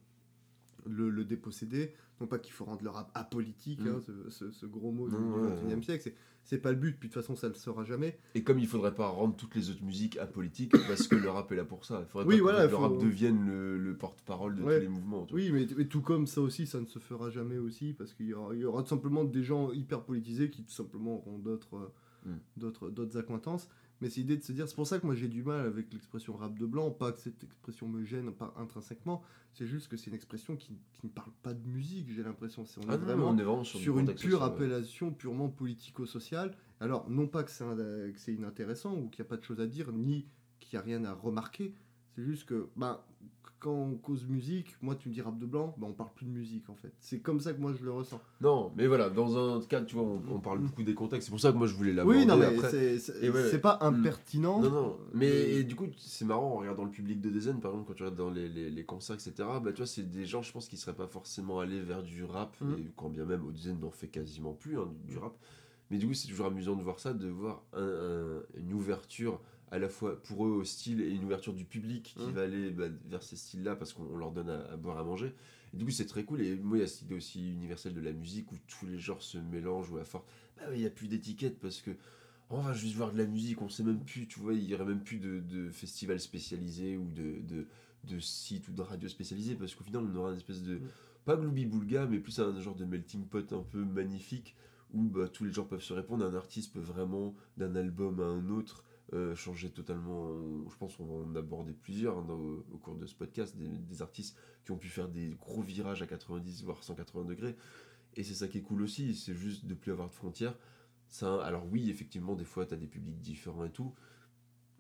le, 0.87 1.09
le 1.09 1.23
déposséder, 1.25 1.93
non 2.21 2.27
pas 2.27 2.37
qu'il 2.39 2.53
faut 2.53 2.65
rendre 2.65 2.83
le 2.83 2.89
rap 2.89 3.11
apolitique, 3.15 3.81
Mm. 3.81 3.87
hein, 3.87 3.99
ce, 4.05 4.29
ce- 4.29 4.51
ce 4.51 4.65
gros 4.65 4.91
mot 4.91 5.07
du, 5.09 5.15
Non, 5.15 5.21
du 5.21 5.43
ouais, 5.43 5.55
21e 5.55 5.75
ouais. 5.77 5.83
siècle. 5.83 6.13
C'est, 6.43 6.59
pas 6.59 6.69
le 6.71 6.77
but, 6.77 6.99
puis 6.99 7.09
de 7.09 7.13
toute 7.13 7.19
façon 7.23 7.35
ça 7.35 7.47
le 7.47 7.55
sera 7.55 7.83
jamais. 7.83 8.19
Et 8.35 8.43
comme 8.43 8.59
il 8.59 8.67
faudrait 8.67 8.93
pas 8.93 9.07
rendre 9.07 9.35
toutes 9.35 9.55
les 9.55 9.71
autres 9.71 9.83
musiques 9.83 10.17
apolitiques, 10.17 10.71
parce 10.87 11.07
que 11.07 11.15
le 11.15 11.27
rap 11.29 11.51
est 11.51 11.55
là 11.55 11.65
pour 11.65 11.85
ça. 11.85 12.01
Il 12.01 12.07
faudrait 12.11 12.27
Oui, 12.27 12.37
pas 12.37 12.43
voilà, 12.43 12.65
que 12.67 12.71
le 12.71 12.77
rap 12.77 12.97
devienne 12.99 13.47
le, 13.47 13.79
le 13.79 13.97
porte-parole 13.97 14.55
de 14.55 14.61
Ouais. 14.61 14.75
tous 14.77 14.81
les 14.83 14.87
mouvements. 14.89 15.25
Oui, 15.33 15.49
mais, 15.51 15.65
mais 15.75 15.85
tout 15.85 16.01
comme 16.01 16.27
ça 16.27 16.41
aussi, 16.41 16.67
ça 16.67 16.79
ne 16.79 16.85
se 16.85 16.99
fera 16.99 17.31
jamais 17.31 17.57
aussi, 17.57 17.93
parce 17.93 18.13
qu'il 18.13 18.27
y 18.27 18.33
aura, 18.35 18.53
il 18.53 18.61
y 18.61 18.65
aura 18.65 18.83
tout 18.83 18.89
simplement 18.89 19.23
des 19.23 19.41
gens 19.43 19.71
hyper 19.71 20.03
politisés 20.03 20.51
qui 20.51 20.63
tout 20.63 20.71
simplement 20.71 21.15
auront 21.15 21.39
d'autres 21.39 21.75
euh, 21.77 21.91
Mm. 22.25 22.37
d'autres 22.57 22.89
d'autres 22.89 23.17
accointances. 23.17 23.69
Mais 24.01 24.09
c'est 24.09 24.19
l'idée 24.21 24.35
de 24.35 24.43
se 24.43 24.51
dire, 24.51 24.67
c'est 24.67 24.75
pour 24.75 24.85
ça 24.87 24.99
que 24.99 25.05
moi 25.05 25.15
j'ai 25.15 25.29
du 25.29 25.41
mal 25.41 25.65
avec 25.65 25.93
l'expression 25.93 26.35
rap 26.35 26.57
de 26.59 26.65
blanc, 26.65 26.91
pas 26.91 27.13
que 27.13 27.19
cette 27.19 27.41
expression 27.45 27.87
me 27.87 28.03
gêne 28.03 28.31
pas 28.33 28.53
intrinsèquement, 28.57 29.21
c'est 29.53 29.65
juste 29.65 29.87
que 29.87 29.95
c'est 29.95 30.07
une 30.07 30.15
expression 30.15 30.57
qui, 30.57 30.77
qui 30.91 31.05
ne 31.05 31.11
parle 31.11 31.31
pas 31.43 31.53
de 31.53 31.65
musique, 31.65 32.09
j'ai 32.11 32.23
l'impression. 32.23 32.65
C'est, 32.65 32.79
on 32.85 32.89
Ah 32.89 32.95
est 32.95 32.97
non, 32.97 33.03
vraiment 33.05 33.29
on 33.29 33.37
est 33.37 33.43
vraiment 33.43 33.63
sur, 33.63 33.97
une 33.97 34.13
pure 34.13 34.43
appellation 34.43 35.11
purement 35.13 35.47
politico-sociale. 35.49 36.57
Alors, 36.81 37.09
non 37.09 37.27
pas 37.27 37.43
que 37.43 37.51
c'est, 37.51 37.63
un- 37.63 37.75
que 37.77 38.17
c'est 38.19 38.33
inintéressant 38.33 38.93
ou 38.95 39.07
qu'il 39.09 39.21
n'y 39.23 39.27
a 39.27 39.29
pas 39.29 39.37
de 39.37 39.43
choses 39.43 39.61
à 39.61 39.67
dire, 39.67 39.91
ni 39.93 40.27
qu'il 40.59 40.77
n'y 40.77 40.81
a 40.81 40.85
rien 40.85 41.05
à 41.05 41.13
remarquer, 41.13 41.73
c'est 42.15 42.23
juste 42.23 42.45
que 42.45 42.67
bah, 42.75 43.07
quand 43.59 43.71
on 43.73 43.95
cause 43.95 44.25
musique, 44.27 44.75
moi 44.81 44.95
tu 44.95 45.09
me 45.09 45.13
dis 45.13 45.21
rap 45.21 45.37
de 45.39 45.45
blanc, 45.45 45.73
bah, 45.77 45.87
on 45.89 45.93
parle 45.93 46.11
plus 46.13 46.25
de 46.25 46.31
musique 46.31 46.69
en 46.69 46.75
fait. 46.75 46.91
C'est 46.99 47.19
comme 47.19 47.39
ça 47.39 47.53
que 47.53 47.59
moi 47.59 47.73
je 47.77 47.83
le 47.83 47.91
ressens. 47.91 48.19
Non, 48.41 48.71
mais 48.75 48.85
voilà, 48.85 49.09
dans 49.09 49.37
un 49.57 49.61
cadre, 49.61 49.87
tu 49.87 49.95
vois, 49.95 50.03
on, 50.03 50.21
on 50.29 50.39
parle 50.39 50.59
beaucoup 50.59 50.83
des 50.83 50.93
contextes. 50.93 51.25
C'est 51.27 51.31
pour 51.31 51.39
ça 51.39 51.51
que 51.51 51.57
moi 51.57 51.65
je 51.67 51.73
voulais 51.73 51.93
l'aborder. 51.93 52.19
Oui, 52.19 52.25
non, 52.25 52.37
mais 52.37 52.45
après. 52.45 52.69
c'est, 52.99 53.29
ouais, 53.29 53.57
pas 53.59 53.79
Mm. 53.81 53.85
impertinent. 53.95 54.59
Non, 54.61 54.69
non, 54.69 54.97
mais 55.13 55.27
et 55.29 55.63
du 55.63 55.75
coup, 55.75 55.87
c'est 55.97 56.25
marrant 56.25 56.51
en 56.51 56.55
regardant 56.57 56.83
le 56.85 56.91
public 56.91 57.19
de 57.21 57.29
Dezen, 57.29 57.59
par 57.59 57.71
exemple, 57.71 57.87
quand 57.87 57.93
tu 57.95 58.03
regardes 58.03 58.17
dans 58.19 58.29
les, 58.29 58.47
les, 58.49 58.69
les 58.69 58.83
concerts, 58.85 59.15
etc., 59.15 59.31
bah, 59.63 59.71
tu 59.71 59.77
vois, 59.77 59.87
c'est 59.87 60.09
des 60.09 60.25
gens, 60.25 60.41
je 60.41 60.51
pense, 60.51 60.67
qui 60.67 60.77
seraient 60.77 60.95
pas 60.95 61.07
forcément 61.07 61.59
allés 61.59 61.81
vers 61.81 62.03
du 62.03 62.23
rap, 62.23 62.55
Mm. 62.61 62.73
et 62.79 62.91
quand 62.95 63.09
bien 63.09 63.25
même, 63.25 63.41
Dezen 63.51 63.79
n'en 63.79 63.89
fait 63.91 64.07
quasiment 64.09 64.53
plus, 64.53 64.77
hein, 64.77 64.89
du 65.07 65.17
rap. 65.17 65.33
Mais 65.91 65.97
du 65.97 66.07
coup, 66.07 66.13
c'est 66.13 66.27
toujours 66.27 66.47
amusant 66.47 66.75
de 66.75 66.81
voir 66.81 66.99
ça, 66.99 67.13
de 67.13 67.27
voir 67.27 67.61
un- 67.73 67.81
un- 67.81 68.41
une 68.59 68.73
ouverture 68.73 69.39
à 69.75 69.79
la 69.79 69.89
fois 69.89 70.21
pour 70.23 70.45
eux 70.45 70.51
au 70.51 70.63
style 70.63 71.01
et 71.01 71.09
une 71.09 71.23
ouverture 71.25 71.53
du 71.53 71.65
public 71.65 72.15
qui 72.17 72.27
Mm. 72.29 72.31
va 72.31 72.41
aller 72.43 72.69
bah, 72.71 72.85
vers 73.09 73.21
ces 73.23 73.35
styles-là 73.35 73.75
parce 73.75 73.93
qu'on 73.93 74.03
on 74.11 74.17
leur 74.17 74.31
donne 74.31 74.49
à, 74.49 74.61
à 74.71 74.77
boire, 74.77 74.97
à 74.97 75.03
manger. 75.03 75.33
Et 75.73 75.77
du 75.77 75.85
coup, 75.85 75.91
c'est 75.91 76.05
très 76.05 76.23
cool. 76.23 76.41
Et 76.41 76.55
moi, 76.55 76.77
il 76.77 76.81
y 76.81 76.83
a 76.83 76.87
cette 76.87 77.03
idée 77.03 77.15
aussi 77.15 77.51
universelle 77.51 77.93
de 77.93 78.01
la 78.01 78.13
musique 78.13 78.51
où 78.51 78.55
tous 78.67 78.85
les 78.85 78.97
genres 78.97 79.21
se 79.21 79.37
mélangent, 79.37 79.91
où 79.91 79.97
à 79.97 80.05
force, 80.05 80.25
bah 80.57 80.63
ouais, 80.69 80.77
il 80.77 80.81
n'y 80.81 80.87
a 80.87 80.89
plus 80.89 81.07
d'étiquette 81.07 81.59
parce 81.59 81.81
que 81.81 81.91
on 82.49 82.61
va 82.61 82.73
juste 82.73 82.95
voir 82.95 83.11
de 83.11 83.17
la 83.17 83.25
musique, 83.25 83.61
on 83.61 83.69
sait 83.69 83.83
même 83.83 84.03
plus, 84.03 84.27
tu 84.27 84.39
vois, 84.39 84.53
il 84.53 84.63
y 84.63 84.75
aurait 84.75 84.85
même 84.85 85.03
plus 85.03 85.17
de, 85.17 85.39
de 85.39 85.69
festivals 85.71 86.19
spécialisés 86.19 86.95
ou 86.95 87.09
de, 87.09 87.41
de, 87.41 87.65
de 88.03 88.19
sites 88.19 88.67
ou 88.67 88.71
de 88.71 88.81
radios 88.83 89.09
spécialisés 89.09 89.55
parce 89.55 89.73
qu'au 89.73 89.83
final, 89.83 90.03
on 90.03 90.15
aura 90.15 90.29
une 90.31 90.37
espèce 90.37 90.61
de, 90.63 90.75
Mm. 90.75 90.81
pas 91.25 91.35
gloubi-boulga, 91.37 92.05
mais 92.05 92.19
plus 92.19 92.39
un 92.39 92.59
genre 92.61 92.75
de 92.75 92.85
melting 92.85 93.25
pot 93.25 93.51
un 93.51 93.63
peu 93.63 93.83
magnifique 93.83 94.55
où 94.93 95.01
bah, 95.09 95.27
tous 95.27 95.43
les 95.43 95.51
genres 95.51 95.67
peuvent 95.67 95.81
se 95.81 95.91
répondre. 95.93 96.23
Un 96.23 96.35
artiste 96.35 96.71
peut 96.71 96.79
vraiment, 96.79 97.33
d'un 97.57 97.75
album 97.75 98.19
à 98.19 98.25
un 98.25 98.47
autre, 98.49 98.83
euh, 99.13 99.35
changer 99.35 99.69
totalement. 99.69 100.29
Je 100.69 100.75
pense 100.77 100.95
qu'on 100.95 101.05
va 101.05 101.13
en 101.25 101.35
aborder 101.35 101.73
plusieurs 101.73 102.17
hein, 102.17 102.25
dans- 102.27 102.39
au 102.73 102.77
cours 102.81 102.95
de 102.95 103.05
ce 103.05 103.15
podcast, 103.15 103.55
des, 103.57 103.67
des 103.67 104.01
artistes 104.01 104.37
qui 104.63 104.71
ont 104.71 104.77
pu 104.77 104.87
faire 104.89 105.07
des 105.09 105.35
gros 105.39 105.61
virages 105.61 106.01
à 106.01 106.07
90 106.07 106.63
voire 106.63 106.83
180 106.83 107.25
degrés. 107.25 107.55
Et 108.15 108.23
c'est 108.23 108.33
ça 108.33 108.47
qui 108.47 108.59
est 108.59 108.61
cool 108.61 108.81
aussi, 108.81 109.15
c'est 109.15 109.35
juste 109.35 109.65
de 109.65 109.73
plus 109.73 109.91
avoir 109.91 110.07
de 110.09 110.13
frontières. 110.13 110.57
Ça, 111.09 111.43
alors 111.43 111.65
oui, 111.71 111.89
effectivement, 111.89 112.35
des 112.35 112.45
fois, 112.45 112.65
tu 112.65 112.73
as 112.73 112.77
des 112.77 112.87
publics 112.87 113.19
différents 113.19 113.65
et 113.65 113.71
tout. 113.71 113.93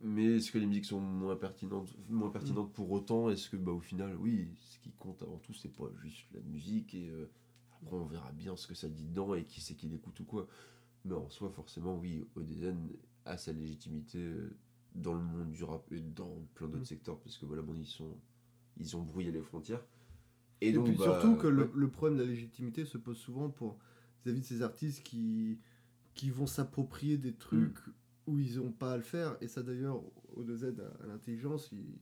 Mais 0.01 0.37
est-ce 0.37 0.51
que 0.51 0.57
les 0.57 0.65
musiques 0.65 0.85
sont 0.85 0.99
moins 0.99 1.35
pertinentes, 1.35 1.95
moins 2.09 2.29
pertinentes 2.29 2.73
pour 2.73 2.91
autant? 2.91 3.29
Est-ce 3.29 3.49
que, 3.49 3.57
bah, 3.57 3.71
au 3.71 3.79
final, 3.79 4.15
oui, 4.17 4.49
ce 4.57 4.79
qui 4.79 4.91
compte 4.91 5.21
avant 5.23 5.37
tout, 5.37 5.53
c'est 5.53 5.69
pas 5.73 5.85
juste 6.03 6.25
la 6.33 6.41
musique 6.41 6.93
et 6.93 7.09
euh, 7.09 7.29
après 7.81 7.95
on 7.95 8.05
verra 8.05 8.31
bien 8.33 8.55
ce 8.55 8.67
que 8.67 8.75
ça 8.75 8.89
dit 8.89 9.03
dedans 9.05 9.33
et 9.35 9.45
qui 9.45 9.61
c'est 9.61 9.75
qui 9.75 9.87
l'écoute 9.87 10.19
ou 10.19 10.25
quoi. 10.25 10.47
Mais 11.05 11.15
en 11.15 11.29
soi, 11.29 11.49
forcément, 11.49 11.97
oui, 11.97 12.25
Odezen 12.35 12.89
a 13.25 13.37
sa 13.37 13.51
légitimité 13.51 14.19
euh, 14.19 14.55
dans 14.95 15.13
le 15.13 15.21
monde 15.23 15.51
du 15.51 15.63
rap 15.63 15.91
et 15.91 15.99
dans 15.99 16.37
plein 16.53 16.67
d'autres 16.67 16.81
Mm. 16.81 16.85
secteurs 16.85 17.19
parce 17.19 17.37
que 17.37 17.45
voilà, 17.45 17.61
bon, 17.61 17.73
ils 17.75 17.85
sont, 17.85 18.15
ils 18.77 18.95
ont 18.95 19.01
brouillé 19.01 19.31
les 19.31 19.41
frontières. 19.41 19.83
Et, 20.61 20.69
Et, 20.69 20.73
donc, 20.73 20.85
puis 20.85 20.95
bah, 20.97 21.03
surtout 21.03 21.35
que 21.35 21.47
le, 21.47 21.63
ouais. 21.63 21.69
le 21.75 21.89
problème 21.89 22.17
de 22.17 22.23
la 22.23 22.29
légitimité 22.29 22.85
se 22.85 22.97
pose 22.97 23.17
souvent 23.17 23.49
pour 23.49 23.77
vis-à-vis 24.23 24.41
de 24.41 24.45
ces 24.45 24.61
artistes 24.61 25.03
qui, 25.03 25.59
qui 26.13 26.29
vont 26.29 26.47
s'approprier 26.47 27.17
des 27.17 27.33
trucs 27.33 27.85
Mm. 27.87 27.91
où 28.27 28.39
ils 28.39 28.57
n'ont 28.57 28.71
pas 28.71 28.93
à 28.93 28.97
le 28.97 29.03
faire. 29.03 29.35
Et 29.41 29.47
ça 29.47 29.63
d'ailleurs, 29.63 30.01
au 30.35 30.43
2Z 30.43 30.79
à, 30.79 31.03
à 31.03 31.07
l'intelligence, 31.07 31.69
ils, 31.71 31.97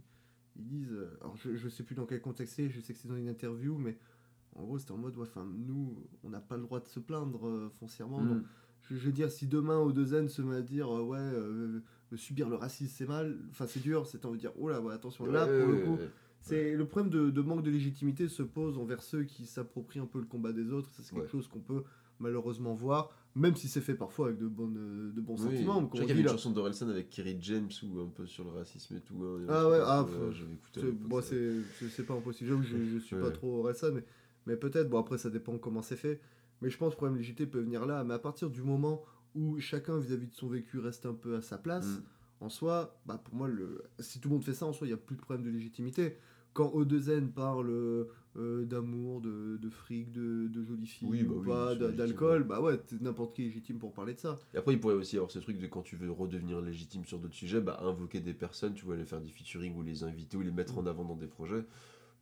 ils 0.55 0.65
disent, 0.67 0.91
euh, 0.93 1.17
alors 1.21 1.35
je, 1.35 1.55
je 1.55 1.67
sais 1.69 1.83
plus 1.83 1.95
dans 1.95 2.05
quel 2.05 2.21
contexte 2.21 2.55
c'est, 2.55 2.69
je 2.69 2.79
sais 2.79 2.93
que 2.93 2.99
c'est 2.99 3.07
dans 3.07 3.15
une 3.17 3.27
interview, 3.27 3.77
mais 3.77 3.97
en 4.55 4.63
gros 4.63 4.77
c'était 4.77 4.91
en 4.91 4.97
mode, 4.97 5.17
ouais, 5.17 5.27
enfin 5.27 5.45
nous, 5.45 5.95
on 6.23 6.29
n'a 6.29 6.39
pas 6.41 6.57
le 6.57 6.63
droit 6.63 6.79
de 6.79 6.87
se 6.87 6.99
plaindre 6.99 7.47
euh, 7.47 7.69
foncièrement. 7.69 8.21
Mm. 8.21 8.27
Donc, 8.29 8.43
je, 8.89 8.95
je 8.95 9.05
veux 9.05 9.11
dire, 9.11 9.31
si 9.31 9.47
demain 9.47 9.77
2N 9.91 10.27
se 10.27 10.41
met 10.41 10.57
à 10.57 10.61
dire, 10.61 10.89
euh, 10.89 11.01
ouais, 11.03 11.17
euh, 11.19 11.79
subir 12.15 12.47
le 12.49 12.55
racisme 12.55 12.93
c'est 12.95 13.07
mal, 13.07 13.37
enfin 13.49 13.65
c'est 13.67 13.79
dur, 13.81 14.05
c'est 14.05 14.25
envie 14.25 14.37
de 14.37 14.41
dire, 14.41 14.51
oh 14.59 14.69
là, 14.69 14.79
ouais, 14.81 14.93
attention, 14.93 15.25
là 15.25 15.47
pour 15.47 15.67
le 15.67 15.77
coup. 15.77 15.99
C'est 16.41 16.75
le 16.75 16.85
problème 16.85 17.09
de, 17.09 17.29
de 17.29 17.41
manque 17.41 17.63
de 17.63 17.71
légitimité 17.71 18.27
se 18.27 18.43
pose 18.43 18.77
envers 18.77 19.01
ceux 19.01 19.23
qui 19.23 19.45
s'approprient 19.45 19.99
un 20.01 20.05
peu 20.05 20.19
le 20.19 20.25
combat 20.25 20.51
des 20.51 20.73
autres. 20.73 20.89
C'est 20.91 21.09
quelque 21.13 21.23
Ouais. 21.23 21.29
chose 21.29 21.47
qu'on 21.47 21.61
peut 21.61 21.83
malheureusement 22.19 22.73
voir, 22.73 23.09
même 23.33 23.55
si 23.55 23.67
c'est 23.69 23.79
fait 23.81 23.95
parfois 23.95 24.27
avec 24.27 24.39
de, 24.39 24.47
bonnes, 24.47 24.77
euh, 24.77 25.11
de 25.13 25.21
bons 25.21 25.35
Oui, 25.35 25.39
sentiments. 25.53 25.79
je 25.79 25.85
on 25.85 25.87
qu'il 26.01 26.09
y 26.09 26.11
avait 26.11 26.19
une 26.19 26.25
là. 26.25 26.31
chanson 26.33 26.51
d'Orelsan 26.51 26.89
avec 26.89 27.09
Kerry 27.09 27.37
James 27.39 27.69
ou 27.83 27.99
un 28.01 28.07
peu 28.07 28.25
sur 28.27 28.43
le 28.43 28.49
racisme 28.51 28.97
et 28.97 28.99
tout. 28.99 29.15
hein, 29.23 29.45
Ah 29.47 29.65
un 29.65 29.69
ouais, 29.69 29.79
ah, 29.81 29.99
à 29.99 30.03
C'est- 30.73 30.91
bon, 30.91 31.21
pas 32.03 32.13
impossible. 32.15 32.61
Je, 32.61 32.77
je 32.93 32.99
suis 32.99 33.15
pas 33.15 33.31
trop 33.31 33.61
ça, 33.73 33.89
mais, 33.91 34.03
mais 34.45 34.57
peut-être. 34.57 34.89
Bon, 34.89 34.99
après, 34.99 35.17
ça 35.17 35.29
dépend 35.29 35.57
comment 35.57 35.81
c'est 35.81 35.95
fait. 35.95 36.19
Mais 36.63 36.69
je 36.69 36.77
pense 36.77 36.89
que 36.89 36.93
le 36.93 36.97
problème 36.97 37.13
de 37.15 37.19
légitimité 37.19 37.51
peut 37.51 37.59
venir 37.59 37.85
là. 37.85 38.03
Mais 38.03 38.13
à 38.13 38.19
partir 38.19 38.49
du 38.49 38.61
moment 38.63 39.03
où 39.35 39.59
chacun 39.59 39.99
vis-à-vis 39.99 40.27
de 40.27 40.33
son 40.35 40.47
vécu 40.47 40.79
reste 40.79 41.05
un 41.05 41.13
peu 41.13 41.35
à 41.35 41.41
sa 41.41 41.57
place, 41.57 41.87
Mm. 41.87 42.03
en 42.45 42.49
soi, 42.49 42.99
bah 43.05 43.21
pour 43.23 43.35
moi, 43.35 43.47
le... 43.47 43.83
si 43.99 44.19
tout 44.19 44.29
le 44.29 44.35
monde 44.35 44.43
fait 44.43 44.53
ça, 44.53 44.65
en 44.65 44.73
soi, 44.73 44.87
il 44.87 44.91
n'y 44.91 44.93
a 44.95 44.97
plus 44.97 45.15
de 45.15 45.21
problème 45.21 45.45
de 45.45 45.51
légitimité. 45.51 46.17
Quand 46.53 46.69
O2N 46.75 47.29
parle 47.31 47.71
euh, 48.35 48.63
d'amour, 48.65 49.21
de, 49.21 49.57
de 49.57 49.69
fric, 49.71 50.11
de, 50.11 50.47
de 50.47 50.63
jolies 50.63 50.85
filles, 50.85 51.07
Oui, 51.09 51.23
bah 51.23 51.33
ou 51.33 51.39
oui, 51.39 51.47
pas, 51.47 51.73
d'alcool, 51.75 52.43
bah 52.43 52.61
ouais, 52.61 52.79
n'importe 53.01 53.35
qui 53.35 53.41
est 53.41 53.45
légitime 53.45 53.79
pour 53.79 53.91
parler 53.91 54.13
de 54.13 54.19
ça. 54.19 54.37
Et 54.53 54.57
après, 54.57 54.73
il 54.73 54.79
pourrait 54.79 54.93
aussi 54.93 55.15
avoir 55.15 55.31
ce 55.31 55.39
truc 55.39 55.57
de 55.57 55.65
quand 55.65 55.81
tu 55.81 55.95
veux 55.95 56.11
redevenir 56.11 56.61
légitime 56.61 57.05
sur 57.05 57.17
d'autres 57.17 57.33
sujets, 57.33 57.59
bah, 57.59 57.79
invoquer 57.81 58.19
des 58.19 58.35
personnes, 58.35 58.75
tu 58.75 58.85
vois, 58.85 58.95
les 58.97 59.05
faire 59.05 59.19
des 59.19 59.29
featuring 59.29 59.75
ou 59.75 59.81
les 59.81 60.03
inviter 60.03 60.37
ou 60.37 60.41
les 60.41 60.51
mettre 60.51 60.77
en 60.77 60.85
avant 60.85 61.05
dans 61.05 61.15
des 61.15 61.25
projets. 61.27 61.65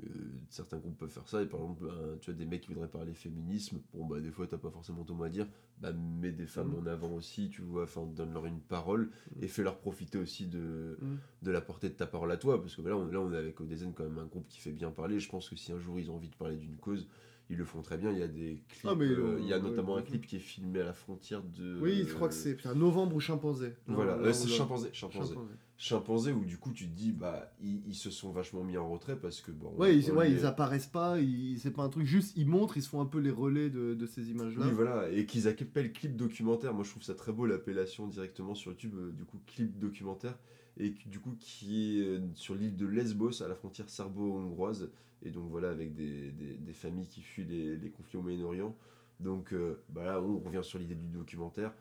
Euh, 0.04 0.10
certains 0.50 0.78
groupes 0.80 0.98
peuvent 0.98 1.10
faire 1.12 1.28
ça, 1.28 1.42
et 1.42 1.46
par 1.46 1.60
exemple, 1.62 1.86
bah, 1.86 1.94
tu 2.22 2.30
as 2.32 2.34
des 2.34 2.46
mecs 2.46 2.62
qui 2.62 2.70
voudraient 2.70 2.88
parler 2.88 3.14
féminisme, 3.14 3.80
bon, 3.94 4.06
bah, 4.06 4.20
des 4.20 4.32
fois, 4.32 4.48
t'as 4.48 4.58
pas 4.58 4.72
forcément 4.72 5.04
ton 5.04 5.14
mot 5.16 5.24
à 5.26 5.30
dire, 5.30 5.48
bah, 5.80 5.94
mets 5.94 6.32
des 6.32 6.46
femmes 6.48 6.70
Mhm. 6.72 6.80
en 6.80 6.86
avant 6.88 7.14
aussi, 7.14 7.50
tu 7.50 7.62
vois, 7.62 7.84
enfin, 7.84 8.06
donne-leur 8.06 8.46
une 8.48 8.60
parole, 8.62 9.12
et 9.42 9.48
fais-leur 9.48 9.78
profiter 9.78 10.18
aussi 10.18 10.48
de, 10.48 10.98
Mhm. 11.02 11.18
de 11.44 11.52
la 11.52 11.62
portée 11.62 11.90
de 11.90 11.94
ta 11.96 12.08
parole 12.08 12.32
à 12.32 12.38
toi, 12.38 12.60
parce 12.60 12.76
que 12.76 12.82
bah, 12.82 12.90
là, 12.90 12.98
on, 12.98 13.06
là, 13.08 13.20
on 13.22 13.32
est 13.32 13.38
avec 13.38 13.60
Odezen, 13.62 13.94
quand 13.94 14.04
même, 14.04 14.18
un 14.18 14.26
groupe 14.26 14.48
qui 14.48 14.60
fait 14.60 14.72
bien 14.72 14.92
parler. 14.92 15.20
Je 15.20 15.30
pense 15.30 15.50
que 15.50 15.56
si 15.56 15.72
un 15.72 15.80
jour 15.80 16.00
ils 16.00 16.10
ont 16.10 16.16
envie 16.16 16.30
de 16.30 16.36
parler 16.36 16.58
d'une 16.58 16.78
cause, 16.78 17.08
ils 17.50 17.58
le 17.58 17.66
font 17.66 17.82
très 17.82 17.98
bien. 17.98 18.12
Il 18.12 18.18
y 18.18 18.24
a 18.24 18.28
des 18.30 18.64
clips, 18.70 18.90
Ah, 18.92 18.96
mais, 18.96 19.06
euh, 19.10 19.36
euh, 19.36 19.40
il 19.42 19.46
y 19.48 19.54
a 19.54 19.60
notamment 19.60 19.98
un 19.98 20.02
clip 20.02 20.26
qui 20.26 20.38
est 20.38 20.40
filmé 20.40 20.80
à 20.80 20.86
la 20.86 20.94
frontière 20.94 21.44
de. 21.44 21.80
Oui, 21.82 22.06
je 22.08 22.14
crois 22.16 22.28
que 22.30 22.34
c'est 22.34 22.56
putain, 22.56 22.74
novembre 22.76 23.16
ou 23.16 23.20
chimpanzé. 23.20 23.74
Voilà, 23.88 24.18
c'est 24.34 24.48
chimpanzé. 24.48 24.90
Chimpanzé. 24.94 25.36
Chimpanzé 25.82 26.32
où 26.32 26.46
du 26.46 26.58
coup 26.60 26.72
tu 26.72 26.86
te 26.88 26.96
dis 26.96 27.12
bah 27.12 27.52
ils, 27.60 27.82
ils 27.88 27.96
se 27.96 28.12
sont 28.12 28.30
vachement 28.32 28.64
mis 28.64 28.78
en 28.78 28.88
retrait 28.88 29.18
parce 29.18 29.42
que 29.42 29.52
bon. 29.52 29.74
Ouais, 29.78 29.98
ils, 29.98 30.12
ouais, 30.12 30.30
les- 30.30 30.36
ils 30.36 30.46
apparaissent 30.46 30.86
pas, 30.86 31.18
c'est 31.58 31.72
pas 31.72 31.82
un 31.82 31.90
truc, 31.90 32.06
juste 32.06 32.34
ils 32.38 32.46
montrent, 32.48 32.78
ils 32.78 32.84
se 32.84 32.90
font 32.90 33.02
un 33.02 33.06
peu 33.08 33.18
les 33.18 33.32
relais 33.32 33.72
de, 33.72 33.96
de 33.96 34.06
ces 34.06 34.30
images-là. 34.30 34.68
Oui 34.68 34.72
voilà 34.76 35.10
et 35.10 35.26
qu'ils 35.26 35.48
appellent 35.48 35.92
clip 35.92 36.16
documentaire. 36.16 36.76
Moi 36.76 36.84
je 36.84 36.92
trouve 36.92 37.02
ça 37.02 37.16
très 37.16 37.32
beau 37.32 37.48
l'appellation 37.48 38.06
directement 38.08 38.54
sur 38.54 38.72
YouTube 38.72 38.94
euh, 38.96 39.12
du 39.12 39.26
coup 39.26 39.40
clip 39.48 39.80
documentaire 39.80 40.38
et 40.78 40.92
du 41.08 41.20
coup 41.20 41.36
qui 41.40 42.00
est 42.00 42.04
euh, 42.06 42.20
sur 42.36 42.54
l'île 42.54 42.76
de 42.78 42.86
Lesbos 42.86 43.42
à 43.42 43.48
la 43.48 43.56
frontière 43.56 43.90
serbo-hongroise 43.90 44.92
et 45.24 45.32
donc 45.32 45.50
voilà 45.50 45.72
avec 45.72 45.96
des, 45.96 46.30
des- 46.32 46.58
des 46.58 46.74
familles 46.74 47.08
qui 47.08 47.22
fuient 47.24 47.46
les, 47.46 47.76
les 47.76 47.90
conflits 47.90 48.18
au 48.20 48.22
Moyen-Orient. 48.22 48.76
Donc 49.20 49.52
euh, 49.52 49.82
bah 49.90 50.06
là 50.06 50.22
on 50.22 50.38
revient 50.38 50.64
sur 50.64 50.78
l'idée 50.78 50.94
du 50.96 51.08
documentaire. 51.08 51.74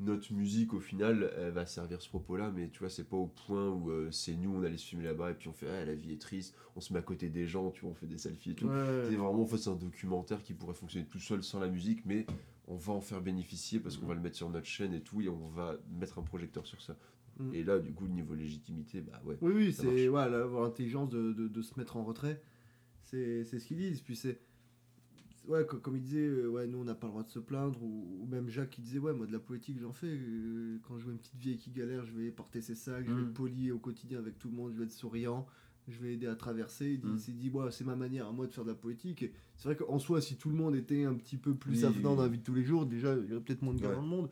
Notre 0.00 0.32
musique 0.32 0.72
au 0.74 0.80
final 0.80 1.30
elle 1.36 1.50
va 1.52 1.66
servir 1.66 2.00
ce 2.00 2.08
propos 2.08 2.36
là 2.36 2.50
mais 2.54 2.68
tu 2.70 2.78
vois 2.80 2.88
c'est 2.88 3.04
pas 3.08 3.16
au 3.16 3.26
point 3.26 3.68
où 3.68 3.90
euh, 3.90 4.10
c'est 4.10 4.34
nous 4.34 4.50
on 4.54 4.62
allait 4.62 4.76
se 4.78 4.86
filmer 4.86 5.04
là-bas 5.04 5.30
et 5.30 5.34
puis 5.34 5.48
on 5.48 5.52
fait 5.52 5.66
ah, 5.68 5.84
la 5.84 5.94
vie 5.94 6.12
est 6.12 6.20
triste 6.20 6.54
on 6.74 6.80
se 6.80 6.92
met 6.92 6.98
à 6.98 7.02
côté 7.02 7.28
des 7.28 7.46
gens 7.46 7.70
tu 7.70 7.82
vois 7.82 7.90
on 7.90 7.94
fait 7.94 8.06
des 8.06 8.18
selfies 8.18 8.52
et 8.52 8.54
tout 8.54 8.66
Ouais. 8.66 9.06
c'est 9.08 9.16
vraiment 9.16 9.42
en 9.42 9.46
fait 9.46 9.58
c'est 9.58 9.70
un 9.70 9.76
documentaire 9.76 10.42
qui 10.42 10.54
pourrait 10.54 10.74
fonctionner 10.74 11.06
tout 11.06 11.20
seul 11.20 11.42
sans 11.42 11.60
la 11.60 11.68
musique 11.68 12.04
mais 12.06 12.26
on 12.66 12.76
va 12.76 12.92
en 12.94 13.00
faire 13.00 13.20
bénéficier 13.20 13.78
parce 13.80 13.96
qu'on 13.96 14.06
va 14.06 14.14
le 14.14 14.20
mettre 14.20 14.36
sur 14.36 14.48
notre 14.48 14.66
chaîne 14.66 14.94
et 14.94 15.00
tout 15.02 15.20
et 15.20 15.28
on 15.28 15.48
va 15.48 15.76
mettre 15.98 16.18
un 16.18 16.22
projecteur 16.22 16.66
sur 16.66 16.80
ça 16.82 16.96
Mm. 17.38 17.54
et 17.54 17.62
là 17.64 17.78
du 17.78 17.92
coup 17.92 18.06
niveau 18.08 18.34
légitimité 18.34 19.00
bah 19.00 19.22
ouais 19.24 19.38
Oui, 19.40 19.52
oui, 19.54 19.72
c'est 19.72 20.08
voilà, 20.08 20.40
avoir 20.42 20.64
l'intelligence 20.64 21.08
de, 21.08 21.32
de, 21.32 21.48
de 21.48 21.62
se 21.62 21.78
mettre 21.78 21.96
en 21.96 22.04
retrait. 22.04 22.42
C'est 23.04 23.44
c'est 23.44 23.58
ce 23.60 23.66
qu'ils 23.66 23.78
disent. 23.78 24.02
Puis 24.02 24.14
c'est. 24.16 24.40
Ouais, 25.48 25.66
co- 25.66 25.78
comme 25.78 25.96
il 25.96 26.02
disait, 26.02 26.26
euh, 26.26 26.48
ouais, 26.48 26.66
nous 26.66 26.78
on 26.78 26.84
n'a 26.84 26.94
pas 26.94 27.06
le 27.06 27.12
droit 27.12 27.22
de 27.24 27.30
se 27.30 27.38
plaindre. 27.38 27.82
Ou, 27.82 28.18
ou 28.22 28.26
même 28.26 28.48
Jacques 28.48 28.70
qui 28.70 28.82
disait, 28.82 28.98
ouais, 28.98 29.12
moi 29.14 29.26
de 29.26 29.32
la 29.32 29.38
poétique 29.38 29.78
j'en 29.80 29.92
fais. 29.92 30.06
euh, 30.06 30.78
quand 30.86 30.98
je 30.98 31.04
vois 31.04 31.12
une 31.12 31.18
petite 31.18 31.36
vieille 31.36 31.56
qui 31.56 31.70
galère, 31.70 32.04
je 32.04 32.12
vais 32.12 32.30
porter 32.30 32.60
ses 32.60 32.74
sacs, 32.74 33.04
je 33.06 33.12
vais 33.14 33.22
Mm. 33.22 33.26
être 33.28 33.34
poli 33.34 33.72
au 33.72 33.78
quotidien 33.78 34.18
avec 34.18 34.38
tout 34.38 34.48
le 34.48 34.54
monde, 34.56 34.72
je 34.72 34.78
vais 34.78 34.84
être 34.84 34.92
souriant, 34.92 35.46
je 35.88 35.98
vais 35.98 36.12
aider 36.14 36.26
à 36.26 36.36
traverser. 36.36 37.00
Il 37.02 37.08
Mm. 37.14 37.18
s'est 37.18 37.32
dit, 37.32 37.50
ouais, 37.50 37.70
c'est 37.72 37.84
ma 37.84 37.96
manière 37.96 38.28
à 38.28 38.32
moi 38.32 38.46
de 38.46 38.52
faire 38.52 38.64
de 38.64 38.68
la 38.70 38.74
poétique. 38.76 39.22
Et 39.22 39.32
c'est 39.56 39.64
vrai 39.68 39.76
qu'en 39.76 39.98
soi, 39.98 40.20
si 40.20 40.36
tout 40.36 40.50
le 40.50 40.56
monde 40.56 40.76
était 40.76 41.04
un 41.04 41.14
petit 41.14 41.36
peu 41.38 41.54
plus 41.54 41.80
Oui, 41.80 41.84
avenant 41.84 42.10
oui, 42.10 42.16
dans 42.18 42.22
la 42.22 42.28
vie 42.28 42.38
de 42.38 42.44
tous 42.44 42.54
les 42.54 42.64
jours, 42.64 42.86
déjà 42.86 43.16
il 43.16 43.28
y 43.30 43.32
aurait 43.32 43.42
peut-être 43.42 43.62
moins 43.62 43.74
de 43.74 43.80
gars 43.80 43.88
Ouais. 43.88 43.94
dans 43.96 44.02
le 44.02 44.08
monde. 44.08 44.28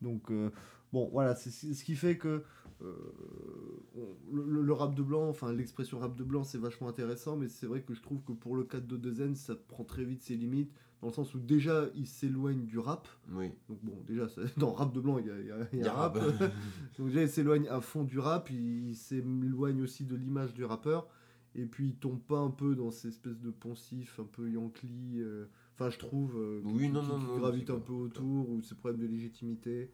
Donc, 0.00 0.30
euh, 0.30 0.50
bon, 0.92 1.08
voilà, 1.12 1.34
c'est 1.34 1.50
ce 1.50 1.84
qui 1.84 1.94
fait 1.96 2.16
que 2.16 2.42
on- 2.84 4.34
le, 4.36 4.72
rap 4.72 4.94
de 4.94 5.02
blanc, 5.02 5.28
enfin 5.28 5.52
l'expression 5.52 5.98
rap 5.98 6.16
de 6.16 6.24
blanc, 6.24 6.44
c'est 6.44 6.58
vachement 6.58 6.88
intéressant, 6.88 7.36
mais 7.36 7.48
c'est 7.48 7.66
vrai 7.66 7.82
que 7.82 7.94
je 7.94 8.02
trouve 8.02 8.22
que 8.22 8.32
pour 8.32 8.54
le 8.56 8.64
cadre 8.64 8.86
de 8.86 8.96
Dezen, 8.96 9.34
ça 9.34 9.54
prend 9.56 9.84
très 9.84 10.04
vite 10.04 10.22
ses 10.22 10.36
limites, 10.36 10.70
dans 11.00 11.08
le 11.08 11.12
sens 11.12 11.34
où 11.34 11.38
déjà 11.38 11.86
il 11.94 12.06
s'éloigne 12.06 12.64
du 12.66 12.78
rap. 12.78 13.08
oui 13.32 13.50
Donc 13.68 13.78
bon, 13.82 13.96
déjà, 14.06 14.28
ça- 14.28 14.42
dans 14.56 14.72
rap 14.72 14.92
de 14.92 15.00
blanc, 15.00 15.18
il 15.18 15.26
y 15.26 15.30
a, 15.30 15.40
il 15.40 15.46
y 15.46 15.50
a- 15.50 15.68
il 15.72 15.78
y 15.78 15.82
a 15.82 15.84
Il 15.84 15.84
y 15.84 15.88
a 15.88 15.92
rap. 15.92 16.16
rap. 16.16 16.52
Donc 16.98 17.08
déjà, 17.08 17.22
il 17.22 17.28
s'éloigne 17.28 17.68
à 17.68 17.80
fond 17.80 18.04
du 18.04 18.18
rap, 18.18 18.50
il 18.50 18.94
s'éloigne 18.94 19.82
aussi 19.82 20.04
de 20.04 20.14
l'image 20.16 20.54
du 20.54 20.64
rappeur, 20.64 21.08
et 21.54 21.64
puis 21.66 21.88
il 21.88 21.94
tombe 21.96 22.20
pas 22.20 22.38
un 22.38 22.50
peu 22.50 22.74
dans 22.74 22.90
ces 22.90 23.08
espèces 23.08 23.40
de 23.40 23.50
poncifs 23.50 24.20
un 24.20 24.24
peu 24.24 24.50
yankee, 24.50 25.16
euh, 25.20 25.46
enfin 25.74 25.90
je 25.90 25.98
trouve, 25.98 26.36
euh, 26.36 26.60
qui- 26.62 26.72
Oui, 26.74 26.82
qui, 26.86 26.90
non, 26.90 27.02
qui- 27.02 27.08
non, 27.08 27.18
qui 27.18 27.26
non, 27.26 27.36
gravitent 27.38 27.66
c'est 27.68 27.72
un 27.72 27.80
peu 27.80 27.92
autour, 27.94 28.50
ou 28.50 28.60
ces 28.62 28.74
problèmes 28.74 29.00
de 29.00 29.06
légitimité. 29.06 29.90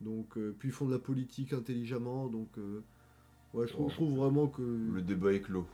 Donc, 0.00 0.36
euh, 0.36 0.54
puis 0.58 0.68
ils 0.68 0.72
font 0.72 0.86
de 0.86 0.92
la 0.92 0.98
politique 0.98 1.52
intelligemment, 1.52 2.26
donc 2.26 2.48
euh, 2.58 2.82
ouais, 3.54 3.66
je 3.66 3.72
trouve, 3.72 3.86
Oh. 3.86 3.90
je 3.90 3.94
trouve 3.94 4.14
vraiment 4.16 4.48
que 4.48 4.62
le 4.62 5.02
débat 5.02 5.32
est 5.32 5.40
clos 5.40 5.66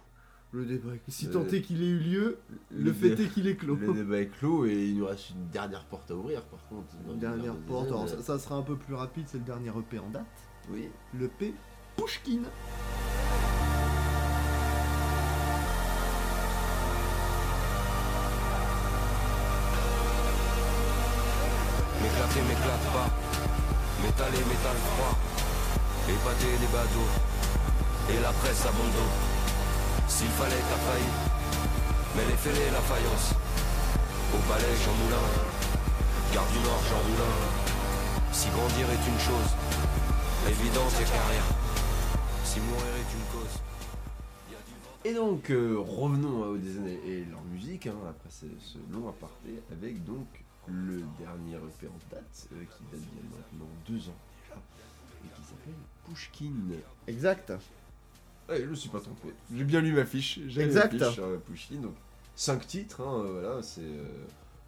le 0.53 0.65
débat, 0.67 0.91
si 1.07 1.27
Le- 1.27 1.33
tant 1.33 1.47
est 1.47 1.63
qu'il 1.63 1.81
ait 1.81 1.87
eu 1.89 1.99
lieu, 2.01 2.39
le, 2.73 2.83
le 2.87 2.93
fait 2.93 3.15
dé- 3.15 3.23
est 3.23 3.29
qu'il 3.29 3.47
est 3.47 3.55
clos. 3.55 3.77
le 3.77 3.93
débat 3.95 4.19
est 4.21 4.27
clos 4.27 4.67
et 4.67 4.89
il 4.89 4.99
nous 4.99 5.07
reste 5.07 5.31
une 5.31 5.47
dernière 5.53 5.85
porte 5.85 6.11
à 6.11 6.17
ouvrir 6.17 6.43
par 6.47 6.59
contre 6.69 6.89
Une 7.09 7.21
dernière 7.21 7.45
dernière 7.45 7.63
porte, 7.67 7.87
alors 7.87 8.09
ça, 8.09 8.21
ça 8.21 8.37
sera 8.41 8.57
un 8.57 8.63
peu 8.63 8.75
plus 8.75 8.95
rapide, 8.95 9.27
c'est 9.29 9.39
le 9.39 9.45
dernier 9.45 9.69
EP 9.71 9.99
en 10.01 10.11
date, 10.11 10.27
oui 10.73 10.89
le 11.17 11.29
P 11.29 11.55
Pushkin. 11.97 12.41
M'éclater, 22.03 22.41
m'éclate 22.49 22.93
pas. 22.93 23.09
Et 24.33 24.45
métal 24.47 24.77
froid. 24.95 25.19
Épater 26.09 26.53
les 26.61 26.67
badauds. 26.69 27.13
Et 28.11 28.21
la 28.23 28.33
presse 28.33 28.65
à 28.65 28.71
dos. 28.71 29.13
S'il 30.07 30.29
fallait, 30.29 30.55
t'as 30.71 30.83
failli. 30.87 31.11
Mais 32.15 32.25
les 32.27 32.37
fêlés, 32.37 32.71
la 32.71 32.81
faïence. 32.81 33.35
Au 34.33 34.39
palais, 34.49 34.77
Jean 34.85 34.95
Moulin. 35.03 35.27
Gare 36.33 36.47
du 36.47 36.61
Nord, 36.61 36.83
Jean 36.89 37.03
Moulin. 37.11 37.35
Si 38.31 38.49
grandir 38.51 38.87
est 38.89 39.09
une 39.11 39.19
chose, 39.19 39.51
l'évidence 40.47 40.95
est 41.01 41.11
carrière. 41.11 41.49
Si 42.45 42.61
mourir 42.61 42.95
est 42.97 43.13
une 43.13 43.41
cause. 43.41 43.59
Et 45.05 45.13
donc, 45.13 45.51
euh, 45.51 45.77
revenons 45.79 46.45
à 46.45 46.47
Odezen 46.47 46.87
et, 46.87 47.11
et 47.11 47.25
leur 47.25 47.43
musique, 47.53 47.89
hein, 47.89 47.97
après 48.09 48.31
ce, 48.31 48.47
ce 48.61 48.79
long 48.93 49.09
aparté, 49.09 49.61
avec 49.73 50.05
donc 50.05 50.29
le 50.71 51.03
dernier 51.19 51.57
EP 51.57 51.87
en 51.89 51.99
date, 52.15 52.49
euh, 52.53 52.65
qui 52.65 52.83
date 52.91 53.01
d'il 53.01 53.17
y 53.17 53.21
a 53.21 53.37
maintenant 53.37 53.69
deux 53.89 54.09
ans 54.09 54.17
déjà, 54.49 54.61
et 55.25 55.29
qui 55.37 55.43
s'appelle 55.43 55.75
Pushkin. 56.09 56.53
Exact. 57.07 57.53
Ouais, 58.49 58.63
je 58.63 58.67
me 58.67 58.75
suis 58.75 58.89
pas 58.89 59.01
trompé. 59.01 59.29
J'ai 59.55 59.65
bien 59.65 59.81
lu 59.81 59.93
ma 59.93 60.05
fiche. 60.05 60.41
J'ai 60.49 60.63
lu 60.63 60.67
Exact. 60.69 60.93
ma 60.95 60.99
fiche 61.07 61.15
sur 61.15 61.25
euh, 61.25 61.37
Pushkin, 61.39 61.77
donc 61.81 61.95
cinq 62.35 62.67
titres, 62.67 63.01
hein, 63.01 63.23
euh, 63.25 63.41
voilà, 63.43 63.63
c'est... 63.63 63.83
euh, 63.83 64.05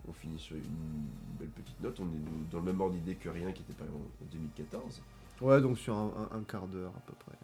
on 0.08 0.12
finit 0.12 0.38
sur 0.38 0.56
une 0.56 1.06
belle 1.38 1.48
petite 1.50 1.80
note, 1.80 1.98
on 2.00 2.06
est 2.06 2.50
dans 2.50 2.58
le 2.58 2.64
même 2.64 2.80
ordre 2.80 2.94
d'idée 2.94 3.14
que 3.14 3.28
rien 3.28 3.52
qui 3.52 3.62
était 3.62 3.72
paru 3.72 3.90
en, 3.90 4.24
en 4.24 4.28
2014. 4.32 5.00
Ouais, 5.40 5.60
donc 5.60 5.78
sur 5.78 5.96
un, 5.96 6.28
un- 6.32 6.38
un 6.38 6.42
quart 6.42 6.66
d'heure 6.66 6.92
à 6.96 7.00
peu 7.00 7.12
près. 7.24 7.36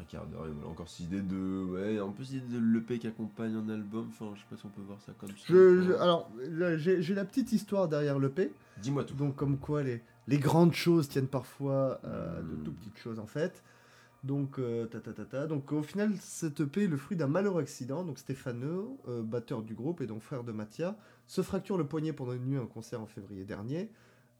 Un 0.00 0.04
quart 0.04 0.26
d'heure, 0.26 0.46
et 0.46 0.50
voilà, 0.50 0.68
encore 0.68 0.88
cette 0.88 1.06
idée 1.06 1.22
de... 1.22 1.64
Ouais, 1.70 1.98
cette 2.18 2.32
idée 2.34 2.58
de 2.58 2.58
l'EP 2.58 2.98
qui 2.98 3.06
accompagne 3.06 3.54
un 3.54 3.68
album, 3.68 4.08
enfin, 4.10 4.32
je 4.34 4.40
sais 4.40 4.46
pas 4.50 4.56
si 4.56 4.66
on 4.66 4.70
peut 4.70 4.82
voir 4.82 5.00
ça 5.00 5.12
comme 5.18 5.28
ça. 5.30 5.36
Je, 5.48 5.82
je- 5.82 5.92
alors, 5.92 6.28
j'ai 6.76 7.14
la 7.14 7.24
petite 7.24 7.52
histoire 7.52 7.88
derrière 7.88 8.18
l'EP, 8.18 8.50
Dis-moi 8.82 9.04
tout. 9.04 9.14
donc 9.14 9.36
comme 9.36 9.56
quoi 9.56 9.82
les, 9.84 10.02
les 10.26 10.38
grandes 10.38 10.74
choses 10.74 11.08
tiennent 11.08 11.28
parfois 11.28 12.00
euh, 12.04 12.42
de 12.42 12.56
Mm. 12.56 12.62
tout 12.64 12.72
petites 12.72 12.98
choses 12.98 13.18
en 13.20 13.26
fait. 13.26 13.62
Donc, 14.24 14.58
euh, 14.58 14.86
ta, 14.86 15.00
ta, 15.00 15.12
ta, 15.12 15.24
ta. 15.26 15.46
donc 15.46 15.70
au 15.70 15.82
final, 15.82 16.12
cette 16.18 16.60
EP 16.60 16.84
est 16.84 16.88
le 16.88 16.96
fruit 16.96 17.16
d'un 17.16 17.26
malheureux 17.28 17.60
accident. 17.60 18.04
Donc 18.04 18.18
Stéphano, 18.18 18.98
euh, 19.06 19.22
batteur 19.22 19.62
du 19.62 19.74
groupe 19.74 20.00
et 20.00 20.06
donc 20.06 20.22
frère 20.22 20.42
de 20.44 20.50
Mathia, 20.50 20.96
se 21.26 21.42
fracture 21.42 21.76
le 21.78 21.86
poignet 21.86 22.12
pendant 22.14 22.32
une 22.32 22.44
nuit 22.46 22.56
à 22.56 22.62
un 22.62 22.66
concert 22.66 23.00
en 23.02 23.06
février 23.06 23.44
dernier. 23.44 23.90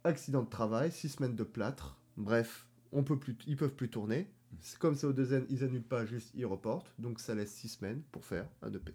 Accident 0.02 0.42
de 0.42 0.48
travail, 0.48 0.90
six 0.90 1.10
semaines 1.10 1.36
de 1.36 1.44
plâtre. 1.44 1.96
Bref, 2.16 2.66
on 2.92 3.02
peut 3.04 3.18
plus, 3.18 3.36
ils 3.46 3.56
peuvent 3.56 3.74
plus 3.74 3.88
tourner. 3.90 4.26
C'est 4.60 4.78
comme 4.78 4.94
ça 4.94 5.08
au 5.08 5.12
deuxième, 5.12 5.46
ils 5.50 5.62
annulent 5.64 5.82
pas, 5.82 6.04
juste 6.04 6.30
ils 6.34 6.46
reportent. 6.46 6.92
Donc 6.98 7.20
ça 7.20 7.34
laisse 7.34 7.52
six 7.52 7.68
semaines 7.68 8.02
pour 8.12 8.24
faire 8.24 8.48
un 8.62 8.72
EP. 8.72 8.94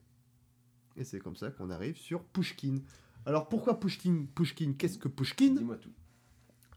Et 0.97 1.03
c'est 1.03 1.19
comme 1.19 1.35
ça 1.35 1.51
qu'on 1.51 1.69
arrive 1.69 1.97
sur 1.97 2.23
Pushkin. 2.23 2.79
Alors 3.25 3.47
pourquoi 3.47 3.79
Pushkin 3.79 4.25
Pushkin, 4.35 4.73
qu'est-ce 4.77 4.97
que 4.97 5.07
Pushkin? 5.07 5.55
Dis-moi 5.55 5.77
tout. 5.77 5.91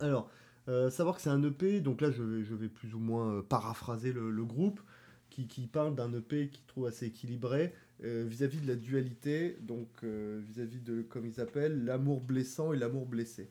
alors, 0.00 0.30
euh, 0.68 0.90
savoir 0.90 1.16
que 1.16 1.22
c'est 1.22 1.30
un 1.30 1.42
EP, 1.42 1.80
donc 1.80 2.00
là 2.00 2.10
je 2.10 2.22
vais, 2.22 2.44
je 2.44 2.54
vais 2.54 2.68
plus 2.68 2.94
ou 2.94 2.98
moins 3.00 3.34
euh, 3.34 3.42
paraphraser 3.42 4.12
le, 4.12 4.30
le 4.30 4.44
groupe, 4.44 4.80
qui, 5.32 5.46
qui 5.46 5.66
parle 5.66 5.94
d'un 5.94 6.12
EP 6.12 6.50
qui 6.50 6.62
trouve 6.66 6.86
assez 6.86 7.06
équilibré 7.06 7.72
euh, 8.04 8.24
vis-à-vis 8.28 8.60
de 8.60 8.66
la 8.66 8.74
dualité, 8.74 9.56
donc 9.60 9.88
euh, 10.04 10.40
vis-à-vis 10.44 10.80
de, 10.80 11.02
comme 11.02 11.24
ils 11.26 11.40
appellent, 11.40 11.84
l'amour 11.84 12.20
blessant 12.20 12.72
et 12.72 12.76
l'amour 12.76 13.06
blessé. 13.06 13.48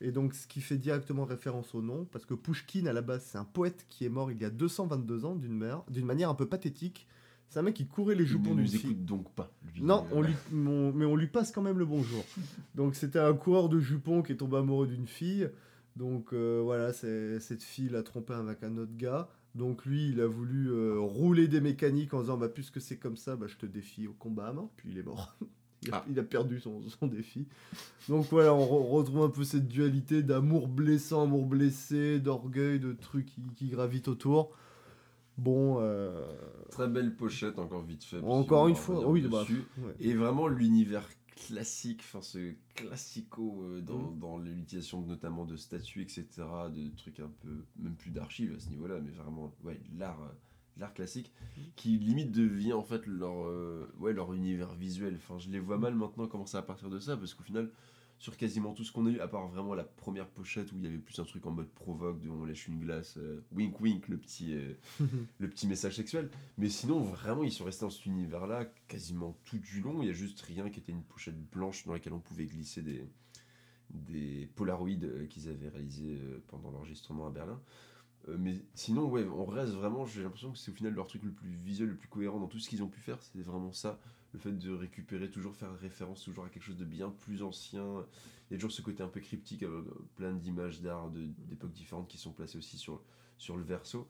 Et 0.00 0.10
donc 0.12 0.34
ce 0.34 0.46
qui 0.46 0.60
fait 0.60 0.76
directement 0.76 1.24
référence 1.24 1.74
au 1.74 1.80
nom, 1.82 2.04
parce 2.10 2.26
que 2.26 2.34
Pushkin 2.34 2.86
à 2.86 2.92
la 2.92 3.00
base 3.02 3.24
c'est 3.24 3.38
un 3.38 3.44
poète 3.44 3.86
qui 3.88 4.04
est 4.04 4.08
mort 4.08 4.30
il 4.32 4.40
y 4.40 4.44
a 4.44 4.50
222 4.50 5.24
ans 5.24 5.34
d'une 5.36 6.04
manière 6.04 6.28
un 6.30 6.34
peu 6.34 6.46
pathétique. 6.46 7.06
C'est 7.48 7.60
un 7.60 7.62
mec 7.62 7.74
qui 7.74 7.86
courait 7.86 8.16
les 8.16 8.26
jupons 8.26 8.50
ne 8.50 8.62
d'une 8.62 8.64
nous 8.64 8.78
fille. 8.78 8.90
écoute 8.90 9.04
donc 9.04 9.30
pas. 9.34 9.52
lui. 9.72 9.82
Non, 9.82 10.04
on 10.12 10.22
lui, 10.22 10.34
on- 10.52 10.92
mais 10.92 11.04
on 11.04 11.14
lui 11.14 11.28
passe 11.28 11.52
quand 11.52 11.62
même 11.62 11.78
le 11.78 11.86
bonjour. 11.86 12.24
Donc 12.74 12.96
c'était 12.96 13.20
un 13.20 13.34
coureur 13.34 13.68
de 13.68 13.78
jupons 13.78 14.22
qui 14.22 14.32
est 14.32 14.36
tombé 14.36 14.56
amoureux 14.56 14.88
d'une 14.88 15.06
fille. 15.06 15.48
Donc 15.94 16.32
euh, 16.32 16.60
voilà, 16.64 16.92
c'est- 16.92 17.38
cette 17.38 17.62
fille 17.62 17.88
l'a 17.88 18.02
trompé 18.02 18.32
avec 18.34 18.62
un 18.64 18.76
autre 18.76 18.96
gars. 18.96 19.28
Donc 19.54 19.84
lui, 19.86 20.08
il 20.08 20.20
a 20.20 20.26
voulu 20.26 20.68
euh, 20.72 20.98
rouler 20.98 21.46
des 21.46 21.60
mécaniques 21.60 22.12
en 22.12 22.22
disant 22.22 22.36
bah 22.36 22.48
puisque 22.48 22.80
c'est 22.80 22.96
comme 22.98 23.16
ça, 23.16 23.36
bah 23.36 23.46
je 23.46 23.56
te 23.56 23.66
défie 23.66 24.08
au 24.08 24.12
combat 24.14 24.48
à 24.48 24.52
main. 24.52 24.68
Puis 24.76 24.88
il 24.90 24.98
est 24.98 25.04
mort. 25.04 25.36
Il 25.84 25.92
a, 25.92 25.96
Ah. 25.98 26.04
il 26.10 26.18
a 26.18 26.22
perdu 26.22 26.60
son, 26.60 26.80
son 26.88 27.06
défi. 27.06 27.46
Donc 28.08 28.26
voilà, 28.30 28.54
on 28.54 28.64
re- 28.64 28.90
retrouve 28.90 29.22
un 29.22 29.28
peu 29.30 29.44
cette 29.44 29.68
dualité 29.68 30.22
d'amour 30.22 30.68
blessant, 30.68 31.22
amour 31.24 31.46
blessé, 31.46 32.18
d'orgueil, 32.20 32.80
de 32.80 32.92
trucs 32.92 33.26
qui, 33.26 33.42
qui 33.56 33.68
gravitent 33.68 34.08
autour. 34.08 34.50
Bon, 35.36 35.78
euh, 35.80 36.22
Très 36.70 36.88
belle 36.88 37.14
pochette, 37.16 37.58
encore 37.58 37.82
vite 37.82 38.04
fait. 38.04 38.20
encore 38.20 38.68
une 38.68 38.76
fois, 38.76 39.08
oui, 39.08 39.22
bah, 39.22 39.44
ouais. 39.48 39.94
Et 40.00 40.14
vraiment 40.14 40.46
l'univers 40.48 41.06
classique, 41.48 42.00
enfin 42.04 42.22
ce 42.22 42.52
classico 42.76 43.62
euh, 43.64 43.80
dans, 43.80 43.98
Mm. 44.12 44.18
dans 44.20 44.38
l'utilisation 44.38 45.02
notamment 45.02 45.44
de 45.44 45.56
statues, 45.56 46.02
etc., 46.02 46.24
de 46.72 46.88
trucs 46.96 47.18
un 47.20 47.30
peu, 47.42 47.64
même 47.78 47.94
plus 47.96 48.10
d'archives 48.12 48.54
à 48.56 48.60
ce 48.60 48.68
niveau-là, 48.70 49.00
mais 49.04 49.10
vraiment, 49.10 49.52
ouais, 49.64 49.80
l'art, 49.98 50.22
euh, 50.22 50.32
l'art 50.76 50.94
classique, 50.94 51.32
qui 51.76 51.98
limite 51.98 52.32
devient 52.32 52.72
en 52.72 52.82
fait 52.82 53.06
leur, 53.06 53.46
euh, 53.46 53.92
ouais, 53.98 54.12
leur 54.12 54.32
univers 54.32 54.74
visuel. 54.74 55.14
Enfin, 55.16 55.38
je 55.38 55.50
les 55.50 55.60
vois 55.60 55.78
mal 55.78 55.94
maintenant 55.94 56.26
commencer 56.26 56.56
à 56.56 56.62
partir 56.62 56.90
de 56.90 56.98
ça, 56.98 57.16
parce 57.16 57.34
qu'au 57.34 57.44
final, 57.44 57.70
sur 58.18 58.36
quasiment 58.36 58.72
tout 58.72 58.84
ce 58.84 58.92
qu'on 58.92 59.06
a 59.06 59.10
eu, 59.10 59.20
à 59.20 59.28
part 59.28 59.48
vraiment 59.48 59.74
la 59.74 59.84
première 59.84 60.28
pochette 60.28 60.72
où 60.72 60.76
il 60.76 60.84
y 60.84 60.86
avait 60.86 60.98
plus 60.98 61.18
un 61.18 61.24
truc 61.24 61.44
en 61.46 61.50
mode 61.50 61.68
provoque, 61.68 62.20
de 62.20 62.28
on 62.28 62.44
lèche 62.44 62.68
une 62.68 62.80
glace, 62.80 63.16
euh, 63.18 63.44
wink 63.52 63.80
wink, 63.80 64.08
le 64.08 64.16
petit, 64.16 64.54
euh, 64.54 64.74
le 65.38 65.48
petit 65.48 65.66
message 65.66 65.96
sexuel. 65.96 66.30
Mais 66.58 66.68
sinon, 66.68 67.00
vraiment, 67.00 67.44
ils 67.44 67.52
sont 67.52 67.64
restés 67.64 67.84
dans 67.84 67.90
cet 67.90 68.06
univers-là 68.06 68.66
quasiment 68.88 69.36
tout 69.44 69.58
du 69.58 69.80
long. 69.80 70.02
Il 70.02 70.06
y 70.06 70.10
a 70.10 70.14
juste 70.14 70.40
rien 70.42 70.70
qui 70.70 70.80
était 70.80 70.92
une 70.92 71.02
pochette 71.02 71.38
blanche 71.50 71.84
dans 71.84 71.92
laquelle 71.92 72.12
on 72.12 72.20
pouvait 72.20 72.46
glisser 72.46 72.82
des, 72.82 73.04
des 73.90 74.48
polaroids 74.54 74.88
qu'ils 75.28 75.48
avaient 75.48 75.68
réalisés 75.68 76.18
pendant 76.48 76.70
l'enregistrement 76.70 77.26
à 77.26 77.30
Berlin. 77.30 77.60
Euh, 78.28 78.36
mais 78.38 78.56
sinon, 78.74 79.06
ouais, 79.08 79.24
on 79.26 79.44
reste 79.44 79.72
vraiment. 79.74 80.06
J'ai 80.06 80.22
l'impression 80.22 80.50
que 80.52 80.58
c'est 80.58 80.70
au 80.70 80.74
final 80.74 80.94
leur 80.94 81.06
truc 81.06 81.22
le 81.24 81.30
plus 81.30 81.50
visuel, 81.50 81.90
le 81.90 81.96
plus 81.96 82.08
cohérent 82.08 82.40
dans 82.40 82.46
tout 82.46 82.58
ce 82.58 82.68
qu'ils 82.68 82.82
ont 82.82 82.88
pu 82.88 83.00
faire. 83.00 83.18
C'est 83.20 83.42
vraiment 83.42 83.72
ça. 83.72 83.98
Le 84.32 84.38
fait 84.38 84.52
de 84.52 84.70
récupérer, 84.72 85.30
toujours 85.30 85.54
faire 85.54 85.72
référence 85.78 86.24
toujours 86.24 86.44
à 86.44 86.48
quelque 86.48 86.62
chose 86.62 86.76
de 86.78 86.84
bien 86.84 87.10
plus 87.20 87.42
ancien. 87.42 87.84
Il 88.50 88.54
y 88.54 88.54
a 88.54 88.56
toujours 88.56 88.72
ce 88.72 88.82
côté 88.82 89.02
un 89.02 89.08
peu 89.08 89.20
cryptique, 89.20 89.62
avec 89.62 89.74
euh, 89.74 89.84
plein 90.16 90.32
d'images 90.32 90.80
d'art 90.80 91.10
d'époques 91.10 91.72
différentes 91.72 92.08
qui 92.08 92.18
sont 92.18 92.32
placées 92.32 92.58
aussi 92.58 92.76
sur, 92.78 93.00
sur 93.38 93.56
le 93.56 93.62
verso. 93.62 94.08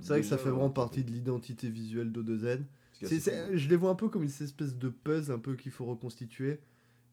C'est 0.00 0.08
vrai 0.08 0.20
que 0.20 0.26
ça 0.26 0.36
fait 0.36 0.50
vraiment 0.50 0.66
euh, 0.66 0.70
partie 0.70 1.04
de 1.04 1.10
l'identité 1.10 1.70
visuelle 1.70 2.12
d'O2Z. 2.12 2.64
ce 2.92 2.98
qui 2.98 3.04
est 3.04 3.08
C'est- 3.08 3.14
assez 3.16 3.20
c'est- 3.20 3.46
cool. 3.48 3.56
je 3.56 3.68
les 3.70 3.76
vois 3.76 3.90
un 3.90 3.94
peu 3.94 4.08
comme 4.08 4.22
une 4.24 4.28
espèce 4.28 4.76
de 4.76 4.88
puzzle 4.90 5.32
un 5.32 5.38
peu 5.38 5.54
qu'il 5.56 5.72
faut 5.72 5.86
reconstituer. 5.86 6.60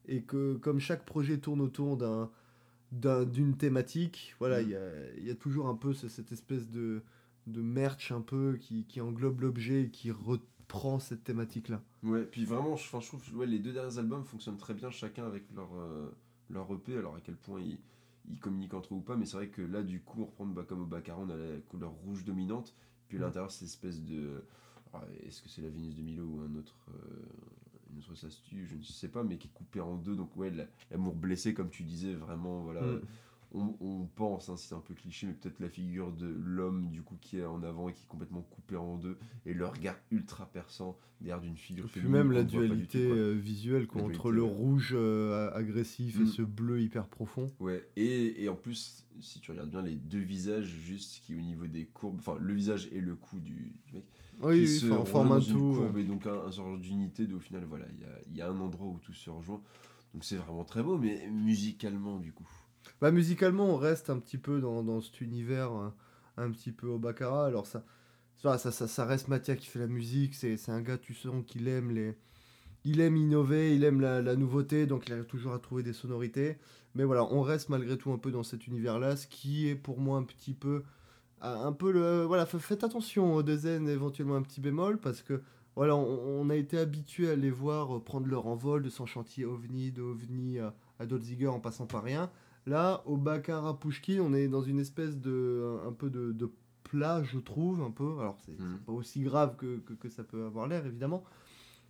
Et 0.07 0.23
que 0.23 0.55
comme 0.57 0.79
chaque 0.79 1.05
projet 1.05 1.37
tourne 1.37 1.61
autour 1.61 1.95
d'un 1.95 2.29
d'un- 2.91 3.25
d'une 3.25 3.55
thématique, 3.57 4.35
voilà, 4.39 4.61
Mm. 4.61 4.65
il 4.65 4.69
y, 4.69 4.75
a, 4.75 5.13
il 5.17 5.27
y 5.27 5.31
a 5.31 5.35
toujours 5.35 5.67
un 5.67 5.75
peu 5.75 5.93
ce- 5.93 6.07
cette 6.09 6.31
espèce 6.31 6.69
de, 6.69 7.01
de 7.47 7.61
merch 7.61 8.11
un 8.11 8.21
peu 8.21 8.57
qui, 8.59 8.85
qui 8.85 9.01
englobe 9.01 9.41
l'objet 9.41 9.83
et 9.83 9.89
qui 9.89 10.11
reprend 10.11 10.99
cette 10.99 11.23
thématique-là. 11.23 11.81
Ouais, 12.03 12.23
puis 12.23 12.45
vraiment, 12.45 12.75
je, 12.75 12.83
je 12.83 13.07
trouve 13.07 13.21
ouais, 13.35 13.45
les 13.47 13.59
deux 13.59 13.73
derniers 13.73 13.97
albums 13.97 14.23
fonctionnent 14.23 14.57
très 14.57 14.73
bien, 14.73 14.89
chacun 14.91 15.25
avec 15.25 15.43
leur, 15.55 15.69
euh, 15.75 16.09
leur 16.49 16.71
EP, 16.73 16.97
alors 16.97 17.15
à 17.15 17.21
quel 17.21 17.35
point 17.35 17.59
ils, 17.61 17.77
ils 18.29 18.39
communiquent 18.39 18.73
entre 18.75 18.93
eux 18.93 18.97
ou 18.97 19.01
pas, 19.01 19.15
mais 19.15 19.25
c'est 19.25 19.37
vrai 19.37 19.47
que 19.49 19.61
là, 19.61 19.81
du 19.83 20.01
coup, 20.01 20.21
on 20.21 20.25
reprend 20.25 20.45
bah, 20.45 20.63
comme 20.67 20.81
au 20.81 20.85
Baccarat, 20.85 21.21
on 21.21 21.29
a 21.29 21.35
la 21.37 21.57
couleur 21.67 21.91
rouge 21.91 22.23
dominante, 22.25 22.75
puis 23.07 23.17
à 23.17 23.21
Mm. 23.21 23.23
l'intérieur, 23.23 23.51
c'est 23.51 23.65
espèce 23.65 24.03
de. 24.03 24.43
Est-ce 25.27 25.41
que 25.43 25.49
c'est 25.49 25.61
la 25.61 25.69
Vénus 25.69 25.95
de 25.95 26.01
Milo 26.01 26.23
ou 26.25 26.41
un 26.41 26.55
autre. 26.55 26.75
euh, 26.89 27.25
une 27.91 27.99
autre 27.99 28.13
je 28.15 28.75
ne 28.75 28.83
sais 28.83 29.07
pas, 29.09 29.23
mais 29.23 29.37
qui 29.37 29.47
est 29.47 29.53
coupé 29.53 29.79
en 29.81 29.95
deux, 29.97 30.15
donc 30.15 30.35
ouais, 30.37 30.49
la- 30.51 30.67
l'amour 30.91 31.15
blessé, 31.15 31.53
comme 31.53 31.69
tu 31.69 31.83
disais, 31.83 32.13
vraiment, 32.13 32.61
voilà. 32.61 32.81
Mm. 32.81 33.01
On, 33.51 33.75
on 33.79 34.05
pense, 34.05 34.47
hein, 34.49 34.57
c'est 34.57 34.75
un 34.75 34.79
peu 34.79 34.93
cliché, 34.93 35.25
mais 35.25 35.33
peut-être 35.33 35.59
la 35.59 35.69
figure 35.69 36.11
de 36.11 36.27
l'homme 36.27 36.91
du 36.91 37.01
coup 37.01 37.17
qui 37.19 37.39
est 37.39 37.45
en 37.45 37.63
avant 37.63 37.89
et 37.89 37.93
qui 37.93 38.03
est 38.03 38.07
complètement 38.07 38.43
coupé 38.43 38.75
en 38.75 38.97
deux, 38.97 39.17
et 39.47 39.55
le 39.55 39.65
regard 39.65 39.95
ultra 40.11 40.45
perçant 40.45 40.99
derrière 41.19 41.41
d'une 41.41 41.57
figure 41.57 41.85
Puis 41.85 42.01
féminine 42.01 42.11
même 42.25 42.31
la 42.31 42.41
pas 42.43 42.45
du 42.47 42.57
dualité 42.57 43.01
tout, 43.01 43.07
quoi. 43.07 43.17
euh, 43.17 43.33
visuelle 43.33 43.87
quoi, 43.87 44.01
La 44.01 44.07
entre 44.07 44.31
dualité, 44.31 44.35
le 44.35 44.43
ouais. 44.43 44.49
rouge 44.55 44.91
euh, 44.93 45.51
agressif 45.55 46.19
et 46.19 46.25
Mm. 46.25 46.27
ce 46.27 46.41
bleu 46.43 46.79
hyper 46.79 47.07
profond. 47.07 47.51
Ouais, 47.59 47.89
et, 47.95 48.43
et 48.43 48.49
en 48.49 48.55
plus, 48.55 49.03
si 49.19 49.39
tu 49.39 49.49
regardes 49.49 49.71
bien 49.71 49.81
les 49.81 49.95
deux 49.95 50.19
visages, 50.19 50.67
juste 50.67 51.23
qui 51.25 51.33
au 51.33 51.41
niveau 51.41 51.65
des 51.65 51.85
courbes, 51.87 52.17
enfin 52.19 52.37
le 52.39 52.53
visage 52.53 52.87
et 52.91 53.01
le 53.01 53.15
cou 53.15 53.39
du, 53.39 53.73
du 53.87 53.93
mec, 53.95 54.05
Oui, 54.41 54.65
qui 54.65 54.67
oui, 54.67 54.79
se 54.79 55.03
forme 55.05 55.31
un 55.33 55.39
dans 55.39 55.39
une 55.39 55.53
tout. 55.57 55.73
courbe 55.73 55.97
et 55.97 56.03
donc 56.03 56.25
un, 56.27 56.33
un 56.47 56.51
genre 56.51 56.77
d'unité, 56.77 57.27
au 57.33 57.39
final, 57.39 57.65
voilà, 57.65 57.85
il 57.93 57.99
y 57.99 58.05
a, 58.05 58.19
il 58.27 58.37
y 58.37 58.41
a 58.41 58.49
un 58.49 58.59
endroit 58.59 58.87
où 58.87 58.99
tout 58.99 59.13
se 59.13 59.29
rejoint. 59.29 59.61
Donc 60.13 60.23
c'est 60.23 60.37
vraiment 60.37 60.63
très 60.63 60.81
beau, 60.83 60.97
mais 60.97 61.27
musicalement, 61.29 62.19
du 62.19 62.31
coup. 62.33 62.47
Bah, 63.01 63.11
musicalement, 63.11 63.65
on 63.65 63.77
reste 63.77 64.09
un 64.09 64.19
petit 64.19 64.37
peu 64.37 64.61
dans, 64.61 64.83
dans 64.83 65.01
cet 65.01 65.21
univers, 65.21 65.71
un, 65.71 65.93
un 66.37 66.51
petit 66.51 66.71
peu 66.71 66.87
au 66.87 66.97
baccarat. 66.99 67.45
Alors, 67.47 67.67
ça, 67.67 67.83
ça, 68.37 68.57
ça, 68.57 68.71
ça, 68.87 69.05
reste 69.05 69.27
Mathia 69.27 69.55
qui 69.55 69.67
fait 69.67 69.79
la 69.79 69.87
musique. 69.87 70.35
C'est 70.35 70.57
c'est 70.57 70.71
un 70.71 70.81
gars, 70.81 70.97
tu 70.97 71.13
sens 71.13 71.43
qu'il 71.45 71.67
aime 71.67 71.91
les. 71.91 72.15
Il 72.85 73.01
aime 73.01 73.17
innover, 73.17 73.75
il 73.75 73.83
aime 73.83 73.99
la, 74.01 74.21
la 74.21 74.35
nouveauté, 74.37 74.85
donc 74.87 75.07
il 75.07 75.13
arrive 75.13 75.25
toujours 75.25 75.53
à 75.53 75.59
trouver 75.59 75.83
des 75.83 75.93
sonorités. 75.93 76.57
Mais 76.95 77.03
voilà, 77.03 77.25
on 77.25 77.41
reste 77.41 77.69
malgré 77.69 77.97
tout 77.97 78.11
un 78.11 78.17
peu 78.17 78.31
dans 78.31 78.43
cet 78.43 78.67
univers-là, 78.67 79.17
ce 79.17 79.27
qui 79.27 79.67
est 79.67 79.75
pour 79.75 79.99
moi 79.99 80.17
un 80.17 80.23
petit 80.23 80.53
peu. 80.53 80.83
Un 81.41 81.71
peu 81.71 81.91
le. 81.91 82.23
Voilà, 82.25 82.45
fa- 82.45 82.59
faites 82.59 82.83
attention 82.83 83.33
aux 83.35 83.43
deux 83.43 83.57
zen, 83.57 83.87
éventuellement 83.87 84.35
un 84.35 84.41
petit 84.41 84.59
bémol, 84.61 84.97
parce 84.99 85.21
que 85.21 85.41
voilà, 85.75 85.95
on, 85.95 86.41
on 86.41 86.49
a 86.49 86.55
été 86.55 86.77
habitué 86.77 87.29
à 87.29 87.35
les 87.35 87.49
voir 87.51 87.95
euh, 87.95 87.99
prendre 88.03 88.27
leur 88.27 88.47
envol 88.47 88.83
de 88.83 88.89
son 88.89 89.05
chantier 89.05 89.45
OVNI, 89.45 89.91
de 89.91 90.01
OVNI 90.01 90.59
à, 90.59 90.73
à 90.99 91.05
Dolziger 91.05 91.47
en 91.47 91.59
passant 91.59 91.85
par 91.85 92.03
rien. 92.03 92.29
Là, 92.65 93.01
au 93.05 93.15
Baccarat 93.17 93.79
Pushkin, 93.79 94.19
on 94.21 94.33
est 94.33 94.47
dans 94.49 94.61
une 94.61 94.79
espèce 94.79 95.17
de. 95.17 95.77
un 95.87 95.93
peu 95.93 96.09
de, 96.09 96.31
de 96.33 96.49
plat, 96.83 97.23
je 97.23 97.39
trouve, 97.39 97.81
un 97.81 97.91
peu. 97.91 98.19
Alors, 98.19 98.37
c'est 98.45 98.59
Mhm. 98.59 98.79
pas 98.85 98.91
aussi 98.91 99.21
grave 99.21 99.55
que, 99.55 99.77
que, 99.79 99.93
que 99.93 100.09
ça 100.09 100.23
peut 100.23 100.45
avoir 100.45 100.67
l'air, 100.67 100.85
évidemment. 100.85 101.23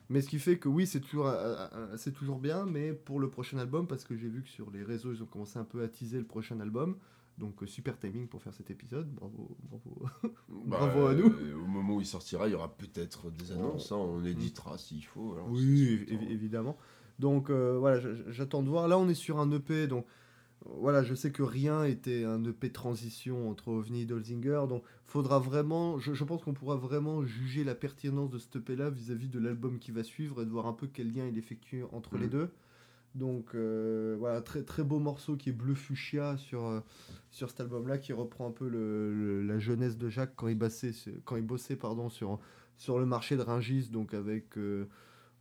Mais 0.10 0.22
ce 0.22 0.30
qui 0.30 0.40
fait 0.40 0.58
que 0.58 0.68
oui, 0.70 0.86
c'est 0.88 1.00
toujours, 1.02 1.28
euh, 1.28 1.56
euh, 1.74 1.98
c'est 1.98 2.12
toujours 2.14 2.40
bien, 2.40 2.66
mais 2.66 2.94
pour 2.94 3.20
le 3.20 3.30
prochain 3.30 3.58
album, 3.60 3.88
parce 3.88 4.04
que 4.04 4.16
j'ai 4.18 4.28
vu 4.28 4.42
que 4.44 4.50
sur 4.50 4.70
les 4.72 4.84
réseaux, 4.84 5.12
ils 5.14 5.22
ont 5.24 5.28
commencé 5.28 5.58
un 5.60 5.64
peu 5.64 5.84
à 5.84 5.88
teaser 5.88 6.18
le 6.18 6.26
prochain 6.26 6.60
album. 6.60 6.96
Donc, 7.40 7.64
euh, 7.64 7.68
super 7.68 7.98
timing 7.98 8.28
pour 8.28 8.42
faire 8.44 8.54
cet 8.54 8.70
épisode. 8.70 9.10
Bravo, 9.14 9.58
bravo. 9.64 10.06
Bravo 10.50 11.06
à 11.08 11.16
nous. 11.16 11.30
euh, 11.30 11.56
au 11.56 11.68
moment 11.68 11.96
où 11.96 12.02
il 12.02 12.06
sortira, 12.06 12.48
il 12.48 12.52
y 12.52 12.56
aura 12.56 12.76
peut-être 12.76 13.32
des 13.32 13.52
annonces, 13.54 13.92
hein, 13.92 13.96
on 13.98 14.24
éditera 14.26 14.78
s'il 14.78 15.06
faut. 15.06 15.36
Oui, 15.48 16.06
évidemment. 16.30 16.78
Donc 17.18 17.50
euh, 17.50 17.78
voilà, 17.80 18.02
j'attends 18.30 18.62
de 18.64 18.70
voir. 18.70 18.88
Là, 18.88 18.98
on 19.00 19.10
est 19.10 19.14
sur 19.14 19.40
un 19.40 19.50
EP, 19.52 19.88
donc 19.88 20.06
voilà, 20.66 21.04
je 21.04 21.14
sais 21.16 21.32
que 21.32 21.42
rien 21.44 21.86
était 21.86 22.26
un 22.26 22.44
EP 22.44 22.70
transition 22.72 23.50
entre 23.50 23.70
OVNI 23.70 24.02
et 24.02 24.06
Dolzinger, 24.06 24.64
donc 24.68 24.84
faudra 25.06 25.40
vraiment, 25.40 25.98
je, 26.00 26.14
je 26.14 26.24
pense 26.26 26.44
qu'on 26.44 26.54
pourra 26.54 26.76
vraiment 26.76 27.24
juger 27.26 27.64
la 27.64 27.76
pertinence 27.76 28.30
de 28.30 28.38
cet 28.38 28.58
EP 28.58 28.76
là 28.76 28.90
vis-à-vis 28.90 29.30
de 29.30 29.40
l'album 29.40 29.80
qui 29.80 29.92
va 29.92 30.04
suivre 30.04 30.42
et 30.42 30.46
de 30.46 30.52
voir 30.52 30.68
un 30.68 30.74
peu 30.74 30.88
quel 30.88 31.12
lien 31.14 31.26
il 31.28 31.38
effectue 31.38 31.84
entre 31.94 32.18
les 32.18 32.26
Mhm. 32.26 32.32
deux. 32.32 32.50
Donc 33.16 33.56
euh, 33.56 34.16
voilà, 34.20 34.42
très 34.42 34.64
très 34.64 34.84
beau 34.84 35.00
morceau 35.00 35.36
qui 35.36 35.50
est 35.50 35.54
bleu 35.54 35.74
fuchsia 35.74 36.38
sur, 36.38 36.66
euh, 36.66 36.80
sur 37.32 37.50
cet 37.50 37.60
album 37.62 37.88
là, 37.88 37.98
qui 37.98 38.14
reprend 38.14 38.48
un 38.48 38.52
peu 38.52 38.68
le, 38.70 39.42
la 39.44 39.60
jeunesse 39.60 39.98
de 39.98 40.10
Jacques 40.10 40.34
quand 40.36 40.48
il, 40.48 40.58
bassait, 40.58 40.92
quand 41.26 41.36
il 41.36 41.46
bossait 41.46 41.76
pardon, 41.76 42.10
sur, 42.10 42.40
sur 42.78 43.00
le 43.00 43.06
marché 43.06 43.36
de 43.36 43.42
Ringis, 43.42 43.90
donc 43.90 44.14
avec. 44.14 44.58
euh, 44.58 44.88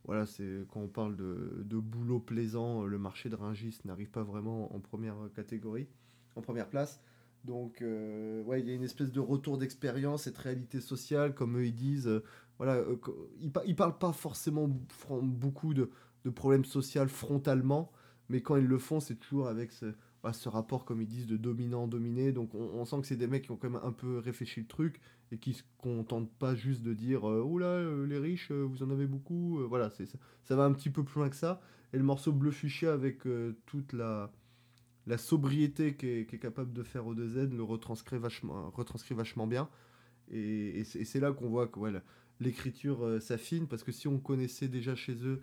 voilà, 0.05 0.25
c'est 0.25 0.65
quand 0.71 0.79
on 0.79 0.87
parle 0.87 1.15
de, 1.15 1.61
de 1.63 1.77
boulot 1.77 2.19
plaisant, 2.19 2.85
le 2.85 2.97
marché 2.97 3.29
de 3.29 3.35
Ringis 3.35 3.79
n'arrive 3.85 4.09
pas 4.09 4.23
vraiment 4.23 4.73
en 4.73 4.79
première 4.79 5.15
catégorie, 5.35 5.87
en 6.35 6.41
première 6.41 6.67
place. 6.69 6.99
Donc, 7.45 7.81
ouais, 7.81 8.59
il 8.61 8.67
y 8.67 8.71
a 8.71 8.73
une 8.73 8.83
espèce 8.83 9.11
de 9.11 9.19
retour 9.19 9.57
d'expérience, 9.57 10.23
cette 10.23 10.37
réalité 10.37 10.81
sociale, 10.81 11.35
comme 11.35 11.57
eux 11.57 11.65
ils 11.65 11.75
disent. 11.75 12.09
voilà, 12.57 12.81
ils, 13.39 13.51
pa- 13.51 13.63
ils 13.67 13.75
parlent 13.75 13.97
pas 13.99 14.13
forcément 14.13 14.69
beaucoup 15.21 15.73
de, 15.73 15.91
de 16.25 16.29
problèmes 16.29 16.65
sociaux 16.65 17.07
frontalement, 17.07 17.91
mais 18.29 18.41
quand 18.41 18.55
ils 18.57 18.65
le 18.65 18.77
font, 18.77 18.99
c'est 18.99 19.15
toujours 19.15 19.47
avec 19.47 19.71
ce, 19.71 19.93
ce 20.33 20.49
rapport, 20.49 20.85
comme 20.85 21.01
ils 21.01 21.07
disent, 21.07 21.27
de 21.27 21.37
dominant-dominé. 21.37 22.31
Donc, 22.31 22.53
on, 22.53 22.85
sent 22.85 23.01
que 23.01 23.07
c'est 23.07 23.15
des 23.15 23.27
mecs 23.27 23.43
qui 23.43 23.51
ont 23.51 23.57
quand 23.57 23.69
même 23.69 23.81
un 23.83 23.91
peu 23.91 24.19
réfléchi 24.19 24.59
le 24.59 24.67
truc 24.67 24.99
et 25.31 25.37
qui 25.37 25.53
se 25.53 25.63
contentent 25.77 26.31
pas 26.31 26.55
juste 26.55 26.81
de 26.81 26.93
dire 26.93 27.29
euh, 27.29 27.41
oula 27.41 27.67
euh, 27.67 28.05
les 28.05 28.17
riches 28.17 28.51
euh, 28.51 28.63
vous 28.63 28.83
en 28.83 28.89
avez 28.89 29.05
beaucoup. 29.05 29.59
Euh, 29.59 29.67
voilà 29.67 29.89
c'est 29.89 30.05
ça, 30.05 30.17
ça 30.43 30.55
va 30.55 30.63
un 30.63 30.73
petit 30.73 30.89
peu 30.89 31.03
plus 31.03 31.19
loin 31.19 31.29
que 31.29 31.35
ça 31.35 31.61
et 31.93 31.97
le 31.97 32.03
morceau 32.03 32.31
bleu 32.31 32.51
fuchsia 32.51 32.93
avec 32.93 33.23
toute 33.65 33.93
la 33.93 34.29
sobriété 35.17 35.95
qu'est 35.95 36.39
capable 36.39 36.71
de 36.71 36.83
faire 36.83 37.03
O2Z 37.05 37.55
le 37.55 37.63
retranscrit 37.63 38.19
vachement 38.19 38.69
retranscrit 38.69 39.15
vachement 39.15 39.47
bien. 39.47 39.69
Et, 40.31 40.83
c'est 40.83 41.19
là 41.19 41.31
qu'on 41.31 41.49
voit 41.49 41.67
que 41.67 41.79
l'écriture 42.39 43.19
s'affine 43.19 43.67
parce 43.67 43.83
que 43.83 43.91
si 43.91 44.07
on 44.07 44.19
connaissait 44.19 44.67
déjà 44.67 44.93
chez 44.93 45.15
eux 45.25 45.41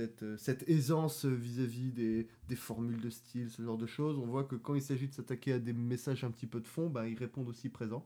cette, 0.00 0.22
euh, 0.22 0.36
cette 0.38 0.68
aisance 0.68 1.24
vis-à-vis 1.26 1.92
des, 1.92 2.26
des 2.48 2.56
formules 2.56 3.00
de 3.00 3.10
style, 3.10 3.50
ce 3.50 3.62
genre 3.62 3.76
de 3.78 3.86
choses, 3.86 4.18
on 4.18 4.26
voit 4.26 4.44
que 4.44 4.56
quand 4.56 4.74
il 4.74 4.82
s'agit 4.82 5.08
de 5.08 5.14
s'attaquer 5.14 5.52
à 5.54 5.58
des 5.58 5.72
messages 5.72 6.24
un 6.24 6.30
petit 6.30 6.46
peu 6.46 6.60
de 6.60 6.66
fond, 6.66 6.88
bah, 6.88 7.06
ils 7.08 7.18
répondent 7.18 7.48
aussi 7.48 7.68
présents. 7.68 8.04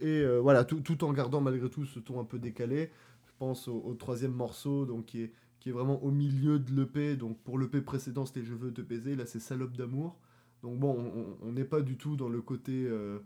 Et 0.00 0.20
euh, 0.22 0.38
voilà, 0.40 0.64
tout, 0.64 0.80
tout 0.80 1.04
en 1.04 1.12
gardant 1.12 1.40
malgré 1.40 1.68
tout 1.68 1.84
ce 1.84 1.98
ton 2.00 2.18
un 2.20 2.24
peu 2.24 2.38
décalé. 2.38 2.90
Je 3.26 3.32
pense 3.38 3.68
au, 3.68 3.76
au 3.84 3.94
troisième 3.94 4.32
morceau, 4.32 4.86
donc 4.86 5.06
qui 5.06 5.22
est, 5.22 5.32
qui 5.60 5.68
est 5.68 5.72
vraiment 5.72 6.02
au 6.02 6.10
milieu 6.10 6.58
de 6.58 6.72
l'EP. 6.74 7.16
Donc 7.16 7.38
pour 7.42 7.58
l'EP 7.58 7.80
précédent, 7.82 8.24
c'était 8.26 8.42
Je 8.42 8.54
veux 8.54 8.72
te 8.72 8.80
baiser. 8.80 9.14
Là, 9.16 9.26
c'est 9.26 9.40
Salope 9.40 9.76
d'amour. 9.76 10.18
Donc 10.62 10.78
bon, 10.78 11.12
on- 11.42 11.52
n'est 11.52 11.64
pas 11.64 11.82
du 11.82 11.96
tout 11.96 12.16
dans 12.16 12.28
le 12.28 12.40
côté. 12.40 12.86
euh, 12.86 13.18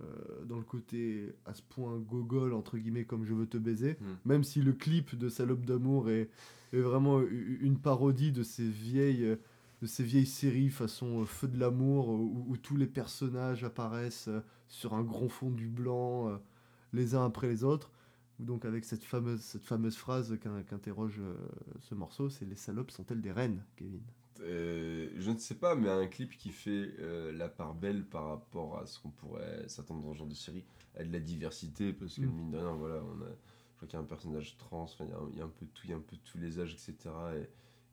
euh, 0.00 0.44
dans 0.46 0.56
le 0.56 0.64
côté 0.64 1.32
à 1.44 1.52
ce 1.52 1.60
point 1.62 1.98
gogol 1.98 2.54
entre 2.54 2.78
guillemets 2.78 3.04
comme 3.04 3.24
je 3.26 3.34
veux 3.34 3.46
te 3.46 3.58
baiser 3.58 3.98
Mm. 4.00 4.04
même 4.24 4.42
si 4.42 4.62
le 4.62 4.72
clip 4.72 5.14
de 5.16 5.28
Salope 5.28 5.66
d'amour 5.66 6.08
est, 6.08 6.30
est 6.72 6.80
vraiment 6.80 7.20
une 7.20 7.78
parodie 7.78 8.32
de 8.32 8.42
ces 8.42 8.68
vieilles 8.68 9.36
de 9.82 9.86
ces 9.86 10.04
vieilles 10.04 10.26
séries 10.26 10.70
façon 10.70 11.22
euh, 11.22 11.24
Feu 11.24 11.48
de 11.48 11.58
l'amour 11.58 12.08
euh, 12.10 12.14
où, 12.16 12.44
où 12.48 12.56
tous 12.56 12.76
les 12.76 12.86
personnages 12.86 13.64
apparaissent 13.64 14.28
euh, 14.28 14.40
sur 14.68 14.94
un 14.94 15.02
grand 15.02 15.28
fond 15.28 15.50
du 15.50 15.66
blanc 15.68 16.40
les 16.92 17.14
uns 17.14 17.24
après 17.26 17.48
les 17.48 17.64
autres 17.64 17.90
donc 18.38 18.64
avec 18.64 18.84
cette 18.84 19.02
fameuse 19.04 19.40
cette 19.40 19.64
fameuse 19.64 19.96
phrase 19.96 20.38
qu'in- 20.40 20.62
qu'interroge 20.62 21.20
ce 21.80 21.94
morceau 21.94 22.28
c'est 22.30 22.44
les 22.46 22.56
salopes 22.56 22.90
sont-elles 22.90 23.20
des 23.20 23.32
reines 23.32 23.62
Kevin? 23.76 24.00
Euh, 24.40 25.08
je 25.18 25.30
ne 25.30 25.38
sais 25.38 25.54
pas, 25.54 25.76
mais 25.76 25.88
un 25.88 26.06
clip 26.08 26.36
qui 26.36 26.50
fait 26.50 26.94
euh, 26.98 27.30
la 27.32 27.48
part 27.48 27.74
belle 27.74 28.04
par 28.04 28.26
rapport 28.28 28.78
à 28.78 28.86
ce 28.86 28.98
qu'on 28.98 29.10
pourrait 29.10 29.68
s'attendre 29.68 30.02
dans 30.02 30.12
ce 30.14 30.18
genre 30.18 30.26
de 30.26 30.34
série, 30.34 30.64
à 30.98 31.04
de 31.04 31.12
la 31.12 31.20
diversité, 31.20 31.92
parce 31.92 32.16
que 32.16 32.22
Mm. 32.22 32.32
mine 32.34 32.50
de 32.50 32.56
rien, 32.56 32.72
voilà, 32.72 33.02
on 33.04 33.22
a, 33.22 33.28
crois 33.82 33.88
qu'il 33.88 33.98
y 33.98 34.00
a 34.00 34.04
un 34.04 34.08
personnage 34.08 34.56
trans, 34.58 34.86
il 35.00 35.06
y 35.08 35.12
a 35.12 35.16
un- 35.16 35.28
il 35.32 35.38
y, 35.38 35.40
a 35.40 35.44
un 35.44 35.48
peu 35.48 35.66
de 35.66 35.70
tout, 35.72 35.82
il 35.84 35.90
y 35.90 35.92
a 35.92 35.96
un 35.96 36.00
peu 36.00 36.16
de 36.16 36.20
tous 36.22 36.38
les 36.38 36.60
âges, 36.60 36.72
etc., 36.74 37.10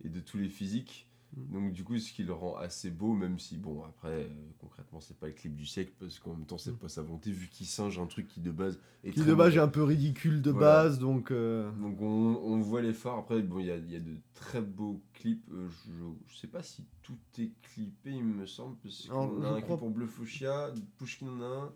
et, 0.02 0.08
et 0.08 0.10
de 0.10 0.20
tous 0.20 0.38
les 0.38 0.50
physiques. 0.50 1.08
Mm. 1.36 1.54
Donc 1.54 1.74
du 1.74 1.84
coup, 1.84 1.98
ce 2.00 2.12
qui 2.12 2.24
le 2.24 2.34
rend 2.34 2.56
assez 2.58 2.90
beau, 2.90 3.14
même 3.14 3.38
si, 3.40 3.56
bon, 3.58 3.84
après, 3.84 4.24
euh, 4.24 4.28
concrètement, 4.60 5.00
c'est 5.00 5.18
pas 5.18 5.28
le 5.28 5.34
clip 5.34 5.56
du 5.56 5.66
siècle, 5.66 5.92
parce 6.00 6.18
qu'en 6.20 6.32
même 6.36 6.46
temps, 6.46 6.58
c'est 6.58 6.72
Mm. 6.72 6.78
pas 6.78 6.90
sa 6.90 7.02
volonté, 7.02 7.32
vu 7.32 7.48
qu'il 7.48 7.66
singe 7.68 7.98
un 8.00 8.06
truc 8.08 8.28
qui 8.28 8.40
de 8.40 8.52
base 8.52 8.80
est 9.04 9.12
qui 9.12 9.24
de 9.24 9.34
base 9.34 9.56
est 9.56 9.60
un 9.60 9.68
peu 9.68 9.84
ridicule 9.84 10.42
de 10.42 10.52
Voilà. 10.52 10.84
base 10.84 11.00
donc 11.00 11.32
euh, 11.32 11.72
Donc 11.74 12.02
on, 12.02 12.06
on 12.06 12.60
voit 12.60 12.82
les 12.82 12.94
phares. 12.94 13.20
Après, 13.20 13.42
bon, 13.42 13.60
il 13.60 13.68
y 13.68 13.72
a, 13.72 13.78
il 13.78 13.92
y 13.92 13.96
a 13.96 14.00
de 14.00 14.16
très 14.34 14.62
beaux 14.62 15.02
clips. 15.14 15.48
Euh, 15.52 15.68
je, 15.88 16.34
je 16.34 16.38
sais 16.38 16.48
pas 16.48 16.64
si 16.64 16.84
tout 17.04 17.18
est 17.38 17.52
clippé, 17.62 18.12
il 18.12 18.24
me 18.24 18.46
semble. 18.46 18.76
Parce 18.84 19.08
qu'on 19.08 19.42
a 19.44 19.50
un 19.50 19.62
crois- 19.62 19.78
clip 19.78 19.80
pour 19.80 19.90
Bleu 19.92 20.08
Fuchsia, 20.08 20.72
Pushkin 20.98 21.28
en 21.28 21.42
a 21.42 21.46
un, 21.46 21.72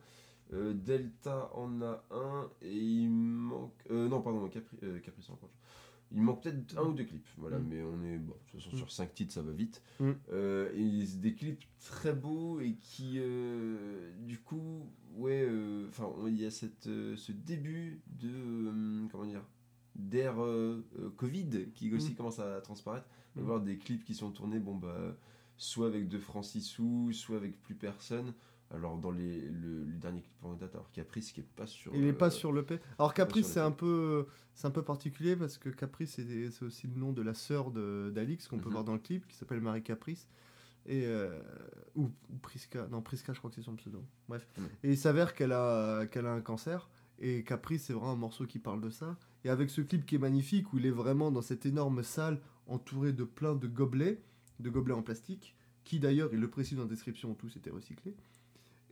euh, 0.54 0.74
Delta 0.74 1.52
en 1.56 1.82
a 1.82 2.04
un, 2.12 2.50
et 2.62 2.78
il 2.78 3.10
manque. 3.10 3.74
euh, 3.92 4.08
non, 4.08 4.22
pardon, 4.22 4.48
Capri, 4.48 4.78
euh, 4.84 5.00
Caprice 5.00 5.30
encore. 5.30 5.50
Il 6.16 6.22
manque 6.22 6.44
peut-être 6.44 6.78
un 6.78 6.84
ou 6.90 6.94
deux 6.94 7.06
clips, 7.06 7.28
voilà, 7.38 7.58
Mm. 7.58 7.66
mais 7.70 7.82
on 7.82 8.04
est, 8.04 8.18
bon, 8.20 8.34
de 8.34 8.52
toute 8.52 8.62
façon, 8.62 8.76
Mm. 8.76 8.78
sur 8.78 8.92
5 8.92 9.14
titres, 9.16 9.34
ça 9.34 9.42
va 9.42 9.52
vite. 9.52 9.82
Mm. 10.00 10.12
Euh, 10.32 10.72
et 10.76 11.06
c'est 11.08 11.20
des 11.22 11.34
clips 11.34 11.64
très 11.80 12.14
beaux 12.14 12.60
et 12.60 12.76
qui, 12.76 13.20
du 14.20 14.38
coup, 14.40 14.86
ouais, 15.16 15.48
enfin, 15.90 16.10
il 16.28 16.40
y 16.40 16.46
a 16.46 16.52
cette, 16.52 16.84
ce 16.86 17.32
début 17.32 18.02
de, 18.08 19.08
comment 19.12 19.26
dire, 19.26 19.44
d'ère 19.96 20.42
euh, 20.44 20.84
Covid 21.18 21.72
qui 21.74 21.94
aussi 21.94 22.12
Mm. 22.12 22.16
commence 22.16 22.40
à 22.40 22.62
transparaître. 22.62 23.08
On 23.36 23.40
va 23.42 23.46
voir 23.48 23.62
des 23.62 23.78
clips 23.78 24.04
qui 24.04 24.14
sont 24.14 24.30
tournés, 24.32 24.60
bon, 24.60 24.76
bah, 24.76 25.18
soit 25.58 25.88
avec 25.88 26.08
de 26.08 26.20
Francis 26.20 26.68
Sou, 26.68 27.12
soit 27.12 27.38
avec 27.38 27.60
plus 27.62 27.76
personne. 27.76 28.34
Alors, 28.74 28.98
dans 28.98 29.12
les, 29.12 29.42
le, 29.42 29.84
le 29.86 29.94
dernier 29.98 30.22
clip 30.22 30.34
en 30.44 30.54
date, 30.56 30.74
alors 30.74 30.90
Caprice 30.92 31.32
qui 31.32 31.42
est 31.42 31.44
pas 31.56 31.68
sur. 31.68 31.94
Il 31.96 32.02
n'est 32.02 32.12
pas 32.14 32.28
euh, 32.28 32.32
sur 32.32 32.52
le 32.52 32.64
P. 32.64 32.80
Alors 32.98 33.14
Caprice, 33.14 33.46
c'est 33.48 33.60
un 33.60 33.72
peu, 33.72 34.26
c'est 34.56 34.66
un 34.68 34.72
peu 34.72 34.82
particulier 34.82 35.36
parce 35.36 35.58
que 35.58 35.70
Caprice, 35.70 36.20
c'est 36.20 36.64
aussi 36.66 36.88
le 36.88 36.96
nom 37.00 37.14
de 37.14 37.22
la 37.22 37.34
sœur 37.36 37.72
d'Alix 37.72 38.48
qu'on 38.48 38.58
peut 38.58 38.66
Mhm. 38.70 38.72
voir 38.72 38.84
dans 38.84 38.94
le 38.94 39.00
clip, 39.00 39.28
qui 39.28 39.36
s'appelle 39.36 39.62
Marie 39.62 39.84
Caprice. 39.84 40.28
Et 40.86 41.06
euh, 41.06 41.40
ou, 41.96 42.12
ou 42.30 42.36
Prisca, 42.42 42.88
non 42.92 43.02
Prisca, 43.02 43.32
je 43.32 43.38
crois 43.38 43.50
que 43.50 43.56
c'est 43.56 43.62
son 43.62 43.76
pseudo. 43.76 44.04
Bref. 44.28 44.46
Mhm. 44.58 44.64
Et 44.84 44.90
il 44.92 44.98
s'avère 44.98 45.34
qu'elle 45.36 45.54
a, 45.54 46.06
qu'elle 46.08 46.26
a 46.26 46.34
un 46.34 46.42
cancer. 46.42 46.90
Et 47.20 47.44
Caprice, 47.44 47.84
c'est 47.86 47.94
vraiment 47.94 48.12
un 48.12 48.16
morceau 48.18 48.46
qui 48.48 48.60
parle 48.60 48.82
de 48.82 48.90
ça. 48.90 49.16
Et 49.46 49.50
avec 49.50 49.70
ce 49.70 49.82
clip 49.82 50.06
qui 50.06 50.16
est 50.16 50.20
magnifique, 50.20 50.74
où 50.74 50.80
il 50.80 50.86
est 50.88 50.92
vraiment 50.92 51.32
dans 51.32 51.42
cette 51.44 51.66
énorme 51.66 52.02
salle 52.04 52.42
entouré 52.68 53.14
de 53.14 53.24
plein 53.24 53.56
de 53.56 53.68
gobelets, 53.68 54.20
de 54.60 54.70
gobelets 54.70 54.96
en 54.96 55.04
plastique, 55.04 55.56
qui 55.84 56.00
d'ailleurs, 56.00 56.30
il 56.34 56.40
le 56.40 56.50
précise 56.50 56.78
dans 56.78 56.84
la 56.84 56.90
description, 56.90 57.34
tous 57.36 57.56
étaient 57.56 57.70
recyclés. 57.70 58.16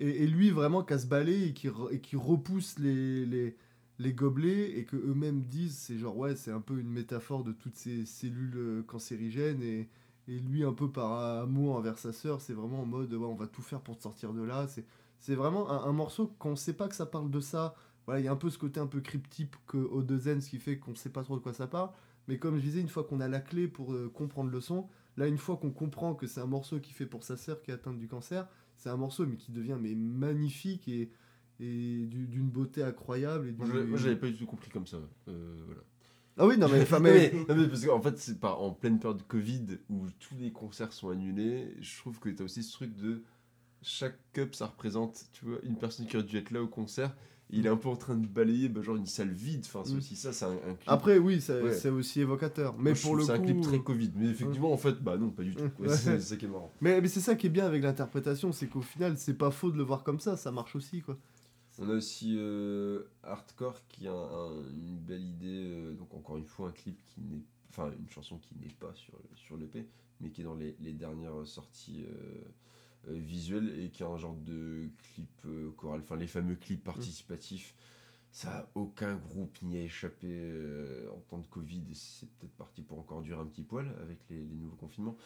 Et, 0.02 0.26
lui, 0.26 0.50
vraiment, 0.50 0.84
casse 0.84 1.06
balai 1.08 1.50
et 1.50 1.54
qui, 1.54 1.68
re- 1.68 1.94
et 1.94 2.00
qui 2.02 2.16
repousse 2.16 2.80
les, 2.80 3.56
gobelets 4.00 4.80
et 4.80 4.86
que 4.86 4.96
eux-mêmes 4.96 5.44
disent, 5.44 5.78
c'est 5.78 6.00
genre, 6.00 6.18
ouais, 6.18 6.36
c'est 6.36 6.52
un 6.52 6.60
peu 6.60 6.80
une 6.80 6.90
métaphore 6.90 7.44
de 7.44 7.52
toutes 7.52 7.76
ces 7.76 8.08
cellules 8.08 8.58
euh, 8.58 8.84
cancérigènes. 8.84 9.62
Et, 9.62 9.88
lui, 10.28 10.64
un 10.64 10.74
peu 10.74 10.90
par 10.90 11.42
amour 11.44 11.76
envers 11.76 12.00
sa 12.00 12.14
sœur, 12.14 12.42
c'est 12.42 12.54
vraiment 12.54 12.82
en 12.82 12.86
mode, 12.86 13.14
ouais, 13.14 13.26
on 13.28 13.36
va 13.36 13.46
tout 13.48 13.62
faire 13.62 13.82
pour 13.82 13.96
te 13.98 14.02
sortir 14.02 14.34
de 14.34 14.42
là. 14.42 14.66
C'est, 14.68 14.86
c'est 15.20 15.36
vraiment 15.36 15.70
un, 15.70 15.92
morceau 15.92 16.28
qu'on 16.40 16.56
sait 16.56 16.74
pas 16.74 16.88
que 16.88 16.96
ça 16.96 17.06
parle 17.06 17.30
de 17.30 17.40
ça. 17.40 17.76
Voilà, 18.08 18.22
il 18.22 18.26
y 18.26 18.28
a 18.28 18.32
un 18.32 18.38
peu 18.38 18.50
ce 18.50 18.58
côté 18.58 18.80
un 18.80 18.88
peu 18.88 19.02
cryptique 19.02 19.52
que 19.68 19.78
au 19.78 20.02
ce 20.02 20.50
qui 20.50 20.58
fait 20.58 20.80
qu'on 20.80 20.96
sait 20.96 21.10
pas 21.10 21.24
trop 21.24 21.36
de 21.36 21.44
quoi 21.44 21.54
ça 21.54 21.68
parle. 21.68 21.92
Mais 22.28 22.40
comme 22.40 22.58
je 22.58 22.62
disais, 22.62 22.82
une 22.82 22.90
fois 22.90 23.04
qu'on 23.04 23.20
a 23.20 23.28
la 23.28 23.40
clé 23.40 23.68
pour 23.68 23.94
euh, 23.94 24.10
comprendre 24.12 24.50
le 24.50 24.62
son, 24.62 24.88
là, 25.18 25.28
une 25.28 25.38
fois 25.38 25.58
qu'on 25.58 25.72
comprend 25.72 26.16
que 26.16 26.26
c'est 26.26 26.42
un 26.42 26.48
morceau 26.48 26.80
qui 26.80 26.94
fait 26.94 27.06
pour 27.06 27.24
sa 27.24 27.38
sœur 27.38 27.62
qui 27.62 27.72
est 27.72 27.74
atteinte 27.76 28.00
du 28.00 28.08
cancer, 28.08 28.48
c'est 28.82 28.90
un 28.90 28.98
morceau 28.98 29.26
mais 29.28 29.38
qui 29.38 29.52
devient 29.52 29.78
mais 29.80 29.94
magnifique 29.96 30.88
et, 30.88 31.12
et 31.60 32.06
du- 32.08 32.26
d'une 32.28 32.50
beauté 32.50 32.82
incroyable. 32.84 33.48
Et 33.50 33.54
Moi, 33.54 33.68
du- 33.68 33.74
je, 33.74 33.78
moi, 33.86 33.98
j'avais 34.00 34.16
pas 34.16 34.28
du 34.28 34.36
tout 34.38 34.48
compris 34.48 34.70
comme 34.72 34.88
ça. 34.88 34.98
euh, 35.28 35.62
voilà. 35.66 35.82
Ah 36.38 36.48
oui, 36.48 36.58
non 36.58 36.68
mais, 36.68 36.82
enfin, 36.82 37.00
mais, 37.02 37.32
non, 37.48 37.56
mais 37.56 37.68
parce 37.68 37.86
qu'en 37.86 38.02
fait, 38.02 38.18
c'est 38.18 38.40
pas 38.40 38.56
en 38.56 38.72
pleine 38.72 39.00
période 39.00 39.18
de 39.20 39.24
Covid 39.24 39.66
où 39.90 40.08
tous 40.20 40.36
les 40.40 40.52
concerts 40.52 40.94
sont 40.94 41.10
annulés. 41.10 41.76
Je 41.80 41.98
trouve 42.00 42.20
que 42.20 42.30
t'as 42.30 42.44
aussi 42.44 42.64
ce 42.64 42.72
truc 42.72 42.96
de 42.96 43.22
chaque 43.84 44.18
cup, 44.34 44.56
ça 44.56 44.68
représente, 44.68 45.26
tu 45.34 45.46
vois, 45.46 45.60
une 45.64 45.78
personne 45.78 46.08
qui 46.08 46.18
aurait 46.18 46.26
dû 46.26 46.38
être 46.38 46.52
là 46.52 46.64
au 46.64 46.68
concert. 46.68 47.16
Il 47.52 47.66
est 47.66 47.70
un 47.70 47.76
peu 47.78 47.90
en 47.90 47.96
train 47.96 48.16
de 48.16 48.26
balayer, 48.28 48.70
bah, 48.70 48.82
genre 48.82 48.96
une 48.96 49.06
salle 49.06 49.32
vide. 49.32 49.62
Enfin, 49.66 49.82
c'est 49.86 49.94
Mm. 49.94 49.98
aussi 49.98 50.16
ça, 50.16 50.32
c'est 50.34 50.46
un, 50.46 50.52
un 50.52 50.76
clip. 50.76 50.88
Après, 50.88 51.18
oui, 51.18 51.36
Ouais. 51.50 51.74
c'est 51.74 51.90
aussi 51.90 52.22
évocateur. 52.22 52.76
Mais 52.78 52.94
pour 52.94 53.16
le 53.16 53.24
c'est 53.24 53.32
un 53.34 53.40
clip 53.40 53.62
très 53.62 53.80
Covid. 53.80 54.12
Mais 54.16 54.28
effectivement, 54.28 54.72
en 54.72 54.78
fait, 54.78 55.02
bah 55.04 55.18
non, 55.18 55.30
pas 55.32 55.44
du 55.44 55.54
tout. 55.56 55.64
Ouais. 55.80 55.88
Ouais, 55.90 55.96
c'est 55.96 55.96
c'est 56.20 56.22
ça 56.22 56.36
qui 56.38 56.46
est 56.46 56.50
marrant. 56.50 56.72
mais, 56.82 57.02
mais 57.02 57.08
c'est 57.08 57.20
ça 57.20 57.36
qui 57.36 57.48
est 57.48 57.52
bien 57.52 57.66
avec 57.66 57.84
l'interprétation, 57.84 58.52
c'est 58.52 58.68
qu'au 58.68 58.82
final, 58.82 59.18
c'est 59.18 59.34
pas 59.38 59.52
faux 59.52 59.72
de 59.72 59.78
le 59.78 59.84
voir 59.84 60.04
comme 60.04 60.20
ça, 60.20 60.38
ça 60.38 60.52
marche 60.52 60.76
aussi, 60.76 61.02
quoi. 61.02 61.18
On 61.80 61.90
a 61.90 61.94
aussi 61.94 62.36
euh, 62.38 63.04
Hardcore 63.24 63.82
qui 63.88 64.08
a 64.08 64.14
un- 64.14 64.62
une 64.74 64.98
belle 64.98 65.24
idée. 65.24 65.64
euh, 65.72 65.94
donc, 65.94 66.14
encore 66.14 66.38
une 66.38 66.46
fois, 66.46 66.68
un 66.70 66.72
clip 66.72 67.00
qui 67.08 67.22
n'est. 67.22 67.42
Enfin, 67.70 67.90
une 67.98 68.10
chanson 68.10 68.38
qui 68.38 68.54
n'est 68.62 68.74
pas 68.80 68.94
sur, 68.94 69.14
sur 69.36 69.56
l'EP, 69.56 69.88
mais 70.20 70.30
qui 70.30 70.42
est 70.42 70.44
dans 70.44 70.56
les, 70.56 70.76
les 70.82 70.92
dernières 70.92 71.46
sorties 71.46 72.04
euh, 72.06 72.42
euh, 73.10 73.14
visuelles 73.14 73.80
et 73.80 73.90
qui 73.90 74.04
a 74.04 74.08
un 74.08 74.18
genre 74.18 74.36
de 74.36 74.90
clip 75.14 75.30
euh, 75.46 75.72
choral. 75.78 76.02
Enfin, 76.02 76.16
les 76.18 76.28
fameux 76.28 76.56
clips 76.56 76.84
participatifs. 76.84 77.74
Ça, 78.34 78.70
aucun 78.76 79.16
groupe 79.16 79.62
n'y 79.62 79.78
a 79.78 79.82
échappé 79.84 80.28
euh, 80.30 81.10
en 81.12 81.20
temps 81.30 81.40
de 81.40 81.48
Covid 81.48 81.82
et 81.92 81.94
c'est 81.96 82.30
peut-être 82.30 82.54
parti 82.56 82.82
pour 82.82 82.98
encore 82.98 83.22
durer 83.22 83.42
un 83.42 83.46
petit 83.46 83.64
poil 83.64 83.94
avec 84.02 84.20
les, 84.30 84.38
les 84.38 84.56
nouveaux 84.56 84.78
confinements. 84.78 85.18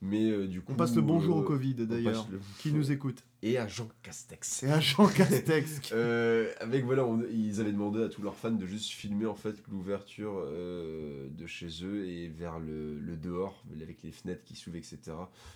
Mais 0.00 0.30
euh, 0.30 0.46
du 0.48 0.60
coup. 0.62 0.72
On 0.72 0.76
passe 0.76 0.96
le 0.96 1.02
bonjour 1.02 1.36
euh, 1.36 1.40
au 1.40 1.44
Covid, 1.44 1.74
d'ailleurs, 1.74 2.26
le- 2.30 2.40
qui 2.58 2.72
nous 2.72 2.90
écoute. 2.90 3.22
Et 3.42 3.58
à 3.58 3.68
Jean 3.68 3.88
Castex. 4.02 4.48
C'est 4.48 4.70
un 4.70 4.80
Jean 4.80 5.06
Castex. 5.08 5.80
Euh, 5.92 6.52
avec 6.58 6.84
voilà, 6.86 7.04
on- 7.04 7.22
ils 7.30 7.60
avaient 7.60 7.72
demandé 7.72 8.02
à 8.02 8.08
tous 8.08 8.22
leurs 8.22 8.34
fans 8.36 8.50
de 8.50 8.66
juste 8.66 8.90
filmer 8.90 9.26
en 9.26 9.34
fait 9.34 9.56
l'ouverture 9.70 10.42
de 10.46 11.46
chez 11.46 11.68
eux 11.84 12.06
et 12.08 12.28
vers 12.28 12.58
le, 12.58 12.98
le 12.98 13.16
dehors 13.18 13.62
avec 13.80 14.02
les 14.02 14.10
fenêtres 14.10 14.42
qui 14.44 14.56
s'ouvrent, 14.56 14.76
etc. 14.76 14.98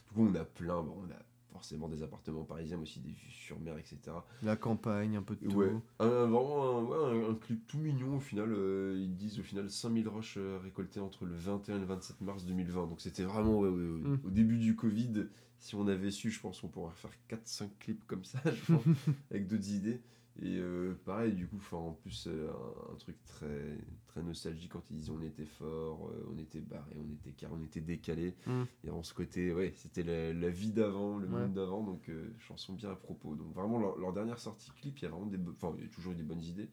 Du 0.08 0.14
coup, 0.14 0.28
on 0.30 0.34
a 0.34 0.44
plein, 0.44 0.82
bon, 0.82 0.94
on 1.06 1.10
a 1.10 1.18
forcément 1.58 1.88
des 1.88 2.04
appartements 2.04 2.44
parisiens, 2.44 2.76
mais 2.76 2.84
aussi 2.84 3.00
des 3.00 3.10
vues 3.10 3.30
sur 3.30 3.58
mer, 3.58 3.76
etc. 3.78 3.98
La 4.44 4.54
campagne, 4.54 5.16
un 5.16 5.22
peu 5.22 5.34
de 5.34 5.44
tout. 5.48 5.56
Ouais, 5.56 5.72
un, 5.98 6.06
vraiment 6.26 6.78
un, 6.78 6.82
ouais, 6.84 7.24
un- 7.26 7.30
un 7.30 7.34
clip 7.34 7.66
tout 7.66 7.78
mignon 7.78 8.16
au 8.16 8.20
final. 8.20 8.52
euh, 8.52 8.96
ils 8.96 9.16
disent 9.16 9.40
au 9.40 9.42
final 9.42 9.68
5000 9.68 10.08
roches 10.08 10.36
euh, 10.38 10.58
récoltées 10.62 11.00
entre 11.00 11.24
le 11.24 11.34
21 11.34 11.76
et 11.76 11.80
le 11.80 11.84
27 11.86 12.20
mars 12.20 12.44
2020. 12.44 12.86
Donc 12.86 13.00
c'était 13.00 13.24
vraiment 13.24 13.58
ouais. 13.58 13.68
Mm. 13.70 14.20
au 14.24 14.30
début 14.30 14.58
du 14.58 14.76
Covid. 14.76 15.26
Si 15.58 15.74
on 15.74 15.88
avait 15.88 16.12
su, 16.12 16.30
je 16.30 16.40
pense 16.40 16.60
qu'on 16.60 16.68
pourrait 16.68 16.94
faire 16.94 17.10
4-5 17.28 17.68
clips 17.80 18.06
comme 18.06 18.22
ça, 18.24 18.38
je 18.44 18.72
pense, 18.72 18.84
avec 19.32 19.48
d'autres 19.48 19.68
idées. 19.72 20.00
Et 20.40 20.56
euh, 20.58 20.94
pareil, 21.04 21.32
du 21.32 21.48
coup, 21.48 21.58
en 21.72 21.92
plus, 21.92 22.28
euh, 22.28 22.48
un, 22.50 22.92
un 22.92 22.96
truc 22.96 23.16
très, 23.24 23.76
très 24.06 24.22
nostalgique 24.22 24.70
quand 24.72 24.88
ils 24.90 24.96
disaient 24.98 25.10
on 25.10 25.20
était 25.22 25.44
fort, 25.46 26.10
euh, 26.12 26.30
on 26.32 26.38
était 26.38 26.60
barré, 26.60 26.96
on 26.96 27.10
était 27.12 27.32
car, 27.32 27.52
on 27.52 27.60
était 27.62 27.80
décalé. 27.80 28.36
Mm. 28.46 28.62
Et 28.84 28.90
en 28.90 29.02
ce 29.02 29.14
côté, 29.14 29.52
ouais, 29.52 29.72
c'était 29.74 30.04
la, 30.04 30.32
la 30.32 30.48
vie 30.48 30.70
d'avant, 30.72 31.18
le 31.18 31.26
Ouais. 31.26 31.40
monde 31.40 31.54
d'avant, 31.54 31.82
donc 31.82 32.08
euh, 32.08 32.30
chanson 32.38 32.72
bien 32.72 32.90
à 32.90 32.94
propos. 32.96 33.34
Donc 33.34 33.52
vraiment, 33.52 33.80
leur, 33.80 33.98
leur 33.98 34.12
dernière 34.12 34.38
sortie 34.38 34.70
clip, 34.80 34.98
il 34.98 35.02
y 35.02 35.06
a 35.06 35.10
vraiment 35.10 35.26
des, 35.26 35.38
enfin, 35.50 35.74
il 35.76 35.84
y 35.84 35.86
a 35.86 35.90
toujours 35.90 36.12
eu 36.12 36.16
des 36.16 36.22
bonnes 36.22 36.44
idées, 36.44 36.70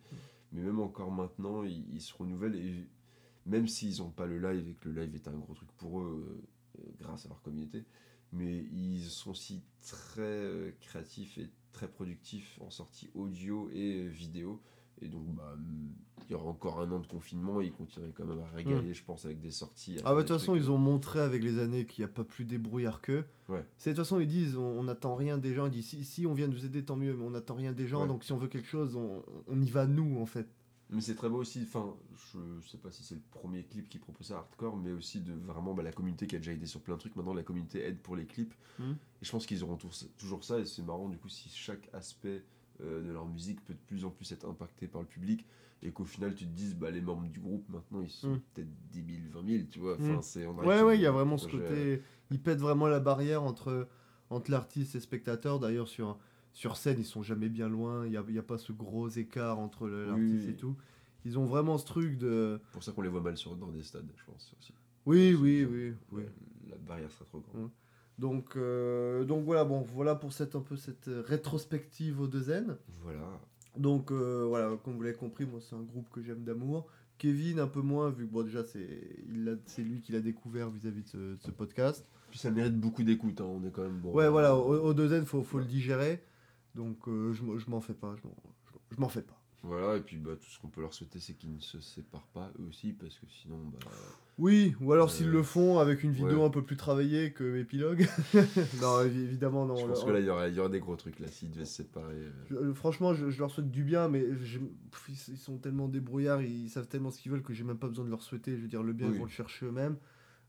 mais 0.52 0.62
même 0.62 0.80
encore 0.80 1.12
maintenant, 1.12 1.64
ils, 1.64 1.86
ils 1.92 2.02
se 2.02 2.14
renouvellent 2.14 2.56
et 2.56 2.88
même 3.48 3.68
s'ils 3.68 3.98
n'ont 4.00 4.12
pas 4.12 4.26
le 4.28 4.40
live 4.40 4.68
et 4.70 4.74
que 4.76 4.90
le 4.90 5.02
live 5.02 5.16
est 5.16 5.28
un 5.28 5.38
gros 5.38 5.54
truc 5.56 5.72
pour 5.78 6.02
eux, 6.02 6.40
euh, 6.78 6.82
euh, 6.82 6.92
grâce 7.00 7.26
à 7.26 7.30
leur 7.30 7.42
communauté, 7.42 7.84
mais 8.32 8.64
ils 8.72 9.04
sont 9.04 9.32
aussi 9.32 9.64
très 9.82 10.22
euh, 10.22 10.72
créatifs 10.82 11.38
et 11.40 11.50
très 11.76 11.88
productifs 11.90 12.58
en 12.62 12.70
sortie 12.70 13.10
audio 13.14 13.70
et 13.74 14.06
euh, 14.06 14.08
vidéo. 14.08 14.62
Et 15.02 15.10
donc, 15.10 15.28
bah, 15.36 15.52
hum, 15.56 15.92
il 16.28 16.32
y 16.32 16.36
aura 16.36 16.46
encore 16.46 16.80
un 16.80 16.90
an 16.92 17.00
de 17.00 17.06
confinement 17.06 17.62
et 17.62 17.66
ils 17.66 17.74
continueraient 17.74 18.14
quand 18.16 18.26
même 18.26 18.40
à 18.40 18.48
régaler, 18.56 18.94
je 18.94 19.04
pense, 19.04 19.26
avec 19.26 19.42
des 19.42 19.52
sorties. 19.52 19.98
Ah 20.06 20.14
bah 20.14 20.24
de 20.24 20.28
toute 20.28 20.38
façon, 20.38 20.56
ils 20.56 20.72
ont 20.72 20.78
montré 20.78 21.20
avec 21.20 21.44
les 21.44 21.60
années 21.60 21.86
qu'il 21.86 22.04
n'y 22.04 22.10
a 22.10 22.14
pas 22.14 22.24
plus 22.24 22.46
débrouillard 22.46 23.02
qu'eux. 23.02 23.26
Ouais. 23.50 23.64
C'est 23.78 23.92
de 23.92 23.96
toute 23.96 24.06
façon, 24.06 24.20
ils 24.22 24.28
disent, 24.28 24.56
on 24.58 24.80
on 24.80 24.84
n'attend 24.84 25.16
rien 25.16 25.38
des 25.38 25.54
gens. 25.54 25.66
Ils 25.66 25.72
disent, 25.72 25.88
si, 25.90 26.04
si 26.06 26.26
on 26.26 26.34
vient 26.34 26.48
nous 26.48 26.66
aider, 26.66 26.84
tant 26.84 26.96
mieux, 26.96 27.14
mais 27.14 27.24
on 27.24 27.32
n'attend 27.32 27.56
rien 27.56 27.74
des 27.74 27.88
gens. 27.88 28.04
Ouais. 28.04 28.08
Donc 28.08 28.24
si 28.24 28.32
on 28.32 28.38
veut 28.38 28.48
quelque 28.48 28.68
chose, 28.68 28.96
on, 28.96 29.24
on 29.48 29.62
y 29.62 29.70
va 29.70 29.86
nous, 29.86 30.18
en 30.20 30.26
fait. 30.26 30.48
Mais 30.92 31.02
c'est 31.02 31.16
très 31.16 31.30
beau 31.30 31.38
aussi, 31.40 31.64
enfin, 31.64 31.96
je 32.16 32.68
sais 32.70 32.78
pas 32.78 32.92
si 32.92 33.04
c'est 33.04 33.16
le 33.16 33.22
premier 33.32 33.64
clip 33.64 33.90
qui 33.90 33.98
propose 33.98 34.28
ça 34.28 34.38
hardcore, 34.38 34.78
mais 34.78 34.92
aussi 34.92 35.20
de 35.20 35.34
vraiment 35.34 35.74
bah, 35.74 35.82
la 35.84 35.92
communauté 35.92 36.28
qui 36.28 36.36
a 36.36 36.40
déjà 36.40 36.52
aidé 36.52 36.68
sur 36.68 36.80
plein 36.82 36.94
de 36.96 37.00
trucs. 37.00 37.16
Maintenant, 37.16 37.34
la 37.34 37.42
communauté 37.44 37.84
aide 37.84 37.98
pour 38.00 38.16
les 38.16 38.26
clips. 38.26 38.54
Mhm. 38.80 38.92
Et 39.22 39.26
je 39.26 39.32
pense 39.32 39.46
qu'ils 39.48 39.64
auront 39.64 39.78
toujours 40.18 40.44
ça, 40.44 40.60
et 40.60 40.66
c'est 40.66 40.84
marrant 40.84 41.10
du 41.10 41.18
coup 41.18 41.30
si 41.30 41.50
chaque 41.50 41.90
aspect 41.94 42.44
euh, 42.82 43.02
de 43.02 43.12
leur 43.12 43.26
musique 43.26 43.64
peut 43.66 43.74
de 43.74 43.80
plus 43.88 44.06
en 44.06 44.10
plus 44.12 44.32
être 44.32 44.48
impacté 44.48 44.88
par 44.88 45.02
le 45.02 45.08
public, 45.08 45.46
et 45.82 45.92
qu'au 45.92 46.06
final 46.06 46.36
tu 46.36 46.46
te 46.46 46.52
dises, 46.52 46.76
bah, 46.76 46.92
les 46.92 47.02
membres 47.02 47.28
du 47.30 47.40
groupe 47.40 47.68
maintenant 47.70 48.02
ils 48.02 48.10
sont 48.12 48.30
Mhm. 48.34 48.42
peut-être 48.54 48.70
10 48.92 49.04
000, 49.34 49.42
20 49.44 49.50
000, 49.58 49.64
tu 49.72 49.80
vois. 49.80 49.96
Enfin, 49.96 50.22
c'est, 50.22 50.46
on 50.46 50.56
arrive 50.60 50.70
Ouais, 50.70 50.82
ouais, 50.84 50.98
il 50.98 51.02
y 51.02 51.06
a 51.08 51.12
vraiment 51.12 51.38
ce 51.38 51.48
côté. 51.48 52.02
Ils 52.32 52.40
pètent 52.42 52.60
vraiment 52.60 52.88
la 52.88 53.00
barrière 53.00 53.42
entre, 53.44 53.88
entre 54.30 54.52
l'artiste 54.52 54.94
et 54.96 54.98
le 55.00 55.04
spectateur. 55.04 55.60
D'ailleurs, 55.60 55.88
sur, 55.88 56.18
sur 56.56 56.78
scène, 56.78 56.96
ils 56.98 57.06
sont 57.06 57.22
jamais 57.22 57.50
bien 57.50 57.70
loin. 57.70 58.06
Il 58.06 58.12
n'y 58.12 58.18
a, 58.18 58.24
y 58.30 58.40
a 58.40 58.44
pas 58.44 58.58
ce 58.58 58.72
gros 58.72 59.10
écart 59.10 59.60
entre 59.60 59.88
l'artiste 59.88 60.46
oui. 60.46 60.50
et 60.50 60.56
tout. 60.56 60.76
Ils 61.26 61.38
ont 61.38 61.46
vraiment 61.46 61.78
ce 61.78 61.86
truc 61.86 62.18
de. 62.18 62.60
C'est 62.66 62.72
pour 62.72 62.84
ça 62.84 62.92
qu'on 62.94 63.02
les 63.02 63.10
voit 63.10 63.22
mal 63.22 63.38
sur, 63.38 63.56
dans 63.56 63.68
des 63.68 63.84
stades, 63.84 64.10
je 64.16 64.24
pense 64.26 64.56
aussi. 64.58 64.74
Oui, 65.06 65.38
oui, 65.40 65.66
oui. 65.70 65.94
oui. 66.12 66.24
La 66.70 66.78
barrière 66.78 67.12
serait 67.12 67.26
trop 67.26 67.42
grande. 67.42 67.70
Donc, 68.18 68.56
euh, 68.56 69.26
donc 69.26 69.44
voilà, 69.44 69.66
bon, 69.66 69.82
voilà 69.82 70.16
pour 70.16 70.32
cette, 70.32 70.56
un 70.56 70.62
peu 70.62 70.78
cette 70.78 71.10
rétrospective 71.28 72.22
au 72.22 72.28
deux 72.28 72.50
N. 72.50 72.78
Voilà. 73.02 73.42
Donc 73.76 74.12
euh, 74.12 74.46
voilà, 74.48 74.78
comme 74.84 74.96
vous 74.96 75.02
l'avez 75.02 75.18
compris, 75.18 75.46
moi 75.46 75.60
c'est 75.60 75.76
un 75.76 75.82
groupe 75.82 76.10
que 76.10 76.24
j'aime 76.24 76.44
d'amour. 76.44 76.88
Kevin 77.18 77.60
un 77.60 77.68
peu 77.68 77.82
moins, 77.82 78.10
vu 78.10 78.26
que 78.26 78.32
bon, 78.32 78.44
déjà 78.44 78.64
c'est 78.64 79.84
lui 79.84 80.00
qui 80.02 80.14
l'a 80.14 80.22
découvert 80.22 80.70
vis-à-vis 80.70 81.04
de 81.04 81.08
ce, 81.10 81.18
de 81.18 81.38
ce 81.42 81.52
podcast. 81.52 82.08
Puis 82.30 82.40
ça 82.40 82.52
mérite 82.52 82.80
beaucoup 82.80 83.04
d'écoute, 83.04 83.42
hein, 83.42 83.46
on 83.46 83.66
est 83.66 83.72
quand 83.72 83.84
même 83.84 84.00
bon. 84.00 84.14
Ouais, 84.14 84.30
voilà, 84.30 84.56
au, 84.56 84.90
au 84.90 84.94
deux 84.94 85.12
N, 85.12 85.26
faut, 85.26 85.44
faut 85.44 85.60
le 85.60 85.66
digérer. 85.66 86.24
Donc 86.76 87.08
euh, 87.08 87.34
je, 87.34 87.44
m'en- 87.44 87.58
je 87.58 87.70
m'en 87.70 87.82
fais 87.82 87.94
pas, 87.94 88.16
je 88.22 88.98
m'en- 89.00 89.10
fais 89.10 89.22
pas. 89.22 89.40
Voilà, 89.64 89.98
et 89.98 90.02
puis 90.02 90.18
bah, 90.18 90.34
tout 90.40 90.48
ce 90.48 90.60
qu'on 90.60 90.68
peut 90.68 90.82
leur 90.82 90.94
souhaiter, 90.94 91.20
c'est 91.20 91.34
qu'ils 91.34 91.52
ne 91.56 91.60
se 91.60 91.80
séparent 91.80 92.28
pas 92.36 92.52
eux 92.60 92.66
aussi, 92.70 92.94
parce 92.94 93.18
que 93.18 93.26
sinon, 93.28 93.58
bah, 93.74 93.80
Oui, 94.38 94.76
ou 94.80 94.92
alors 94.94 95.08
Euh, 95.08 95.12
s'ils 95.12 95.30
le 95.32 95.42
font 95.42 95.80
avec 95.80 96.04
une 96.04 96.12
vidéo 96.12 96.40
ouais. 96.42 96.44
un 96.46 96.50
peu 96.52 96.62
plus 96.64 96.76
travaillée 96.78 97.32
que 97.34 97.58
épilogue. 97.58 98.02
non, 98.82 99.04
évi- 99.04 99.24
évidemment, 99.24 99.66
non. 99.66 99.76
je 99.76 99.86
pense 99.88 100.04
que 100.04 100.12
là, 100.12 100.20
il 100.20 100.26
y 100.28 100.30
aurait, 100.30 100.54
y 100.54 100.60
aurait 100.60 100.70
des 100.70 100.80
gros 100.82 100.96
trucs 100.96 101.20
là, 101.20 101.28
s'ils 101.28 101.50
devaient 101.50 101.66
se 101.66 101.78
séparer. 101.78 102.14
euh. 102.14 102.32
Je- 102.48 102.56
euh, 102.56 102.74
franchement, 102.76 103.16
je, 103.16 103.32
je 103.32 103.40
leur 103.40 103.50
souhaite 103.50 103.72
du 103.72 103.84
bien, 103.84 104.08
mais 104.08 104.24
je- 104.44 104.60
pff, 104.60 105.10
ils, 105.10 105.38
sont 105.38 105.58
tellement 105.58 105.88
débrouillards, 105.88 106.44
ils 106.44 106.70
savent 106.70 106.88
tellement 106.88 107.10
ce 107.10 107.20
qu'ils 107.20 107.32
veulent 107.32 107.42
que 107.42 107.54
j'ai 107.54 107.64
même 107.64 107.80
pas 107.80 107.88
besoin 107.88 108.06
de 108.06 108.12
leur 108.12 108.22
souhaiter. 108.22 108.56
Je 108.58 108.62
veux 108.62 108.68
dire, 108.68 108.84
le 108.84 108.94
bien, 108.94 109.08
Oui. 109.08 109.14
ils 109.16 109.20
vont 109.20 109.26
le 109.26 109.32
chercher 109.32 109.66
eux-mêmes. 109.66 109.98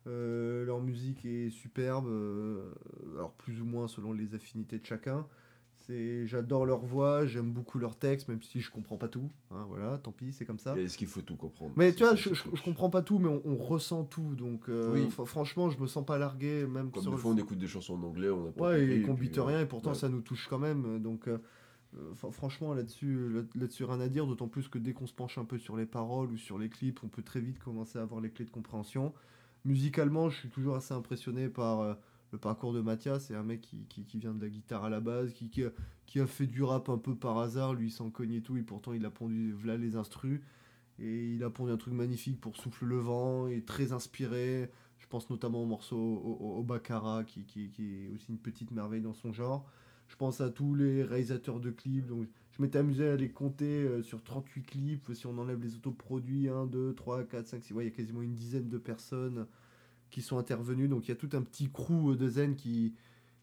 Euh, 0.08 0.64
leur 0.66 0.80
musique 0.82 1.24
est 1.24 1.48
superbe, 1.48 2.06
euh, 2.06 2.70
alors 3.14 3.32
plus 3.32 3.62
ou 3.62 3.64
moins 3.64 3.88
selon 3.88 4.12
les 4.12 4.34
affinités 4.34 4.78
de 4.78 4.84
chacun. 4.84 5.26
J'adore 5.88 6.66
leur 6.66 6.80
voix, 6.84 7.26
j'aime 7.26 7.52
beaucoup 7.52 7.78
leurs 7.78 7.96
textes, 7.96 8.28
même 8.28 8.42
si 8.42 8.60
je 8.60 8.70
comprends 8.72 8.96
pas 8.96 9.06
tout. 9.08 9.30
hein, 9.52 9.64
voilà, 9.68 9.98
tant 9.98 10.10
pis, 10.10 10.32
c'est 10.32 10.44
comme 10.44 10.58
ça. 10.58 10.76
Est-ce 10.76 10.98
qu'il 10.98 11.06
faut 11.06 11.20
tout 11.20 11.36
comprendre? 11.36 11.72
Mais 11.76 11.92
tu 11.92 12.02
vois, 12.02 12.16
je, 12.16 12.34
je, 12.34 12.62
comprends 12.62 12.90
pas 12.90 13.02
tout, 13.02 13.18
mais 13.20 13.28
on, 13.28 13.40
on 13.44 13.56
ressent 13.56 14.04
tout. 14.04 14.34
Donc, 14.34 14.68
euh, 14.68 14.92
Oui. 14.92 15.08
franchement, 15.26 15.70
je 15.70 15.78
me 15.80 15.86
sens 15.86 16.04
pas 16.04 16.18
largué, 16.18 16.66
même 16.66 16.90
Comme 16.90 17.02
sur 17.02 17.12
des 17.12 17.16
le 17.16 17.22
fois, 17.22 17.30
on 17.30 17.36
écoute 17.36 17.58
des 17.58 17.68
chansons 17.68 17.94
en 17.94 18.02
anglais, 18.02 18.30
on 18.30 18.46
n'a 18.46 18.50
pas 18.52 18.64
Ouais, 18.70 18.80
compris, 18.80 18.94
et 18.94 19.02
qu'on 19.02 19.14
bite 19.14 19.38
euh, 19.38 19.44
rien, 19.44 19.60
et 19.60 19.66
pourtant 19.66 19.90
ouais. 19.90 19.94
ça 19.96 20.08
nous 20.08 20.22
touche 20.22 20.48
quand 20.48 20.58
même. 20.58 21.00
Donc, 21.00 21.28
euh, 21.28 21.38
fr- 22.20 22.32
franchement, 22.32 22.74
là-dessus, 22.74 23.28
là- 23.32 23.42
là-dessus, 23.54 23.84
rien 23.84 24.00
à 24.00 24.08
dire. 24.08 24.26
D'autant 24.26 24.48
plus 24.48 24.66
que 24.66 24.78
dès 24.78 24.92
qu'on 24.92 25.06
se 25.06 25.14
penche 25.14 25.38
un 25.38 25.44
peu 25.44 25.56
sur 25.56 25.76
les 25.76 25.86
paroles 25.86 26.32
ou 26.32 26.36
sur 26.36 26.58
les 26.58 26.68
clips, 26.68 26.98
on 27.04 27.08
peut 27.08 27.22
très 27.22 27.40
vite 27.40 27.60
commencer 27.60 27.98
à 27.98 28.02
avoir 28.02 28.20
les 28.20 28.30
clés 28.30 28.44
de 28.44 28.50
compréhension. 28.50 29.14
Musicalement, 29.64 30.30
je 30.30 30.36
suis 30.38 30.48
toujours 30.48 30.74
assez 30.74 30.94
impressionné 30.94 31.48
par 31.48 31.80
euh, 31.80 31.94
le 32.32 32.38
parcours 32.38 32.72
de 32.72 32.80
Mathias. 32.80 33.26
C'est 33.26 33.34
un 33.34 33.42
mec 33.42 33.60
qui, 33.60 33.86
qui, 33.86 34.18
vient 34.18 34.34
de 34.34 34.42
la 34.42 34.48
guitare 34.48 34.84
à 34.84 34.90
la 34.90 35.00
base, 35.00 35.32
qui, 35.32 35.50
qui, 35.50 36.20
a, 36.20 36.26
fait 36.26 36.46
du 36.46 36.62
rap 36.62 36.88
un 36.88 36.98
peu 36.98 37.14
par 37.14 37.38
hasard. 37.38 37.74
Lui, 37.74 37.90
s'en 37.90 38.10
cogne 38.10 38.34
et 38.34 38.42
tout, 38.42 38.56
et 38.56 38.62
pourtant, 38.62 38.92
il 38.92 39.04
a 39.04 39.10
pondu 39.10 39.52
voilà 39.52 39.76
les 39.76 39.96
instrus. 39.96 40.40
Et 40.98 41.34
il 41.34 41.44
a 41.44 41.50
pondu 41.50 41.72
un 41.72 41.76
truc 41.76 41.94
magnifique 41.94 42.40
pour 42.40 42.56
Souffle 42.56 42.86
le 42.86 42.98
vent, 42.98 43.48
et 43.48 43.62
très 43.62 43.92
inspiré. 43.92 44.70
Je 44.98 45.06
pense 45.06 45.28
notamment 45.30 45.62
au 45.62 45.66
morceau 45.66 45.96
au, 45.98 46.58
au- 46.58 47.24
qui, 47.26 47.44
qui, 47.44 47.70
qui 47.70 47.94
est 47.94 48.08
aussi 48.14 48.26
une 48.30 48.38
petite 48.38 48.70
merveille 48.70 49.02
dans 49.02 49.14
son 49.14 49.32
genre. 49.32 49.70
Je 50.08 50.16
pense 50.16 50.40
à 50.40 50.50
tous 50.50 50.74
les 50.74 51.02
réalisateurs 51.02 51.60
de 51.60 51.70
clips. 51.70 52.06
Donc, 52.06 52.28
je 52.52 52.62
m'étais 52.62 52.78
amusé 52.78 53.08
à 53.08 53.16
les 53.16 53.30
compter 53.30 53.82
euh, 53.82 54.02
sur 54.02 54.22
38 54.22 54.62
clips. 54.62 55.12
Si 55.14 55.26
on 55.26 55.36
enlève 55.38 55.60
les 55.60 55.74
autoproduits, 55.74 56.48
1, 56.48 56.66
2, 56.66 56.94
3, 56.94 57.24
4, 57.24 57.46
5, 57.46 57.64
6, 57.64 57.74
ouais, 57.74 57.84
il 57.84 57.88
y 57.88 57.92
a 57.92 57.94
quasiment 57.94 58.22
une 58.22 58.34
dizaine 58.34 58.68
de 58.68 58.78
personnes 58.78 59.46
qui 60.10 60.22
sont 60.22 60.38
intervenues. 60.38 60.88
Donc 60.88 61.06
il 61.06 61.10
y 61.10 61.12
a 61.12 61.16
tout 61.16 61.30
un 61.32 61.42
petit 61.42 61.70
crew 61.70 62.12
euh, 62.12 62.16
de 62.16 62.28
zen 62.28 62.56
qui, 62.56 62.94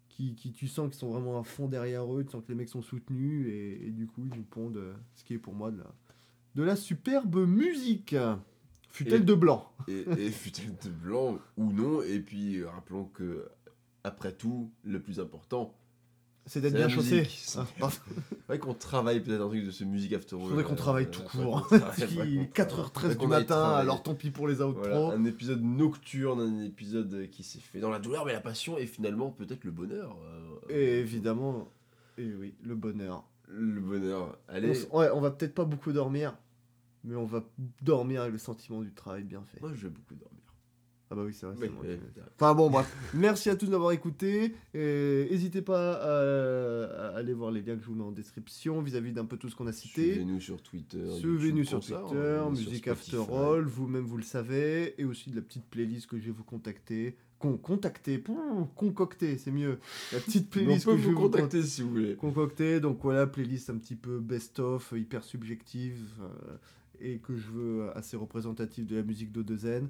qui, 0.10 0.36
qui 0.36 0.52
tu 0.52 0.68
sens 0.68 0.90
qu'ils 0.90 1.00
sont 1.00 1.12
vraiment 1.12 1.40
à 1.40 1.44
fond 1.44 1.68
derrière 1.68 2.12
eux. 2.14 2.24
Tu 2.24 2.32
sens 2.32 2.44
que 2.44 2.52
les 2.52 2.56
mecs 2.56 2.70
sont 2.70 2.82
soutenus. 2.82 3.48
Et, 3.48 3.88
et 3.88 3.92
du 3.92 4.08
coup, 4.08 4.26
ils 4.26 4.38
nous 4.38 4.44
pondent 4.44 4.78
euh, 4.78 4.94
ce 5.16 5.24
qui 5.24 5.34
est 5.34 5.40
pour 5.40 5.54
moi 5.54 5.72
de 5.72 5.78
la, 5.78 5.94
de 6.56 6.64
la 6.64 6.76
superbe 6.76 7.48
musique. 7.48 8.16
Fut-elle 8.90 9.26
de 9.26 9.34
blanc? 9.34 9.72
Et, 9.88 10.06
et 10.18 10.30
fut-elle 10.30 10.76
de 10.78 10.90
blanc 10.90 11.40
ou 11.58 11.72
non? 11.72 12.04
Et 12.04 12.20
puis, 12.20 12.64
rappelons 12.64 13.06
que, 13.06 13.50
après 14.04 14.34
tout, 14.34 14.70
le 14.84 15.02
plus 15.02 15.20
important, 15.20 15.74
C'est 16.46 16.60
d'être 16.60 16.74
bien 16.76 16.90
chaussé. 16.90 17.26
Ah, 17.58 17.66
faudrait 18.42 18.60
qu'on 18.60 18.74
travaille 18.74 19.22
peut-être 19.22 19.42
un 19.42 19.48
truc 19.48 19.66
de 19.66 19.72
ce 19.72 19.84
musique 19.86 20.12
after 20.14 20.36
Il 20.38 20.48
faudrait 20.50 20.64
qu'on 20.66 20.76
travaille 20.76 21.10
tout 21.10 21.22
court. 21.24 21.68
Il 21.72 21.80
Parce 21.80 22.06
qu'il 22.06 22.20
est 22.20 22.54
4h13 22.58 23.18
du 23.18 23.28
matin, 23.28 23.72
alors 23.76 24.04
tant 24.04 24.14
pis 24.14 24.30
pour 24.30 24.48
les 24.48 24.62
outros. 24.62 24.74
Voilà, 24.84 25.16
un 25.16 25.24
épisode 25.24 25.62
nocturne, 25.64 26.42
un 26.42 26.64
épisode 26.64 27.30
qui 27.32 27.44
s'est 27.44 27.60
fait 27.62 27.80
dans 27.80 27.90
la 27.90 28.00
douleur, 28.00 28.26
mais 28.26 28.34
la 28.34 28.42
passion 28.42 28.78
et 28.78 28.86
finalement 28.86 29.32
peut-être 29.32 29.64
le 29.64 29.72
bonheur. 29.72 30.18
euh, 30.70 30.74
Et 30.74 31.00
évidemment, 31.00 31.70
et 32.18 32.34
oui, 32.34 32.56
le 32.62 32.76
bonheur. 32.76 33.24
Le 33.48 33.80
bonheur. 33.80 34.38
On, 34.50 34.54
Allez, 34.54 34.86
ouais, 34.92 35.10
on 35.14 35.22
va 35.22 35.32
peut-être 35.32 35.54
pas 35.54 35.66
beaucoup 35.66 35.94
dormir, 35.94 36.36
mais 37.06 37.16
on 37.16 37.26
va 37.26 37.44
dormir 37.82 38.22
avec 38.22 38.34
le 38.34 38.40
sentiment 38.40 38.82
du 38.82 38.92
travail 38.92 39.24
bien 39.24 39.44
fait. 39.44 39.62
moi 39.62 39.72
je 39.74 39.84
vais 39.88 39.94
beaucoup 39.94 40.16
dormir. 40.16 40.43
Ah 41.14 41.16
bah 41.16 41.22
oui, 41.28 41.34
c'est 41.36 41.46
vrai. 41.46 41.56
Oui, 41.62 41.70
oui. 41.84 41.90
Enfin 42.40 42.56
bon, 42.56 42.72
bref. 42.72 42.92
Merci 43.14 43.52
à 43.52 43.56
tous 43.56 43.68
d'avoir 43.68 43.92
écouté. 43.92 44.56
Et 44.74 45.28
N'hésitez 45.30 45.62
pas 45.62 45.94
à, 45.94 47.12
à 47.12 47.18
aller 47.18 47.34
voir 47.34 47.52
les 47.52 47.62
liens 47.62 47.76
que 47.76 47.84
je 47.84 47.86
vous 47.88 47.94
mets 47.94 48.04
en 48.04 48.12
description 48.12 48.82
vis-à-vis 48.82 49.12
d'un 49.12 49.26
peu 49.26 49.38
tout 49.38 49.48
ce 49.48 49.56
qu'on 49.56 49.68
a 49.68 49.72
cité. 49.74 50.14
Suivez-nous 50.14 50.40
sur 50.40 50.60
Twitter. 50.64 51.06
Suivez-nous 51.20 51.66
sur 51.66 51.84
ça, 51.84 51.98
Twitter, 51.98 52.40
sur 52.40 52.50
Musique. 52.50 52.88
After 52.88 53.22
All, 53.32 53.62
vous-même 53.66 54.06
vous 54.06 54.18
le 54.18 54.24
savez, 54.24 55.00
et 55.00 55.06
aussi 55.06 55.30
de 55.30 55.36
la 55.36 55.44
petite 55.44 55.66
playlist 55.66 56.08
que 56.08 56.18
je 56.18 56.26
vais 56.26 56.32
vous 56.32 56.44
contacter. 56.44 57.16
Con 57.38 57.58
contacter, 57.58 58.18
pouh, 58.18 58.66
concocter, 58.76 59.38
c'est 59.38 59.52
mieux. 59.52 59.78
La 60.14 60.20
petite 60.20 60.48
On 60.48 60.50
playlist 60.50 60.86
peut 60.86 60.94
que 60.94 60.98
je 60.98 61.04
vais 61.04 61.10
vous 61.14 61.20
vous 61.20 61.30
contacter 61.30 61.62
si 61.62 61.84
vous 61.84 61.90
voulez. 61.92 62.16
concocter. 62.16 62.80
Donc 62.80 63.00
voilà, 63.04 63.28
playlist 63.28 63.70
un 63.70 63.78
petit 63.78 63.96
peu 63.96 64.18
best-of, 64.20 64.94
hyper 64.98 65.24
subjective, 65.24 66.00
euh, 66.22 66.56
et 67.00 67.18
que 67.20 67.36
je 67.36 67.52
veux 67.52 67.96
assez 67.96 68.18
représentative 68.18 68.88
de 68.88 68.96
la 68.96 69.04
musique 69.04 69.32
d'Odezen. 69.32 69.90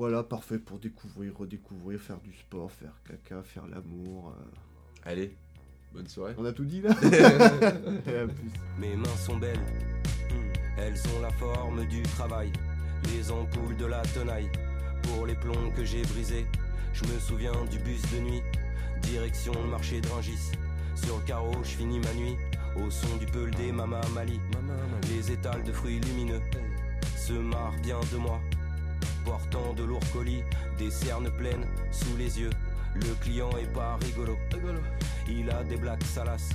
Voilà, 0.00 0.22
parfait 0.22 0.56
pour 0.58 0.78
découvrir, 0.78 1.36
redécouvrir, 1.36 2.00
faire 2.00 2.18
du 2.22 2.32
sport, 2.32 2.72
faire 2.72 2.94
caca, 3.06 3.42
faire 3.42 3.66
l'amour. 3.66 4.34
euh. 4.34 4.44
Allez, 5.10 5.36
bonne 5.92 6.08
soirée. 6.08 6.32
On 6.38 6.44
a 6.46 6.54
tout 6.54 6.64
dit 6.64 6.80
là 6.80 6.88
Et 7.02 8.16
à 8.16 8.26
plus. 8.26 8.50
Mes 8.78 8.96
mains 8.96 9.16
sont 9.18 9.36
belles, 9.36 9.60
Hmm. 10.30 10.78
elles 10.78 11.02
ont 11.14 11.20
la 11.20 11.28
forme 11.32 11.84
du 11.88 12.00
travail, 12.00 12.50
les 13.12 13.30
ampoules 13.30 13.76
de 13.76 13.84
la 13.84 14.00
tenaille, 14.00 14.48
pour 15.02 15.26
les 15.26 15.34
plombs 15.34 15.70
que 15.76 15.84
j'ai 15.84 16.00
brisés. 16.00 16.46
Je 16.94 17.04
me 17.04 17.18
souviens 17.18 17.52
du 17.70 17.78
bus 17.80 18.00
de 18.14 18.20
nuit, 18.20 18.42
direction 19.02 19.52
le 19.62 19.68
marché 19.68 20.00
de 20.00 20.08
Rungis. 20.08 20.52
Sur 20.94 21.18
le 21.18 21.24
carreau, 21.26 21.52
je 21.62 21.68
finis 21.76 22.00
ma 22.00 22.14
nuit, 22.14 22.36
au 22.82 22.88
son 22.90 23.16
du 23.18 23.26
peul 23.26 23.50
des 23.50 23.70
Mama 23.70 24.00
Mali. 24.14 24.40
Les 25.10 25.30
étals 25.30 25.62
de 25.62 25.72
fruits 25.72 26.00
lumineux 26.00 26.40
se 27.18 27.34
marrent 27.34 27.78
bien 27.82 28.00
de 28.10 28.16
moi, 28.16 28.40
de 29.80 29.86
lourds 29.86 30.12
colis, 30.12 30.42
des 30.78 30.90
cernes 30.90 31.30
pleines 31.30 31.66
sous 31.90 32.16
les 32.16 32.40
yeux. 32.40 32.50
Le 32.94 33.14
client 33.20 33.50
est 33.60 33.72
pas 33.72 33.98
rigolo. 34.02 34.36
Il 35.28 35.50
a 35.50 35.62
des 35.64 35.76
blagues 35.76 36.02
salaces. 36.02 36.50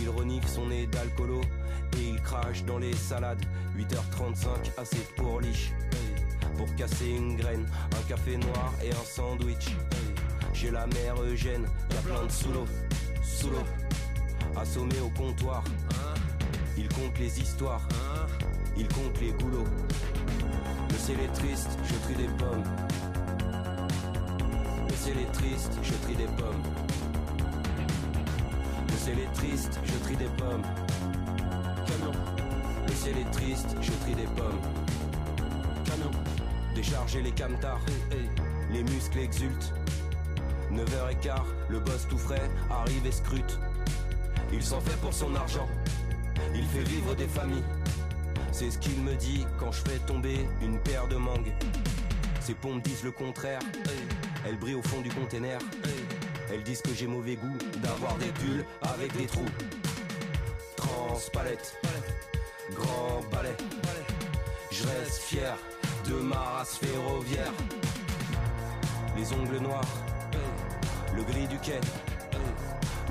Il 0.00 0.08
renifle 0.08 0.48
son 0.48 0.66
nez 0.66 0.86
d'alcoolo 0.86 1.40
et 1.98 2.08
il 2.10 2.22
crache 2.22 2.64
dans 2.64 2.78
les 2.78 2.94
salades. 2.94 3.44
8h35, 3.76 4.46
assez 4.78 5.04
pour 5.16 5.40
liche. 5.40 5.72
Pour 6.56 6.74
casser 6.76 7.10
une 7.10 7.36
graine, 7.36 7.66
un 7.98 8.08
café 8.08 8.36
noir 8.36 8.72
et 8.82 8.90
un 8.90 9.04
sandwich. 9.04 9.76
J'ai 10.54 10.70
la 10.70 10.86
mère 10.86 11.20
Eugène, 11.22 11.66
y 11.90 11.96
a 11.96 12.00
plein 12.00 12.24
de 12.24 12.30
sous 12.30 12.52
l'eau, 12.52 12.66
sous 13.22 13.50
l'eau. 13.50 13.64
Assommé 14.56 15.00
au 15.00 15.08
comptoir, 15.10 15.64
il 16.76 16.88
compte 16.88 17.18
les 17.18 17.40
histoires, 17.40 17.86
il 18.76 18.86
compte 18.88 19.18
les 19.20 19.32
goulots. 19.32 19.66
Le 20.92 20.98
ciel 20.98 21.20
est 21.20 21.32
triste, 21.32 21.78
je 21.84 21.94
trie 21.94 22.14
des 22.14 22.28
pommes. 22.28 22.64
Le 24.88 24.94
ciel 24.94 25.18
est 25.18 25.32
triste, 25.32 25.72
je 25.82 25.94
trie 25.94 26.14
des 26.14 26.26
pommes. 26.26 26.62
Le 28.88 28.96
ciel 28.96 29.18
est 29.18 29.32
triste, 29.32 29.80
je 29.84 29.94
trie 30.04 30.16
des 30.16 30.30
pommes. 30.36 30.62
Camion. 31.86 32.12
Le 32.86 32.92
ciel 32.92 33.16
est 33.16 33.30
triste, 33.30 33.74
je 33.80 33.92
trie 34.02 34.14
des 34.14 34.28
pommes. 34.36 34.60
Camion. 35.86 36.10
Décharger 36.74 37.22
les 37.22 37.32
camtars, 37.32 37.80
les 38.70 38.82
muscles 38.82 39.18
exultent. 39.18 39.72
9h15, 40.70 41.40
le 41.70 41.80
boss 41.80 42.06
tout 42.08 42.18
frais 42.18 42.50
arrive 42.70 43.06
et 43.06 43.12
scrute. 43.12 43.58
Il 44.52 44.62
s'en 44.62 44.80
fait 44.80 45.00
pour 45.00 45.14
son 45.14 45.34
argent, 45.34 45.68
il 46.54 46.64
fait 46.66 46.84
vivre 46.84 47.14
des 47.14 47.28
familles. 47.28 47.64
C'est 48.62 48.70
ce 48.70 48.78
qu'il 48.78 49.02
me 49.02 49.16
dit 49.16 49.44
quand 49.58 49.72
je 49.72 49.80
fais 49.80 49.98
tomber 50.06 50.46
une 50.62 50.78
paire 50.78 51.08
de 51.08 51.16
mangues. 51.16 51.52
Ses 52.40 52.54
pompes 52.54 52.80
disent 52.80 53.02
le 53.02 53.10
contraire, 53.10 53.58
elles 54.46 54.56
brillent 54.56 54.76
au 54.76 54.82
fond 54.82 55.00
du 55.00 55.10
container. 55.10 55.58
Elles 56.48 56.62
disent 56.62 56.80
que 56.80 56.94
j'ai 56.94 57.08
mauvais 57.08 57.34
goût 57.34 57.58
d'avoir 57.82 58.16
des 58.18 58.28
pulls 58.28 58.64
avec 58.82 59.16
des 59.16 59.26
trous. 59.26 59.48
Transpalette, 60.76 61.76
grand 62.72 63.20
balai. 63.32 63.56
Je 64.70 64.84
reste 64.84 65.22
fier 65.22 65.58
de 66.08 66.14
ma 66.14 66.38
race 66.38 66.76
ferroviaire. 66.76 67.52
Les 69.16 69.32
ongles 69.32 69.58
noirs, 69.58 69.92
le 71.16 71.24
gris 71.24 71.48
du 71.48 71.58
quai, 71.58 71.80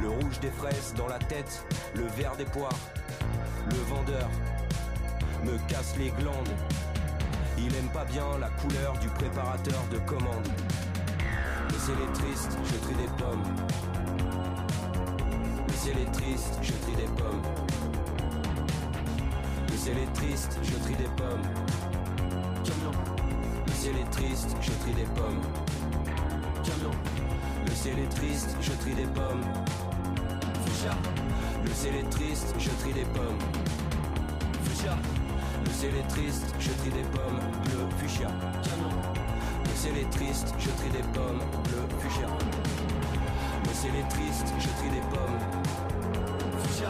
le 0.01 0.07
rouge 0.07 0.39
des 0.39 0.51
fraises 0.51 0.93
dans 0.95 1.09
la 1.09 1.19
tête, 1.19 1.65
le 1.93 2.05
vert 2.07 2.37
des 2.37 2.45
poires. 2.45 2.79
Le 3.69 3.77
vendeur 3.93 4.29
me 5.43 5.57
casse 5.67 5.95
les 5.97 6.09
glandes. 6.11 6.49
Il 7.57 7.75
aime 7.75 7.89
pas 7.93 8.05
bien 8.05 8.23
la 8.39 8.49
couleur 8.49 8.97
du 8.99 9.07
préparateur 9.09 9.83
de 9.91 9.97
commande. 9.99 10.47
Le 11.69 11.77
ciel 11.77 11.97
est 12.07 12.13
triste, 12.13 12.57
je 12.65 12.77
trie 12.77 12.95
des 12.95 13.09
pommes. 13.17 13.43
Le 15.67 15.73
ciel 15.73 15.97
est 15.99 16.11
triste, 16.11 16.59
je 16.61 16.73
trie 16.73 16.95
des 16.95 17.11
pommes. 17.17 17.41
Le 19.69 19.77
ciel 19.77 19.97
est 19.97 20.13
triste, 20.13 20.59
je 20.63 20.75
trie 20.75 20.95
des 20.95 21.09
pommes. 21.15 21.41
Le 23.67 23.73
ciel 23.73 23.95
est 23.97 24.11
triste, 24.11 24.55
je 24.61 24.71
trie 24.71 24.93
des 24.93 25.09
pommes. 25.15 25.41
Le 27.65 27.73
ciel 27.73 27.99
est 27.99 28.09
triste, 28.09 28.55
je 28.61 28.71
trie 28.73 28.93
des 28.93 29.07
pommes. 29.07 29.41
Le 31.63 31.71
ciel 31.73 31.95
est 31.95 32.09
triste, 32.09 32.55
je 32.59 32.69
trie 32.69 32.93
des 32.93 33.05
pommes. 33.05 33.80
Fuchsia. 35.81 35.89
fuchsia. 35.89 35.89
Le 35.89 35.89
ciel 35.89 35.97
est 35.97 36.11
triste, 36.11 36.53
je 36.59 36.71
trie 36.71 36.91
des 36.91 37.01
pommes, 37.09 37.39
bleu, 37.63 37.87
fuchsia. 37.97 38.27
Canon. 38.61 38.91
Le 39.65 39.75
ciel 39.75 39.97
est 39.97 40.11
triste, 40.11 40.53
je 40.59 40.69
trie 40.69 40.89
des 40.91 41.03
pommes, 41.11 41.41
bleu, 41.63 41.97
fuchsia. 41.99 42.27
Le 43.65 43.73
ciel 43.73 43.95
est 43.95 44.09
triste, 44.09 44.53
je 44.59 44.67
trie 44.77 44.89
des 44.89 45.01
pommes. 45.09 45.39
Fuchsia. 46.61 46.89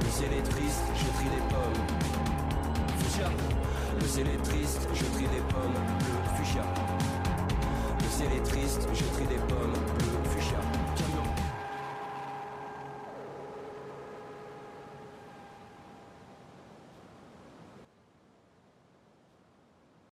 Le 0.00 0.10
ciel 0.10 0.32
est 0.32 0.42
triste, 0.42 0.82
je 0.96 1.06
trie 1.16 1.30
des 1.30 1.44
pommes. 1.48 1.82
Fuchsia. 2.98 3.30
Le 4.00 4.06
ciel 4.06 4.26
est 4.26 4.42
triste, 4.42 4.88
je 4.94 5.04
trie 5.04 5.28
des 5.28 5.42
pommes, 5.54 5.78
bleu, 6.00 6.18
fuchsia. 6.36 6.64
Le 8.00 8.08
ciel 8.10 8.32
est 8.36 8.42
triste, 8.42 8.88
je 8.94 9.04
trie 9.14 9.26
des 9.26 9.42
pommes. 9.46 9.77